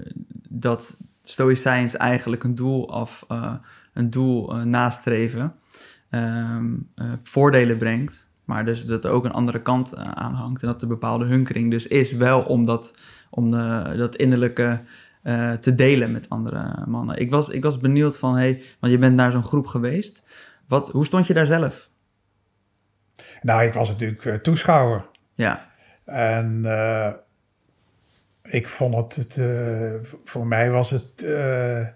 dat 0.49 0.97
stoïcijns 1.31 1.97
eigenlijk 1.97 2.45
een 2.45 2.55
doel 2.55 2.93
af, 2.93 3.25
uh, 3.29 3.55
een 3.95 4.11
doel 4.11 4.57
uh, 4.57 4.63
nastreven, 4.63 5.55
um, 6.11 6.91
uh, 6.97 7.13
voordelen 7.23 7.79
brengt, 7.79 8.31
maar 8.45 8.65
dus 8.65 8.87
dat 8.87 9.05
er 9.05 9.11
ook 9.11 9.25
een 9.25 9.33
andere 9.33 9.63
kant 9.63 9.97
aan 9.97 10.35
hangt 10.35 10.63
en 10.63 10.69
dat 10.69 10.83
er 10.83 10.89
bepaalde 10.89 11.25
hunkering 11.25 11.71
dus 11.71 11.87
is, 11.87 12.13
wel 12.13 12.43
om 12.43 12.65
dat, 12.65 12.95
om 13.31 13.51
de, 13.51 13.95
dat 13.97 14.17
innerlijke 14.17 14.81
te 15.61 15.75
delen 15.75 16.13
met 16.13 16.29
andere 16.29 16.85
mannen. 16.87 17.19
Ik 17.19 17.31
was, 17.31 17.49
ik 17.49 17.63
was 17.63 17.79
benieuwd 17.79 18.19
van, 18.19 18.37
hey, 18.37 18.63
want 18.81 18.93
je 18.93 18.99
bent 18.99 19.15
naar 19.15 19.31
zo'n 19.31 19.45
groep 19.45 19.67
geweest, 19.67 20.25
wat, 20.69 20.91
hoe 20.91 21.05
stond 21.05 21.27
je 21.27 21.35
daar 21.35 21.47
zelf? 21.47 21.91
Nou, 23.43 23.63
ik 23.63 23.73
was 23.73 23.89
natuurlijk 23.89 24.43
toeschouwer. 24.43 25.07
Ja. 25.35 25.69
En 26.05 26.65
ik 28.51 28.69
vond 28.69 29.17
het, 29.17 29.37
uh, 29.37 29.95
voor 30.25 30.47
mij 30.47 30.71
was 30.71 30.91
het, 30.91 31.23
uh, 31.23 31.87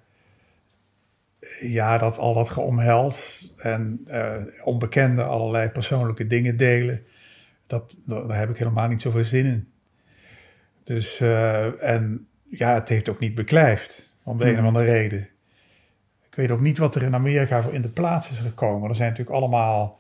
ja, 1.60 1.98
dat 1.98 2.18
al 2.18 2.34
dat 2.34 2.50
geomhels 2.50 3.48
en 3.56 4.00
uh, 4.06 4.36
onbekende 4.64 5.22
allerlei 5.22 5.68
persoonlijke 5.68 6.26
dingen 6.26 6.56
delen, 6.56 7.02
dat, 7.66 7.96
daar 8.06 8.38
heb 8.38 8.50
ik 8.50 8.58
helemaal 8.58 8.88
niet 8.88 9.02
zoveel 9.02 9.24
zin 9.24 9.44
in. 9.46 9.68
Dus, 10.84 11.20
en 11.80 12.26
ja, 12.48 12.74
het 12.74 12.88
heeft 12.88 13.08
ook 13.08 13.18
niet 13.18 13.34
beklijft, 13.34 14.12
om 14.22 14.38
de 14.38 14.44
een 14.44 14.50
of 14.50 14.56
hmm. 14.56 14.66
andere 14.66 14.84
reden. 14.84 15.28
Ik 16.26 16.34
weet 16.34 16.50
ook 16.50 16.60
niet 16.60 16.78
wat 16.78 16.94
er 16.94 17.02
in 17.02 17.14
Amerika 17.14 17.62
voor 17.62 17.72
in 17.72 17.82
de 17.82 17.88
plaats 17.88 18.30
is 18.30 18.38
gekomen. 18.38 18.88
Er 18.88 18.96
zijn 18.96 19.10
natuurlijk 19.10 19.36
allemaal 19.36 19.98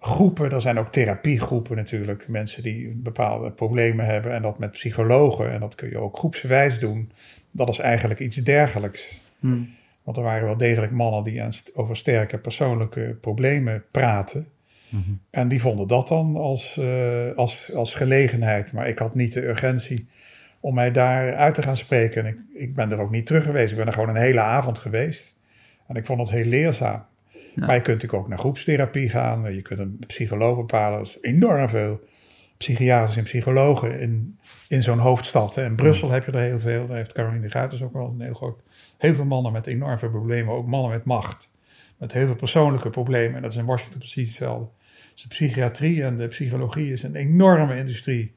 groepen, 0.00 0.50
er 0.50 0.60
zijn 0.60 0.78
ook 0.78 0.92
therapiegroepen 0.92 1.76
natuurlijk. 1.76 2.28
Mensen 2.28 2.62
die 2.62 2.94
bepaalde 2.94 3.50
problemen 3.50 4.04
hebben 4.04 4.32
en 4.32 4.42
dat 4.42 4.58
met 4.58 4.70
psychologen. 4.70 5.52
En 5.52 5.60
dat 5.60 5.74
kun 5.74 5.88
je 5.88 5.98
ook 5.98 6.18
groepsgewijs 6.18 6.78
doen. 6.78 7.12
Dat 7.50 7.68
is 7.68 7.78
eigenlijk 7.78 8.20
iets 8.20 8.36
dergelijks. 8.36 9.20
Hmm. 9.38 9.76
Want 10.02 10.16
er 10.16 10.22
waren 10.22 10.46
wel 10.46 10.56
degelijk 10.56 10.92
mannen 10.92 11.24
die 11.24 11.42
over 11.74 11.96
sterke 11.96 12.38
persoonlijke 12.38 13.16
problemen 13.20 13.84
praten. 13.90 14.48
Mhm. 14.88 15.10
En 15.30 15.48
die 15.48 15.60
vonden 15.60 15.88
dat 15.88 16.08
dan 16.08 16.36
als, 16.36 16.78
eh, 16.78 17.36
als, 17.36 17.74
als 17.74 17.94
gelegenheid. 17.94 18.72
Maar 18.72 18.88
ik 18.88 18.98
had 18.98 19.14
niet 19.14 19.32
de 19.32 19.46
urgentie 19.46 20.08
om 20.60 20.74
mij 20.74 20.92
daar 20.92 21.34
uit 21.34 21.54
te 21.54 21.62
gaan 21.62 21.76
spreken. 21.76 22.24
En 22.24 22.28
ik, 22.28 22.38
ik 22.54 22.74
ben 22.74 22.92
er 22.92 22.98
ook 22.98 23.10
niet 23.10 23.26
terug 23.26 23.44
geweest. 23.44 23.70
Ik 23.70 23.78
ben 23.78 23.86
er 23.86 23.92
gewoon 23.92 24.08
een 24.08 24.16
hele 24.16 24.40
avond 24.40 24.78
geweest. 24.78 25.36
En 25.86 25.96
ik 25.96 26.06
vond 26.06 26.20
het 26.20 26.30
heel 26.30 26.44
leerzaam. 26.44 27.04
Ja. 27.58 27.66
Maar 27.66 27.74
je 27.74 27.82
kunt 27.82 27.94
natuurlijk 27.94 28.22
ook 28.22 28.28
naar 28.28 28.38
groepstherapie 28.38 29.08
gaan. 29.08 29.54
Je 29.54 29.62
kunt 29.62 29.80
een 29.80 29.98
psycholoog 30.06 30.56
bepalen. 30.56 30.98
Dat 30.98 31.06
is 31.06 31.18
enorm 31.20 31.68
veel 31.68 32.00
psychiaters 32.56 33.16
en 33.16 33.24
psychologen 33.24 34.00
in, 34.00 34.38
in 34.68 34.82
zo'n 34.82 34.98
hoofdstad. 34.98 35.56
In 35.56 35.76
Brussel 35.76 36.10
heb 36.10 36.24
je 36.26 36.32
er 36.32 36.40
heel 36.40 36.60
veel. 36.60 36.86
Daar 36.86 36.96
heeft 36.96 37.12
Caroline 37.12 37.40
de 37.40 37.50
Guiters 37.50 37.82
ook 37.82 37.92
wel 37.92 38.08
een 38.08 38.20
heel 38.20 38.34
groot... 38.34 38.60
Heel 38.98 39.14
veel 39.14 39.24
mannen 39.24 39.52
met 39.52 39.66
enorm 39.66 39.98
veel 39.98 40.10
problemen. 40.10 40.54
Ook 40.54 40.66
mannen 40.66 40.90
met 40.90 41.04
macht. 41.04 41.50
Met 41.96 42.12
heel 42.12 42.26
veel 42.26 42.34
persoonlijke 42.34 42.90
problemen. 42.90 43.36
En 43.36 43.42
dat 43.42 43.52
is 43.52 43.58
in 43.58 43.64
Washington 43.64 43.98
precies 43.98 44.28
hetzelfde. 44.28 44.70
Dus 45.12 45.22
de 45.22 45.28
psychiatrie 45.28 46.02
en 46.02 46.16
de 46.16 46.28
psychologie 46.28 46.92
is 46.92 47.02
een 47.02 47.14
enorme 47.14 47.76
industrie. 47.76 48.34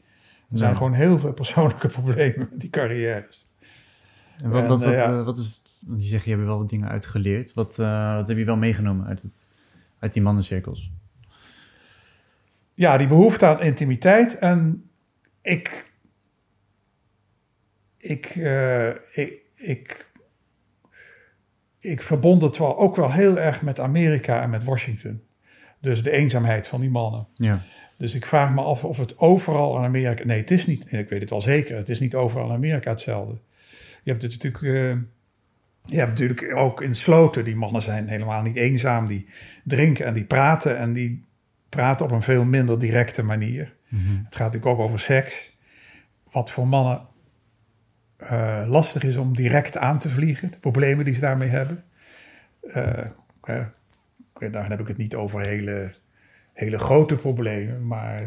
Er 0.52 0.58
zijn 0.58 0.78
gewoon 0.78 0.94
heel 0.94 1.20
veel 1.20 1.34
persoonlijke 1.34 1.88
problemen 2.02 2.48
met 2.52 2.62
die 2.62 2.70
carrières. 2.70 3.46
En 4.38 4.50
wat, 4.50 4.62
En, 4.62 4.68
wat, 4.68 4.84
wat, 4.84 4.92
eh, 4.92 4.98
ja. 4.98 5.20
eh, 5.20 5.26
wat 5.26 5.38
is, 5.38 5.62
je 5.98 6.08
zegt, 6.08 6.24
je 6.24 6.30
hebt 6.30 6.42
er 6.42 6.48
wel 6.48 6.58
wat 6.58 6.70
dingen 6.70 6.90
uitgeleerd. 6.90 7.54
Wat, 7.54 7.80
eh, 7.80 8.16
wat 8.16 8.28
heb 8.28 8.38
je 8.38 8.44
wel 8.46 8.58
meegenomen 8.58 9.06
uit, 9.08 9.22
het, 9.22 9.50
uit 10.00 10.14
die 10.14 10.22
mannencirkels? 10.22 10.92
Ja, 12.74 12.98
die 12.98 13.08
behoefte 13.08 13.46
aan 13.46 13.62
intimiteit. 13.62 14.38
En 14.38 14.90
ik. 15.42 15.92
Ik. 17.98 18.26
eh, 18.26 18.90
ik, 18.90 19.44
ik 19.56 20.10
ik 21.80 22.02
verbond 22.02 22.42
het 22.42 22.58
wel, 22.58 22.78
ook 22.80 22.96
wel 22.96 23.12
heel 23.12 23.40
erg 23.40 23.62
met 23.62 23.80
Amerika 23.80 24.42
en 24.42 24.50
met 24.50 24.64
Washington. 24.64 25.22
Dus 25.80 26.04
de 26.04 26.12
eenzaamheid 26.12 26.68
van 26.68 26.82
die 26.82 26.90
mannen. 26.90 27.28
Ja. 27.36 27.64
Dus 27.98 28.16
ik 28.16 28.26
vraag 28.26 28.54
me 28.54 28.62
af 28.62 28.84
of 28.84 28.98
het 28.98 29.18
overal 29.20 29.78
in 29.78 29.84
Amerika. 29.84 30.26
Nee, 30.26 30.40
het 30.40 30.52
is 30.52 30.68
niet. 30.68 30.92
Ik 30.92 31.10
weet 31.10 31.22
het 31.22 31.30
wel 31.30 31.42
zeker. 31.42 31.76
Het 31.78 31.90
is 31.90 32.00
niet 32.00 32.16
overal 32.16 32.48
in 32.48 32.54
Amerika 32.56 32.90
hetzelfde. 32.90 33.38
Je 34.04 34.10
hebt 34.12 34.22
het 34.22 34.32
natuurlijk. 34.44 34.64
eh, 34.64 34.98
je 35.86 35.98
hebt 35.98 36.10
natuurlijk 36.10 36.56
ook 36.56 36.82
in 36.82 36.96
sloten. 36.96 37.44
Die 37.44 37.56
mannen 37.56 37.82
zijn 37.82 38.08
helemaal 38.08 38.42
niet 38.42 38.56
eenzaam. 38.56 39.08
Die 39.08 39.28
drinken 39.64 40.06
en 40.06 40.14
die 40.14 40.26
praten. 40.26 40.78
En 40.78 40.94
die 40.94 41.26
praten 41.70 42.06
op 42.06 42.12
een 42.12 42.22
veel 42.22 42.46
minder 42.46 42.80
directe 42.80 43.24
manier. 43.24 43.74
Mhm. 43.88 44.02
Het 44.26 44.36
gaat 44.36 44.54
natuurlijk 44.54 44.80
ook 44.80 44.86
over 44.86 45.00
seks. 45.00 45.58
Wat 46.32 46.52
voor 46.52 46.68
mannen 46.68 47.08
eh, 48.18 48.64
lastig 48.68 49.04
is 49.04 49.18
om 49.18 49.36
direct 49.36 49.78
aan 49.78 50.00
te 50.00 50.10
vliegen. 50.10 50.52
De 50.52 50.60
problemen 50.60 51.06
die 51.06 51.14
ze 51.14 51.20
daarmee 51.20 51.50
hebben. 51.50 51.84
Eh, 52.62 53.08
daar 54.52 54.70
heb 54.70 54.80
ik 54.80 54.88
het 54.88 54.98
niet 54.98 55.16
over 55.16 55.42
hele, 55.42 55.94
hele 56.54 56.80
grote 56.80 57.16
problemen. 57.16 57.88
Maar 57.88 58.26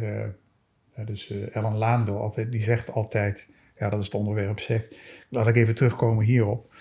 dus, 1.05 1.33
Ellen 1.53 1.77
Laandel 1.77 2.21
altijd, 2.21 2.53
die 2.53 2.63
zegt 2.63 2.93
altijd... 2.93 3.49
Ja, 3.79 3.89
dat 3.89 3.99
is 3.99 4.05
het 4.05 4.15
onderwerp 4.15 4.59
seks. 4.59 4.97
Laat 5.29 5.47
ik 5.47 5.57
even 5.57 5.75
terugkomen 5.75 6.25
hierop. 6.25 6.73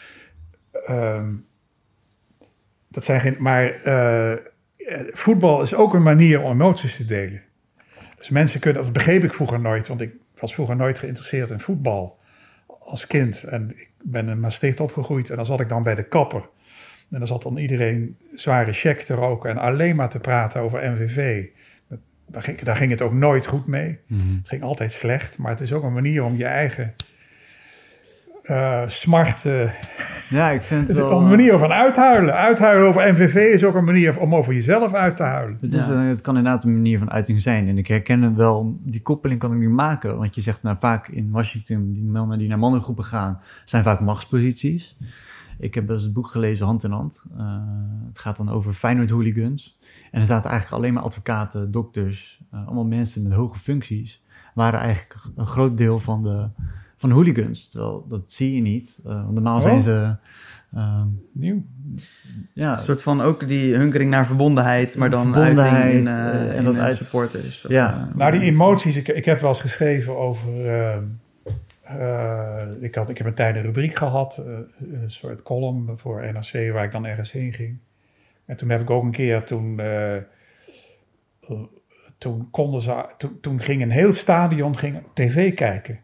Ehm, 0.86 1.34
dat 2.88 3.06
zijn 3.06 3.22
geen... 3.22 3.36
Maar 3.40 3.72
eh, 3.72 4.38
voetbal 5.12 5.62
is 5.62 5.76
ook 5.76 5.94
een 5.94 6.04
manier 6.04 6.42
om 6.42 6.52
emoties 6.52 6.96
te 6.96 7.06
delen. 7.06 7.42
Dus 8.18 8.30
mensen 8.30 8.60
kunnen, 8.60 8.84
dat 8.84 8.94
begreep 8.94 9.24
ik 9.24 9.34
vroeger 9.34 9.60
nooit, 9.60 9.88
want 9.88 10.02
ik 10.02 10.16
was 10.40 10.54
vroeger 10.54 10.76
nooit 10.76 11.00
geïnteresseerd 11.00 11.50
in 11.50 11.60
voetbal 11.60 12.20
als 12.80 13.08
kind. 13.08 13.44
En 13.44 13.70
ik 13.76 13.90
ben 14.04 14.30
in 14.30 14.40
Maastricht 14.40 14.80
opgegroeid 14.80 15.30
en 15.30 15.36
dan 15.36 15.46
zat 15.46 15.60
ik 15.60 15.70
dan 15.70 15.84
bij 15.84 15.96
de 15.96 16.04
kapper. 16.04 16.50
En 17.12 17.20
dan 17.20 17.28
zat 17.28 17.44
dan 17.44 17.58
iedereen 17.58 18.18
zware 18.36 18.74
check 18.74 19.02
te 19.02 19.14
roken 19.14 19.50
en 19.50 19.58
alleen 19.58 19.96
maar 19.96 20.10
te 20.10 20.20
praten 20.20 20.62
over 20.62 20.92
MVV. 20.92 21.46
Daar 22.28 22.44
ging, 22.44 22.60
daar 22.60 22.76
ging 22.76 22.92
het 22.92 23.02
ook 23.02 23.14
nooit 23.14 23.46
goed 23.46 23.68
mee. 23.68 24.00
Mhm. 24.08 24.36
Het 24.38 24.50
ging 24.50 24.64
altijd 24.64 24.94
slecht, 24.94 25.38
maar 25.38 25.52
het 25.52 25.62
is 25.62 25.74
ook 25.74 25.84
een 25.84 25.94
manier 25.94 26.24
om 26.24 26.38
je 26.38 26.46
eigen 26.46 26.94
eh, 28.44 28.82
smart... 28.88 29.46
eh, 29.46 29.72
ja, 30.30 30.50
ik 30.50 30.64
vind 30.64 30.80
het 30.88 30.90
het 30.98 30.98
is 30.98 31.04
wel... 31.04 31.20
een 31.22 31.28
manier 31.30 31.58
van 31.58 31.72
uithuilen. 31.72 32.34
Uithuilen 32.34 32.88
over 32.88 33.14
MVV 33.14 33.36
is 33.36 33.64
ook 33.64 33.76
een 33.76 33.84
manier 33.84 34.18
om 34.20 34.36
over 34.36 34.54
jezelf 34.54 34.94
uit 34.94 35.18
te 35.18 35.24
huilen. 35.24 35.58
Het, 35.62 35.74
is, 35.74 35.88
Ja. 35.88 35.94
eh, 36.02 36.08
het 36.08 36.22
kan 36.22 36.38
inderdaad 36.38 36.64
een 36.64 36.74
manier 36.74 37.00
van 37.00 37.12
uiting 37.12 37.42
zijn. 37.42 37.68
En 37.68 37.78
ik 37.78 37.88
herken 37.88 38.36
wel, 38.36 38.78
die 38.80 39.02
koppeling 39.02 39.40
kan 39.40 39.52
ik 39.54 39.60
niet 39.60 39.70
maken. 39.70 40.18
Want 40.18 40.36
je 40.36 40.42
zegt 40.42 40.64
nou, 40.64 40.78
vaak 40.80 41.08
in 41.08 41.32
Washington, 41.32 41.92
die 41.94 42.04
mannen 42.04 42.38
die 42.38 42.48
naar 42.48 42.60
mannengroepen 42.60 43.04
gaan, 43.04 43.40
zijn 43.64 43.84
vaak 43.84 44.00
machtsposities. 44.00 44.98
Ik 45.60 45.74
heb 45.74 45.88
dus 45.88 46.04
het 46.04 46.14
boek 46.14 46.28
gelezen, 46.28 46.66
Hand 46.66 46.84
in 46.84 46.92
Hand. 46.92 47.26
Eh, 47.38 47.46
het 48.08 48.20
gaat 48.20 48.38
dan 48.38 48.50
over 48.50 48.74
Feyenoord 48.74 49.10
hooligans. 49.10 49.80
En 50.12 50.20
er 50.20 50.26
zaten 50.26 50.50
eigenlijk 50.50 50.82
alleen 50.82 50.94
maar 50.94 51.04
advocaten, 51.04 51.72
dokters, 51.72 52.42
eh, 52.52 52.66
allemaal 52.66 52.86
mensen 52.86 53.24
met 53.24 53.32
hoge 53.32 53.60
functies. 53.60 54.24
Waren 54.54 54.80
eigenlijk 54.80 55.16
een 55.36 55.48
groot 55.48 55.78
deel 55.78 56.00
van 56.00 56.24
de, 56.24 56.48
van 57.10 57.12
hooligans. 57.12 57.68
Terwijl 57.70 58.06
dat 58.10 58.22
zie 58.28 58.56
je 58.56 58.62
niet. 58.62 59.00
eh, 59.06 59.22
want 59.22 59.32
normaal 59.34 59.62
zijn 59.62 59.76
Oh. 59.78 59.82
ze... 59.84 60.16
ehm, 60.74 61.08
Nieuw. 61.34 61.64
ja, 62.54 62.72
Een 62.72 62.78
soort 62.80 63.04
van 63.04 63.22
ook 63.22 63.48
die 63.48 63.76
hunkering 63.76 64.10
naar 64.10 64.26
verbondenheid, 64.26 64.98
maar 64.98 65.10
dan 65.10 65.34
Verbondenheid, 65.34 65.94
in, 65.94 66.08
eh, 66.08 66.58
en 66.58 66.64
dat 66.64 66.76
uit- 66.76 66.98
supporters. 66.98 67.66
Of, 67.66 67.72
Ja. 67.72 68.08
eh, 68.10 68.16
Nou, 68.16 68.32
die 68.32 68.42
emoties, 68.42 68.96
ik, 68.96 69.08
ik 69.08 69.26
heb 69.26 69.40
wel 69.40 69.50
eens 69.50 69.62
geschreven 69.62 70.18
over. 70.18 70.66
eh, 70.66 70.98
eh, 71.82 72.68
ik, 72.82 72.96
had, 72.96 73.10
ik 73.10 73.18
heb 73.18 73.28
een 73.28 73.34
tijd 73.34 73.56
een 73.56 73.62
rubriek 73.62 73.96
gehad, 73.96 74.38
eh, 74.38 74.54
een 75.02 75.12
soort 75.12 75.44
column 75.44 75.98
voor 75.98 76.22
NRC, 76.34 76.72
waar 76.74 76.84
ik 76.84 76.92
dan 76.92 77.06
ergens 77.06 77.32
heen 77.32 77.54
ging. 77.54 77.78
En 78.46 78.56
toen 78.56 78.70
heb 78.70 78.80
ik 78.82 78.90
ook 78.90 79.04
een 79.04 79.12
keer, 79.12 79.44
toen, 79.44 79.80
toen, 82.18 82.50
konden 82.52 82.82
ze, 82.82 83.06
toen, 83.18 83.40
toen 83.40 83.60
ging 83.62 83.82
een 83.82 83.92
heel 83.92 84.14
stadion 84.14 84.78
ging 84.78 84.98
tv 85.14 85.54
kijken. 85.54 86.00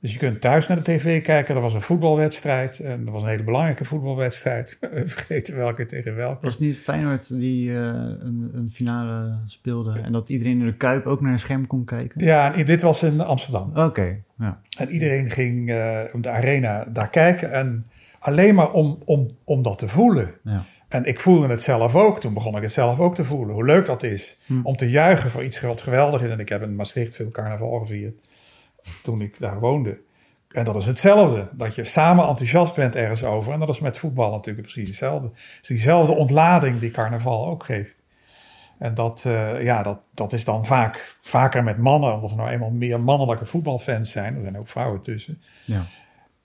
Dus 0.00 0.12
je 0.12 0.18
kunt 0.18 0.40
thuis 0.40 0.68
naar 0.68 0.76
de 0.76 0.82
tv 0.82 1.22
kijken, 1.22 1.54
er 1.54 1.60
was 1.60 1.74
een 1.74 1.82
voetbalwedstrijd. 1.82 2.80
En 2.80 3.04
dat 3.04 3.12
was 3.12 3.22
een 3.22 3.28
hele 3.28 3.44
belangrijke 3.44 3.84
voetbalwedstrijd. 3.84 4.78
Vergeten 5.04 5.56
welke 5.56 5.86
tegen 5.86 6.14
welke. 6.14 6.44
Was 6.44 6.52
het 6.52 6.62
niet 6.62 6.78
Feyenoord 6.78 7.38
die 7.38 7.70
eh, 7.70 7.76
een, 7.76 8.50
een 8.54 8.70
finale 8.70 9.38
speelde 9.46 10.00
en 10.00 10.12
dat 10.12 10.28
iedereen 10.28 10.60
in 10.60 10.66
de 10.66 10.76
Kuip 10.76 11.06
ook 11.06 11.20
naar 11.20 11.32
een 11.32 11.38
scherm 11.38 11.66
kon 11.66 11.84
kijken? 11.84 12.24
Ja, 12.24 12.54
en 12.54 12.64
dit 12.64 12.82
was 12.82 13.02
in 13.02 13.20
Amsterdam. 13.20 13.70
Oké, 13.74 14.22
ja. 14.38 14.60
En 14.78 14.90
iedereen 14.90 15.30
ging 15.30 15.70
eh, 15.70 16.00
om 16.12 16.20
de 16.20 16.30
arena 16.30 16.84
daar 16.84 17.10
kijken. 17.10 17.52
En 17.52 17.86
alleen 18.18 18.54
maar 18.54 18.70
om, 18.72 18.98
om, 19.04 19.30
om 19.44 19.62
dat 19.62 19.78
te 19.78 19.88
voelen. 19.88 20.34
ja. 20.44 20.64
En 20.88 21.04
ik 21.04 21.20
voelde 21.20 21.48
het 21.48 21.62
zelf 21.62 21.94
ook. 21.94 22.20
Toen 22.20 22.34
begon 22.34 22.56
ik 22.56 22.62
het 22.62 22.72
zelf 22.72 23.00
ook 23.00 23.14
te 23.14 23.24
voelen. 23.24 23.54
Hoe 23.54 23.64
leuk 23.64 23.86
dat 23.86 24.02
is. 24.02 24.40
Hm. 24.46 24.60
Om 24.62 24.76
te 24.76 24.90
juichen 24.90 25.30
voor 25.30 25.44
iets 25.44 25.60
wat 25.60 25.82
geweldig 25.82 26.22
is. 26.22 26.30
En 26.30 26.40
ik 26.40 26.48
heb 26.48 26.62
in 26.62 26.76
Maastricht 26.76 27.16
veel 27.16 27.30
carnaval 27.30 27.78
gevierd. 27.78 28.28
Toen 29.02 29.20
ik 29.20 29.38
daar 29.38 29.60
woonde. 29.60 30.00
En 30.50 30.64
dat 30.64 30.76
is 30.76 30.86
hetzelfde. 30.86 31.48
Dat 31.56 31.74
je 31.74 31.84
samen 31.84 32.28
enthousiast 32.28 32.74
bent 32.74 32.96
ergens 32.96 33.24
over. 33.24 33.52
En 33.52 33.58
dat 33.58 33.68
is 33.68 33.80
met 33.80 33.98
voetbal 33.98 34.30
natuurlijk 34.30 34.66
precies 34.66 34.88
hetzelfde. 34.88 35.26
Het 35.26 35.58
is 35.62 35.68
diezelfde 35.68 36.12
ontlading 36.12 36.80
die 36.80 36.90
carnaval 36.90 37.46
ook 37.46 37.64
geeft. 37.64 37.94
En 38.78 38.94
dat, 38.94 39.24
eh, 39.24 39.62
ja, 39.62 39.82
dat, 39.82 39.98
dat 40.14 40.32
is 40.32 40.44
dan 40.44 40.66
vaak, 40.66 41.16
vaker 41.20 41.64
met 41.64 41.78
mannen. 41.78 42.14
Omdat 42.14 42.30
er 42.30 42.36
nou 42.36 42.50
eenmaal 42.50 42.70
meer 42.70 43.00
mannelijke 43.00 43.46
voetbalfans 43.46 44.10
zijn. 44.10 44.34
Er 44.34 44.42
zijn 44.42 44.58
ook 44.58 44.68
vrouwen 44.68 45.02
tussen. 45.02 45.42
ja. 45.64 45.86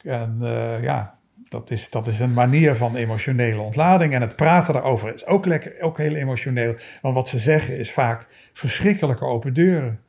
En 0.04 0.38
eh, 0.42 0.84
ja, 0.84 1.18
dat 1.50 1.72
is, 1.72 1.90
dat 1.90 2.08
is 2.08 2.20
een 2.20 2.34
manier 2.34 2.76
van 2.76 2.96
emotionele 2.96 3.62
ontlading. 3.62 4.14
En 4.14 4.22
het 4.22 4.36
praten 4.36 4.74
daarover 4.74 5.14
is 5.14 5.26
ook, 5.26 5.46
lekker, 5.46 5.82
ook 5.82 5.98
heel 5.98 6.16
emotioneel. 6.16 6.76
Want 7.02 7.16
wat 7.16 7.30
ze 7.30 7.40
zeggen 7.40 7.78
is 7.78 7.92
vaak 7.92 8.28
verschrikkelijke 8.54 9.26
open 9.26 9.54
deuren. 9.54 10.00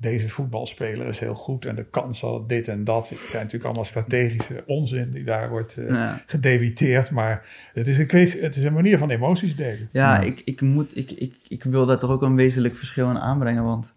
Deze 0.00 0.28
voetbalspeler 0.28 1.06
is 1.06 1.18
heel 1.20 1.34
goed 1.34 1.64
en 1.64 1.74
de 1.76 1.84
kans 1.84 2.20
dat 2.20 2.48
dit 2.48 2.68
en 2.68 2.84
dat. 2.84 3.08
Het 3.08 3.18
zijn 3.18 3.36
natuurlijk 3.36 3.64
allemaal 3.64 3.84
strategische 3.84 4.62
onzin 4.66 5.10
die 5.10 5.24
daar 5.24 5.48
wordt 5.48 5.76
eh 5.76 5.88
Ja. 5.88 6.22
gedebiteerd. 6.26 7.10
Maar 7.10 7.46
het 7.72 7.86
is, 7.88 7.98
een 7.98 8.06
kwestie, 8.06 8.40
het 8.42 8.56
is 8.56 8.64
een 8.64 8.72
manier 8.72 8.98
van 8.98 9.10
emoties 9.10 9.56
delen. 9.56 9.88
Ja, 9.92 10.14
Ja. 10.14 10.20
Ik, 10.20 10.42
ik, 10.44 10.60
moet, 10.60 10.96
ik, 10.96 11.10
ik, 11.10 11.34
ik 11.48 11.64
wil 11.64 11.86
daar 11.86 11.98
toch 11.98 12.10
ook 12.10 12.22
een 12.22 12.36
wezenlijk 12.36 12.76
verschil 12.76 13.10
in 13.10 13.18
aanbrengen. 13.18 13.64
Want 13.64 13.94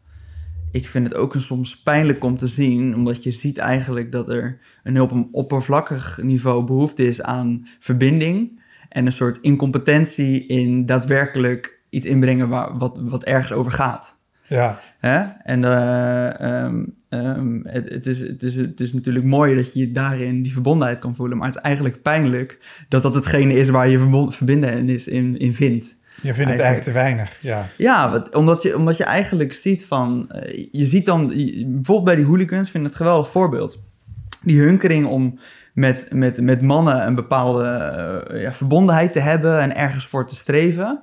ik 0.71 0.87
vind 0.87 1.07
het 1.07 1.15
ook 1.15 1.33
een 1.33 1.41
soms 1.41 1.81
pijnlijk 1.81 2.23
om 2.23 2.37
te 2.37 2.47
zien. 2.47 2.95
Omdat 2.95 3.23
je 3.23 3.31
ziet 3.31 3.57
eigenlijk 3.57 4.11
dat 4.11 4.29
er 4.29 4.57
een 4.83 4.93
heel 4.93 5.03
op 5.03 5.11
een 5.11 5.29
oppervlakkig 5.31 6.19
niveau 6.21 6.63
behoefte 6.65 7.07
is 7.07 7.21
aan 7.21 7.67
verbinding. 7.79 8.61
En 8.89 9.05
een 9.05 9.11
soort 9.11 9.37
incompetentie 9.41 10.45
in 10.45 10.85
daadwerkelijk 10.85 11.79
iets 11.89 12.05
inbrengen 12.05 12.49
waar, 12.49 12.77
wat, 12.77 12.99
wat 13.03 13.23
ergens 13.23 13.51
over 13.51 13.71
gaat. 13.71 14.17
Ja, 14.47 14.79
Hè? 14.99 15.23
En 15.43 15.63
eh, 15.63 16.39
ehm, 16.41 16.83
ehm, 17.09 17.59
het, 17.63 17.89
het, 17.89 18.07
is, 18.07 18.19
het, 18.19 18.43
is, 18.43 18.55
het 18.55 18.79
is 18.79 18.93
natuurlijk 18.93 19.25
mooi 19.25 19.55
dat 19.55 19.73
je 19.73 19.91
daarin 19.91 20.41
die 20.41 20.53
verbondenheid 20.53 20.99
kan 20.99 21.15
voelen. 21.15 21.37
Maar 21.37 21.47
het 21.47 21.55
is 21.55 21.61
eigenlijk 21.61 22.01
pijnlijk 22.01 22.59
dat 22.89 23.01
dat 23.01 23.13
hetgene 23.13 23.53
is 23.53 23.69
waar 23.69 23.89
je 23.89 23.97
verbon- 23.97 24.31
verbindenis 24.33 25.07
in, 25.07 25.37
in 25.39 25.53
vindt. 25.53 25.97
Je 26.21 26.33
vindt 26.33 26.51
het 26.51 26.59
eigenlijk 26.59 26.83
te 26.83 26.91
weinig, 26.91 27.41
ja. 27.41 27.65
Ja, 27.77 28.11
wat- 28.11 28.35
omdat, 28.35 28.63
je, 28.63 28.77
omdat 28.77 28.97
je 28.97 29.03
eigenlijk 29.03 29.53
ziet 29.53 29.85
van... 29.85 30.29
eh, 30.31 30.67
je 30.71 30.85
ziet 30.85 31.05
dan... 31.05 31.27
bijvoorbeeld 31.27 32.03
bij 32.03 32.15
die 32.15 32.25
hooligans 32.25 32.69
vind 32.71 32.83
ik 32.85 32.89
het 32.91 32.99
een 32.99 33.05
geweldig 33.05 33.29
voorbeeld. 33.31 33.83
Die 34.43 34.59
hunkering 34.59 35.05
om 35.05 35.39
met, 35.73 36.09
met, 36.13 36.41
met 36.41 36.61
mannen 36.61 37.05
een 37.07 37.15
bepaalde 37.15 37.63
eh, 37.67 38.41
ja, 38.41 38.53
verbondenheid 38.53 39.13
te 39.13 39.19
hebben... 39.19 39.59
en 39.59 39.75
ergens 39.75 40.07
voor 40.07 40.27
te 40.27 40.35
streven. 40.35 40.99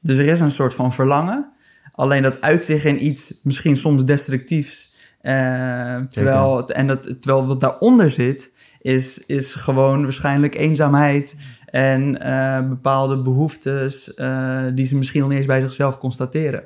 Dus 0.00 0.18
er 0.18 0.28
is 0.28 0.40
een 0.40 0.50
soort 0.50 0.74
van 0.74 0.92
verlangen. 0.92 1.50
Alleen 1.92 2.22
dat 2.22 2.40
uit 2.40 2.64
zich 2.64 2.84
in 2.84 3.04
iets 3.06 3.34
misschien 3.42 3.76
soms 3.76 4.04
destructiefs. 4.04 4.94
eh, 5.20 5.96
terwijl, 6.08 6.68
en 6.68 6.86
dat, 6.86 7.02
terwijl 7.02 7.46
wat 7.46 7.60
daaronder 7.60 8.10
zit... 8.10 8.52
Is, 8.80 9.26
is 9.26 9.54
gewoon 9.54 10.02
waarschijnlijk 10.02 10.54
eenzaamheid... 10.54 11.36
En 11.66 12.20
eh, 12.20 12.68
bepaalde 12.68 13.22
behoeftes 13.22 14.14
eh, 14.14 14.62
die 14.74 14.86
ze 14.86 14.96
misschien 14.96 15.20
nog 15.20 15.28
niet 15.28 15.38
eens 15.38 15.46
bij 15.46 15.60
zichzelf 15.60 15.98
constateren. 15.98 16.64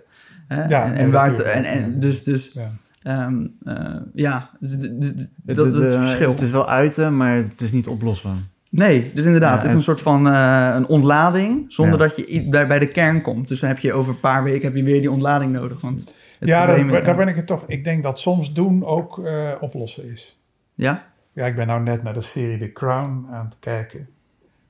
Hè? 0.48 0.64
Ja, 0.64 0.92
en, 0.94 1.10
waar 1.10 1.30
het- 1.30 1.42
en, 1.42 1.64
en 1.64 2.00
dus, 2.00 2.22
dus 2.24 2.52
ja. 2.52 2.70
ehm, 3.02 3.46
eh, 3.64 3.94
ja, 4.14 4.50
dus 4.60 4.76
dat, 4.78 5.56
dat 5.56 5.66
is 5.66 5.90
het 5.90 5.98
verschil. 5.98 6.30
Het 6.30 6.40
is 6.40 6.50
wel 6.50 6.68
uiten, 6.68 7.16
maar 7.16 7.36
het 7.36 7.60
is 7.60 7.72
niet 7.72 7.86
oplossen. 7.86 8.48
Nee, 8.76 9.10
dus 9.14 9.24
inderdaad, 9.24 9.50
Ja, 9.50 9.56
het 9.56 9.64
is 9.64 9.70
en- 9.70 9.76
een 9.76 9.82
soort 9.82 10.00
van 10.00 10.28
eh, 10.28 10.70
een 10.74 10.86
ontlading 10.88 11.64
zonder 11.68 12.00
Ja. 12.00 12.06
dat 12.06 12.16
je 12.16 12.46
bij, 12.48 12.66
bij 12.66 12.78
de 12.78 12.88
kern 12.88 13.22
komt. 13.22 13.48
Dus 13.48 13.60
dan 13.60 13.68
heb 13.68 13.78
je 13.78 13.92
over 13.92 14.14
een 14.14 14.20
paar 14.20 14.44
weken 14.44 14.66
heb 14.66 14.76
je 14.76 14.82
weer 14.82 15.00
die 15.00 15.10
ontlading 15.10 15.52
nodig. 15.52 15.80
Want 15.80 16.14
het 16.38 16.48
Ja, 16.48 16.66
daar, 16.66 17.04
daar 17.04 17.16
ben 17.16 17.28
ik 17.28 17.36
het 17.36 17.46
toch. 17.46 17.64
Ik 17.66 17.84
denk 17.84 18.02
dat 18.02 18.18
soms 18.20 18.52
doen 18.52 18.84
ook 18.84 19.18
eh, 19.24 19.52
oplossen 19.60 20.10
is. 20.12 20.40
Ja? 20.74 21.06
Ja, 21.32 21.46
ik 21.46 21.56
ben 21.56 21.66
nou 21.66 21.82
net 21.82 22.02
naar 22.02 22.14
de 22.14 22.20
serie 22.20 22.58
The 22.58 22.72
Crown 22.72 23.26
aan 23.30 23.44
het 23.44 23.56
kijken. 23.60 24.08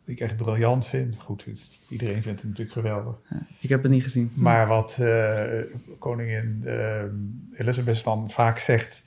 Die 0.04 0.14
ik 0.14 0.20
echt 0.20 0.36
briljant 0.36 0.86
vind. 0.86 1.14
Goed, 1.18 1.46
iedereen 1.88 2.22
vindt 2.22 2.40
het 2.40 2.48
natuurlijk 2.50 2.72
geweldig. 2.76 3.14
Ik 3.60 3.68
heb 3.68 3.82
het 3.82 3.92
niet 3.92 4.02
gezien. 4.02 4.30
Maar 4.34 4.66
wat 4.66 4.98
eh, 5.00 5.40
koningin 5.98 6.62
eh, 6.64 7.02
Elizabeth 7.60 8.04
dan 8.04 8.30
vaak 8.30 8.58
zegt, 8.58 9.04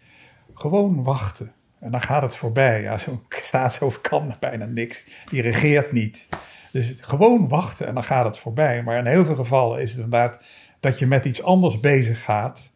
gewoon 0.53 1.03
wachten. 1.03 1.51
En 1.79 1.91
dan 1.91 2.01
gaat 2.01 2.21
het 2.21 2.35
voorbij. 2.35 2.81
Ja, 2.81 2.97
zo'n 2.97 3.21
staatshoofd 3.29 4.01
kan 4.01 4.33
bijna 4.39 4.65
niks. 4.65 5.07
Die 5.29 5.41
regeert 5.41 5.91
niet. 5.91 6.29
Dus 6.71 6.93
gewoon 7.01 7.47
wachten 7.47 7.87
en 7.87 7.93
dan 7.93 8.03
gaat 8.03 8.25
het 8.25 8.37
voorbij. 8.37 8.83
Maar 8.83 8.97
in 8.97 9.05
heel 9.05 9.25
veel 9.25 9.35
gevallen 9.35 9.81
is 9.81 9.91
het 9.91 10.03
inderdaad 10.03 10.39
dat 10.79 10.99
je 10.99 11.07
met 11.07 11.25
iets 11.25 11.43
anders 11.43 11.79
bezig 11.79 12.23
gaat. 12.23 12.71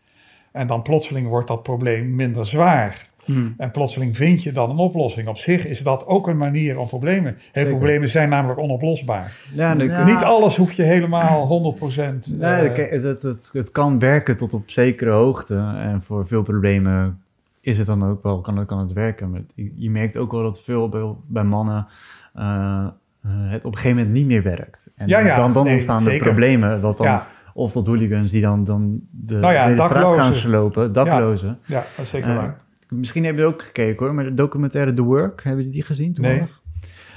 En 0.51 0.68
dan 0.68 0.82
plotseling 0.82 1.28
wordt 1.28 1.47
dat 1.47 1.64
probleem 1.64 2.16
minder 2.16 2.45
zwaar. 2.45 3.12
Hmm. 3.24 3.54
En 3.58 3.72
plotseling 3.72 4.18
vind 4.18 4.43
je 4.43 4.51
dan 4.51 4.70
een 4.70 4.78
oplossing. 4.78 5.28
Op 5.28 5.38
zich 5.38 5.66
is 5.66 5.84
dat 5.84 6.06
ook 6.06 6.28
een 6.28 6.38
manier 6.38 6.78
om 6.78 6.88
problemen. 6.88 7.38
Heel 7.51 7.66
veel 7.66 7.76
problemen 7.76 8.10
zijn 8.10 8.30
namelijk 8.30 8.60
onoplosbaar. 8.60 9.34
Ja, 9.54 9.74
Ja. 9.74 10.06
Niet 10.06 10.24
alles 10.24 10.58
hoef 10.58 10.72
je 10.72 10.84
helemaal 10.84 11.76
100%. 11.80 12.36
Nee, 12.38 12.70
het, 12.70 13.04
het, 13.04 13.22
het, 13.22 13.49
het 13.54 13.72
kan 13.72 13.99
werken 13.99 14.38
tot 14.38 14.54
op 14.54 14.70
zekere 14.70 15.12
hoogte. 15.12 15.56
En 15.78 16.01
voor 16.01 16.28
veel 16.28 16.43
problemen 16.43 17.23
is 17.64 17.78
het 17.78 17.88
dan 17.88 18.03
ook 18.03 18.24
wel, 18.24 18.41
kan, 18.41 18.57
het- 18.57 18.68
kan 18.68 18.80
het 18.80 18.93
werken. 18.93 19.32
Maar 19.32 19.41
je, 19.55 19.89
merkt 19.89 20.18
ook 20.18 20.32
wel 20.32 20.43
dat 20.43 20.61
veel 20.61 20.89
bij, 20.89 21.16
bij 21.28 21.43
mannen 21.43 21.86
eh, 22.34 22.88
eh, 23.22 23.32
het 23.32 23.66
op 23.66 23.72
een 23.72 23.78
gegeven 23.78 23.97
moment 23.97 24.16
niet 24.16 24.26
meer 24.26 24.43
werkt. 24.43 24.93
En 24.95 25.07
Ja, 25.07 25.20
ja, 25.20 25.36
dan, 25.36 25.53
dan 25.53 25.64
nee, 25.64 25.74
ontstaan 25.74 26.03
de 26.03 26.18
problemen. 26.18 26.82
Wat 26.82 26.97
dan, 26.97 27.07
Ja. 27.07 27.28
Of 27.53 27.72
tot 27.72 27.88
hooligans 27.88 28.32
die 28.32 28.41
dan, 28.41 28.64
dan 28.64 29.01
de 29.11 29.36
Nou 29.36 29.53
straat 29.88 30.14
gaan 30.14 30.34
slopen, 30.34 30.93
daklozen. 30.93 31.59
Ja, 31.66 31.80
dat 31.80 32.05
is 32.05 32.09
zeker 32.09 32.30
Eh, 32.30 32.36
waar. 32.36 32.61
Misschien 32.89 33.24
heb 33.24 33.38
je 33.38 33.43
ook 33.45 33.61
gekeken 33.61 34.05
hoor, 34.05 34.14
maar 34.16 34.24
de 34.24 34.34
documentaire 34.34 34.93
The 34.93 35.01
Work, 35.01 35.43
hebben 35.43 35.57
jullie 35.64 35.78
die 35.78 35.86
gezien 35.86 36.14
toevallig? 36.14 36.61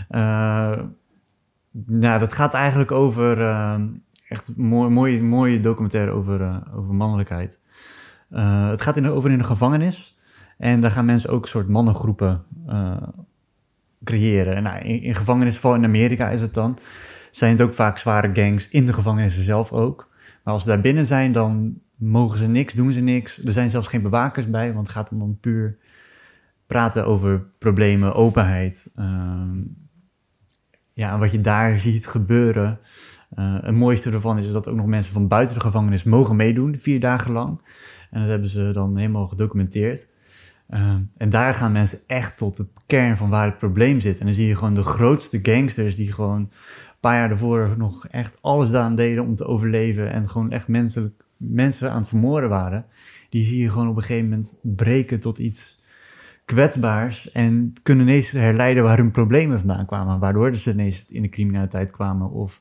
Eh, 0.08 0.78
nou, 1.86 2.18
dat 2.18 2.32
gaat 2.32 2.54
eigenlijk 2.54 2.90
over, 2.90 3.40
echt 4.28 4.56
mooi, 4.56 4.90
mooi, 4.90 5.22
mooie 5.22 5.60
documentaire 5.60 6.10
over, 6.10 6.62
over 6.74 6.94
mannelijkheid. 6.94 7.62
Het 8.70 8.82
gaat 8.82 8.96
in, 8.96 9.08
over 9.08 9.30
in 9.30 9.38
een 9.38 9.44
gevangenis 9.44 10.15
en 10.56 10.80
daar 10.80 10.90
gaan 10.90 11.04
mensen 11.04 11.30
ook 11.30 11.48
soort 11.48 11.68
mannengroepen 11.68 12.44
eh, 12.66 13.02
creëren. 14.04 14.56
En 14.56 14.62
nou, 14.62 14.78
in, 14.78 15.02
in 15.02 15.14
gevangenissen, 15.14 15.62
vooral 15.62 15.78
in 15.78 15.86
Amerika 15.86 16.28
is 16.28 16.40
het 16.40 16.54
dan, 16.54 16.78
zijn 17.30 17.52
het 17.52 17.60
ook 17.60 17.74
vaak 17.74 17.98
zware 17.98 18.30
gangs 18.32 18.68
in 18.68 18.86
de 18.86 18.92
gevangenissen 18.92 19.42
zelf 19.42 19.72
ook. 19.72 20.08
Maar 20.44 20.52
als 20.52 20.62
ze 20.62 20.68
daar 20.68 20.80
binnen 20.80 21.06
zijn, 21.06 21.32
dan 21.32 21.80
mogen 21.96 22.38
ze 22.38 22.46
niks, 22.46 22.74
doen 22.74 22.92
ze 22.92 23.00
niks. 23.00 23.44
Er 23.44 23.52
zijn 23.52 23.70
zelfs 23.70 23.88
geen 23.88 24.02
bewakers 24.02 24.50
bij, 24.50 24.72
want 24.72 24.86
het 24.86 24.96
gaat 24.96 25.10
dan, 25.18 25.38
puur 25.40 25.78
praten 26.66 27.06
over 27.06 27.46
problemen, 27.58 28.14
openheid. 28.14 28.92
Ehm, 28.96 29.58
ja, 30.92 31.18
wat 31.18 31.32
je 31.32 31.40
daar 31.40 31.78
ziet 31.78 32.06
gebeuren. 32.06 32.78
Eh 33.34 33.58
het 33.60 33.74
mooiste 33.74 34.10
ervan 34.10 34.38
is 34.38 34.52
dat 34.52 34.68
ook 34.68 34.76
nog 34.76 34.86
mensen 34.86 35.12
van 35.12 35.28
buiten 35.28 35.54
de 35.54 35.60
gevangenis 35.60 36.04
mogen 36.04 36.36
meedoen, 36.36 36.78
vier 36.78 37.00
dagen 37.00 37.32
lang. 37.32 37.60
En 38.10 38.20
dat 38.20 38.28
hebben 38.30 38.48
ze 38.48 38.70
dan 38.72 38.96
helemaal 38.96 39.26
gedocumenteerd. 39.26 40.08
Ehm, 40.68 41.02
en 41.16 41.30
daar 41.30 41.54
gaan 41.54 41.72
mensen 41.72 41.98
echt 42.06 42.36
tot 42.36 42.56
de 42.56 42.66
kern 42.86 43.16
van 43.16 43.30
waar 43.30 43.46
het 43.46 43.58
probleem 43.58 44.00
zit. 44.00 44.20
En 44.20 44.26
dan 44.26 44.34
zie 44.34 44.46
je 44.46 44.56
gewoon 44.56 44.74
de 44.74 44.82
grootste 44.82 45.38
gangsters 45.42 45.96
die 45.96 46.12
gewoon 46.12 46.40
een 46.40 46.50
paar 47.00 47.16
jaar 47.16 47.28
daarvoor 47.28 47.74
nog 47.76 48.06
echt 48.06 48.38
alles 48.40 48.74
aan 48.74 48.96
deden 48.96 49.24
om 49.24 49.34
te 49.34 49.46
overleven. 49.46 50.12
En 50.12 50.28
gewoon 50.28 50.50
echt 50.50 50.68
menselijk, 50.68 51.24
mensen 51.36 51.90
aan 51.90 51.98
het 51.98 52.08
vermoorden 52.08 52.50
waren. 52.50 52.86
Die 53.28 53.44
zie 53.44 53.62
je 53.62 53.70
gewoon 53.70 53.88
op 53.88 53.96
een 53.96 54.02
gegeven 54.02 54.28
moment 54.28 54.58
breken 54.62 55.20
tot 55.20 55.38
iets 55.38 55.82
kwetsbaars. 56.44 57.30
En 57.30 57.72
kunnen 57.82 58.08
ineens 58.08 58.30
herleiden 58.30 58.84
waar 58.84 58.98
hun 58.98 59.10
problemen 59.10 59.58
vandaan 59.58 59.86
kwamen. 59.86 60.18
Waardoor 60.18 60.56
ze 60.56 60.70
ineens 60.70 61.06
in 61.06 61.22
de 61.22 61.28
criminaliteit 61.28 61.90
kwamen. 61.90 62.30
Of 62.30 62.60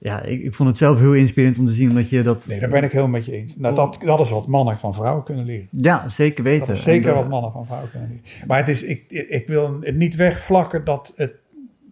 ja, 0.00 0.22
ik, 0.22 0.42
ik 0.42 0.54
vond 0.54 0.68
het 0.68 0.78
zelf 0.78 0.98
heel 0.98 1.14
inspirerend 1.14 1.58
om 1.58 1.66
te 1.66 1.72
zien 1.72 1.88
omdat 1.88 2.10
je 2.10 2.22
dat... 2.22 2.46
Nee, 2.46 2.60
daar 2.60 2.68
ben 2.68 2.82
ik 2.82 2.92
heel 2.92 3.08
met 3.08 3.24
je 3.24 3.32
eens. 3.32 3.54
Nou, 3.56 3.74
dat, 3.74 3.98
dat 4.04 4.20
is 4.20 4.30
wat 4.30 4.46
mannen 4.46 4.78
van 4.78 4.94
vrouwen 4.94 5.24
kunnen 5.24 5.44
leren. 5.44 5.68
Ja, 5.70 6.08
zeker 6.08 6.44
weten. 6.44 6.66
Dat 6.66 6.76
is 6.76 6.82
zeker 6.82 7.08
En, 7.08 7.14
eh, 7.14 7.20
wat 7.20 7.28
mannen 7.28 7.52
van 7.52 7.66
vrouwen 7.66 7.90
kunnen 7.90 8.08
leren. 8.08 8.46
Maar 8.46 8.58
het 8.58 8.68
is, 8.68 8.84
ik, 8.84 9.04
ik 9.08 9.46
wil 9.46 9.76
het 9.80 9.96
niet 9.96 10.14
wegvlakken 10.16 10.84
dat, 10.84 11.12
het, 11.16 11.32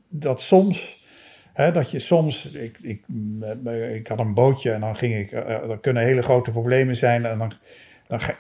dat 0.09 0.41
soms... 0.41 1.05
Hè, 1.53 1.73
dat 1.73 1.91
je 1.91 1.99
soms... 1.99 2.51
Ik, 2.53 2.79
ik, 2.83 3.03
ik 3.95 4.07
had 4.07 4.19
een 4.19 4.35
bootje 4.35 4.71
en 4.71 4.81
dan 4.81 4.97
ging 4.97 5.15
ik... 5.15 5.33
eh, 5.33 5.71
Er 5.71 5.79
kunnen 5.79 6.03
hele 6.03 6.23
grote 6.23 6.51
problemen 6.51 6.97
zijn. 6.97 7.25
En 7.25 7.39
dan, 7.39 7.53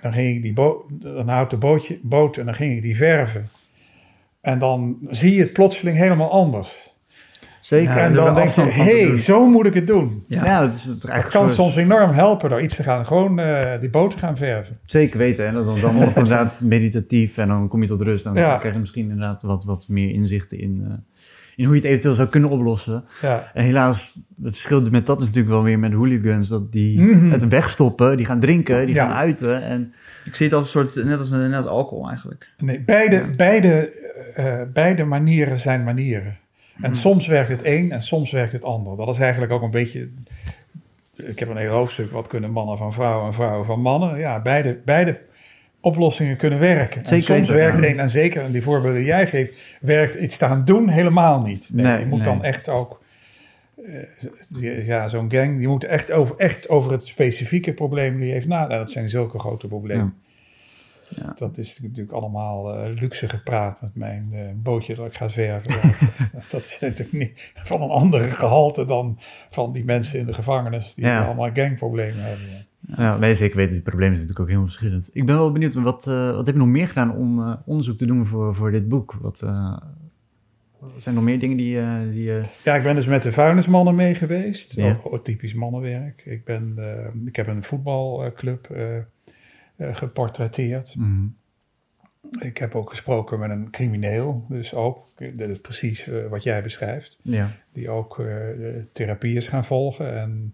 dan 0.00 0.12
ging 0.12 0.36
ik 0.36 0.42
die 0.42 0.52
boot... 0.52 0.84
Dan 0.90 1.28
houdt 1.28 1.50
de 1.50 1.56
bootje, 1.56 1.98
boot 2.02 2.36
en 2.36 2.44
dan 2.44 2.54
ging 2.54 2.76
ik 2.76 2.82
die 2.82 2.96
verven. 2.96 3.48
En 4.40 4.58
dan 4.58 4.98
zie 5.08 5.34
je 5.34 5.40
het 5.40 5.52
plotseling 5.52 5.96
helemaal 5.96 6.30
anders. 6.30 6.94
Zeker. 7.66 7.94
Ja, 7.96 8.04
en 8.04 8.12
dan 8.12 8.34
de 8.34 8.40
denk 8.40 8.50
je, 8.50 8.82
hé, 8.82 9.06
doen. 9.06 9.18
zo 9.18 9.46
moet 9.50 9.66
ik 9.66 9.74
het 9.74 9.86
doen. 9.86 10.24
Ja. 10.26 10.44
Ja, 10.44 10.66
het 10.66 10.74
is 10.74 10.84
het 10.84 11.04
eigenlijk 11.04 11.40
kan 11.40 11.50
soms 11.54 11.76
enorm 11.76 12.10
helpen 12.10 12.50
door 12.50 12.62
iets 12.62 12.76
te 12.76 12.82
gaan, 12.82 13.06
gewoon 13.06 13.38
eh, 13.38 13.80
die 13.80 13.90
boot 13.90 14.10
te 14.10 14.18
gaan 14.18 14.36
verven. 14.36 14.78
Zeker 14.82 15.18
weten. 15.18 15.46
En 15.46 15.54
dan, 15.54 15.80
dan 15.80 15.94
wordt 15.94 16.14
het 16.14 16.16
inderdaad 16.24 16.60
meditatief 16.64 17.38
en 17.38 17.48
dan 17.48 17.68
kom 17.68 17.82
je 17.82 17.88
tot 17.88 18.00
rust. 18.02 18.26
En 18.26 18.34
dan 18.34 18.42
Ja. 18.42 18.56
krijg 18.58 18.74
je 18.74 18.80
misschien 18.80 19.10
inderdaad 19.10 19.42
wat, 19.42 19.64
wat 19.64 19.86
meer 19.88 20.10
inzichten 20.10 20.58
in, 20.58 20.82
eh, 20.88 20.94
in 21.56 21.64
hoe 21.64 21.74
je 21.74 21.80
het 21.80 21.88
eventueel 21.90 22.14
zou 22.14 22.28
kunnen 22.28 22.50
oplossen. 22.50 23.04
Ja. 23.22 23.50
En 23.54 23.64
helaas, 23.64 24.14
het 24.42 24.54
verschil 24.54 24.80
met 24.90 25.06
dat 25.06 25.18
is 25.20 25.26
natuurlijk 25.26 25.54
wel 25.54 25.62
weer 25.62 25.78
met 25.78 25.92
hooligans. 25.92 26.48
Dat 26.48 26.72
die 26.72 27.00
Mhm. 27.00 27.30
het 27.30 27.48
wegstoppen, 27.48 28.16
die 28.16 28.26
gaan 28.26 28.40
drinken, 28.40 28.86
die 28.86 28.94
Ja. 28.94 29.06
gaan 29.06 29.16
uiten. 29.16 29.62
En 29.62 29.92
Ik 30.24 30.36
zie 30.36 30.46
het 30.46 30.54
als 30.54 30.64
een 30.64 30.70
soort, 30.70 31.04
net 31.04 31.18
als, 31.18 31.30
net 31.30 31.54
als 31.54 31.66
alcohol 31.66 32.08
eigenlijk. 32.08 32.48
Nee, 32.58 32.80
beide, 32.80 33.24
beide, 33.36 33.92
eh, 34.34 34.62
beide 34.72 35.04
manieren 35.04 35.60
zijn 35.60 35.84
manieren. 35.84 36.38
En 36.80 36.94
soms 36.94 37.26
werkt 37.26 37.48
het 37.50 37.64
een 37.64 37.92
en 37.92 38.02
soms 38.02 38.32
werkt 38.32 38.52
het 38.52 38.64
ander. 38.64 38.96
Dat 38.96 39.08
is 39.08 39.18
eigenlijk 39.18 39.52
ook 39.52 39.62
een 39.62 39.70
beetje. 39.70 40.08
Ik 41.16 41.38
heb 41.38 41.48
een 41.48 41.56
heel 41.56 41.70
hoofdstuk. 41.72 42.10
Wat 42.10 42.26
kunnen 42.26 42.50
mannen 42.50 42.78
van 42.78 42.92
vrouwen 42.92 43.26
en 43.26 43.34
vrouwen 43.34 43.66
van 43.66 43.80
mannen? 43.80 44.18
Ja, 44.18 44.40
beide, 44.42 44.78
beide 44.84 45.18
oplossingen 45.80 46.36
kunnen 46.36 46.58
werken. 46.58 47.00
En 47.00 47.06
Zeker 47.06 47.24
soms 47.36 47.48
werkt 47.50 47.82
één, 47.82 47.98
en 47.98 48.10
zeker 48.10 48.42
in 48.44 48.52
die 48.52 48.62
voorbeelden 48.62 48.98
die 48.98 49.06
jij 49.08 49.26
geeft, 49.26 49.54
werkt 49.80 50.14
iets 50.14 50.36
te 50.36 50.46
gaan 50.46 50.64
doen 50.64 50.88
helemaal 50.88 51.42
niet. 51.42 51.68
Nee, 51.72 51.84
Nee, 51.84 51.98
je 51.98 52.06
moet 52.06 52.18
nee. 52.18 52.28
dan 52.28 52.44
echt 52.44 52.68
ook. 52.68 53.02
eh, 53.84 54.86
ja, 54.86 55.08
zo'n 55.08 55.30
gang, 55.30 55.58
die 55.58 55.68
moet 55.68 55.84
echt 55.84 56.12
over, 56.12 56.36
echt 56.36 56.68
over 56.68 56.92
het 56.92 57.06
specifieke 57.06 57.72
probleem 57.72 58.20
die 58.20 58.32
heeft 58.32 58.46
nadenken. 58.46 58.78
Dat 58.78 58.90
zijn 58.90 59.08
zulke 59.08 59.38
grote 59.38 59.66
problemen. 59.68 60.04
Ja. 60.04 60.25
Dat 61.34 61.58
is 61.58 61.80
natuurlijk 61.80 62.12
allemaal 62.12 62.74
eh, 62.74 63.00
luxe 63.00 63.28
gepraat 63.28 63.80
met 63.80 63.94
mijn 63.94 64.28
eh, 64.32 64.40
bootje 64.56 64.94
dat 64.94 65.06
ik 65.06 65.14
ga 65.14 65.30
verven. 65.30 65.72
dat, 66.50 66.64
is 66.64 66.78
natuurlijk 66.80 67.12
niet 67.12 67.52
van 67.54 67.82
een 67.82 67.90
andere 67.90 68.30
gehalte 68.30 68.84
dan 68.84 69.18
van 69.50 69.72
die 69.72 69.84
mensen 69.84 70.18
in 70.18 70.26
de 70.26 70.34
gevangenis 70.34 70.94
die 70.94 71.04
Ja. 71.04 71.24
allemaal 71.24 71.50
gangproblemen 71.52 72.22
hebben. 72.22 72.66
ja, 72.96 73.16
nee, 73.16 73.34
zeker 73.34 73.56
weten, 73.56 73.72
die 73.72 73.82
problemen 73.82 74.16
zijn 74.16 74.26
natuurlijk 74.26 74.50
ook 74.50 74.56
heel 74.56 74.66
verschillend. 74.66 75.10
Ik 75.12 75.26
ben 75.26 75.36
wel 75.36 75.52
benieuwd, 75.52 75.74
wat, 75.74 76.06
eh, 76.06 76.30
wat 76.30 76.46
heb 76.46 76.54
je 76.54 76.60
nog 76.60 76.70
meer 76.70 76.88
gedaan 76.88 77.16
om 77.16 77.58
onderzoek 77.66 77.96
te 77.98 78.06
doen 78.06 78.26
voor, 78.26 78.54
voor 78.54 78.70
dit 78.70 78.88
boek? 78.88 79.12
Wat, 79.20 79.38
zijn 80.96 81.04
er 81.04 81.12
nog 81.12 81.24
meer 81.24 81.38
dingen 81.38 81.56
die, 81.56 81.80
die 82.10 82.32
Ja, 82.64 82.74
ik 82.74 82.82
ben 82.82 82.94
dus 82.94 83.06
met 83.06 83.22
de 83.22 83.32
vuilnismannen 83.32 83.94
mee 83.94 84.14
geweest. 84.14 84.72
Ja. 84.72 84.90
Ook, 84.90 85.12
ook 85.12 85.24
typisch 85.24 85.54
mannenwerk. 85.54 86.22
Ik, 86.24 86.44
ben, 86.44 86.78
ik 87.24 87.36
heb 87.36 87.46
een 87.46 87.64
voetbalclub 87.64 88.68
geportretteerd. 89.78 90.96
mhm. 90.96 91.26
Ik 92.38 92.58
heb 92.58 92.74
ook 92.74 92.90
gesproken 92.90 93.38
met 93.38 93.50
een 93.50 93.70
crimineel, 93.70 94.44
dus 94.48 94.74
ook 94.74 95.06
dat 95.34 95.48
is 95.48 95.60
precies 95.60 96.08
eh, 96.08 96.26
wat 96.26 96.42
jij 96.42 96.62
beschrijft. 96.62 97.18
Ja. 97.22 97.50
Die 97.72 97.90
ook 97.90 98.18
eh, 98.18 98.36
therapie 98.92 99.36
is 99.36 99.48
gaan 99.48 99.64
volgen 99.64 100.18
en 100.20 100.52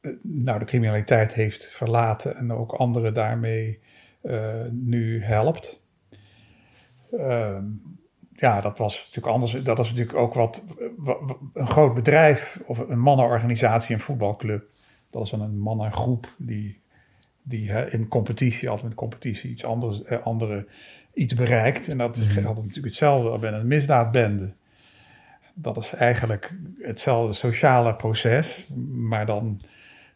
eh, 0.00 0.12
nou, 0.22 0.58
de 0.58 0.64
criminaliteit 0.64 1.34
heeft 1.34 1.64
verlaten 1.66 2.36
en 2.36 2.52
ook 2.52 2.72
anderen 2.72 3.14
daarmee 3.14 3.80
eh, 4.22 4.64
nu 4.70 5.22
helpt. 5.22 5.86
Ehm, 7.10 7.64
ja, 8.32 8.60
dat 8.60 8.78
was 8.78 8.98
natuurlijk 9.06 9.34
anders. 9.34 9.52
Dat 9.52 9.78
is 9.78 9.88
natuurlijk 9.90 10.16
ook 10.18 10.34
wat, 10.34 10.74
wa- 10.96 11.24
wa- 11.24 11.36
een 11.52 11.68
groot 11.68 11.94
bedrijf 11.94 12.60
of 12.66 12.78
een 12.78 12.98
mannenorganisatie, 13.00 13.94
een 13.94 14.00
voetbalclub. 14.00 14.64
Dat 15.06 15.22
is 15.22 15.30
dan 15.30 15.40
een 15.40 15.58
mannengroep 15.58 16.34
die, 16.38 16.80
die 17.42 17.70
hè, 17.70 17.90
in 17.90 18.08
competitie, 18.08 18.68
altijd 18.68 18.88
met 18.88 18.96
competitie, 18.96 19.50
iets 19.50 19.64
anders, 19.64 20.02
eh, 20.02 20.22
andere 20.22 20.66
iets 21.14 21.34
bereikt. 21.34 21.88
En 21.88 21.98
dat 21.98 22.16
is 22.16 22.26
Mhm. 22.28 22.42
natuurlijk 22.42 22.84
hetzelfde 22.84 23.38
bij 23.38 23.52
een 23.52 23.66
misdaadbende. 23.66 24.52
Dat 25.54 25.76
is 25.76 25.94
eigenlijk 25.94 26.54
hetzelfde 26.78 27.32
sociale 27.32 27.94
proces, 27.94 28.66
maar 28.92 29.26
dan 29.26 29.60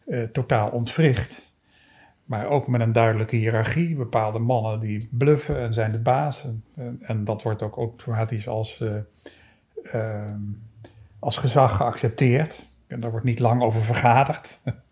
eh, 0.07 0.23
totaal 0.23 0.71
ontwricht. 0.71 1.55
Maar 2.25 2.47
ook 2.47 2.67
met 2.67 2.81
een 2.81 2.93
duidelijke 2.93 3.37
hiërarchie. 3.37 3.95
Bepaalde 3.95 4.39
mannen 4.39 4.81
die 4.81 5.09
bluffen 5.11 5.59
en 5.59 5.75
zijn 5.75 5.93
de 5.93 6.01
baas. 6.01 6.45
En, 6.45 6.65
en, 6.75 6.99
en 7.03 7.25
dat 7.25 7.43
wordt 7.43 7.63
ook 7.63 7.77
automatisch 7.77 8.49
als, 8.49 8.81
eh, 8.81 8.97
ehm, 9.83 10.41
als 11.19 11.39
gezag 11.39 11.77
geaccepteerd. 11.77 12.69
En 12.87 13.01
daar 13.01 13.11
wordt 13.11 13.27
niet 13.27 13.39
lang 13.39 13.63
over 13.63 13.83
vergaderd. 13.83 14.59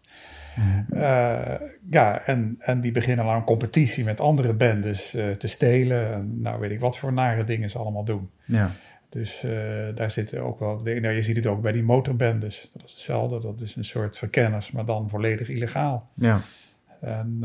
Eh, 0.91 1.55
ja, 1.91 2.21
en, 2.21 2.57
en 2.59 2.81
die 2.81 2.93
beginnen 2.93 3.25
dan 3.25 3.35
een 3.35 3.45
competitie 3.45 4.05
met 4.05 4.21
andere 4.21 4.53
bendes 4.53 5.15
eh, 5.15 5.31
te 5.31 5.49
stelen. 5.49 6.13
En 6.13 6.41
nou 6.41 6.61
weet 6.61 6.71
ik 6.71 6.81
wat 6.81 6.99
voor 6.99 7.13
nare 7.13 7.45
dingen 7.45 7.71
ze 7.71 7.79
allemaal 7.79 8.05
doen. 8.05 8.31
Ja. 8.45 8.71
Dus 9.09 9.43
eh, 9.45 9.51
daar 9.95 10.11
zitten 10.11 10.43
ook 10.43 10.59
wel. 10.59 10.81
Nou, 10.85 11.09
je 11.09 11.23
ziet 11.23 11.37
het 11.37 11.47
ook 11.47 11.63
bij 11.63 11.73
die 11.73 11.83
motorbendes. 11.83 12.71
Dat 12.73 12.85
is 12.85 12.91
hetzelfde. 12.91 13.41
Dat 13.41 13.61
is 13.61 13.77
een 13.77 13.85
soort 13.85 14.19
verkenners, 14.19 14.71
maar 14.71 14.85
dan 14.85 15.09
volledig 15.09 15.49
illegaal. 15.49 16.11
Ja. 16.15 16.41
En 17.01 17.39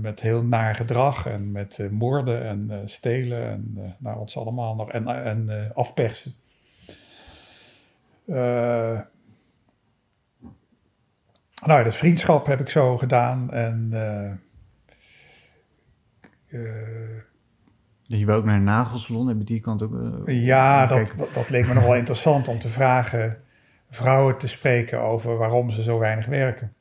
met 0.00 0.20
heel 0.20 0.44
naar 0.44 0.74
gedrag 0.74 1.26
en 1.26 1.52
met 1.52 1.88
moorden 1.90 2.44
en 2.44 2.82
stelen 2.84 3.48
en 3.48 3.94
nou, 3.98 4.18
wat 4.18 4.30
ze 4.30 4.38
allemaal 4.38 4.74
nog. 4.74 4.90
En, 4.90 5.06
en 5.06 5.70
afpersen. 5.74 6.34
Nou, 11.66 11.84
dat 11.84 11.94
vriendschap 11.96 12.46
heb 12.46 12.60
ik 12.60 12.68
zo 12.68 12.96
gedaan. 12.96 13.50
En 13.50 13.88
eh, 13.92 14.30
eh, 16.46 17.18
Je 18.06 18.24
wil 18.26 18.34
ook 18.36 18.44
naar 18.44 18.56
een 18.56 18.64
nagelsalon, 18.64 19.28
heb 19.28 19.38
je 19.38 19.44
die 19.44 19.60
kant 19.60 19.82
ook... 19.82 20.24
eh, 20.26 20.44
Ja, 20.44 20.86
dat, 20.86 21.12
dat, 21.34 21.50
leek 21.50 21.66
me 21.66 21.74
nog 21.74 21.84
wel 21.84 21.94
interessant 21.96 22.48
om 22.48 22.58
te 22.58 22.68
vragen 22.68 23.38
vrouwen 23.90 24.38
te 24.38 24.48
spreken 24.48 25.00
over 25.00 25.36
waarom 25.36 25.70
ze 25.70 25.82
zo 25.82 25.98
weinig 25.98 26.26
werken. 26.26 26.72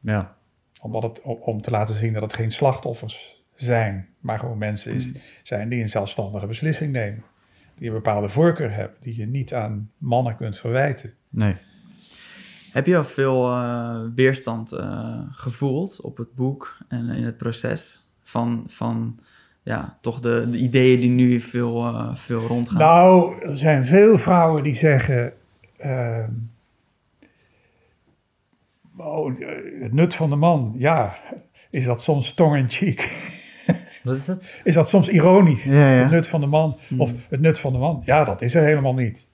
Ja. 0.00 0.36
Omdat 0.80 1.02
het, 1.02 1.20
om, 1.22 1.36
om 1.40 1.60
te 1.60 1.70
laten 1.70 1.94
zien 1.94 2.12
dat 2.12 2.22
het 2.22 2.32
geen 2.34 2.50
slachtoffers 2.50 3.44
zijn, 3.54 4.08
maar 4.20 4.38
gewoon 4.38 4.58
mensen 4.58 4.90
Hmm. 4.90 5.00
is, 5.00 5.12
zijn 5.42 5.68
die 5.68 5.80
een 5.80 5.88
zelfstandige 5.88 6.46
beslissing 6.46 6.92
nemen. 6.92 7.22
Die 7.74 7.88
een 7.88 7.94
bepaalde 7.94 8.28
voorkeur 8.28 8.72
hebben, 8.74 8.96
die 9.00 9.16
je 9.16 9.26
niet 9.26 9.54
aan 9.54 9.90
mannen 9.98 10.36
kunt 10.36 10.58
verwijten. 10.58 11.14
Nee. 11.28 11.56
Heb 12.72 12.86
je 12.86 12.96
al 12.96 13.04
veel 13.04 13.50
eh, 13.50 14.00
weerstand 14.14 14.72
eh, 14.72 15.18
gevoeld 15.30 16.00
op 16.00 16.16
het 16.16 16.34
boek 16.34 16.76
en 16.88 17.08
in 17.08 17.24
het 17.24 17.36
proces 17.36 18.10
van, 18.22 18.64
van 18.66 19.18
ja, 19.62 19.98
toch 20.00 20.20
de, 20.20 20.46
de 20.50 20.58
ideeën 20.58 21.00
die 21.00 21.10
nu 21.10 21.40
veel, 21.40 21.86
eh, 21.86 22.14
veel 22.14 22.40
rondgaan? 22.40 22.78
Nou, 22.78 23.40
er 23.42 23.56
zijn 23.56 23.86
veel 23.86 24.18
vrouwen 24.18 24.62
die 24.62 24.74
zeggen. 24.74 25.32
ehm, 25.76 26.30
oh, 28.96 29.38
het 29.80 29.92
nut 29.92 30.14
van 30.14 30.30
de 30.30 30.36
man, 30.36 30.74
ja, 30.76 31.18
is 31.70 31.84
dat 31.84 32.02
soms 32.02 32.34
tong 32.34 32.56
in 32.56 32.70
cheek? 32.70 33.30
Wat 34.02 34.16
is 34.16 34.26
het? 34.26 34.60
Is 34.64 34.74
dat 34.74 34.88
soms 34.88 35.08
ironisch? 35.08 35.64
Ja, 35.64 35.92
ja. 35.94 36.02
Het 36.02 36.10
nut 36.10 36.26
van 36.26 36.40
de 36.40 36.46
man. 36.46 36.78
Hmm. 36.88 37.00
Of 37.00 37.12
het 37.28 37.40
nut 37.40 37.58
van 37.58 37.72
de 37.72 37.78
man. 37.78 38.02
Ja, 38.04 38.24
dat 38.24 38.42
is 38.42 38.54
er 38.54 38.64
helemaal 38.64 38.94
niet. 38.94 39.28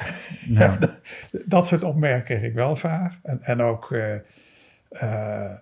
Ja. 0.48 0.78
Dat 1.44 1.66
soort 1.66 1.82
opmerkingen 1.82 2.24
kreeg 2.24 2.50
ik 2.50 2.54
wel 2.54 2.76
vaak. 2.76 3.12
En, 3.22 3.40
en 3.40 3.60
ook 3.60 3.92
eh, 3.92 4.14
eh, 4.90 5.52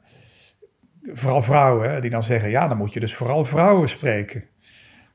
vooral 1.03 1.43
vrouwen 1.43 1.91
hè, 1.91 2.01
die 2.01 2.11
dan 2.11 2.22
zeggen... 2.22 2.51
ja, 2.51 2.68
dan 2.68 2.76
moet 2.76 2.93
je 2.93 3.01
dus 3.01 3.14
vooral 3.14 3.45
vrouwen 3.45 3.89
spreken. 3.89 4.45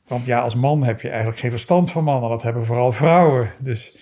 Want 0.07 0.25
ja, 0.25 0.39
als 0.39 0.55
man 0.55 0.83
heb 0.83 1.01
je 1.01 1.09
eigenlijk 1.09 1.39
geen 1.39 1.49
verstand 1.49 1.91
van 1.91 2.03
mannen. 2.03 2.29
Dat 2.29 2.43
hebben 2.43 2.65
vooral 2.65 2.91
vrouwen. 2.91 3.51
Dus 3.59 3.97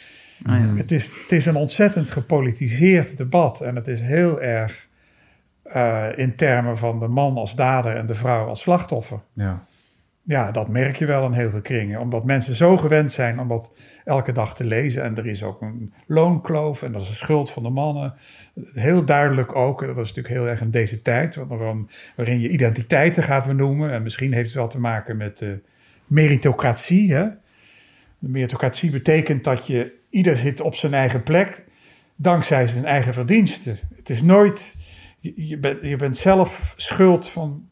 Ah, 0.46 0.60
ja. 0.60 0.76
het, 0.76 0.92
is, 0.92 1.22
het 1.22 1.32
is 1.32 1.46
een 1.46 1.56
ontzettend 1.56 2.12
gepolitiseerd 2.12 3.18
debat. 3.18 3.62
En 3.62 3.76
het 3.76 3.88
is 3.88 4.02
heel 4.02 4.42
erg 4.42 4.88
eh, 5.64 6.08
in 6.16 6.36
termen 6.36 6.78
van 6.78 7.00
de 7.00 7.08
man 7.08 7.38
als 7.38 7.56
dader... 7.56 7.96
en 7.96 8.08
de 8.08 8.16
vrouw 8.16 8.48
als 8.48 8.62
slachtoffer. 8.62 9.20
ja. 9.34 9.66
Ja, 10.32 10.52
dat 10.52 10.68
merk 10.68 10.96
je 10.96 11.06
wel 11.06 11.26
in 11.26 11.32
heel 11.32 11.50
veel 11.50 11.62
kringen. 11.62 12.00
Omdat 12.00 12.26
mensen 12.26 12.56
zo 12.56 12.78
gewend 12.78 13.12
zijn 13.12 13.40
om 13.40 13.48
dat 13.48 13.72
elke 14.06 14.32
dag 14.32 14.56
te 14.56 14.64
lezen. 14.64 15.04
En 15.04 15.18
er 15.18 15.28
is 15.28 15.44
ook 15.44 15.62
een 15.62 15.94
loonkloof 16.08 16.84
en 16.84 16.92
dat 16.92 17.02
is 17.02 17.10
een 17.10 17.16
schuld 17.16 17.52
van 17.52 17.64
de 17.64 17.70
mannen. 17.70 18.14
Heel 18.74 19.06
duidelijk 19.06 19.56
ook, 19.56 19.80
dat 19.80 19.90
is 19.90 20.14
natuurlijk 20.14 20.34
heel 20.34 20.48
erg 20.48 20.62
in 20.62 20.72
deze 20.72 21.02
tijd... 21.02 21.36
waarin, 21.36 21.90
waarin 22.16 22.40
je 22.40 22.50
identiteiten 22.50 23.24
gaat 23.24 23.46
benoemen. 23.46 23.92
En 23.92 24.04
misschien 24.04 24.34
heeft 24.34 24.46
het 24.46 24.56
wel 24.56 24.68
te 24.68 24.80
maken 24.80 25.18
met 25.18 25.38
de 25.38 25.60
meritocratie. 26.08 27.14
Hè? 27.14 27.24
De 28.20 28.30
meritocratie 28.30 28.92
betekent 28.92 29.44
dat 29.44 29.68
je... 29.68 29.94
ieder 30.10 30.38
zit 30.38 30.62
op 30.62 30.76
zijn 30.76 30.94
eigen 30.94 31.24
plek 31.24 31.66
dankzij 32.16 32.68
zijn 32.68 32.86
eigen 32.86 33.14
verdiensten. 33.14 33.78
Het 33.96 34.10
is 34.10 34.22
nooit... 34.22 34.86
Je, 35.20 35.58
bent, 35.58 35.82
je 35.82 35.96
bent 35.96 36.18
zelf 36.18 36.74
schuld 36.78 37.30
van 37.30 37.70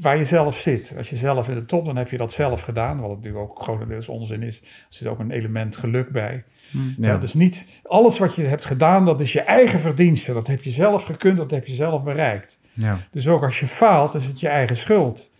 waar 0.00 0.16
je 0.16 0.24
zelf 0.24 0.58
zit. 0.58 0.94
Als 0.98 1.10
je 1.10 1.16
zelf 1.16 1.48
in 1.48 1.54
de 1.54 1.64
top, 1.64 1.84
dan 1.84 1.96
heb 1.96 2.10
je 2.10 2.16
dat 2.16 2.32
zelf 2.32 2.60
gedaan. 2.60 3.00
Wat 3.00 3.10
natuurlijk 3.16 3.50
ook 3.50 3.62
grotendeels 3.62 4.08
onzin 4.08 4.42
is. 4.42 4.60
Er 4.60 4.66
zit 4.88 5.08
ook 5.08 5.18
een 5.18 5.30
element 5.30 5.76
geluk 5.76 6.10
bij. 6.10 6.44
Ja. 6.70 6.80
Ja, 6.98 7.18
dus 7.18 7.34
niet 7.34 7.80
alles 7.82 8.18
wat 8.18 8.34
je 8.34 8.42
hebt 8.42 8.64
gedaan, 8.64 9.04
dat 9.04 9.20
is 9.20 9.32
je 9.32 9.40
eigen 9.40 9.80
verdienste. 9.80 10.32
Dat 10.32 10.46
heb 10.46 10.62
je 10.62 10.70
zelf 10.70 11.04
gekund, 11.04 11.36
dat 11.36 11.50
heb 11.50 11.66
je 11.66 11.74
zelf 11.74 12.02
bereikt. 12.02 12.60
Ja. 12.72 13.00
Dus 13.10 13.28
ook 13.28 13.42
als 13.42 13.60
je 13.60 13.66
faalt, 13.66 14.14
is 14.14 14.26
het 14.26 14.40
je 14.40 14.48
eigen 14.48 14.76
schuld. 14.76 15.32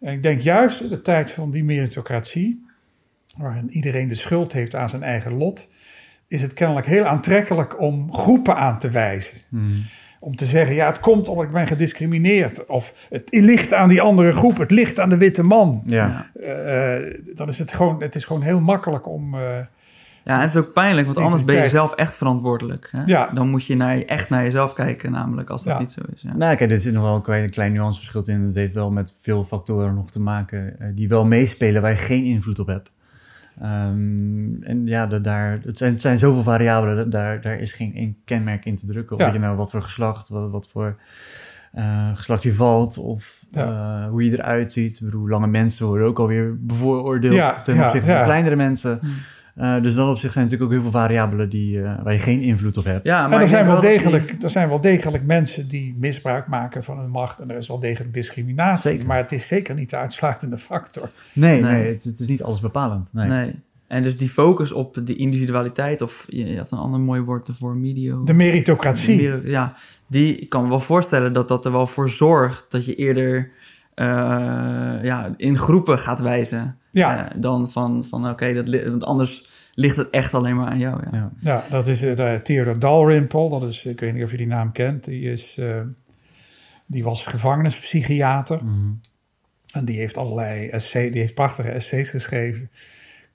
En 0.00 0.12
ik 0.12 0.22
denk 0.22 0.40
juist 0.40 0.80
in 0.80 0.88
de 0.88 1.00
tijd 1.00 1.32
van 1.32 1.50
die 1.50 1.64
meritocratie, 1.64 2.66
waarin 3.38 3.70
iedereen 3.70 4.08
de 4.08 4.14
schuld 4.14 4.52
heeft 4.52 4.74
aan 4.74 4.88
zijn 4.88 5.02
eigen 5.02 5.32
lot, 5.32 5.70
is 6.28 6.42
het 6.42 6.52
kennelijk 6.52 6.86
heel 6.86 7.04
aantrekkelijk 7.04 7.80
om 7.80 8.14
groepen 8.14 8.56
aan 8.56 8.78
te 8.78 8.90
wijzen. 8.90 9.38
Mhm. 9.48 9.80
Om 10.24 10.36
te 10.36 10.46
zeggen, 10.46 10.74
ja, 10.74 10.86
het 10.86 10.98
komt 10.98 11.28
omdat 11.28 11.44
ik 11.44 11.52
ben 11.52 11.66
gediscrimineerd. 11.66 12.66
Of 12.66 13.06
het 13.10 13.28
ligt 13.30 13.72
aan 13.74 13.88
die 13.88 14.00
andere 14.00 14.32
groep, 14.32 14.56
het 14.58 14.70
ligt 14.70 15.00
aan 15.00 15.08
de 15.08 15.16
witte 15.16 15.42
man. 15.42 15.82
Ja. 15.86 16.26
Eh, 16.34 16.96
eh, 16.96 17.14
dan 17.34 17.48
is 17.48 17.58
het 17.58 17.72
gewoon, 17.72 18.02
het 18.02 18.14
is 18.14 18.24
gewoon 18.24 18.42
heel 18.42 18.60
makkelijk 18.60 19.06
om... 19.08 19.34
eh, 19.34 19.40
Ja, 20.24 20.34
en 20.34 20.40
het 20.40 20.48
is 20.50 20.56
ook 20.56 20.72
pijnlijk, 20.72 21.06
want 21.06 21.18
anders 21.18 21.44
ben 21.44 21.56
je 21.56 21.66
zelf 21.66 21.92
echt 21.92 22.16
verantwoordelijk. 22.16 22.88
Hè? 22.90 23.02
Ja. 23.06 23.30
Dan 23.34 23.48
moet 23.48 23.66
je 23.66 23.76
naar, 23.76 23.98
echt 24.02 24.28
naar 24.28 24.42
jezelf 24.42 24.72
kijken, 24.72 25.12
namelijk, 25.12 25.50
als 25.50 25.62
dat 25.64 25.72
Ja. 25.72 25.78
niet 25.80 25.92
zo 25.92 26.00
is. 26.14 26.22
Ja. 26.22 26.36
Nou, 26.36 26.56
kijk, 26.56 26.70
er 26.70 26.78
zit 26.78 26.92
nog 26.92 27.02
wel 27.02 27.14
een 27.14 27.22
klein, 27.22 27.50
klein 27.50 27.72
nuanceverschil 27.72 28.22
in. 28.34 28.40
Het 28.42 28.54
heeft 28.54 28.74
wel 28.74 28.90
met 28.90 29.14
veel 29.20 29.44
factoren 29.44 29.94
nog 29.94 30.10
te 30.10 30.20
maken 30.20 30.76
die 30.94 31.08
wel 31.08 31.24
meespelen 31.24 31.82
waar 31.82 31.90
je 31.90 31.96
geen 31.96 32.24
invloed 32.24 32.58
op 32.58 32.66
hebt. 32.66 32.90
Ehm, 33.60 34.62
en 34.62 34.86
ja, 34.86 35.06
da- 35.06 35.18
daar, 35.18 35.60
het, 35.62 35.78
zijn, 35.78 35.92
het 35.92 36.00
zijn 36.00 36.18
zoveel 36.18 36.42
variabelen, 36.42 37.10
daar, 37.10 37.40
daar 37.40 37.58
is 37.58 37.72
geen 37.72 37.94
één 37.94 38.16
kenmerk 38.24 38.64
in 38.64 38.76
te 38.76 38.86
drukken. 38.86 39.12
Of 39.16 39.18
Ja. 39.20 39.24
dat 39.24 39.34
je 39.34 39.40
nou 39.40 39.56
wat 39.56 39.70
voor 39.70 39.82
geslacht, 39.82 40.28
wat, 40.28 40.50
wat 40.50 40.68
voor 40.68 40.96
eh, 41.72 42.10
geslacht 42.16 42.42
je 42.42 42.52
valt, 42.54 42.98
of 42.98 43.44
eh, 43.52 44.06
hoe 44.08 44.24
je 44.24 44.30
eruit 44.32 44.72
ziet. 44.72 44.94
Ik 44.98 45.04
bedoel, 45.04 45.28
lange 45.28 45.46
mensen 45.46 45.86
worden 45.86 46.06
ook 46.06 46.18
alweer 46.18 46.56
bevooroordeeld 46.66 47.34
Ja, 47.34 47.60
ten 47.60 47.74
ja, 47.74 47.84
opzichte 47.86 48.10
ja. 48.10 48.16
van 48.16 48.24
kleinere 48.26 48.56
mensen. 48.56 49.00
Eh, 49.54 49.82
dus 49.82 49.94
dan 49.94 50.08
op 50.10 50.18
zich 50.18 50.32
zijn 50.32 50.44
natuurlijk 50.44 50.72
ook 50.72 50.76
heel 50.80 50.90
veel 50.90 51.00
variabelen 51.00 51.48
die, 51.48 51.82
eh, 51.82 52.02
waar 52.02 52.12
je 52.12 52.18
geen 52.18 52.40
invloed 52.40 52.76
op 52.76 52.84
hebt. 52.84 53.06
Ja, 53.06 53.22
maar 53.26 53.36
en 53.36 53.42
er 53.42 53.48
zijn, 53.48 53.64
wel 53.64 53.74
dat 53.74 53.82
die- 53.82 53.90
degelijk, 53.90 54.36
er 54.42 54.50
zijn 54.50 54.68
wel 54.68 54.80
degelijk 54.80 55.24
mensen 55.24 55.68
die 55.68 55.94
misbruik 55.98 56.46
maken 56.46 56.84
van 56.84 56.98
hun 56.98 57.10
macht. 57.10 57.38
En 57.38 57.50
er 57.50 57.56
is 57.56 57.68
wel 57.68 57.78
degelijk 57.80 58.14
discriminatie. 58.14 58.90
Zeker. 58.90 59.06
Maar 59.06 59.16
het 59.16 59.32
is 59.32 59.48
zeker 59.48 59.74
niet 59.74 59.90
de 59.90 59.96
uitsluitende 59.96 60.58
factor. 60.58 61.08
Nee, 61.32 61.60
Nee. 61.60 61.72
nee. 61.72 61.92
het, 61.92 62.04
het 62.04 62.20
is 62.20 62.28
niet 62.28 62.42
alles 62.42 62.60
bepalend. 62.60 63.08
Nee. 63.12 63.28
Nee. 63.28 63.54
En 63.86 64.02
dus 64.02 64.16
die 64.16 64.28
focus 64.28 64.72
op 64.72 65.00
de 65.04 65.16
individualiteit, 65.16 66.02
of 66.02 66.26
je, 66.28 66.56
had 66.58 66.70
een 66.70 66.78
ander 66.78 67.00
mooi 67.00 67.20
woord 67.20 67.48
ervoor, 67.48 67.76
medio. 67.76 68.24
De 68.24 68.32
meritocratie. 68.32 69.48
Ja, 69.48 69.74
die, 70.06 70.36
ik 70.36 70.48
kan 70.48 70.62
me 70.62 70.68
wel 70.68 70.80
voorstellen 70.80 71.32
dat 71.32 71.48
dat 71.48 71.64
er 71.64 71.72
wel 71.72 71.86
voor 71.86 72.10
zorgt 72.10 72.66
dat 72.68 72.84
je 72.86 72.94
eerder 72.94 73.50
eh, 73.94 74.06
ja, 75.02 75.34
in 75.36 75.58
groepen 75.58 75.98
gaat 75.98 76.20
wijzen. 76.20 76.78
Ja. 76.94 77.30
eh, 77.30 77.40
dan 77.40 77.70
van, 77.70 78.04
van 78.04 78.28
oké, 78.28 78.54
dat 78.54 78.82
want 78.88 79.04
anders 79.04 79.52
ligt 79.74 79.96
het 79.96 80.10
echt 80.10 80.34
alleen 80.34 80.56
maar 80.56 80.68
aan 80.68 80.78
jou. 80.78 81.00
Ja. 81.10 81.18
Ja. 81.18 81.30
Ja, 81.40 81.64
dat 81.70 81.86
is 81.86 82.02
uh, 82.02 82.16
de 82.16 82.40
Theodore 82.42 82.78
Dalrymple. 82.78 83.50
Dat 83.50 83.62
is, 83.62 83.84
ik 83.84 84.00
weet 84.00 84.14
niet 84.14 84.24
of 84.24 84.30
je 84.30 84.36
die 84.36 84.46
naam 84.46 84.72
kent. 84.72 85.04
Die, 85.04 85.32
is, 85.32 85.58
eh, 85.58 85.80
die 86.86 87.04
was 87.04 87.26
gevangenispsychiater. 87.26 88.64
Mhm. 88.64 88.92
En 89.72 89.84
die 89.84 89.98
heeft 89.98 90.16
allerlei 90.16 90.68
essays, 90.68 91.12
die 91.12 91.20
heeft 91.20 91.34
prachtige 91.34 91.68
essays 91.68 92.10
geschreven. 92.10 92.70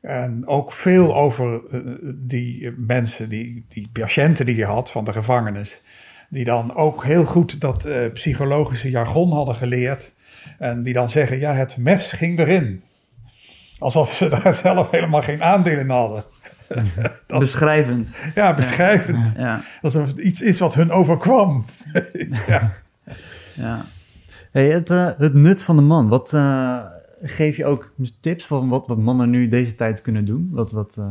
En 0.01 0.47
ook 0.47 0.73
veel 0.73 1.15
over 1.15 1.61
uh, 1.71 2.13
die 2.15 2.73
mensen, 2.77 3.29
die, 3.29 3.65
die 3.67 3.89
patiënten 3.93 4.45
die 4.45 4.55
hij 4.55 4.73
had 4.73 4.91
van 4.91 5.05
de 5.05 5.13
gevangenis. 5.13 5.83
Die 6.29 6.45
dan 6.45 6.75
ook 6.75 7.05
heel 7.05 7.25
goed 7.25 7.61
dat 7.61 7.85
uh, 7.85 8.11
psychologische 8.13 8.89
jargon 8.89 9.31
hadden 9.31 9.55
geleerd. 9.55 10.15
En 10.59 10.83
die 10.83 10.93
dan 10.93 11.09
zeggen, 11.09 11.39
ja, 11.39 11.53
het 11.53 11.77
mes 11.77 12.11
ging 12.11 12.39
erin. 12.39 12.83
Alsof 13.79 14.13
ze 14.13 14.29
daar 14.43 14.53
zelf 14.53 14.89
helemaal 14.89 15.21
geen 15.21 15.43
aandeel 15.43 15.79
in 15.79 15.89
hadden. 15.89 16.23
dat, 17.27 17.39
beschrijvend. 17.39 18.19
Ja, 18.35 18.55
beschrijvend. 18.55 19.35
Ja. 19.35 19.63
Alsof 19.81 20.07
het 20.07 20.19
iets 20.19 20.41
is 20.41 20.59
wat 20.59 20.75
hun 20.75 20.91
overkwam. 20.91 21.65
ja. 22.47 22.73
ja. 23.55 23.85
Hey, 24.51 24.69
het, 24.69 24.89
uh, 24.89 25.09
het 25.17 25.33
nut 25.33 25.63
van 25.63 25.75
de 25.75 25.81
man. 25.81 26.07
Wat 26.07 26.33
uh, 26.33 26.79
geef 27.21 27.57
je 27.57 27.65
ook 27.65 27.93
tips 28.19 28.45
van 28.45 28.69
wat, 28.69 28.87
wat 28.87 28.97
mannen 28.97 29.29
nu 29.29 29.47
deze 29.47 29.75
tijd 29.75 30.01
kunnen 30.01 30.25
doen? 30.25 30.49
Wat, 30.51 30.71
wat, 30.71 30.95
uh, 30.99 31.05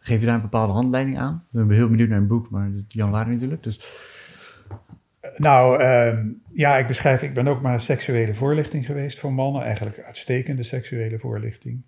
geef 0.00 0.20
je 0.20 0.26
daar 0.26 0.34
een 0.34 0.40
bepaalde 0.40 0.72
handleiding 0.72 1.18
aan? 1.18 1.44
Ik 1.52 1.66
ben 1.66 1.76
heel 1.76 1.88
benieuwd 1.88 2.08
naar 2.08 2.18
een 2.18 2.26
boek, 2.26 2.50
maar 2.50 2.70
januari 2.88 3.30
natuurlijk. 3.30 3.62
Dus 3.62 3.80
nou, 5.36 5.82
uh, 5.82 6.18
ja, 6.52 6.78
ik 6.78 6.86
beschrijf, 6.86 7.22
ik 7.22 7.34
ben 7.34 7.48
ook 7.48 7.62
maar 7.62 7.72
een 7.72 7.80
seksuele 7.80 8.34
voorlichting 8.34 8.86
geweest 8.86 9.18
voor 9.18 9.32
mannen. 9.32 9.62
Eigenlijk 9.62 10.02
uitstekende 10.02 10.62
seksuele 10.62 11.18
voorlichting. 11.18 11.82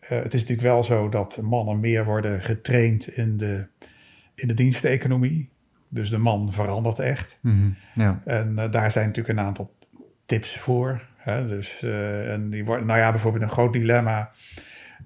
Uh, 0.00 0.08
het 0.08 0.34
is 0.34 0.40
natuurlijk 0.40 0.68
wel 0.68 0.82
zo 0.82 1.08
dat 1.08 1.40
mannen 1.42 1.80
meer 1.80 2.04
worden 2.04 2.42
getraind 2.42 3.08
in 3.08 3.36
de, 3.36 3.66
in 4.34 4.48
de 4.48 4.54
diensteconomie. 4.54 5.48
Dus 5.88 6.10
de 6.10 6.18
man 6.18 6.52
verandert 6.52 6.98
echt. 6.98 7.38
Mm 7.40 7.52
-hmm, 7.52 7.76
ja. 7.94 8.22
En 8.24 8.54
uh, 8.58 8.70
daar 8.70 8.90
zijn 8.90 9.06
natuurlijk 9.06 9.38
een 9.38 9.44
aantal 9.44 9.74
tips 10.26 10.58
voor. 10.58 11.02
Hè? 11.16 11.48
Dus, 11.48 11.82
uh, 11.82 12.32
en 12.32 12.50
die 12.50 12.64
worden, 12.64 12.86
nou 12.86 12.98
ja, 12.98 13.10
bijvoorbeeld 13.10 13.42
een 13.42 13.50
groot 13.50 13.72
dilemma 13.72 14.30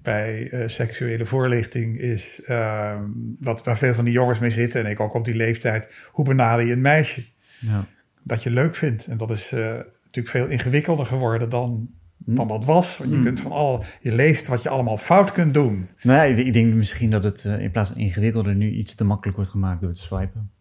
bij 0.01 0.51
uh, 0.51 0.67
seksuele 0.67 1.25
voorlichting 1.25 1.99
is 1.99 2.41
uh, 2.47 2.99
wat, 3.39 3.63
waar 3.63 3.77
veel 3.77 3.93
van 3.93 4.05
die 4.05 4.13
jongens 4.13 4.39
mee 4.39 4.49
zitten, 4.49 4.85
en 4.85 4.91
ik 4.91 4.99
ook 4.99 5.13
op 5.13 5.25
die 5.25 5.35
leeftijd, 5.35 6.07
hoe 6.11 6.25
benader 6.25 6.65
je 6.65 6.73
een 6.73 6.81
meisje? 6.81 7.25
Ja. 7.59 7.85
Dat 8.23 8.43
je 8.43 8.49
leuk 8.49 8.75
vindt. 8.75 9.05
En 9.05 9.17
dat 9.17 9.31
is 9.31 9.53
uh, 9.53 9.59
natuurlijk 9.59 10.29
veel 10.29 10.47
ingewikkelder 10.47 11.05
geworden 11.05 11.49
dan, 11.49 11.89
hm. 12.25 12.35
dan 12.35 12.47
dat 12.47 12.65
was. 12.65 12.97
Want 12.97 13.09
je, 13.09 13.17
hm. 13.17 13.23
kunt 13.23 13.39
van 13.39 13.51
al, 13.51 13.83
je 14.01 14.11
leest 14.11 14.47
wat 14.47 14.63
je 14.63 14.69
allemaal 14.69 14.97
fout 14.97 15.31
kunt 15.31 15.53
doen. 15.53 15.89
Nee, 16.01 16.33
ik 16.33 16.53
denk 16.53 16.73
misschien 16.73 17.09
dat 17.09 17.23
het 17.23 17.43
in 17.43 17.71
plaats 17.71 17.89
van 17.89 17.97
ingewikkelder 17.97 18.55
nu 18.55 18.71
iets 18.71 18.95
te 18.95 19.03
makkelijk 19.03 19.37
wordt 19.37 19.51
gemaakt 19.51 19.81
door 19.81 19.93
te 19.93 20.01
swipen. 20.01 20.51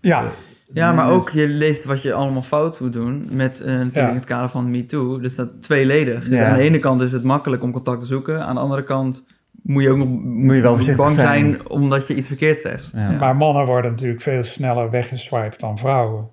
Ja, 0.00 0.30
ja, 0.72 0.92
maar 0.92 1.10
ook 1.10 1.30
je 1.30 1.48
leest 1.48 1.84
wat 1.84 2.02
je 2.02 2.12
allemaal 2.12 2.42
fout 2.42 2.80
moet 2.80 2.92
doen 2.92 3.28
met 3.30 3.60
uh, 3.60 3.66
natuurlijk 3.66 3.96
ja. 3.96 4.08
in 4.08 4.14
het 4.14 4.24
kader 4.24 4.48
van 4.48 4.70
MeToo. 4.70 5.18
Dus 5.18 5.34
dat 5.34 5.62
tweeledig. 5.62 6.28
Dus 6.28 6.40
aan 6.40 6.56
de 6.56 6.62
ene 6.62 6.78
kant 6.78 7.00
is 7.00 7.12
het 7.12 7.24
makkelijk 7.24 7.62
om 7.62 7.72
contact 7.72 8.00
te 8.00 8.06
zoeken. 8.06 8.46
Aan 8.46 8.54
de 8.54 8.60
andere 8.60 8.84
kant 8.84 9.26
moet 9.62 9.82
je 9.82 9.90
ook 9.90 9.96
nog 9.96 10.08
moet 10.22 10.54
je 10.54 10.60
wel 10.60 10.76
bang 10.76 11.10
zijn. 11.10 11.14
zijn 11.14 11.68
omdat 11.68 12.06
je 12.06 12.14
iets 12.14 12.26
verkeerd 12.26 12.58
zegt. 12.58 12.92
Ja. 12.92 13.10
Maar 13.10 13.36
mannen 13.36 13.66
worden 13.66 13.90
natuurlijk 13.90 14.22
veel 14.22 14.42
sneller 14.42 14.90
weggeswiped 14.90 15.60
dan 15.60 15.78
vrouwen. 15.78 16.28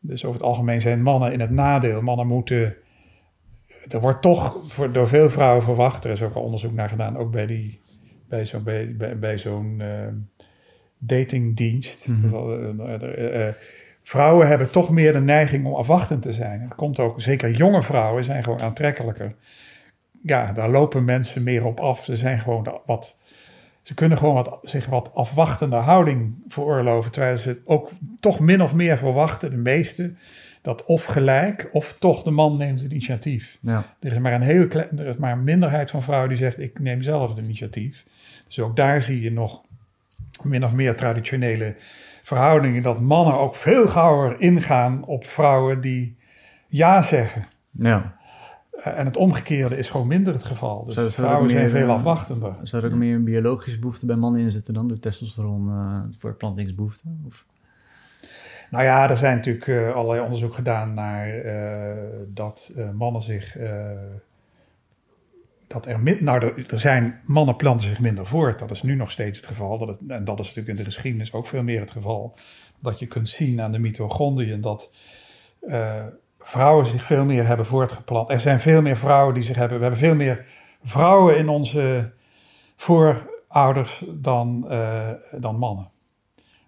Dus 0.00 0.24
over 0.24 0.40
het 0.40 0.48
algemeen 0.48 0.80
zijn 0.80 1.02
mannen 1.02 1.32
in 1.32 1.40
het 1.40 1.50
nadeel. 1.50 2.02
Mannen 2.02 2.26
moeten... 2.26 2.74
Er 3.88 4.00
wordt 4.00 4.22
toch 4.22 4.58
voor, 4.66 4.92
door 4.92 5.08
veel 5.08 5.30
vrouwen 5.30 5.62
verwacht. 5.62 6.04
Er 6.04 6.10
is 6.10 6.22
ook 6.22 6.34
al 6.34 6.42
onderzoek 6.42 6.72
naar 6.72 6.88
gedaan, 6.88 7.16
ook 7.16 7.30
bij, 7.30 7.46
die, 7.46 7.80
bij 8.28 8.46
zo'n 8.46 8.62
bij, 8.62 8.94
bij, 8.96 9.18
bij 9.18 9.38
zo'n 9.38 9.78
uh, 9.80 9.88
datingdienst. 10.98 12.08
Mm 12.08 12.16
-hmm. 12.16 13.54
vrouwen 14.02 14.46
hebben 14.46 14.70
toch 14.70 14.90
meer 14.90 15.12
de 15.12 15.20
neiging 15.20 15.66
om 15.66 15.74
afwachtend 15.74 16.22
te 16.22 16.32
zijn. 16.32 16.66
Dat 16.68 16.76
komt 16.76 17.00
ook, 17.00 17.20
zeker 17.20 17.50
jonge 17.50 17.82
vrouwen 17.82 18.24
zijn 18.24 18.44
gewoon 18.44 18.60
aantrekkelijker 18.60 19.34
ja, 20.22 20.52
daar 20.52 20.70
lopen 20.70 21.04
mensen 21.04 21.42
meer 21.42 21.64
op 21.64 21.80
af. 21.80 22.04
Ze 22.04 22.16
zijn 22.16 22.40
gewoon 22.40 22.80
wat. 22.86 23.20
Ze 23.82 23.94
kunnen 23.94 24.18
gewoon 24.18 24.34
wat, 24.34 24.58
zich 24.62 24.86
wat 24.86 25.14
afwachtende 25.14 25.76
houding 25.76 26.34
veroorloven. 26.48 27.10
Terwijl 27.10 27.36
ze 27.36 27.60
ook 27.64 27.90
toch 28.20 28.40
min 28.40 28.62
of 28.62 28.74
meer 28.74 28.98
verwachten, 28.98 29.50
de 29.50 29.56
meeste, 29.56 30.14
dat 30.62 30.84
of 30.84 31.04
gelijk 31.04 31.68
of 31.72 31.96
toch 31.98 32.22
de 32.22 32.30
man 32.30 32.56
neemt 32.56 32.80
het 32.80 32.90
initiatief. 32.90 33.58
Ja. 33.60 33.94
Er 34.00 34.12
is 34.12 34.18
maar 34.18 34.32
een 34.32 34.42
hele 34.42 34.68
klein, 34.68 34.98
er 34.98 35.06
is 35.06 35.16
maar 35.16 35.32
een 35.32 35.44
minderheid 35.44 35.90
van 35.90 36.02
vrouwen 36.02 36.28
die 36.28 36.38
zegt: 36.38 36.60
ik 36.60 36.78
neem 36.78 37.02
zelf 37.02 37.28
het 37.28 37.38
initiatief. 37.38 38.04
Dus 38.46 38.60
ook 38.60 38.76
daar 38.76 39.02
zie 39.02 39.20
je 39.20 39.32
nog 39.32 39.62
min 40.42 40.64
of 40.64 40.72
meer 40.72 40.96
traditionele 40.96 41.76
verhoudingen. 42.22 42.82
Dat 42.82 43.00
mannen 43.00 43.38
ook 43.38 43.56
veel 43.56 43.86
gauwer 43.86 44.40
ingaan 44.40 45.04
op 45.04 45.26
vrouwen 45.26 45.80
die 45.80 46.16
ja 46.68 47.02
zeggen. 47.02 47.42
Ja. 47.70 48.20
Eh, 48.72 48.98
en 48.98 49.06
het 49.06 49.16
omgekeerde 49.16 49.78
is 49.78 49.90
gewoon 49.90 50.06
minder 50.06 50.32
het 50.32 50.44
geval. 50.44 50.84
Dus 50.84 50.94
zou, 50.94 51.10
vrouwen 51.10 51.50
zijn 51.50 51.70
veel 51.70 51.88
eh, 51.88 51.94
afwachtender. 51.94 52.54
Zou 52.62 52.84
er 52.84 52.92
ook 52.92 52.98
meer 52.98 53.14
een 53.14 53.24
biologische 53.24 53.78
behoefte 53.78 54.06
bij 54.06 54.16
mannen 54.16 54.40
in 54.40 54.50
zitten 54.50 54.74
dan? 54.74 54.88
De 54.88 54.98
testosteron 54.98 55.68
uh, 55.68 56.00
voortplantingsbehoefte? 56.18 57.08
Of? 57.26 57.46
Nou 58.70 58.84
ja, 58.84 59.10
er 59.10 59.16
zijn 59.16 59.36
natuurlijk 59.36 59.66
uh, 59.66 59.94
allerlei 59.94 60.24
onderzoek 60.24 60.54
gedaan 60.54 60.94
naar 60.94 61.44
uh, 61.44 62.02
dat 62.28 62.72
uh, 62.76 62.90
mannen 62.90 63.22
zich. 63.22 63.56
dat 65.66 65.86
er, 65.86 66.22
nou, 66.22 66.44
er, 66.44 66.70
er, 66.72 66.78
zijn 66.78 67.20
mannen 67.24 67.56
planten 67.56 67.88
zich 67.88 68.00
minder 68.00 68.26
voort. 68.26 68.58
Dat 68.58 68.70
is 68.70 68.82
nu 68.82 68.94
nog 68.94 69.10
steeds 69.10 69.38
het 69.38 69.46
geval. 69.46 69.78
Dat 69.78 69.88
het, 69.88 69.98
en 70.10 70.24
dat 70.24 70.40
is 70.40 70.46
natuurlijk 70.46 70.78
in 70.78 70.84
de 70.84 70.90
geschiedenis 70.90 71.32
ook 71.32 71.46
veel 71.46 71.62
meer 71.62 71.80
het 71.80 71.90
geval. 71.90 72.34
Dat 72.78 72.98
je 72.98 73.06
kunt 73.06 73.28
zien 73.28 73.60
aan 73.60 73.72
de 73.72 73.78
mitochondriën 73.78 74.60
dat 74.60 74.92
vrouwen 76.44 76.86
zich 76.86 77.04
veel 77.04 77.24
meer 77.24 77.46
hebben 77.46 77.66
voortgeplant. 77.66 78.30
Er 78.30 78.40
zijn 78.40 78.60
veel 78.60 78.82
meer 78.82 78.96
vrouwen 78.96 79.34
die 79.34 79.42
zich 79.42 79.56
hebben. 79.56 79.76
We 79.76 79.82
hebben 79.82 80.00
veel 80.00 80.14
meer 80.14 80.46
vrouwen 80.84 81.36
in 81.36 81.48
onze 81.48 82.12
voorouders 82.76 84.04
dan, 84.08 84.64
uh, 84.68 85.10
dan 85.38 85.56
mannen. 85.56 85.90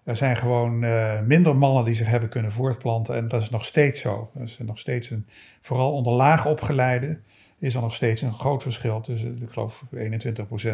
Er 0.03 0.17
zijn 0.17 0.35
gewoon 0.37 0.83
uh, 0.83 1.21
minder 1.21 1.55
mannen 1.55 1.85
die 1.85 1.93
zich 1.93 2.07
hebben 2.07 2.29
kunnen 2.29 2.51
voortplanten. 2.51 3.15
En 3.15 3.27
dat 3.27 3.41
is 3.41 3.49
nog 3.49 3.65
steeds 3.65 4.01
zo. 4.01 4.29
Dat 4.33 4.47
is 4.47 4.57
nog 4.57 4.79
steeds 4.79 5.09
een, 5.09 5.27
vooral 5.61 5.91
onder 5.91 6.13
laag 6.13 6.45
opgeleide 6.45 7.19
is 7.59 7.75
er 7.75 7.81
nog 7.81 7.95
steeds 7.95 8.21
een 8.21 8.33
groot 8.33 8.63
verschil 8.63 9.01
tussen, 9.01 9.41
ik 9.41 9.49
geloof, 9.49 9.83
21% 9.93 9.97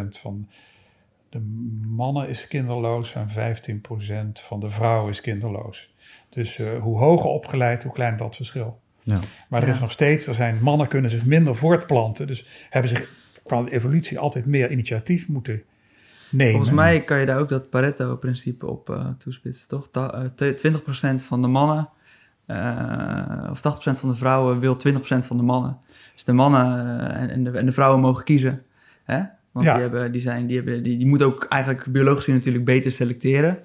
van 0.10 0.50
de 1.30 1.40
mannen 1.88 2.30
is 2.30 2.48
kinderloos 2.48 3.16
en 3.16 3.30
15% 3.30 3.34
van 4.32 4.60
de 4.60 4.70
vrouwen 4.70 5.10
is 5.10 5.22
kinderloos. 5.22 5.94
Dus 6.30 6.58
uh, 6.58 6.80
hoe 6.80 6.98
hoger 6.98 7.30
opgeleid, 7.30 7.84
hoe 7.84 7.94
kleiner 7.94 8.20
dat 8.20 8.36
verschil. 8.36 8.80
Ja. 9.04 9.20
Maar 9.50 9.64
er 9.64 9.70
is 9.70 9.80
nog 9.80 9.92
steeds, 9.92 10.28
er 10.28 10.34
zijn 10.34 10.58
mannen 10.62 10.88
kunnen 10.88 11.12
zich 11.12 11.26
minder 11.26 11.56
voortplanten. 11.56 12.28
Dus 12.28 12.48
hebben 12.70 12.90
zich 12.90 13.10
qua 13.44 13.66
evolutie 13.66 14.20
altijd 14.20 14.46
meer 14.46 14.72
initiatief 14.72 15.28
moeten 15.28 15.64
nemen. 16.30 16.54
Volgens 16.54 16.76
mij 16.76 17.04
kan 17.04 17.20
je 17.20 17.26
daar 17.26 17.40
ook 17.40 17.50
dat 17.50 17.70
Pareto-principe 17.70 18.68
op 18.68 18.90
uh, 18.90 19.08
toespitsen, 19.18 19.68
toch? 19.68 19.90
Ta 19.92 20.24
uh, 20.38 20.54
20% 21.20 21.24
van 21.26 21.42
de 21.42 21.48
mannen 21.48 21.90
uh, 22.48 23.50
of 23.50 23.60
80% 23.60 23.62
van 23.92 24.10
de 24.10 24.16
vrouwen 24.16 24.60
wil 24.60 24.78
20% 24.88 24.98
van 25.00 25.38
de 25.38 25.44
mannen. 25.44 25.78
Dus 26.14 26.24
de 26.24 26.34
mannen 26.34 26.88
en, 27.14 27.30
en, 27.30 27.44
de, 27.44 27.52
en 27.52 27.66
de 27.66 27.72
vrouwen 27.72 28.02
mogen 28.02 28.24
kiezen. 28.24 28.62
Hè? 29.04 29.22
Want 29.52 29.66
ja. 29.66 29.74
die, 29.74 29.82
hebben, 29.82 30.12
die, 30.12 30.22
zijn, 30.22 30.48
die, 30.48 30.56
hebben, 30.56 30.84
die, 30.84 30.98
die 30.98 31.08
moeten 31.08 31.28
ook 31.28 31.44
eigenlijk 31.44 31.86
biologisch 31.86 32.28
natuurlijk 32.28 32.66
beter 32.66 32.92
selecteren. 32.92 33.60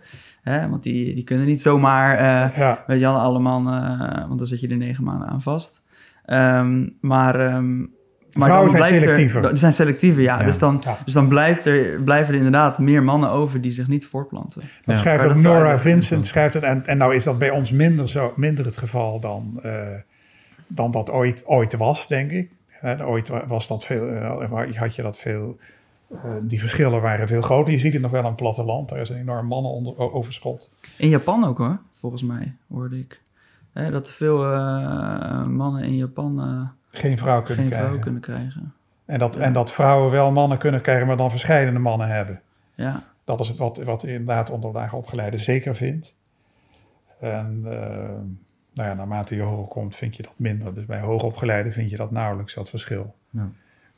Hè? 0.50 0.68
Want 0.68 0.82
die, 0.82 1.14
die 1.14 1.24
kunnen 1.24 1.46
niet 1.46 1.60
zomaar 1.60 2.12
uh, 2.14 2.56
ja. 2.56 2.84
met 2.86 2.98
Jan 2.98 3.20
Alleman, 3.20 3.74
uh, 3.74 4.26
want 4.26 4.38
dan 4.38 4.46
zit 4.46 4.60
je 4.60 4.68
er 4.68 4.76
negen 4.76 5.04
maanden 5.04 5.28
aan 5.28 5.42
vast. 5.42 5.82
Um, 6.26 6.96
maar, 7.00 7.54
um, 7.54 7.94
maar 8.32 8.48
Vrouwen 8.48 8.70
zijn 8.70 8.84
selectiever. 8.84 9.44
Er, 9.44 9.56
zijn 9.56 9.72
selectiever, 9.72 10.22
ja. 10.22 10.38
ja. 10.38 10.44
Dus, 10.44 10.58
dan, 10.58 10.80
ja. 10.84 10.98
dus 11.04 11.14
dan 11.14 11.28
blijft 11.28 11.66
er, 11.66 12.02
blijven 12.02 12.32
er 12.32 12.36
inderdaad 12.36 12.78
meer 12.78 13.02
mannen 13.02 13.30
over 13.30 13.60
die 13.60 13.70
zich 13.70 13.88
niet 13.88 14.06
voortplanten. 14.06 14.62
Dat 14.84 14.96
schrijft 14.96 15.24
ook 15.24 15.34
Nora 15.34 15.78
Vincent. 15.78 16.26
Schrijft 16.26 16.54
het, 16.54 16.62
en, 16.62 16.86
en 16.86 16.98
nou 16.98 17.14
is 17.14 17.24
dat 17.24 17.38
bij 17.38 17.50
ons 17.50 17.72
minder, 17.72 18.08
zo, 18.08 18.32
minder 18.36 18.64
het 18.64 18.76
geval 18.76 19.20
dan, 19.20 19.60
uh, 19.64 19.72
dan 20.66 20.90
dat 20.90 21.10
ooit, 21.10 21.42
ooit 21.46 21.76
was, 21.76 22.08
denk 22.08 22.30
ik. 22.30 22.50
ooit 23.00 23.30
was 23.46 23.68
dat 23.68 23.84
veel, 23.84 24.12
had 24.74 24.94
je 24.94 25.02
dat 25.02 25.18
veel 25.18 25.48
uh, 25.48 25.75
die 26.42 26.60
verschillen 26.60 27.00
waren 27.00 27.28
veel 27.28 27.42
groter. 27.42 27.72
Je 27.72 27.78
ziet 27.78 27.92
het 27.92 28.02
nog 28.02 28.10
wel 28.10 28.20
aan 28.20 28.26
het 28.26 28.36
platteland. 28.36 28.88
Daar 28.88 28.98
is 28.98 29.08
een 29.08 29.18
enorm 29.18 29.46
mannenoverschot. 29.46 30.72
In 30.98 31.08
Japan 31.08 31.44
ook 31.44 31.58
hoor, 31.58 31.78
volgens 31.90 32.22
mij, 32.22 32.56
hoorde 32.68 32.98
ik. 32.98 33.22
Hè, 33.72 33.90
dat 33.90 34.10
veel 34.10 34.52
uh, 34.52 35.46
mannen 35.46 35.82
in 35.82 35.96
Japan 35.96 36.48
uh, 36.48 36.68
geen 36.90 37.18
vrouw 37.18 37.42
kunnen 37.42 37.56
geen 37.56 37.72
krijgen. 37.72 37.88
Vrouw 37.88 38.02
kunnen 38.02 38.20
krijgen. 38.20 38.74
En 39.04 39.18
dat, 39.18 39.34
ja. 39.34 39.40
en 39.40 39.52
dat 39.52 39.72
vrouwen 39.72 40.10
wel 40.10 40.32
mannen 40.32 40.58
kunnen 40.58 40.80
krijgen, 40.80 41.06
maar 41.06 41.16
dan 41.16 41.30
verschillende 41.30 41.78
mannen 41.78 42.08
hebben. 42.08 42.42
Ja. 42.74 43.02
Dat 43.24 43.40
is 43.40 43.48
het 43.48 43.56
wat, 43.56 43.76
wat 43.76 44.04
inderdaad 44.04 44.50
onder 44.50 44.72
de 44.72 44.88
opgeleide 44.92 45.38
zeker 45.38 45.76
vindt. 45.76 46.14
En 47.20 47.60
nou 48.72 48.88
ja, 48.88 48.94
naarmate 48.94 49.36
je 49.36 49.42
hoger 49.42 49.66
komt, 49.66 49.96
vind 49.96 50.16
je 50.16 50.22
dat 50.22 50.32
minder. 50.36 50.74
Dus 50.74 50.84
bij 50.84 51.00
hoogopgeleide 51.00 51.70
vind 51.70 51.90
je 51.90 51.96
dat 51.96 52.10
nauwelijks, 52.10 52.54
dat 52.54 52.70
verschil. 52.70 53.14
Ja. 53.30 53.50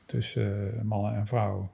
Tussen 0.07 0.81
mannen 0.85 1.15
en 1.15 1.27
vrouwen. 1.27 1.71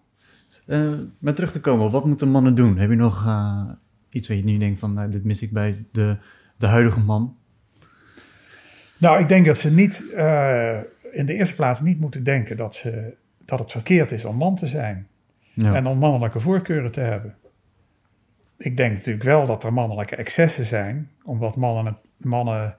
Uh, 0.66 0.98
maar 1.18 1.34
terug 1.34 1.52
te 1.52 1.60
komen, 1.60 1.90
wat 1.90 2.04
moeten 2.04 2.28
mannen 2.28 2.54
doen? 2.54 2.78
Heb 2.78 2.90
je 2.90 2.96
nog 2.96 3.26
uh, 3.26 3.70
iets 4.10 4.28
waar 4.28 4.36
je 4.36 4.44
nu 4.44 4.58
denkt 4.58 4.78
van, 4.80 4.94
nou, 4.94 5.10
dit 5.10 5.24
mis 5.24 5.42
ik 5.42 5.52
bij 5.52 5.84
de, 5.92 6.16
de 6.56 6.66
huidige 6.66 7.00
man? 7.00 7.36
Nou, 8.98 9.20
ik 9.20 9.28
denk 9.28 9.46
dat 9.46 9.58
ze 9.58 9.72
niet 9.72 10.12
eh, 10.12 10.78
in 11.12 11.26
de 11.26 11.34
eerste 11.34 11.54
plaats 11.54 11.80
niet 11.80 12.00
moeten 12.00 12.24
denken 12.24 12.56
dat, 12.56 12.74
ze, 12.74 13.14
dat 13.44 13.58
het 13.58 13.72
verkeerd 13.72 14.12
is 14.12 14.24
om 14.24 14.36
man 14.36 14.54
te 14.54 14.66
zijn 14.66 15.06
Ja. 15.52 15.74
en 15.74 15.86
om 15.86 15.98
mannelijke 15.98 16.40
voorkeuren 16.40 16.90
te 16.90 17.00
hebben. 17.00 17.34
Ik 18.58 18.76
denk 18.76 18.92
natuurlijk 18.92 19.24
wel 19.24 19.46
dat 19.46 19.64
er 19.64 19.72
mannelijke 19.72 20.16
excessen 20.16 20.66
zijn, 20.66 21.10
omdat 21.24 21.56
mannen, 21.56 21.98
mannen 22.16 22.76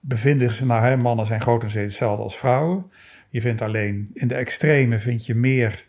bevinden 0.00 0.52
zich, 0.52 0.66
nou 0.66 0.82
hè, 0.82 0.96
mannen 0.96 1.26
zijn 1.26 1.40
grotendeels 1.40 1.82
hetzelfde 1.82 2.22
als 2.22 2.36
vrouwen. 2.36 2.84
Je 3.30 3.40
vindt 3.40 3.62
alleen 3.62 4.10
in 4.12 4.28
de 4.28 4.34
extreme 4.34 4.98
vind 4.98 5.26
je 5.26 5.34
meer 5.34 5.87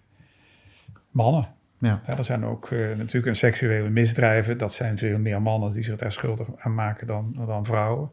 mannen. 1.12 1.48
Ja. 1.78 2.02
Ja, 2.08 2.18
er 2.18 2.26
zijn 2.26 2.46
ook 2.46 2.72
eh, 2.72 2.80
natuurlijk 2.80 3.26
een 3.26 3.36
seksuele 3.36 3.90
misdrijven. 3.90 4.58
Dat 4.58 4.74
zijn 4.74 4.98
veel 4.98 5.20
meer 5.20 5.42
mannen 5.42 5.74
die 5.74 5.84
zich 5.84 5.98
daar 5.98 6.12
schuldig 6.12 6.48
aan 6.58 6.74
maken 6.74 7.08
dan, 7.08 7.36
dan 7.46 7.66
vrouwen. 7.66 8.12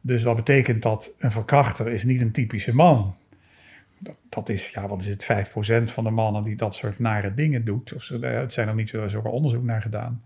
Dus 0.00 0.22
dat 0.22 0.36
betekent 0.36 0.82
dat 0.82 1.14
een 1.18 1.30
verkrachter 1.30 1.88
is 1.88 2.04
niet 2.04 2.20
een 2.20 2.32
typische 2.32 2.74
man. 2.74 3.14
Dat, 3.98 4.16
dat 4.28 4.48
is, 4.48 4.68
ja, 4.68 4.88
wat 4.88 5.00
is 5.00 5.06
het, 5.06 5.48
5% 5.90 5.92
van 5.92 6.04
de 6.04 6.10
mannen 6.10 6.44
die 6.44 6.56
dat 6.56 6.74
soort 6.74 6.98
nare 6.98 7.34
dingen 7.34 7.64
doet. 7.64 7.92
Of 7.92 8.10
eh, 8.10 8.30
het 8.30 8.52
zijn 8.52 8.68
er 8.68 8.74
niet 8.74 8.88
zo 8.88 9.08
zoveel 9.08 9.30
onderzoek 9.30 9.62
naar 9.62 9.82
gedaan. 9.82 10.22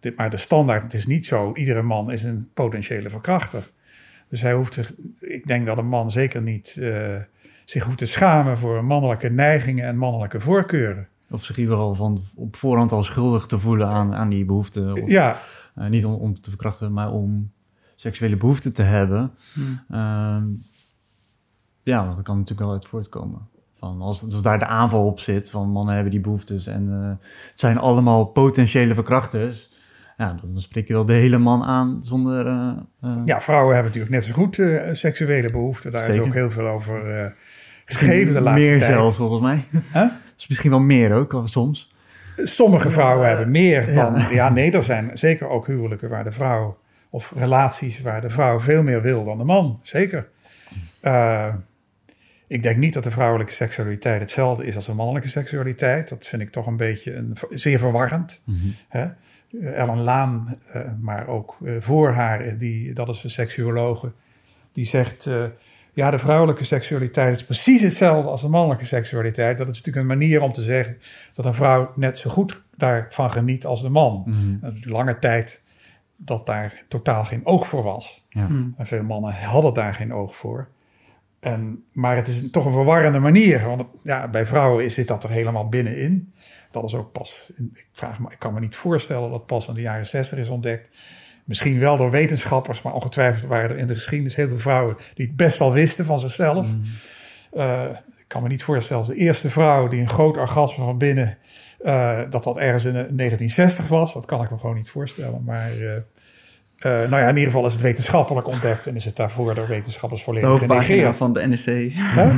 Dit, 0.00 0.16
maar 0.16 0.30
de 0.30 0.36
standaard, 0.36 0.82
het 0.82 0.94
is 0.94 1.06
niet 1.06 1.26
zo. 1.26 1.54
Iedere 1.54 1.82
man 1.82 2.12
is 2.12 2.22
een 2.22 2.48
potentiële 2.54 3.10
verkrachter. 3.10 3.70
Dus 4.28 4.42
hij 4.42 4.52
hoeft 4.52 4.74
zich, 4.74 4.92
ik 5.20 5.46
denk 5.46 5.66
dat 5.66 5.78
een 5.78 5.88
man 5.88 6.10
zeker 6.10 6.42
niet 6.42 6.76
eh, 6.80 7.16
zich 7.64 7.84
hoeft 7.84 7.98
te 7.98 8.06
schamen 8.06 8.58
voor 8.58 8.84
mannelijke 8.84 9.30
neigingen 9.30 9.86
en 9.86 9.96
mannelijke 9.96 10.40
voorkeuren. 10.40 11.08
Of 11.30 11.44
zich 11.44 11.58
ieder 11.58 11.72
geval 11.74 11.94
van 11.94 12.22
op 12.34 12.56
voorhand 12.56 12.92
al 12.92 13.02
schuldig 13.02 13.46
te 13.46 13.58
voelen 13.58 13.88
aan, 13.88 14.14
aan 14.14 14.28
die 14.28 14.44
behoefte. 14.44 14.92
Of, 15.02 15.08
Ja, 15.08 15.36
eh, 15.74 15.86
niet 15.88 16.04
om, 16.04 16.14
om 16.14 16.40
te 16.40 16.50
verkrachten, 16.50 16.92
maar 16.92 17.12
om 17.12 17.52
seksuele 17.96 18.36
behoeften 18.36 18.74
te 18.74 18.82
hebben. 18.82 19.30
Hmm. 19.52 19.80
Ehm, 19.90 20.44
ja, 21.82 22.04
want 22.04 22.16
dat 22.16 22.24
kan 22.24 22.34
natuurlijk 22.34 22.66
wel 22.66 22.72
uit 22.72 22.86
voortkomen. 22.86 23.48
Van 23.78 24.00
als, 24.00 24.22
als 24.24 24.42
daar 24.42 24.58
de 24.58 24.66
aanval 24.66 25.06
op 25.06 25.20
zit 25.20 25.50
van 25.50 25.70
mannen 25.70 25.94
hebben 25.94 26.12
die 26.12 26.20
behoeftes 26.20 26.66
en 26.66 26.88
eh, 27.02 27.08
het 27.50 27.60
zijn 27.60 27.78
allemaal 27.78 28.24
potentiële 28.24 28.94
verkrachters. 28.94 29.74
Ja, 30.16 30.36
dan, 30.42 30.60
spreek 30.60 30.86
je 30.88 30.92
wel 30.94 31.04
de 31.04 31.12
hele 31.12 31.38
man 31.38 31.64
aan 31.64 31.98
zonder... 32.00 32.46
eh, 32.46 33.16
Ja, 33.24 33.40
vrouwen 33.40 33.74
hebben 33.74 33.92
natuurlijk 33.92 34.14
net 34.14 34.24
zo 34.24 34.32
goed 34.32 34.60
seksuele 34.96 35.50
behoeften. 35.50 35.92
Daar 35.92 36.08
is 36.08 36.18
ook 36.18 36.34
heel 36.34 36.50
veel 36.50 36.66
over 36.66 37.34
geschreven 37.84 38.34
de 38.34 38.40
laatste 38.40 38.68
meer 38.68 38.78
tijd. 38.78 38.90
zelfs, 38.90 39.16
volgens 39.16 39.40
mij. 39.40 39.64
Huh? 39.92 40.10
Dus 40.36 40.48
misschien 40.48 40.70
wel 40.70 40.80
meer 40.80 41.12
ook, 41.12 41.40
soms. 41.44 41.94
Sommige 42.36 42.90
vrouwen 42.90 43.28
hebben 43.28 43.50
meer 43.50 43.94
dan... 43.94 44.14
Ja. 44.30 44.48
nee, 44.48 44.72
er 44.72 44.82
zijn 44.82 45.10
zeker 45.18 45.48
ook 45.48 45.66
huwelijken 45.66 46.08
waar 46.08 46.24
de 46.24 46.32
vrouw... 46.32 46.78
of 47.10 47.32
relaties 47.36 48.00
waar 48.02 48.20
de 48.20 48.30
vrouw 48.30 48.60
veel 48.60 48.82
meer 48.82 49.02
wil 49.02 49.24
dan 49.24 49.38
de 49.38 49.44
man. 49.44 49.78
Zeker. 49.82 50.28
Eh, 51.00 51.54
ik 52.46 52.62
denk 52.62 52.76
niet 52.76 52.94
dat 52.94 53.04
de 53.04 53.10
vrouwelijke 53.10 53.52
seksualiteit 53.52 54.20
hetzelfde 54.20 54.66
is 54.66 54.74
als 54.74 54.86
de 54.86 54.94
mannelijke 54.94 55.28
seksualiteit. 55.28 56.08
Dat 56.08 56.26
vind 56.26 56.42
ik 56.42 56.50
toch 56.50 56.66
een 56.66 56.76
beetje 56.76 57.14
een, 57.14 57.36
zeer 57.50 57.78
verwarrend. 57.78 58.42
Hè? 58.88 59.02
Eh, 59.02 59.78
Ellen 59.78 60.00
Laan, 60.00 60.58
eh, 60.72 60.82
maar 61.00 61.28
ook 61.28 61.56
voor 61.78 62.10
haar, 62.10 62.58
die, 62.58 62.92
dat 62.92 63.08
is 63.08 63.24
een 63.24 63.30
seksuologe, 63.30 64.12
die 64.72 64.84
zegt... 64.84 65.30
ja, 65.96 66.10
de 66.10 66.18
vrouwelijke 66.18 66.64
seksualiteit 66.64 67.36
is 67.36 67.44
precies 67.44 67.82
hetzelfde 67.82 68.30
als 68.30 68.42
de 68.42 68.48
mannelijke 68.48 68.84
seksualiteit. 68.84 69.58
Dat 69.58 69.68
is 69.68 69.76
natuurlijk 69.76 69.96
een 69.96 70.18
manier 70.18 70.40
om 70.40 70.52
te 70.52 70.62
zeggen 70.62 70.98
dat 71.34 71.44
een 71.44 71.54
vrouw 71.54 71.92
net 71.94 72.18
zo 72.18 72.30
goed 72.30 72.62
daarvan 72.74 73.30
geniet 73.30 73.66
als 73.66 73.82
de 73.82 73.88
man. 73.88 74.24
Dat 74.60 74.74
is 74.74 74.84
lange 74.84 75.18
tijd 75.18 75.62
dat 76.16 76.46
daar 76.46 76.84
totaal 76.88 77.24
geen 77.24 77.46
oog 77.46 77.66
voor 77.66 77.82
was. 77.82 78.24
Ja. 78.28 78.46
Hmm. 78.46 78.74
En 78.76 78.86
veel 78.86 79.04
mannen 79.04 79.34
hadden 79.34 79.74
daar 79.74 79.94
geen 79.94 80.12
oog 80.12 80.36
voor. 80.36 80.68
En, 81.40 81.84
maar 81.92 82.16
het 82.16 82.28
is 82.28 82.50
toch 82.50 82.64
een 82.64 82.72
verwarrende 82.72 83.18
manier. 83.18 83.66
Want 83.66 83.84
ja, 84.02 84.28
bij 84.28 84.46
vrouwen 84.46 84.84
is 84.84 84.94
dit 84.94 85.08
dat 85.08 85.24
er 85.24 85.30
helemaal 85.30 85.68
binnenin. 85.68 86.32
Dat 86.70 86.84
is 86.84 86.94
ook 86.94 87.12
pas, 87.12 87.52
ik, 87.72 87.86
vraag 87.92 88.18
me, 88.18 88.30
ik 88.30 88.38
kan 88.38 88.54
me 88.54 88.60
niet 88.60 88.76
voorstellen 88.76 89.30
dat 89.30 89.46
pas 89.46 89.68
in 89.68 89.74
de 89.74 89.80
jaren 89.80 90.06
60 90.06 90.38
is 90.38 90.48
ontdekt. 90.48 90.88
Misschien 91.46 91.78
wel 91.78 91.96
door 91.96 92.10
wetenschappers, 92.10 92.82
maar 92.82 92.92
ongetwijfeld 92.92 93.48
waren 93.48 93.70
er 93.70 93.78
in 93.78 93.86
de 93.86 93.94
geschiedenis 93.94 94.34
heel 94.34 94.48
veel 94.48 94.58
vrouwen 94.58 94.96
die 95.14 95.26
het 95.26 95.36
best 95.36 95.58
wel 95.58 95.72
wisten 95.72 96.04
van 96.04 96.20
zichzelf. 96.20 96.66
Eh, 97.52 97.84
ik 98.16 98.24
kan 98.26 98.42
me 98.42 98.48
niet 98.48 98.62
voorstellen 98.62 99.04
de 99.04 99.14
eerste 99.14 99.50
vrouw 99.50 99.88
die 99.88 100.00
een 100.00 100.08
groot 100.08 100.36
orgasme 100.36 100.84
van 100.84 100.98
binnen, 100.98 101.38
eh, 101.78 102.20
dat 102.30 102.44
dat 102.44 102.56
ergens 102.56 102.84
in 102.84 102.92
de 102.92 103.06
1960 103.12 103.88
was. 103.88 104.14
Dat 104.14 104.24
kan 104.24 104.42
ik 104.42 104.50
me 104.50 104.58
gewoon 104.58 104.76
niet 104.76 104.90
voorstellen. 104.90 105.44
Maar 105.44 105.70
eh, 106.78 106.92
nou 106.94 107.10
ja, 107.16 107.22
in 107.28 107.36
ieder 107.36 107.52
geval 107.52 107.66
is 107.66 107.72
het 107.72 107.82
wetenschappelijk 107.82 108.46
ontdekt 108.48 108.86
en 108.86 108.96
is 108.96 109.04
het 109.04 109.16
daarvoor 109.16 109.54
door 109.54 109.68
wetenschappers 109.68 110.22
volledig 110.22 110.58
genegeerd. 110.58 111.16
van 111.16 111.32
de 111.32 111.46
NSC. 111.48 111.66
Hè? 111.94 112.28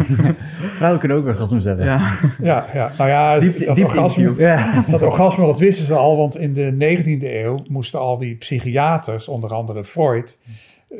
Vrouwen 0.66 0.98
kunnen 1.00 1.18
ook 1.18 1.26
orgasmes 1.26 1.64
hebben. 1.64 1.84
Ja. 1.84 2.10
Ja, 2.42 2.66
ja, 2.74 2.92
nou 2.98 3.10
ja, 3.10 3.38
Diep- 3.38 3.58
dat, 3.66 3.76
diep 3.76 3.84
orgasme. 3.86 4.34
Ja. 4.38 4.84
dat 4.90 5.02
orgasme, 5.02 5.46
dat 5.46 5.58
wisten 5.58 5.84
ze 5.84 5.94
al, 5.94 6.16
want 6.16 6.36
in 6.38 6.52
de 6.52 6.72
19e 6.72 7.22
eeuw 7.22 7.62
moesten 7.68 8.00
al 8.00 8.18
die 8.18 8.34
psychiaters, 8.34 9.28
onder 9.28 9.50
andere 9.54 9.84
Freud, 9.84 10.38
eh, 10.90 10.96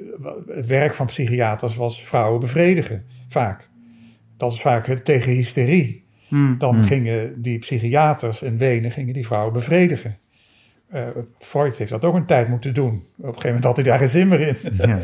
het 0.46 0.66
werk 0.66 0.94
van 0.94 1.06
psychiaters 1.06 1.76
was 1.76 2.04
vrouwen 2.04 2.40
bevredigen, 2.40 3.04
vaak. 3.28 3.68
Dat 4.36 4.52
is 4.52 4.60
vaak 4.60 4.86
het 4.86 5.04
tegen 5.04 5.32
hysterie. 5.32 6.06
Hmm. 6.28 6.58
Dan 6.58 6.74
Hmm. 6.74 6.84
gingen 6.84 7.42
die 7.42 7.58
psychiaters 7.58 8.42
in 8.42 8.58
Wenen 8.58 8.90
gingen 8.90 9.14
die 9.14 9.26
vrouwen 9.26 9.52
bevredigen. 9.52 10.16
Freud 11.38 11.76
heeft 11.76 11.90
dat 11.90 12.04
ook 12.04 12.14
een 12.14 12.26
tijd 12.26 12.48
moeten 12.48 12.74
doen. 12.74 12.88
Op 12.88 13.00
een 13.18 13.24
gegeven 13.26 13.46
moment 13.46 13.64
had 13.64 13.76
hij 13.76 13.84
daar 13.84 13.98
geen 13.98 14.08
zin 14.08 14.28
meer 14.28 14.40
in. 14.40 14.56
Ja. 14.74 14.98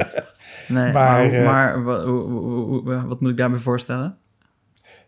Nee, 0.68 0.92
Maar, 0.92 0.92
maar, 0.92 1.32
eh, 1.32 1.44
maar 1.44 1.82
wa- 1.84 2.04
hoe- 2.04 2.22
hoe- 2.30 2.64
hoe- 2.66 3.06
wat 3.06 3.20
moet 3.20 3.30
ik 3.30 3.36
daarbij 3.36 3.58
voorstellen? 3.58 4.16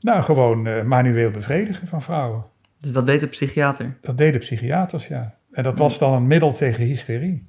Nou, 0.01 0.22
gewoon 0.22 0.66
eh, 0.66 0.83
manueel 0.83 1.31
bevredigen 1.31 1.89
van 1.89 2.03
vrouwen. 2.03 2.45
Dus 2.79 2.93
dat 2.93 3.07
deed 3.07 3.20
de 3.20 3.27
psychiater. 3.27 3.97
Dat 4.01 4.18
deden 4.18 4.41
psychiaters, 4.41 5.09
ja. 5.09 5.35
En 5.53 5.62
dat 5.62 5.79
was 5.79 5.99
dan 5.99 6.12
een 6.12 6.27
middel 6.27 6.53
tegen 6.53 6.85
hysterie. 6.85 7.47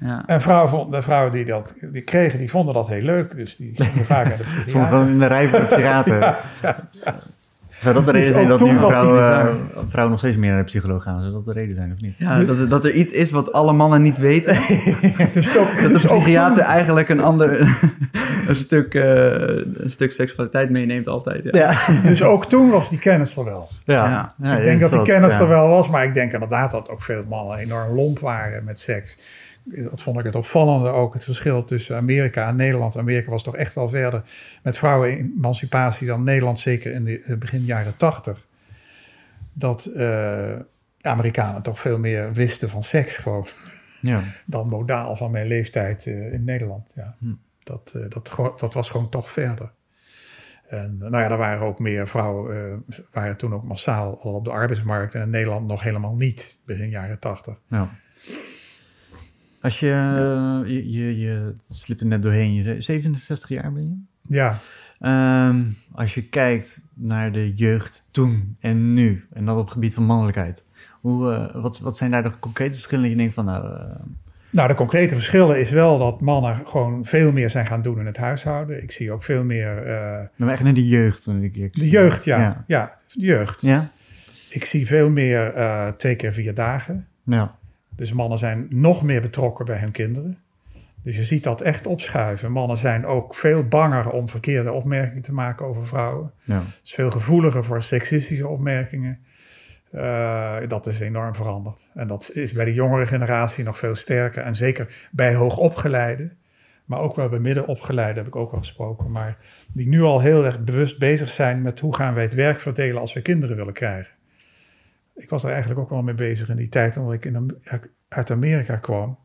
Ja. 0.00 0.22
En 0.26 0.40
vrouwen, 0.42 0.90
de 0.90 1.02
vrouwen 1.02 1.32
die 1.32 1.44
dat 1.44 1.74
die 1.92 2.02
kregen, 2.02 2.38
die 2.38 2.50
vonden 2.50 2.74
dat 2.74 2.88
heel 2.88 3.02
leuk. 3.02 3.36
Dus 3.36 3.56
die 3.56 3.72
gingen 3.84 4.04
vaak 4.04 4.26
naar 4.28 4.36
de 4.36 4.42
psychiater. 4.66 4.86
gewoon 4.88 5.08
in 5.08 5.18
de 5.18 5.26
rij 5.26 5.48
voor 5.48 5.58
de 5.60 5.66
piraten. 5.76 6.36
Zou 7.82 7.94
dat 7.94 8.06
de 8.06 8.12
reden 8.12 8.26
Dus 8.26 8.36
zijn 8.36 8.48
dat 8.48 8.60
nu 8.60 8.76
vrouwen, 8.78 9.22
eh, 9.22 9.82
vrouwen 9.86 10.10
nog 10.10 10.18
steeds 10.18 10.36
meer 10.36 10.50
naar 10.50 10.58
de 10.58 10.64
psycholoog 10.64 11.02
gaan? 11.02 11.20
Zou 11.20 11.32
dat 11.32 11.44
de 11.44 11.52
reden 11.52 11.76
zijn 11.76 11.92
of 11.92 12.00
niet? 12.00 12.18
Ja, 12.18 12.42
dat, 12.42 12.70
dat 12.70 12.84
er 12.84 12.92
iets 12.92 13.12
is 13.12 13.30
wat 13.30 13.52
alle 13.52 13.72
mannen 13.72 14.02
niet 14.02 14.18
weten. 14.18 14.54
Dus 15.32 15.58
ook, 15.58 15.66
Dat 15.66 15.82
de 15.82 15.88
dus 15.88 16.08
ook 16.08 16.18
psychiater 16.18 16.62
eigenlijk 16.62 17.08
een 17.08 17.20
ander 17.20 17.60
een 18.48 18.56
stuk, 18.56 18.94
eh, 18.94 19.02
een 19.02 19.90
stuk 19.90 20.12
seksualiteit 20.12 20.70
meeneemt 20.70 21.08
altijd. 21.08 21.44
Ja. 21.44 21.50
Ja. 21.52 22.00
dus 22.08 22.22
ook 22.22 22.46
toen 22.46 22.70
was 22.70 22.88
die 22.88 22.98
kennis 22.98 23.36
er 23.36 23.44
wel. 23.44 23.68
Ja. 23.84 24.34
Ja, 24.42 24.56
ik 24.56 24.64
denk 24.64 24.80
dat 24.80 24.90
die 24.90 25.00
is 25.00 25.06
kennis 25.06 25.34
ja. 25.34 25.40
er 25.40 25.48
wel 25.48 25.68
was, 25.68 25.88
maar 25.88 26.04
ik 26.04 26.14
denk 26.14 26.32
inderdaad 26.32 26.70
dat 26.70 26.90
ook 26.90 27.02
veel 27.02 27.24
mannen 27.28 27.58
enorm 27.58 27.94
lomp 27.94 28.18
waren 28.18 28.64
met 28.64 28.80
seks. 28.80 29.18
Dat 29.64 30.02
vond 30.02 30.18
ik 30.18 30.24
het 30.24 30.34
opvallende 30.34 30.88
ook, 30.88 31.14
het 31.14 31.24
verschil 31.24 31.64
tussen 31.64 31.96
Amerika 31.96 32.48
en 32.48 32.56
Nederland. 32.56 32.96
Amerika 32.96 33.30
was 33.30 33.42
toch 33.42 33.56
echt 33.56 33.74
wel 33.74 33.88
verder 33.88 34.22
met 34.62 34.78
vrouwenemancipatie 34.78 36.06
dan 36.06 36.22
Nederland, 36.22 36.58
zeker 36.58 36.92
in 36.92 37.04
de 37.04 37.20
eh, 37.20 37.36
begin 37.36 37.64
jaren 37.64 37.96
tachtig. 37.96 38.46
Dat 39.52 39.84
eh, 39.84 40.56
Amerikanen 41.00 41.62
toch 41.62 41.80
veel 41.80 41.98
meer 41.98 42.32
wisten 42.32 42.68
van 42.68 42.82
seks 42.82 43.16
gewoon 43.16 43.46
Ja. 44.02 44.22
dan 44.46 44.68
modaal 44.68 45.16
van 45.16 45.30
mijn 45.30 45.46
leeftijd 45.46 46.06
eh, 46.06 46.32
in 46.32 46.44
Nederland. 46.44 46.92
Ja. 46.96 47.16
Hm. 47.18 47.34
Dat, 47.62 47.92
eh, 47.96 48.02
dat, 48.08 48.58
dat 48.60 48.74
was 48.74 48.90
gewoon 48.90 49.08
toch 49.08 49.30
verder. 49.30 49.72
En 50.68 50.96
nou 50.98 51.16
ja, 51.16 51.30
er 51.30 51.36
waren 51.36 51.66
ook 51.66 51.78
meer 51.78 52.08
vrouwen, 52.08 52.84
waren 53.12 53.36
toen 53.36 53.54
ook 53.54 53.64
massaal 53.64 54.20
al 54.22 54.34
op 54.34 54.44
de 54.44 54.50
arbeidsmarkt. 54.50 55.14
En 55.14 55.20
in 55.22 55.30
Nederland 55.30 55.66
nog 55.66 55.82
helemaal 55.82 56.16
niet, 56.16 56.58
begin 56.64 56.88
jaren 56.88 57.18
tachtig. 57.18 57.54
Ja. 57.68 57.88
Als 59.62 59.80
je, 59.80 59.90
eh, 59.90 60.70
je, 60.70 60.90
je, 60.90 61.18
je 61.18 61.52
slipt 61.70 62.00
er 62.00 62.06
net 62.06 62.22
doorheen, 62.22 62.54
je 62.54 62.62
zei 62.62 62.82
67 62.82 63.48
jaar 63.48 63.72
ben 63.72 63.82
je? 63.82 63.96
Ja, 64.36 64.54
Ehm, 65.00 65.60
als 65.92 66.14
je 66.14 66.22
kijkt 66.28 66.88
naar 66.94 67.32
de 67.32 67.52
jeugd 67.54 68.08
toen 68.10 68.56
en 68.60 68.94
nu, 68.94 69.26
en 69.32 69.44
dat 69.44 69.56
op 69.56 69.62
het 69.64 69.72
gebied 69.72 69.94
van 69.94 70.04
mannelijkheid. 70.04 70.64
Hoe, 71.00 71.32
eh, 71.32 71.62
wat, 71.62 71.78
wat 71.80 71.96
zijn 71.96 72.10
daar 72.10 72.22
de 72.22 72.38
concrete 72.38 72.72
verschillen? 72.72 73.08
Je 73.10 73.16
denkt 73.16 73.34
van, 73.34 73.44
nou, 73.44 73.74
eh, 73.78 73.96
nou 74.50 74.68
de 74.68 74.74
concrete 74.74 75.14
verschillen 75.14 75.60
is 75.60 75.70
wel 75.70 75.98
dat 75.98 76.20
mannen 76.20 76.66
gewoon 76.66 77.04
veel 77.04 77.32
meer 77.32 77.50
zijn 77.50 77.66
gaan 77.66 77.82
doen 77.82 77.98
in 77.98 78.06
het 78.06 78.16
huishouden. 78.16 78.82
Ik 78.82 78.92
zie 78.92 79.12
ook 79.12 79.22
veel 79.24 79.44
meer 79.44 79.76
eh, 79.86 80.26
maar 80.36 80.48
echt 80.48 80.62
naar 80.62 80.74
de 80.74 80.88
jeugd. 80.88 81.22
toen 81.22 81.42
Ik, 81.42 81.56
ik- 81.56 81.74
de 81.74 81.88
jeugd, 81.88 82.24
ja. 82.24 82.38
Ja. 82.38 82.64
Ja, 82.66 82.98
de 83.12 83.20
jeugd. 83.20 83.60
Ja? 83.60 83.90
Ik 84.50 84.64
zie 84.64 84.86
veel 84.86 85.10
meer 85.10 85.54
twee 85.96 86.16
keer 86.16 86.32
vier 86.32 86.54
dagen. 86.54 87.06
Ja. 87.24 87.54
Dus 87.96 88.12
mannen 88.12 88.38
zijn 88.38 88.66
nog 88.68 89.02
meer 89.02 89.20
betrokken 89.20 89.64
bij 89.64 89.78
hun 89.78 89.90
kinderen. 89.90 90.38
Dus 91.02 91.16
je 91.16 91.24
ziet 91.24 91.44
dat 91.44 91.60
echt 91.60 91.86
opschuiven. 91.86 92.52
Mannen 92.52 92.76
zijn 92.78 93.06
ook 93.06 93.34
veel 93.34 93.64
banger 93.64 94.10
om 94.10 94.28
verkeerde 94.28 94.72
opmerkingen 94.72 95.22
te 95.22 95.34
maken 95.34 95.66
over 95.66 95.86
vrouwen. 95.86 96.32
Ja. 96.42 96.62
is 96.82 96.94
veel 96.94 97.10
gevoeliger 97.10 97.64
voor 97.64 97.82
seksistische 97.82 98.48
opmerkingen. 98.48 99.18
Eh, 99.90 100.56
dat 100.68 100.86
is 100.86 101.00
enorm 101.00 101.34
veranderd. 101.34 101.88
En 101.94 102.06
dat 102.06 102.30
is 102.34 102.52
bij 102.52 102.64
de 102.64 102.74
jongere 102.74 103.06
generatie 103.06 103.64
nog 103.64 103.78
veel 103.78 103.94
sterker. 103.94 104.42
En 104.42 104.54
zeker 104.54 105.08
bij 105.10 105.34
hoogopgeleiden. 105.34 106.36
maar 106.84 107.00
ook 107.00 107.16
wel 107.16 107.28
bij 107.28 107.38
middenopgeleiden 107.38 108.16
heb 108.16 108.26
ik 108.26 108.36
ook 108.36 108.52
al 108.52 108.58
gesproken. 108.58 109.10
Maar 109.10 109.36
die 109.72 109.88
nu 109.88 110.02
al 110.02 110.20
heel 110.20 110.44
erg 110.44 110.60
bewust 110.64 110.98
bezig 110.98 111.30
zijn 111.30 111.62
met 111.62 111.80
hoe 111.80 111.94
gaan 111.94 112.14
wij 112.14 112.22
het 112.22 112.34
werk 112.34 112.60
verdelen 112.60 113.00
als 113.00 113.12
we 113.12 113.22
kinderen 113.22 113.56
willen 113.56 113.72
krijgen. 113.72 114.12
Ik 115.14 115.28
was 115.28 115.44
er 115.44 115.50
eigenlijk 115.50 115.80
ook 115.80 115.90
wel 115.90 116.02
mee 116.02 116.14
bezig 116.14 116.48
in 116.48 116.56
die 116.56 116.68
tijd, 116.68 116.96
omdat 116.96 117.14
ik 117.14 117.24
in, 117.24 117.56
uit 118.08 118.30
Amerika 118.30 118.76
kwam. 118.76 119.18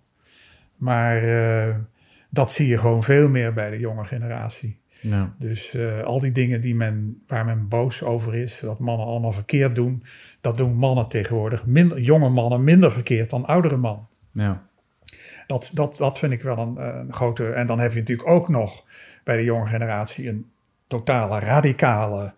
Maar 0.76 1.24
uh, 1.24 1.76
dat 2.30 2.52
zie 2.52 2.68
je 2.68 2.78
gewoon 2.78 3.04
veel 3.04 3.30
meer 3.30 3.54
bij 3.54 3.70
de 3.70 3.80
jonge 3.80 4.06
generatie. 4.06 4.80
Ja. 5.02 5.36
Dus 5.40 5.74
uh, 5.74 6.04
al 6.04 6.20
die 6.20 6.32
dingen 6.32 6.62
die 6.62 6.76
men, 6.76 7.24
waar 7.28 7.46
men 7.46 7.68
boos 7.68 8.04
over 8.04 8.36
is, 8.36 8.60
dat 8.60 8.80
mannen 8.80 9.08
allemaal 9.08 9.32
verkeerd 9.32 9.76
doen, 9.76 10.04
dat 10.42 10.58
doen 10.58 10.76
mannen 10.76 11.08
tegenwoordig, 11.08 11.66
minder, 11.66 12.00
jonge 12.00 12.30
mannen 12.30 12.64
minder 12.64 12.92
verkeerd 12.92 13.30
dan 13.30 13.46
oudere 13.46 13.78
mannen. 13.78 14.08
Ja. 14.32 14.66
Dat, 15.48 15.72
dat, 15.74 15.98
dat 15.98 16.20
vind 16.20 16.34
ik 16.34 16.42
wel 16.42 16.58
een, 16.58 17.00
een, 17.00 17.14
grote. 17.14 17.50
En 17.50 17.68
dan 17.68 17.80
heb 17.80 17.94
je 17.94 18.00
natuurlijk 18.00 18.30
ook 18.30 18.50
nog 18.50 18.86
bij 19.24 19.38
de 19.38 19.44
jonge 19.44 19.68
generatie 19.68 20.30
een 20.30 20.46
totale 20.88 21.40
radicale 21.40 22.34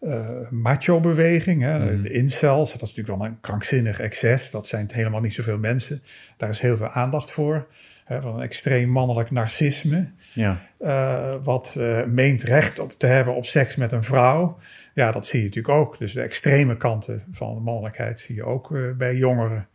uh, 0.00 0.28
macho-beweging. 0.50 1.62
Mm. 1.62 2.02
De 2.02 2.10
incels, 2.10 2.72
dat 2.72 2.82
is 2.82 2.88
natuurlijk 2.88 3.18
wel 3.18 3.26
een 3.26 3.40
krankzinnig 3.40 4.00
excess. 4.00 4.50
Dat 4.50 4.66
zijn 4.66 4.88
helemaal 4.92 5.20
niet 5.20 5.34
zoveel 5.34 5.58
mensen. 5.58 6.02
Daar 6.36 6.48
is 6.48 6.60
heel 6.60 6.76
veel 6.76 6.88
aandacht 6.88 7.30
voor. 7.30 7.66
Hè, 8.04 8.20
van 8.20 8.34
een 8.34 8.42
extreem 8.42 8.88
mannelijk 8.88 9.30
narcisme. 9.30 10.10
Ja. 10.32 10.60
Uh, 10.80 11.34
wat 11.42 11.74
uh, 11.78 12.04
meent 12.04 12.42
recht 12.42 12.78
op 12.78 12.94
te 12.98 13.06
hebben 13.06 13.34
op 13.34 13.46
seks 13.46 13.76
met 13.76 13.92
een 13.92 14.04
vrouw. 14.04 14.58
Ja, 14.94 15.12
dat 15.12 15.26
zie 15.26 15.38
je 15.38 15.46
natuurlijk 15.46 15.74
ook. 15.74 15.98
Dus 15.98 16.12
de 16.12 16.22
extreme 16.22 16.76
kanten 16.76 17.24
van 17.32 17.54
de 17.54 17.60
mannelijkheid 17.60 18.20
zie 18.20 18.34
je 18.34 18.44
ook 18.44 18.96
bij 18.96 19.14
jongeren. 19.14 19.68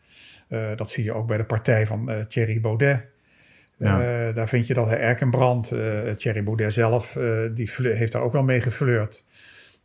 dat 0.76 0.92
zie 0.92 1.04
je 1.04 1.14
ook 1.14 1.28
bij 1.28 1.38
de 1.38 1.46
partij 1.46 1.86
van 1.86 2.26
Thierry 2.28 2.62
Baudet. 2.62 3.02
Ja. 3.78 4.32
daar 4.32 4.48
vind 4.48 4.68
je 4.68 4.74
dat 4.74 4.92
Erkenbrand, 4.92 5.68
Thierry 6.18 6.44
Baudet 6.44 6.74
zelf, 6.74 7.18
die 7.54 7.70
heeft 7.80 8.12
daar 8.12 8.22
ook 8.22 8.34
wel 8.34 8.44
mee 8.44 8.62
geflirt. 8.62 9.26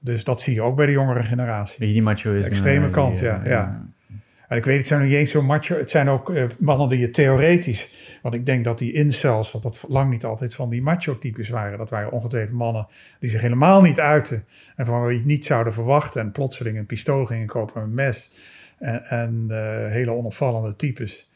Dus 0.01 0.25
dat 0.25 0.43
zie 0.43 0.55
je 0.55 0.63
ook 0.63 0.77
bij 0.77 0.87
de 0.87 0.93
jongere 0.93 1.23
generatie. 1.23 1.79
Beetje 1.79 1.95
die 1.95 2.03
macho 2.03 2.33
is. 2.33 2.45
De 2.45 2.51
extreme 2.51 2.91
kant, 2.91 3.19
ja, 3.19 3.41
ja. 3.45 3.87
En 4.49 4.57
ik 4.57 4.65
weet, 4.65 4.77
het 4.77 4.87
zijn 4.87 5.01
nog 5.01 5.09
niet 5.09 5.19
eens 5.19 5.31
zo 5.31 5.43
macho. 5.43 5.77
Het 5.77 5.91
zijn 5.91 6.09
ook 6.09 6.31
uh, 6.31 6.45
mannen 6.59 6.89
die 6.89 6.99
je 6.99 7.11
theoretisch... 7.11 7.91
Want 8.23 8.35
ik 8.35 8.47
denk 8.47 8.65
dat 8.65 8.79
die 8.79 8.93
incels, 8.93 9.53
dat 9.53 9.63
dat 9.63 9.85
lang 9.89 10.11
niet 10.11 10.25
altijd 10.25 10.55
van 10.55 10.71
die 10.71 10.83
macho-types 10.83 11.49
waren. 11.49 11.79
Dat 11.79 11.91
waren 11.91 12.11
ongetwijfeld 12.11 12.59
mannen 12.59 12.87
die 13.21 13.31
zich 13.31 13.41
helemaal 13.41 13.83
niet 13.83 14.01
uiten. 14.01 14.45
En 14.77 14.87
van 14.87 15.03
wie 15.03 15.11
je 15.11 15.19
het 15.19 15.27
niet 15.27 15.47
zouden 15.47 15.73
verwachten. 15.73 16.21
En 16.21 16.33
plotseling 16.33 16.79
een 16.79 16.87
pistool 16.87 17.25
gingen 17.25 17.47
kopen 17.47 17.73
met 17.75 17.85
een 17.85 17.95
mes. 17.95 18.31
En, 18.79 19.03
en 19.03 19.47
uh, 19.51 19.57
hele 19.91 20.11
onopvallende 20.11 20.77
types. 20.77 21.28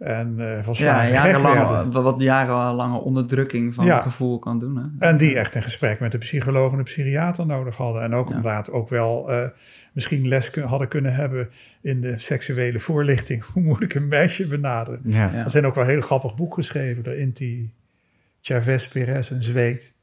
En 0.00 0.34
uh, 0.38 0.62
van 0.62 0.74
ja, 0.78 1.08
jarenlang, 1.08 1.92
wat 1.92 2.20
jarenlange 2.20 2.98
onderdrukking 2.98 3.74
van 3.74 3.88
het 3.88 4.02
gevoel 4.02 4.38
kan 4.38 4.58
doen. 4.58 4.76
Hè? 4.76 5.08
En 5.08 5.16
die 5.16 5.38
echt 5.38 5.54
een 5.54 5.62
gesprek 5.62 6.00
met 6.00 6.12
de 6.12 6.18
psycholoog 6.18 6.72
en 6.72 6.78
de 6.78 6.84
psychiater 6.84 7.46
nodig 7.46 7.76
hadden. 7.76 8.02
En 8.02 8.14
ook 8.14 8.28
inderdaad 8.28 8.70
ook 8.70 8.88
wel 8.88 9.32
uh, 9.32 9.44
misschien 9.92 10.28
les 10.28 10.54
hadden 10.54 10.88
kunnen 10.88 11.14
hebben 11.14 11.50
in 11.82 12.00
de 12.00 12.18
seksuele 12.18 12.80
voorlichting. 12.80 13.44
Hoe 13.52 13.62
moet 13.62 13.82
ik 13.82 13.94
een 13.94 14.08
meisje 14.08 14.46
benaderen? 14.46 15.00
Ja. 15.04 15.34
Er 15.34 15.50
zijn 15.50 15.66
ook 15.66 15.74
wel 15.74 15.84
een 15.84 15.90
heel 15.90 16.00
grappig 16.00 16.34
boek 16.34 16.54
geschreven 16.54 17.02
door 17.02 17.14
Inti 17.14 17.72
Chavez 18.40 18.88
Perez 18.88 19.30
en 19.30 19.42
Zweet. 19.42 19.94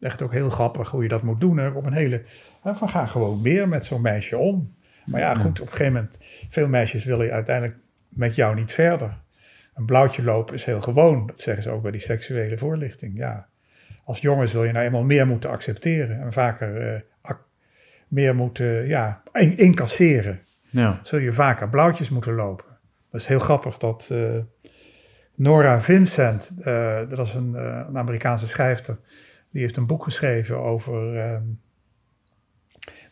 Echt 0.00 0.22
ook 0.22 0.32
heel 0.32 0.50
grappig 0.50 0.90
hoe 0.90 1.02
je 1.02 1.08
dat 1.08 1.22
moet 1.22 1.40
doen. 1.40 1.58
Hè? 1.58 1.68
Op 1.68 1.86
een 1.86 1.92
hele, 1.92 2.22
van 2.62 2.88
ga 2.88 3.06
gewoon 3.06 3.42
meer 3.42 3.68
met 3.68 3.84
zo'n 3.84 4.02
meisje 4.02 4.36
om. 4.36 4.74
Maar 5.06 5.20
ja, 5.20 5.34
goed, 5.34 5.60
op 5.60 5.66
een 5.66 5.72
gegeven 5.72 5.92
moment, 5.92 6.22
veel 6.48 6.68
meisjes 6.68 7.04
willen 7.04 7.30
uiteindelijk 7.30 7.78
met 8.08 8.34
jou 8.34 8.54
niet 8.54 8.72
verder. 8.72 9.18
Een 9.80 9.86
blauwtje 9.86 10.22
lopen 10.22 10.54
is 10.54 10.64
heel 10.64 10.80
gewoon. 10.80 11.26
Dat 11.26 11.40
zeggen 11.40 11.62
ze 11.62 11.70
ook 11.70 11.82
bij 11.82 11.90
die 11.90 12.00
seksuele 12.00 12.58
voorlichting. 12.58 13.16
Ja, 13.16 13.48
als 14.04 14.20
jongen 14.20 14.48
zul 14.48 14.64
je 14.64 14.72
nou 14.72 14.84
eenmaal 14.84 15.04
meer 15.04 15.26
moeten 15.26 15.50
accepteren 15.50 16.20
en 16.20 16.32
vaker 16.32 16.94
uh, 16.94 17.30
meer 18.08 18.34
moeten 18.34 18.86
ja, 18.86 19.22
incasseren. 19.56 20.40
Ja. 20.70 21.00
Zul 21.02 21.18
je 21.18 21.32
vaker 21.32 21.68
blauwtjes 21.68 22.10
moeten 22.10 22.34
lopen. 22.34 22.64
Dat 23.10 23.20
is 23.20 23.26
heel 23.26 23.38
grappig 23.38 23.78
dat 23.78 24.08
uh, 24.12 24.36
Nora 25.34 25.80
Vincent, 25.80 26.52
uh, 26.58 26.98
dat 27.08 27.26
is 27.26 27.34
een, 27.34 27.54
een, 27.54 27.98
Amerikaanse 27.98 28.46
schrijfster, 28.46 28.98
die 29.50 29.62
heeft 29.62 29.76
een 29.76 29.86
boek 29.86 30.04
geschreven 30.04 30.58
over. 30.58 31.18
Ehm, 31.18 31.42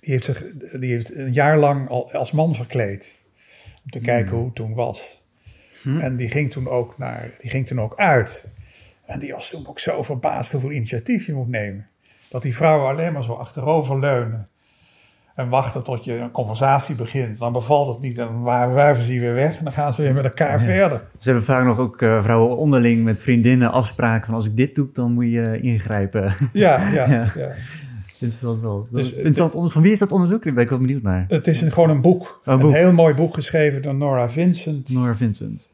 die, 0.01 0.13
heeft 0.13 0.25
zich, 0.25 0.45
die 0.57 0.93
heeft 0.93 1.17
een 1.17 1.33
jaar 1.33 1.59
lang 1.59 1.89
al 1.89 2.13
als 2.13 2.33
man 2.33 2.55
verkleed. 2.55 3.19
Om 3.85 3.91
te 3.91 4.01
kijken 4.01 4.29
hmm. 4.29 4.37
hoe 4.37 4.47
het 4.47 4.55
toen 4.55 4.75
was. 4.75 5.18
Hm. 5.83 5.99
En 5.99 6.17
die 6.17 6.29
ging, 6.29 6.51
toen 6.51 6.69
ook 6.69 6.99
naar, 6.99 7.31
die 7.41 7.51
ging 7.51 7.67
toen 7.67 7.81
ook 7.81 7.97
uit. 7.97 8.51
En 9.07 9.19
die 9.19 9.33
was 9.33 9.51
toen 9.51 9.69
ook 9.69 9.79
zo 9.79 10.03
verbaasd 10.03 10.53
hoeveel 10.53 10.71
initiatief 10.71 11.27
je 11.27 11.35
moet 11.35 11.49
nemen. 11.49 11.87
Dat 12.29 12.43
die 12.43 12.57
vrouwen 12.57 12.89
alleen 12.89 13.13
maar 13.13 13.25
zo 13.25 13.33
achterover 13.33 13.99
leunen. 13.99 14.49
En 15.39 15.49
wachten 15.49 15.83
tot 15.83 16.05
je 16.05 16.13
een 16.13 16.31
conversatie 16.31 16.97
begint. 16.97 17.39
Dan 17.39 17.53
bevalt 17.53 17.95
het 17.95 18.03
niet 18.03 18.19
en 18.19 18.27
dan 18.27 18.43
wuiven 18.73 19.05
ze 19.05 19.21
weer 19.21 19.35
weg. 19.35 19.59
En 19.59 19.65
dan 19.65 19.73
gaan 19.73 19.93
ze 19.93 20.03
weer 20.03 20.15
met 20.15 20.25
elkaar 20.25 20.61
verder. 20.61 21.09
Ze 21.19 21.29
hebben 21.29 21.45
vaak 21.45 21.65
nog 21.65 21.79
ook 21.79 22.01
uh, 22.01 22.23
vrouwen 22.23 22.57
onderling 22.57 23.05
met 23.05 23.21
vriendinnen 23.21 23.73
afspraken 23.73 24.27
van 24.27 24.35
als 24.35 24.47
ik 24.47 24.57
dit 24.57 24.75
doe, 24.75 24.89
dan 24.93 25.13
moet 25.13 25.31
je 25.31 25.61
ingrijpen. 25.61 26.33
Ja, 26.53 26.89
ja, 26.93 27.07
ja. 27.07 27.27
ja. 27.35 27.51
Interessant 28.21 28.61
wel. 28.61 28.89
Dus, 28.91 29.15
interessant, 29.15 29.73
van 29.73 29.83
wie 29.83 29.93
is 29.93 29.99
dat 29.99 30.13
onderzoek? 30.13 30.45
Daar 30.45 30.55
ben 30.55 30.63
ik 30.63 30.69
wel 30.69 30.79
benieuwd 30.79 31.03
naar. 31.03 31.25
Het 31.29 31.47
is 31.47 31.63
een, 31.63 31.73
gewoon 31.73 31.91
een 31.91 32.01
boek. 32.01 32.41
een, 32.45 32.59
boek. 32.59 32.71
een 32.71 32.77
heel 32.77 32.93
mooi 32.93 33.15
boek 33.15 33.35
geschreven 33.35 33.83
door 33.83 33.95
Nora 33.95 34.31
Vincent. 34.31 34.89
Nora 34.89 35.15
Vincent. 35.15 35.71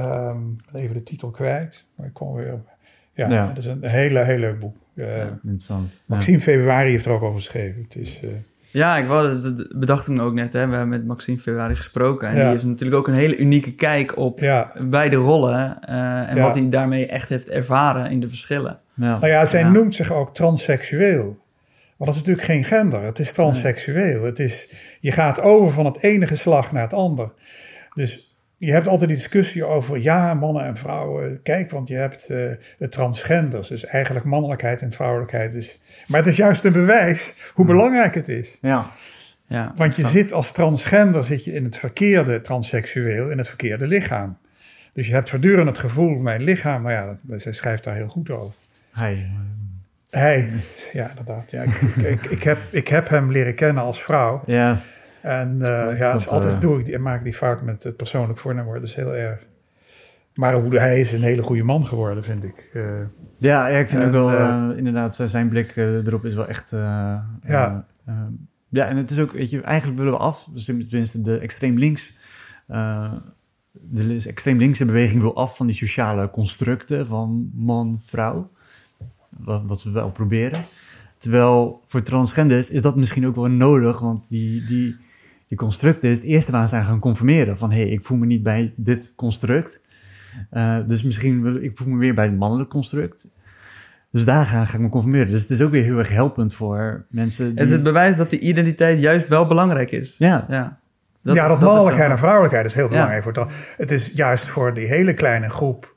Um, 0.00 0.56
even 0.72 0.94
de 0.94 1.02
titel 1.02 1.30
kwijt, 1.30 1.84
maar 1.94 2.06
ik 2.06 2.14
kom 2.14 2.34
weer 2.34 2.52
op. 2.52 2.68
Ja, 3.14 3.28
ja. 3.28 3.46
dat 3.46 3.58
is 3.58 3.66
een 3.66 3.84
hele, 3.84 4.24
heel 4.24 4.38
leuk 4.38 4.58
boek. 4.58 4.76
Uh, 4.94 5.16
ja, 5.16 5.38
interessant. 5.42 5.96
Maxime 6.06 6.40
Februari 6.40 6.90
heeft 6.90 7.06
er 7.06 7.12
ook 7.12 7.22
over 7.22 7.40
geschreven. 7.40 7.82
Het 7.82 7.96
is... 7.96 8.20
Uh, 8.24 8.30
ja, 8.72 8.96
ik 8.96 9.06
wou, 9.06 9.40
dat 9.40 9.78
bedacht 9.78 10.06
hem 10.06 10.18
ook 10.18 10.34
net. 10.34 10.52
Hè. 10.52 10.66
We 10.66 10.76
hebben 10.76 10.88
met 10.88 11.06
Maxime 11.06 11.38
Februari 11.38 11.76
gesproken. 11.76 12.28
En 12.28 12.46
die 12.46 12.54
is 12.54 12.64
natuurlijk 12.64 12.98
ook 12.98 13.08
een 13.08 13.14
hele 13.14 13.36
unieke 13.36 13.74
kijk 13.74 14.16
op 14.16 14.38
beide 14.80 15.16
rollen. 15.16 15.78
Uh, 15.88 16.30
en 16.30 16.40
wat 16.40 16.54
hij 16.54 16.68
daarmee 16.68 17.06
echt 17.06 17.28
heeft 17.28 17.48
ervaren 17.48 18.10
in 18.10 18.20
de 18.20 18.28
verschillen. 18.28 18.78
Nou 18.94 19.26
ja, 19.26 19.44
zij 19.44 19.62
noemt 19.62 19.94
zich 19.94 20.12
ook 20.12 20.34
transseksueel. 20.34 21.38
Maar 22.00 22.08
dat 22.08 22.18
is 22.18 22.26
natuurlijk 22.26 22.46
geen 22.46 22.64
gender. 22.64 23.02
Het 23.02 23.18
is 23.18 23.32
transseksueel. 23.32 24.24
Het 24.24 24.38
is, 24.38 24.72
je 25.00 25.12
gaat 25.12 25.40
over 25.40 25.72
van 25.72 25.84
het 25.84 26.02
ene 26.02 26.26
geslacht 26.26 26.72
naar 26.72 26.82
het 26.82 26.92
ander. 26.92 27.32
Dus 27.94 28.34
je 28.56 28.72
hebt 28.72 28.88
altijd 28.88 29.08
die 29.08 29.18
discussie 29.18 29.64
over 29.64 29.98
ja, 29.98 30.34
mannen 30.34 30.64
en 30.64 30.76
vrouwen. 30.76 31.42
Kijk, 31.42 31.70
want 31.70 31.88
je 31.88 31.94
hebt 31.94 32.30
uh, 32.30 32.50
de 32.78 32.88
transgenders. 32.88 33.68
Dus 33.68 33.84
eigenlijk 33.84 34.24
mannelijkheid 34.24 34.82
en 34.82 34.92
vrouwelijkheid. 34.92 35.52
Dus, 35.52 35.80
maar 36.06 36.18
het 36.18 36.28
is 36.28 36.36
juist 36.36 36.64
een 36.64 36.72
bewijs 36.72 37.34
hoe 37.54 37.64
hmm. 37.64 37.74
belangrijk 37.74 38.14
het 38.14 38.28
is. 38.28 38.58
Ja. 38.60 38.90
Ja, 39.46 39.72
want 39.74 39.96
je 39.96 40.06
zit 40.06 40.32
als 40.32 40.52
transgender 40.52 41.24
zit 41.24 41.44
je 41.44 41.52
in 41.52 41.64
het 41.64 41.76
verkeerde 41.76 42.40
transseksueel, 42.40 43.30
in 43.30 43.38
het 43.38 43.48
verkeerde 43.48 43.86
lichaam. 43.86 44.38
Dus 44.92 45.06
je 45.06 45.12
hebt 45.12 45.30
voortdurend 45.30 45.68
het 45.68 45.78
gevoel, 45.78 46.18
mijn 46.18 46.42
lichaam, 46.42 46.82
nou 46.82 46.94
ja, 47.28 47.38
zij 47.38 47.52
schrijft 47.52 47.84
daar 47.84 47.94
heel 47.94 48.08
goed 48.08 48.30
over. 48.30 48.54
Hij. 48.92 49.30
Hij, 50.10 50.50
ja, 50.92 51.08
inderdaad. 51.08 51.50
Ja, 51.50 51.62
ik, 51.62 51.80
ik, 51.96 52.22
ik, 52.22 52.42
heb, 52.42 52.58
ik 52.70 52.88
heb 52.88 53.08
hem 53.08 53.32
leren 53.32 53.54
kennen 53.54 53.82
als 53.82 54.02
vrouw. 54.02 54.42
Ja. 54.46 54.80
En 55.22 55.58
uh, 55.58 55.98
ja, 55.98 56.12
het 56.12 56.20
is 56.20 56.28
altijd 56.28 56.54
uh, 56.54 56.60
doe 56.60 56.78
ik 56.78 56.84
die, 56.84 56.98
maak 56.98 57.24
die 57.24 57.34
fout 57.34 57.62
met 57.62 57.84
het 57.84 57.96
persoonlijk 57.96 58.38
voornaamwoord. 58.38 58.80
Dat 58.80 58.88
is 58.88 58.94
heel 58.94 59.14
erg. 59.14 59.38
Maar 60.34 60.54
hoe, 60.54 60.78
hij 60.78 61.00
is 61.00 61.12
een 61.12 61.22
hele 61.22 61.42
goede 61.42 61.62
man 61.62 61.86
geworden, 61.86 62.24
vind 62.24 62.44
ik. 62.44 62.70
Uh, 62.72 62.82
ja, 63.36 63.68
ja, 63.68 63.78
ik 63.78 63.88
vind 63.88 64.02
en, 64.02 64.08
ook 64.08 64.30
wel, 64.30 64.70
inderdaad, 64.72 65.22
zijn 65.24 65.48
blik 65.48 65.76
erop 65.76 66.24
is 66.24 66.34
wel 66.34 66.48
echt... 66.48 66.70
ja. 66.70 67.86
ja, 68.68 68.86
en 68.86 68.96
het 68.96 69.10
is 69.10 69.18
ook, 69.18 69.32
weet 69.32 69.50
je, 69.50 69.60
eigenlijk 69.60 69.98
willen 69.98 70.12
we 70.12 70.18
af, 70.18 70.48
dus 70.52 70.64
tenminste 70.64 71.20
de 71.22 71.38
extreem 71.38 71.78
links... 71.78 72.16
de 73.72 74.22
extreem 74.26 74.58
linkse 74.58 74.84
beweging 74.84 75.20
wil 75.20 75.36
af 75.36 75.56
van 75.56 75.66
die 75.66 75.76
sociale 75.76 76.30
constructen 76.30 77.06
van 77.06 77.50
man, 77.54 78.00
vrouw. 78.04 78.50
Wat, 79.44 79.62
wat 79.66 79.82
we 79.82 79.90
wel 79.90 80.10
proberen. 80.10 80.60
Terwijl 81.16 81.82
voor 81.86 82.02
transgenders 82.02 82.70
is 82.70 82.82
dat 82.82 82.96
misschien 82.96 83.26
ook 83.26 83.34
wel 83.34 83.48
nodig, 83.48 84.00
want 84.00 84.28
die, 84.28 84.64
die, 84.64 84.96
die 85.48 85.58
constructen 85.58 86.10
is 86.10 86.20
het 86.20 86.30
eerste 86.30 86.52
waar 86.52 86.68
ze 86.68 86.76
aan 86.76 86.84
gaan 86.84 87.00
conformeren. 87.00 87.58
Van 87.58 87.70
hé, 87.70 87.80
hey, 87.80 87.90
ik 87.90 88.04
voel 88.04 88.18
me 88.18 88.26
niet 88.26 88.42
bij 88.42 88.72
dit 88.76 89.12
construct. 89.16 89.80
Uh, 90.52 90.78
dus 90.86 91.02
misschien 91.02 91.42
wil 91.42 91.56
ik 91.56 91.72
voel 91.74 91.92
me 91.92 91.98
weer 91.98 92.14
bij 92.14 92.24
het 92.24 92.38
mannelijk 92.38 92.70
construct. 92.70 93.30
Dus 94.10 94.24
daar 94.24 94.46
ga, 94.46 94.64
ga, 94.64 94.74
ik 94.74 94.80
me 94.80 94.88
conformeren. 94.88 95.30
Dus 95.30 95.42
het 95.42 95.50
is 95.50 95.60
ook 95.60 95.70
weer 95.70 95.84
heel 95.84 95.98
erg 95.98 96.08
helpend 96.08 96.54
voor 96.54 97.04
mensen. 97.08 97.44
Die... 97.44 97.54
Het 97.54 97.66
is 97.66 97.70
het 97.70 97.82
bewijs 97.82 98.16
dat 98.16 98.30
die 98.30 98.40
identiteit 98.40 99.00
juist 99.00 99.28
wel 99.28 99.46
belangrijk 99.46 99.90
is. 99.90 100.16
Ja. 100.18 100.46
Ja, 100.48 100.78
dat, 101.22 101.34
ja, 101.34 101.48
dat 101.48 101.60
mannelijkheid 101.60 102.10
en 102.10 102.18
vrouwelijkheid 102.18 102.66
is 102.66 102.74
heel 102.74 102.88
belangrijk. 102.88 103.24
Ja. 103.24 103.32
Voor 103.32 103.42
het, 103.42 103.52
het 103.76 103.90
is 103.90 104.12
juist 104.14 104.48
voor 104.48 104.74
die 104.74 104.86
hele 104.86 105.14
kleine 105.14 105.48
groep 105.48 105.94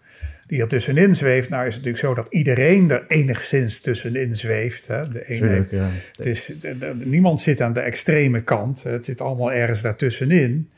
die 0.47 0.61
er 0.61 0.67
tussenin 0.67 1.15
zweeft. 1.15 1.49
Nou 1.49 1.67
is 1.67 1.75
het 1.75 1.85
natuurlijk 1.85 2.15
zo 2.15 2.21
dat 2.23 2.33
iedereen 2.33 2.91
er 2.91 3.05
enigszins 3.07 3.81
tussenin 3.81 4.35
zweeft. 4.35 4.87
Hè. 4.87 5.09
De 5.09 5.25
ene, 5.27 5.67
ja. 5.71 5.89
niemand 6.93 7.41
zit 7.41 7.61
aan 7.61 7.73
de 7.73 7.79
extreme 7.79 8.43
kant. 8.43 8.83
Het 8.83 9.05
zit 9.05 9.21
allemaal 9.21 9.51
ergens 9.51 9.81
daartussenin. 9.81 10.69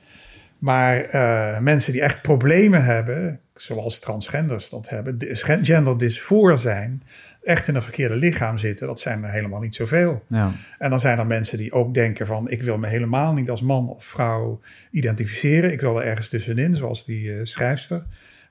Maar 0.59 1.03
eh, 1.03 1.59
mensen 1.59 1.91
die 1.91 2.01
echt 2.01 2.21
problemen 2.21 2.83
hebben, 2.83 3.39
zoals 3.55 3.99
transgenders 3.99 4.69
dat 4.69 4.89
hebben, 4.89 5.17
de- 5.17 5.35
genderdysfoor 5.35 6.59
zijn, 6.59 7.03
echt 7.43 7.67
in 7.67 7.75
een 7.75 7.81
verkeerde 7.81 8.15
lichaam 8.15 8.57
zitten, 8.57 8.87
dat 8.87 8.99
zijn 8.99 9.23
er 9.23 9.29
helemaal 9.31 9.59
niet 9.59 9.75
zoveel. 9.75 10.23
Ja. 10.27 10.51
En 10.77 10.89
dan 10.89 10.99
zijn 10.99 11.19
er 11.19 11.25
mensen 11.27 11.57
die 11.57 11.71
ook 11.71 11.93
denken 11.93 12.25
van, 12.25 12.49
ik 12.49 12.61
wil 12.61 12.77
me 12.77 12.87
helemaal 12.87 13.33
niet 13.33 13.49
als 13.49 13.61
man 13.61 13.89
of 13.89 14.05
vrouw 14.05 14.59
identificeren. 14.91 15.71
Ik 15.71 15.81
wil 15.81 16.01
er 16.01 16.07
ergens 16.07 16.29
tussenin, 16.29 16.75
zoals 16.75 17.05
die 17.05 17.33
eh, 17.33 17.39
schrijfster, 17.43 18.03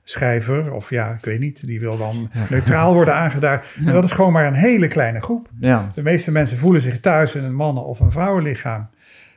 schrijver, 0.07 0.73
of 0.73 0.89
ja, 0.89 1.11
ik 1.11 1.25
weet 1.25 1.39
niet, 1.39 1.67
die 1.67 1.79
wil 1.79 1.97
dan 1.97 2.29
neutraal 2.49 2.93
worden 2.93 3.13
aangeduid. 3.23 3.77
En 3.85 3.93
dat 3.93 4.03
is 4.03 4.11
gewoon 4.11 4.31
maar 4.31 4.45
een 4.45 4.53
hele 4.53 4.87
kleine 4.87 5.19
groep. 5.19 5.49
Ja. 5.59 5.91
De 5.93 6.03
meeste 6.03 6.31
mensen 6.31 6.57
voelen 6.57 6.81
zich 6.81 6.99
thuis 6.99 7.35
in 7.35 7.43
een 7.43 7.55
mannen- 7.55 7.85
of 7.85 7.99
een 7.99 8.11
vrouwenlichaam. 8.11 8.89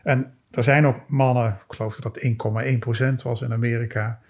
En 0.03 0.33
er 0.51 0.65
zijn 0.65 0.87
ook 0.87 1.01
mannen, 1.07 1.49
ik 1.69 1.75
geloof 1.75 1.97
dat 1.97 2.15
dat 2.15 2.23
1,1% 2.23 3.23
was 3.23 3.43
in 3.43 3.53
Amerika, 3.53 4.21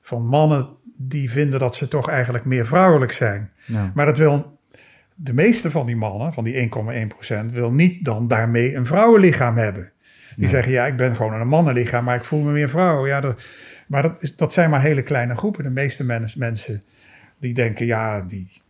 van 0.00 0.26
mannen 0.26 0.68
die 0.96 1.30
vinden 1.30 1.60
dat 1.60 1.76
ze 1.76 1.88
toch 1.88 2.08
eigenlijk 2.08 2.44
meer 2.44 2.66
vrouwelijk 2.66 3.12
zijn. 3.12 3.50
Ja. 3.64 3.90
Maar 3.94 4.06
dat 4.06 4.18
wil 4.18 4.58
de 5.14 5.34
meeste 5.34 5.70
van 5.70 5.86
die 5.86 5.96
mannen, 5.96 6.32
van 6.32 6.44
die 6.44 6.70
1,1%, 7.48 7.52
wil 7.52 7.72
niet 7.72 8.04
dan 8.04 8.28
daarmee 8.28 8.74
een 8.74 8.86
vrouwenlichaam 8.86 9.56
hebben. 9.56 9.92
Die 10.40 10.48
zeggen, 10.48 10.72
ja, 10.72 10.86
ik 10.86 10.96
ben 10.96 11.16
gewoon 11.16 11.40
een 11.40 11.48
mannenlichaam, 11.48 12.04
maar 12.04 12.16
ik 12.16 12.24
voel 12.24 12.40
me 12.42 12.52
meer 12.52 12.68
vrouw. 12.70 13.06
Ja, 13.06 13.20
dat, 13.20 13.42
maar 13.86 14.02
dat, 14.02 14.22
is, 14.22 14.36
dat 14.36 14.52
zijn 14.52 14.70
maar 14.70 14.82
hele 14.82 15.02
kleine 15.02 15.36
groepen. 15.36 15.62
De 15.64 15.70
meeste 15.70 16.04
mens- 16.04 16.34
mensen 16.34 16.82
die 17.38 17.54
denken, 17.54 17.86
ja, 17.86 18.22
die, 18.22 18.62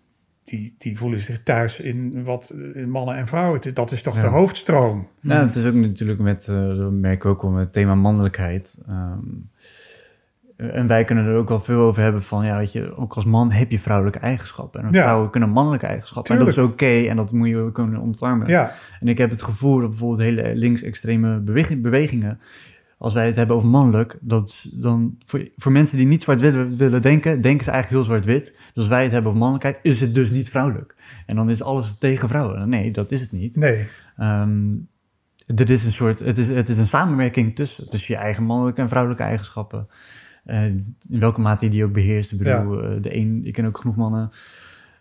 die, 0.45 0.75
die 0.79 0.99
voelen 0.99 1.21
zich 1.21 1.43
thuis 1.43 1.81
in 1.81 2.25
wat 2.25 2.51
in 2.73 2.91
mannen 2.91 3.16
en 3.16 3.27
vrouwen. 3.29 3.61
Dat 3.75 3.93
is 3.93 4.03
toch 4.03 4.14
Ja. 4.14 4.21
de 4.21 4.27
hoofdstroom. 4.27 5.09
Ja, 5.21 5.47
het 5.47 5.55
is 5.57 5.64
ook 5.66 5.75
natuurlijk 5.75 6.21
met, 6.21 6.45
dat 6.47 6.91
merken 6.93 7.29
we 7.29 7.35
ook 7.37 7.43
wel 7.43 7.51
met 7.51 7.64
het 7.64 7.73
thema 7.73 7.95
mannelijkheid. 7.95 8.79
Ehm, 8.89 9.18
en 10.73 10.87
wij 10.87 11.05
kunnen 11.05 11.25
er 11.27 11.35
ook 11.37 11.49
wel 11.49 11.61
veel 11.61 11.79
over 11.81 12.03
hebben 12.03 12.23
van, 12.23 12.45
ja, 12.45 12.57
weet 12.57 12.73
je, 12.73 12.97
ook 12.97 13.15
als 13.15 13.25
man 13.25 13.51
heb 13.51 13.71
je 13.71 13.79
vrouwelijke 13.79 14.19
eigenschappen. 14.19 14.83
En 14.83 14.93
Ja. 14.93 15.03
vrouwen 15.03 15.31
kunnen 15.31 15.51
mannelijke 15.51 15.87
eigenschappen. 15.87 16.33
En 16.33 16.39
dat 16.39 16.49
is 16.49 16.59
oké 16.59 16.87
en 17.09 17.17
dat 17.17 17.33
moet 17.33 17.49
je 17.49 17.57
ook 17.57 17.75
kunnen 17.75 18.01
omarmen. 18.01 18.49
Ja, 18.49 18.73
En 19.01 19.09
ik 19.09 19.19
heb 19.19 19.31
het 19.31 19.43
gevoel 19.43 19.81
dat 19.81 19.89
bijvoorbeeld 19.91 20.21
hele 20.21 20.55
linksextreme 20.55 21.39
beweging- 21.39 21.83
bewegingen, 21.83 22.41
als 22.99 23.15
wij 23.15 23.27
het 23.27 23.37
hebben 23.37 23.57
over 23.57 23.69
mannelijk, 23.69 24.17
dat 24.21 24.67
dan 24.73 25.17
voor, 25.25 25.49
voor 25.57 25.73
mensen 25.73 25.97
die 25.99 26.07
niet 26.07 26.23
zwart-wit 26.23 26.53
willen, 26.55 26.77
willen 26.77 27.03
denken, 27.03 27.41
denken 27.41 27.65
ze 27.65 27.71
eigenlijk 27.71 28.03
heel 28.03 28.13
zwart-wit. 28.15 28.45
Dus 28.57 28.57
als 28.75 28.89
wij 28.89 29.03
het 29.03 29.13
hebben 29.13 29.31
over 29.31 29.43
mannelijkheid, 29.43 29.81
is 29.83 30.01
het 30.01 30.15
dus 30.15 30.31
niet 30.31 30.51
vrouwelijk. 30.51 30.95
En 31.27 31.37
dan 31.37 31.51
is 31.51 31.63
alles 31.63 31.99
tegen 31.99 32.29
vrouwen. 32.29 32.69
Nee, 32.69 32.91
dat 32.93 33.11
is 33.11 33.21
het 33.21 33.33
niet. 33.33 33.57
nee. 33.57 33.89
Ehm, 34.17 34.71
er 35.57 35.71
is 35.71 35.85
een 35.85 35.93
soort, 35.93 36.19
het 36.19 36.39
is, 36.39 36.49
het 36.49 36.69
is 36.69 36.79
een 36.79 36.87
samenwerking 36.87 37.55
tussen, 37.55 37.89
tussen 37.89 38.15
je 38.15 38.21
eigen 38.21 38.43
mannelijke 38.45 38.81
en 38.81 38.89
vrouwelijke 38.89 39.23
eigenschappen. 39.25 39.89
Eh, 40.51 40.64
in 41.09 41.20
welke 41.20 41.40
mate 41.40 41.64
je 41.64 41.70
die 41.70 41.84
ook 41.84 41.92
beheerst. 41.92 42.32
Ik 42.32 42.38
bedoel, 42.38 42.82
eh, 42.82 43.03
de 43.03 43.16
een, 43.16 43.40
ik 43.44 43.53
ken 43.53 43.66
ook 43.66 43.78
genoeg 43.78 43.96
mannen. 43.96 44.30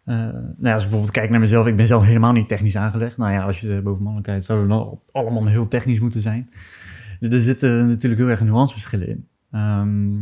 eh, 0.06 0.16
nou 0.16 0.56
ja, 0.62 0.74
als 0.74 0.84
ik 0.84 0.90
bijvoorbeeld 0.90 1.12
kijk 1.12 1.30
naar 1.30 1.40
mezelf, 1.40 1.68
ik 1.68 1.76
ben 1.76 1.88
zelf 1.88 2.06
helemaal 2.06 2.32
niet 2.32 2.48
technisch 2.48 2.78
aangelegd. 2.78 3.18
Nou 3.18 3.32
ja, 3.32 3.44
als 3.44 3.60
je 3.60 3.66
het 3.66 3.76
hebt 3.76 3.88
over 3.88 4.02
mannelijkheid, 4.02 4.46
zouden 4.46 4.68
we 4.68 4.74
dan 4.74 5.02
allemaal 5.12 5.48
heel 5.48 5.68
technisch 5.68 6.00
moeten 6.00 6.22
zijn. 6.22 6.50
Er 7.20 7.40
zitten 7.40 7.88
natuurlijk 7.88 8.22
heel 8.22 8.30
erg 8.30 8.42
nuanceverschillen 8.42 9.08
in. 9.08 9.28
Ehm, 9.52 10.16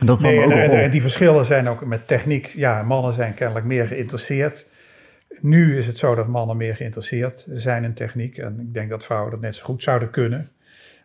en 0.00 0.06
dat 0.06 0.20
nee 0.20 0.42
en, 0.42 0.70
en 0.70 0.90
die 0.90 1.00
verschillen 1.00 1.46
zijn 1.46 1.68
ook 1.68 1.86
met 1.86 2.06
techniek. 2.06 2.46
Ja, 2.46 2.82
mannen 2.82 3.12
zijn 3.12 3.34
kennelijk 3.34 3.66
meer 3.66 3.86
geïnteresseerd. 3.86 4.66
Nu 5.40 5.78
is 5.78 5.86
het 5.86 5.98
zo 5.98 6.14
dat 6.14 6.28
mannen 6.28 6.56
meer 6.56 6.76
geïnteresseerd 6.76 7.46
zijn 7.52 7.84
in 7.84 7.94
techniek. 7.94 8.38
En 8.38 8.60
ik 8.60 8.74
denk 8.74 8.90
dat 8.90 9.04
vrouwen 9.04 9.30
dat 9.30 9.40
net 9.40 9.56
zo 9.56 9.64
goed 9.64 9.82
zouden 9.82 10.10
kunnen. 10.10 10.48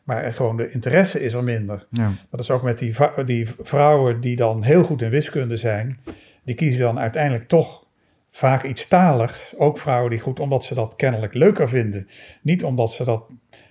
Maar 0.03 0.33
gewoon 0.33 0.57
de 0.57 0.71
interesse 0.71 1.23
is 1.23 1.33
er 1.33 1.43
minder. 1.43 1.85
Ja, 1.89 2.11
Dat 2.29 2.39
is 2.39 2.51
ook 2.51 2.63
met 2.63 2.79
die, 2.79 2.95
die 3.25 3.47
vrouwen 3.59 4.19
die 4.19 4.35
dan 4.35 4.63
heel 4.63 4.83
goed 4.83 5.01
in 5.01 5.09
wiskunde 5.09 5.57
zijn. 5.57 5.99
Die 6.43 6.55
kiezen 6.55 6.85
dan 6.85 6.99
uiteindelijk 6.99 7.43
toch 7.43 7.85
vaak 8.31 8.63
iets 8.63 8.87
taligs. 8.87 9.53
Ook 9.57 9.79
vrouwen 9.79 10.09
die 10.09 10.19
goed, 10.19 10.39
omdat 10.39 10.65
ze 10.65 10.75
dat 10.75 10.95
kennelijk 10.95 11.33
leuker 11.33 11.69
vinden. 11.69 12.07
Niet 12.41 12.63
omdat 12.63 12.93
ze 12.93 13.03
dat 13.03 13.23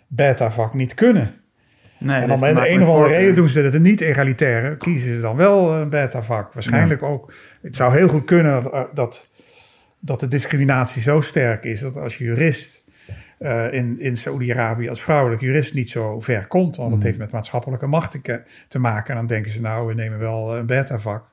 beta-vak 0.07 0.75
niet 0.75 0.95
kunnen. 0.95 1.35
Nee, 1.99 2.21
en 2.21 2.29
dat 2.29 2.39
dan 2.39 2.49
met 2.49 2.55
maken 2.55 2.75
een 2.75 2.81
of 2.81 2.89
andere 2.89 3.09
reden 3.09 3.35
doen 3.35 3.49
ze 3.49 3.61
het 3.61 3.81
niet 3.81 4.01
egalitair. 4.01 4.77
Kiezen 4.77 5.17
ze 5.17 5.23
dan 5.23 5.37
wel 5.37 5.73
een 5.73 5.89
beta-vak. 5.89 6.53
Waarschijnlijk 6.53 7.03
ook. 7.03 7.33
Het 7.63 7.77
zou 7.77 7.97
heel 7.97 8.09
goed 8.09 8.25
kunnen 8.25 8.63
dat, 8.63 8.89
dat, 8.95 9.31
dat 10.01 10.21
de 10.21 10.29
discriminatie 10.29 11.03
zo 11.03 11.21
sterk 11.21 11.65
is. 11.65 11.81
Dat 11.81 11.97
als 11.97 12.19
je 12.19 12.25
jurist 12.25 12.82
eh, 13.43 13.73
in, 13.73 14.01
in 14.01 14.17
Saoedi-Arabië 14.17 14.89
als 14.89 15.03
vrouwelijk 15.03 15.41
jurist 15.41 15.75
niet 15.75 15.91
zo 15.91 16.21
ver 16.21 16.47
komt. 16.47 16.77
Want 16.77 16.91
dat 16.91 17.03
heeft 17.03 17.19
met 17.19 17.31
maatschappelijke 17.31 17.87
macht 17.87 18.11
te, 18.11 18.21
ke- 18.21 18.43
te 18.69 18.79
maken. 18.79 19.11
En 19.11 19.17
dan 19.17 19.27
denken 19.27 19.53
ze 19.53 19.61
nou, 19.61 19.87
we 19.87 19.95
nemen 19.95 20.19
wel 20.19 20.57
een 20.57 20.67
beta-vak. 20.67 21.25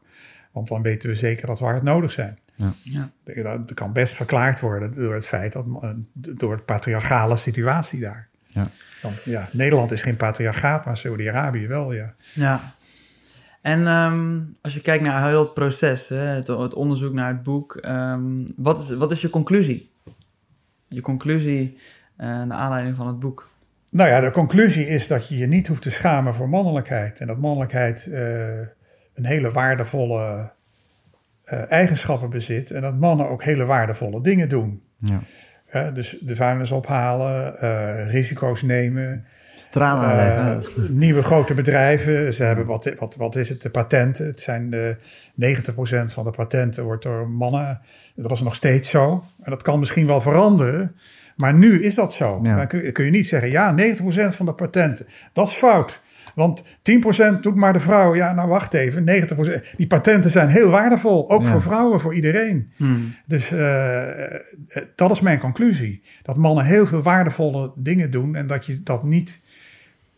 Want 0.51 0.67
dan 0.67 0.81
weten 0.81 1.09
we 1.09 1.15
zeker 1.15 1.47
dat 1.47 1.59
we 1.59 1.65
hard 1.65 1.83
nodig 1.83 2.11
zijn. 2.11 2.37
Ja. 2.83 3.11
Dat 3.23 3.35
dat 3.67 3.73
kan 3.73 3.93
best 3.93 4.13
verklaard 4.13 4.59
worden 4.59 4.93
door 4.93 5.13
het 5.13 5.27
feit 5.27 5.53
dat 5.53 5.65
eh, 5.81 5.89
door 6.13 6.51
het 6.51 6.65
patriarchale 6.65 7.37
situatie 7.37 7.99
daar. 7.99 8.27
Ja. 8.47 8.67
Want 9.01 9.23
ja, 9.23 9.47
Nederland 9.51 9.91
is 9.91 10.01
geen 10.01 10.15
patriarchaat, 10.15 10.85
maar 10.85 10.97
Saudi-Arabië 10.97 11.67
wel, 11.67 11.93
ja. 11.93 12.13
Ja. 12.33 12.73
En 13.61 13.87
ehm, 13.87 14.39
als 14.61 14.73
je 14.73 14.81
kijkt 14.81 15.03
naar 15.03 15.27
heel 15.27 15.43
het 15.43 15.53
proces, 15.53 16.09
hè, 16.09 16.15
het, 16.15 16.47
het 16.47 16.73
onderzoek 16.73 17.13
naar 17.13 17.27
het 17.27 17.43
boek, 17.43 17.75
ehm, 17.75 18.21
wat, 18.55 18.79
is, 18.79 18.89
wat 18.89 19.11
is 19.11 19.21
je 19.21 19.29
conclusie? 19.29 19.91
Je 20.87 21.01
conclusie 21.01 21.77
eh 21.77 21.79
naar 22.25 22.51
aanleiding 22.57 22.95
van 22.95 23.07
het 23.07 23.19
boek. 23.19 23.47
Nou 23.91 24.09
ja, 24.09 24.19
de 24.19 24.31
conclusie 24.31 24.87
is 24.87 25.07
dat 25.07 25.27
je 25.27 25.37
je 25.37 25.47
niet 25.47 25.67
hoeft 25.67 25.81
te 25.81 25.89
schamen 25.91 26.35
voor 26.35 26.49
mannelijkheid. 26.49 27.19
En 27.19 27.27
dat 27.27 27.37
mannelijkheid 27.37 28.07
eh, 28.11 28.49
een 29.13 29.25
hele 29.25 29.51
waardevolle 29.51 30.51
eh, 31.43 31.71
eigenschappen 31.71 32.29
bezit. 32.29 32.71
En 32.71 32.81
dat 32.81 32.97
mannen 32.97 33.29
ook 33.29 33.43
hele 33.43 33.65
waardevolle 33.65 34.21
dingen 34.21 34.49
doen. 34.49 34.81
ja. 34.97 35.19
Hè, 35.65 35.91
dus 35.91 36.17
de 36.21 36.35
vuilnis 36.35 36.71
ophalen, 36.71 37.59
eh, 37.59 38.09
risico's 38.11 38.61
nemen, 38.61 39.25
Stralen 39.55 40.09
Eh, 40.09 40.15
leggen. 40.15 40.97
nieuwe 40.97 41.23
grote 41.23 41.53
bedrijven. 41.53 42.33
Ze 42.33 42.43
hebben 42.43 42.65
wat, 42.65 42.93
wat, 42.99 43.15
wat 43.15 43.35
is 43.35 43.49
het, 43.49 43.61
de 43.61 43.69
patenten. 43.69 44.25
Het 44.25 44.39
zijn 44.39 44.69
de 44.69 44.97
90% 45.35 46.13
van 46.13 46.23
de 46.23 46.31
patenten 46.31 46.83
wordt 46.83 47.03
door 47.03 47.29
mannen. 47.29 47.81
Dat 48.15 48.31
is 48.31 48.41
nog 48.41 48.55
steeds 48.55 48.89
zo. 48.89 49.23
En 49.41 49.51
dat 49.51 49.61
kan 49.61 49.79
misschien 49.79 50.07
wel 50.07 50.21
veranderen. 50.21 50.95
Maar 51.39 51.53
nu 51.53 51.83
is 51.83 51.95
dat 51.95 52.13
zo. 52.13 52.39
Ja. 52.43 52.55
Dan 52.57 52.67
kun, 52.67 52.91
kun 52.91 53.05
je 53.05 53.11
niet 53.11 53.27
zeggen, 53.27 53.51
ja, 53.51 53.75
90% 53.77 54.35
van 54.35 54.45
de 54.45 54.53
patenten. 54.53 55.05
Dat 55.33 55.47
is 55.47 55.53
fout. 55.53 56.01
Want 56.35 56.63
10% 56.65 57.39
doet 57.41 57.55
maar 57.55 57.73
de 57.73 57.79
vrouw. 57.79 58.15
Ja, 58.15 58.33
nou 58.33 58.49
wacht 58.49 58.73
even. 58.73 59.03
90%. 59.05 59.75
Die 59.75 59.87
patenten 59.87 60.31
zijn 60.31 60.47
heel 60.49 60.69
waardevol. 60.69 61.29
Ook 61.29 61.41
Ja. 61.43 61.47
voor 61.49 61.61
vrouwen, 61.61 61.99
voor 62.01 62.15
iedereen. 62.15 62.71
Dus 63.25 63.51
eh, 63.51 64.35
eh, 64.35 64.41
dat 64.95 65.11
is 65.11 65.21
mijn 65.21 65.39
conclusie. 65.39 66.01
Dat 66.23 66.37
mannen 66.37 66.65
heel 66.65 66.85
veel 66.85 67.01
waardevolle 67.01 67.71
dingen 67.75 68.11
doen. 68.11 68.35
En 68.35 68.47
dat 68.47 68.65
je 68.65 68.83
dat 68.83 69.03
niet. 69.03 69.45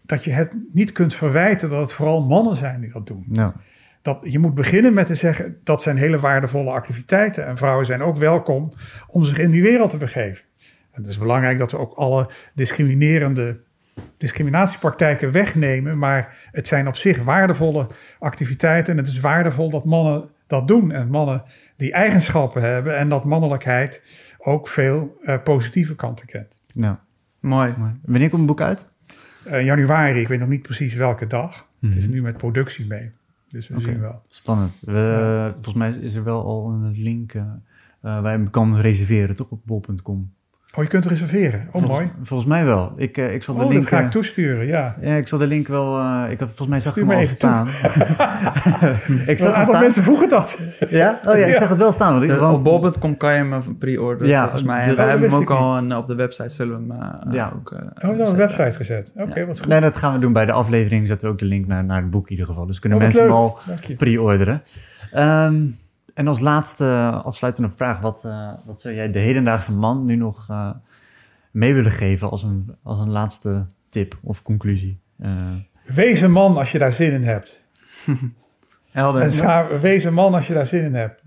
Dat 0.05 0.23
je 0.23 0.31
het 0.31 0.51
niet 0.73 0.91
kunt 0.91 1.13
verwijten 1.15 1.69
dat 1.69 1.79
het 1.81 1.93
vooral 1.93 2.21
mannen 2.25 2.55
zijn 2.57 2.81
die 2.81 2.91
dat 2.91 3.07
doen. 3.07 3.25
Ja. 3.31 3.53
Dat, 4.01 4.17
je 4.21 4.39
moet 4.39 4.55
beginnen 4.55 4.93
met 4.93 5.05
te 5.05 5.15
zeggen 5.15 5.57
dat 5.63 5.81
zijn 5.81 5.97
hele 5.97 6.19
waardevolle 6.19 6.71
activiteiten. 6.71 7.45
En 7.45 7.57
vrouwen 7.57 7.85
zijn 7.85 8.01
ook 8.01 8.17
welkom 8.17 8.71
om 9.07 9.25
zich 9.25 9.37
in 9.37 9.51
die 9.51 9.61
wereld 9.61 9.89
te 9.89 9.97
begeven. 9.97 10.43
En 11.01 11.07
het 11.07 11.15
is 11.15 11.23
belangrijk 11.23 11.57
dat 11.57 11.71
we 11.71 11.77
ook 11.77 11.93
alle 11.93 12.29
discriminerende 12.53 13.59
discriminatiepraktijken 14.17 15.31
wegnemen. 15.31 15.97
Maar 15.97 16.37
het 16.51 16.67
zijn 16.67 16.87
op 16.87 16.95
zich 16.95 17.23
waardevolle 17.23 17.87
activiteiten. 18.19 18.93
En 18.93 18.99
het 18.99 19.07
is 19.07 19.19
waardevol 19.19 19.69
dat 19.69 19.85
mannen 19.85 20.29
dat 20.47 20.67
doen. 20.67 20.91
En 20.91 21.07
mannen 21.09 21.43
die 21.75 21.93
eigenschappen 21.93 22.61
hebben. 22.61 22.97
En 22.97 23.09
dat 23.09 23.23
mannelijkheid 23.25 24.05
ook 24.37 24.67
veel 24.67 25.17
eh, 25.21 25.43
positieve 25.43 25.95
kanten 25.95 26.25
kent. 26.27 26.61
ja. 26.67 27.03
Mooi. 27.39 27.73
Mooi. 27.77 27.91
Wanneer 28.05 28.29
komt 28.29 28.41
het 28.41 28.49
boek 28.49 28.61
uit? 28.61 28.91
Eh, 29.43 29.65
januari, 29.65 30.19
ik 30.21 30.27
weet 30.27 30.39
nog 30.39 30.47
niet 30.49 30.61
precies 30.61 30.93
welke 30.95 31.27
dag. 31.27 31.67
Het 31.81 31.95
is 31.95 32.03
Mhm. 32.03 32.11
nu 32.13 32.21
met 32.21 32.37
productie 32.37 32.87
mee. 32.87 33.11
Dus 33.49 33.67
we 33.67 33.81
zien 33.81 33.99
wel. 33.99 34.21
Spannend. 34.29 34.79
We, 34.81 35.49
Volgens 35.53 35.75
mij 35.75 35.91
is 35.91 36.15
er 36.15 36.23
wel 36.23 36.43
al 36.45 36.69
een 36.69 36.91
link 36.91 37.33
eh, 37.33 37.41
eh, 37.41 37.51
waar 38.01 38.21
je 38.23 38.27
hem 38.37 38.49
kan 38.49 38.77
reserveren, 38.79 39.35
toch? 39.35 39.49
Op 39.49 39.61
bol.com. 39.65 40.33
Oh, 40.75 40.83
je 40.83 40.89
kunt 40.89 41.05
reserveren. 41.05 41.59
Oh, 41.65 41.71
volgens, 41.71 41.91
mooi. 41.91 42.11
Volgens 42.23 42.49
mij 42.49 42.65
wel. 42.65 42.93
Ik, 42.95 43.17
eh, 43.17 43.33
ik 43.33 43.43
zal 43.43 43.55
de 43.55 43.63
Oh, 43.63 43.69
link... 43.69 43.81
dat 43.81 43.89
ga 43.91 43.97
ik 43.97 44.03
eh, 44.03 44.09
toesturen, 44.09 44.65
ja. 44.65 44.95
ja, 45.01 45.15
ik 45.15 45.27
zal 45.27 45.39
de 45.39 45.47
link 45.47 45.67
wel... 45.67 45.97
eh, 45.99 46.23
ik 46.31 46.39
had 46.39 46.47
volgens 46.47 46.67
mij 46.67 46.79
zag 46.79 46.97
ik 46.97 47.03
Stuur 47.03 47.15
hem 47.15 47.21
me 47.21 47.27
al 47.27 47.33
staan. 47.33 47.67
ik 49.33 49.39
zag 49.39 49.49
hem 49.49 49.57
aantal 49.59 49.65
staan. 49.65 49.81
mensen 49.81 50.03
vroegen 50.03 50.29
dat. 50.29 50.61
Ja? 50.89 51.19
Oh 51.25 51.35
ja, 51.37 51.45
ik 51.45 51.53
Ja. 51.53 51.57
zag 51.59 51.69
het 51.69 51.77
wel 51.77 51.91
staan. 51.91 52.11
Want 52.11 52.23
ik, 52.23 52.29
De, 52.29 52.35
want, 52.35 52.57
op 52.65 52.81
bol.com 52.81 53.17
kan 53.17 53.33
je 53.33 53.39
hem 53.39 53.77
pre-orderen 53.77 54.27
Ja, 54.27 54.41
volgens 54.41 54.63
mij. 54.63 54.83
Dus- 54.83 54.95
we 54.95 55.01
Oh, 55.01 55.07
hebben 55.07 55.27
hem 55.29 55.35
ook 55.37 55.43
ik 55.43 55.49
al 55.49 55.77
een- 55.77 55.95
op 55.95 56.07
de 56.07 56.15
website, 56.15 56.49
zullen 56.49 56.87
we 56.87 56.93
hem 56.93 57.01
eh, 57.01 57.33
Ja. 57.33 57.53
ook... 57.55 57.71
eh, 57.71 57.79
Oh, 58.09 58.15
is 58.15 58.19
een 58.19 58.27
zetten. 58.27 58.37
website 58.37 58.77
gezet. 58.77 59.11
Oké, 59.15 59.39
Ja. 59.39 59.45
wat 59.45 59.59
goed. 59.59 59.67
nee, 59.67 59.79
dat 59.81 59.97
gaan 59.97 60.13
we 60.13 60.19
doen 60.19 60.33
bij 60.33 60.45
de 60.45 60.51
aflevering. 60.51 61.07
Zetten 61.07 61.27
we 61.27 61.33
ook 61.33 61.39
de 61.39 61.45
link 61.45 61.67
naar, 61.67 61.83
naar 61.85 62.01
het 62.01 62.09
boek 62.09 62.25
in 62.25 62.31
ieder 62.31 62.45
geval. 62.45 62.65
Dus 62.65 62.79
kunnen 62.79 62.97
Oh, 62.97 63.03
mensen 63.03 63.23
hem 63.23 63.31
al 63.31 63.57
Dank 63.67 63.83
je. 63.83 63.95
pre-orderen. 63.95 64.61
Ehm, 65.11 65.55
en 66.21 66.27
als 66.27 66.39
laatste 66.39 67.21
afsluitende 67.23 67.69
vraag. 67.69 67.99
Wat, 67.99 68.25
eh, 68.25 68.53
wat 68.65 68.81
zou 68.81 68.95
jij 68.95 69.11
de 69.11 69.19
hedendaagse 69.19 69.73
man 69.73 70.05
nu 70.05 70.15
nog 70.15 70.49
eh, 70.49 70.71
mee 71.51 71.73
willen 71.73 71.91
geven 71.91 72.29
als 72.29 72.43
een, 72.43 72.75
als 72.83 72.99
een 72.99 73.09
laatste 73.09 73.65
tip 73.89 74.19
of 74.23 74.41
conclusie? 74.41 74.99
Eh, 75.17 75.55
Wees 75.85 76.21
een 76.21 76.31
man 76.31 76.57
als 76.57 76.71
je 76.71 76.77
daar 76.77 76.93
zin 76.93 77.11
in 77.11 77.23
hebt. 77.23 77.65
Helder. 78.91 79.21
En 79.21 79.81
wees 79.81 80.03
een 80.03 80.13
man 80.13 80.33
als 80.33 80.47
je 80.47 80.53
daar 80.53 80.67
zin 80.67 80.83
in 80.83 80.93
hebt. 80.93 81.23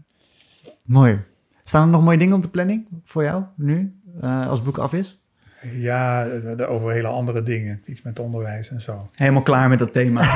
Mooi. 0.84 1.20
Staan 1.64 1.82
er 1.82 1.92
nog 1.92 2.02
mooie 2.02 2.18
dingen 2.18 2.36
op 2.36 2.42
de 2.42 2.48
planning 2.48 2.88
voor 3.04 3.22
jou 3.22 3.44
nu, 3.56 4.00
eh, 4.20 4.48
als 4.48 4.58
het 4.58 4.66
boek 4.66 4.78
af 4.78 4.92
is? 4.92 5.23
Ja, 5.72 6.26
over 6.66 6.92
hele 6.92 7.08
andere 7.08 7.42
dingen. 7.42 7.82
Iets 7.86 8.02
met 8.02 8.18
onderwijs 8.18 8.70
en 8.70 8.80
zo. 8.80 9.06
Helemaal 9.14 9.42
klaar 9.42 9.68
met 9.68 9.78
dat 9.78 9.92
thema. 9.92 10.22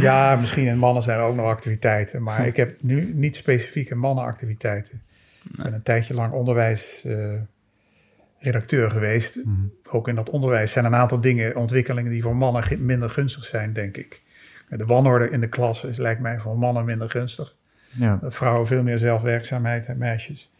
Ja, 0.00 0.36
misschien 0.36 0.66
in 0.66 0.78
mannen 0.78 1.02
zijn 1.02 1.18
er 1.18 1.24
ook 1.24 1.36
nog 1.36 1.46
activiteiten. 1.46 2.22
Maar 2.22 2.46
ik 2.46 2.56
heb 2.56 2.82
nu 2.82 3.12
niet 3.14 3.36
specifieke 3.36 3.94
mannenactiviteiten. 3.94 5.02
Ik 5.44 5.56
ben 5.56 5.74
een 5.74 5.82
tijdje 5.82 6.14
lang 6.14 6.32
onderwijsredacteur 6.32 8.90
geweest. 8.90 9.42
Ook 9.90 10.08
in 10.08 10.14
dat 10.14 10.30
onderwijs 10.30 10.72
zijn 10.72 10.84
een 10.84 10.94
aantal 10.94 11.20
dingen, 11.20 11.56
ontwikkelingen 11.56 12.10
die 12.10 12.22
voor 12.22 12.36
mannen 12.36 12.86
minder 12.86 13.10
gunstig 13.10 13.44
zijn, 13.44 13.72
denk 13.72 13.96
ik. 13.96 14.22
De 14.68 14.86
wanorde 14.86 15.30
in 15.30 15.40
de 15.40 15.48
klas 15.48 15.84
is, 15.84 15.96
lijkt 15.96 16.20
mij 16.20 16.38
voor 16.38 16.58
mannen 16.58 16.84
minder 16.84 17.10
gunstig. 17.10 17.54
Ja. 17.88 18.18
Dat 18.20 18.34
vrouwen 18.34 18.66
veel 18.66 18.82
meer 18.82 18.98
zelfwerkzaamheid 18.98 19.86
en 19.86 19.98
meisjes. 19.98 20.52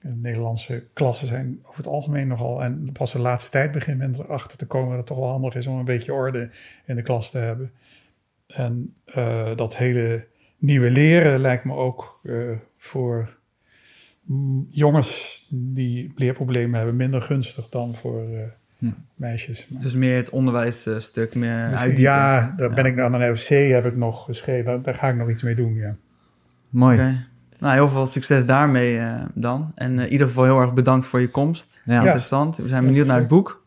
De 0.00 0.08
Nederlandse 0.08 0.84
klassen 0.92 1.28
zijn 1.28 1.58
over 1.62 1.76
het 1.76 1.86
algemeen 1.86 2.28
nogal... 2.28 2.62
en 2.62 2.92
pas 2.92 3.12
de 3.12 3.18
laatste 3.18 3.50
tijd 3.50 3.72
begint 3.72 3.98
men 3.98 4.14
erachter 4.18 4.58
te 4.58 4.66
komen... 4.66 4.88
dat 4.88 4.98
het 4.98 5.06
toch 5.06 5.18
wel 5.18 5.28
handig 5.28 5.54
is 5.54 5.66
om 5.66 5.78
een 5.78 5.84
beetje 5.84 6.12
orde 6.12 6.50
in 6.86 6.96
de 6.96 7.02
klas 7.02 7.30
te 7.30 7.38
hebben. 7.38 7.72
En 8.46 8.94
eh, 9.04 9.56
dat 9.56 9.76
hele 9.76 10.26
nieuwe 10.58 10.90
leren 10.90 11.40
lijkt 11.40 11.64
me 11.64 11.74
ook 11.74 12.20
eh, 12.22 12.34
voor 12.76 13.38
jongens 14.70 15.46
die 15.50 16.12
leerproblemen 16.16 16.76
hebben... 16.76 16.96
minder 16.96 17.22
gunstig 17.22 17.68
dan 17.68 17.94
voor 17.94 18.22
eh, 18.22 18.42
Hm. 18.80 18.90
meisjes. 19.14 19.68
Maar- 19.68 19.82
dus 19.82 19.94
meer 19.94 20.16
het 20.16 20.30
onderwijsstuk, 20.30 21.34
meer 21.34 21.70
dus 21.70 21.78
uitdiepen. 21.78 22.02
ja, 22.02 22.54
daar 22.56 22.70
ben 22.70 22.84
ik 22.84 22.98
aan 22.98 23.12
de 23.12 23.36
FC 23.36 23.48
heb 23.48 23.86
ik 23.86 23.96
nog 23.96 24.24
geschreven. 24.24 24.64
Daar, 24.64 24.82
daar 24.82 24.94
ga 24.94 25.08
ik 25.08 25.16
nog 25.16 25.30
iets 25.30 25.42
mee 25.42 25.54
doen, 25.54 25.74
ja. 25.74 25.96
Mooi. 26.68 26.98
Oké. 26.98 27.26
Nou, 27.60 27.74
heel 27.74 27.88
veel 27.88 28.06
succes 28.06 28.46
daarmee 28.46 28.98
eh, 28.98 29.14
dan. 29.34 29.72
En 29.74 29.98
eh, 29.98 30.04
in 30.04 30.12
ieder 30.12 30.26
geval 30.26 30.44
heel 30.44 30.60
erg 30.60 30.74
bedankt 30.74 31.06
voor 31.06 31.20
je 31.20 31.30
komst. 31.30 31.82
Ja. 31.84 32.02
Interessant. 32.02 32.56
We 32.56 32.68
zijn 32.68 32.84
benieuwd 32.84 33.06
naar 33.06 33.18
het 33.18 33.28
boek. 33.28 33.62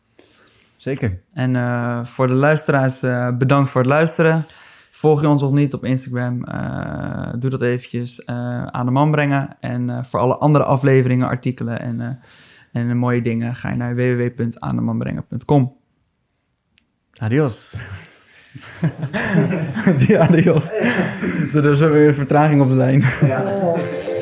Zeker. 0.77 1.19
En 1.33 1.55
eh, 1.55 2.05
voor 2.05 2.27
de 2.27 2.33
luisteraars, 2.33 3.03
eh, 3.03 3.37
bedankt 3.37 3.69
voor 3.69 3.81
het 3.81 3.89
luisteren. 3.89 4.45
Volg 4.91 5.21
je 5.21 5.27
ons 5.27 5.41
nog 5.41 5.51
niet 5.51 5.73
op 5.73 5.85
Instagram? 5.85 6.43
eh, 6.43 7.33
doe 7.39 7.49
dat 7.49 7.61
eventjes 7.61 8.23
eh, 8.23 8.63
aan 8.65 8.85
de 8.85 8.91
man 8.91 9.11
brengen. 9.11 9.57
En 9.59 9.89
eh, 9.89 10.03
voor 10.03 10.19
alle 10.19 10.37
andere 10.37 10.63
afleveringen, 10.63 11.27
artikelen 11.27 11.79
en, 11.79 12.01
eh, 12.01 12.81
en 12.81 12.97
mooie 12.97 13.21
dingen... 13.21 13.55
ga 13.55 13.69
je 13.69 13.75
naar 13.75 13.95
www.aandemanbrengen.com. 13.95 15.77
Adios. 17.13 17.73
Ja, 20.07 20.27
adios. 20.27 20.71
Zo, 21.51 21.57
er 21.57 21.71
is 21.71 21.79
weer 21.79 22.07
een 22.07 22.13
vertraging 22.13 22.61
op 22.61 22.69
de 22.69 22.75
lijn. 22.75 23.03
Ja. 23.25 23.43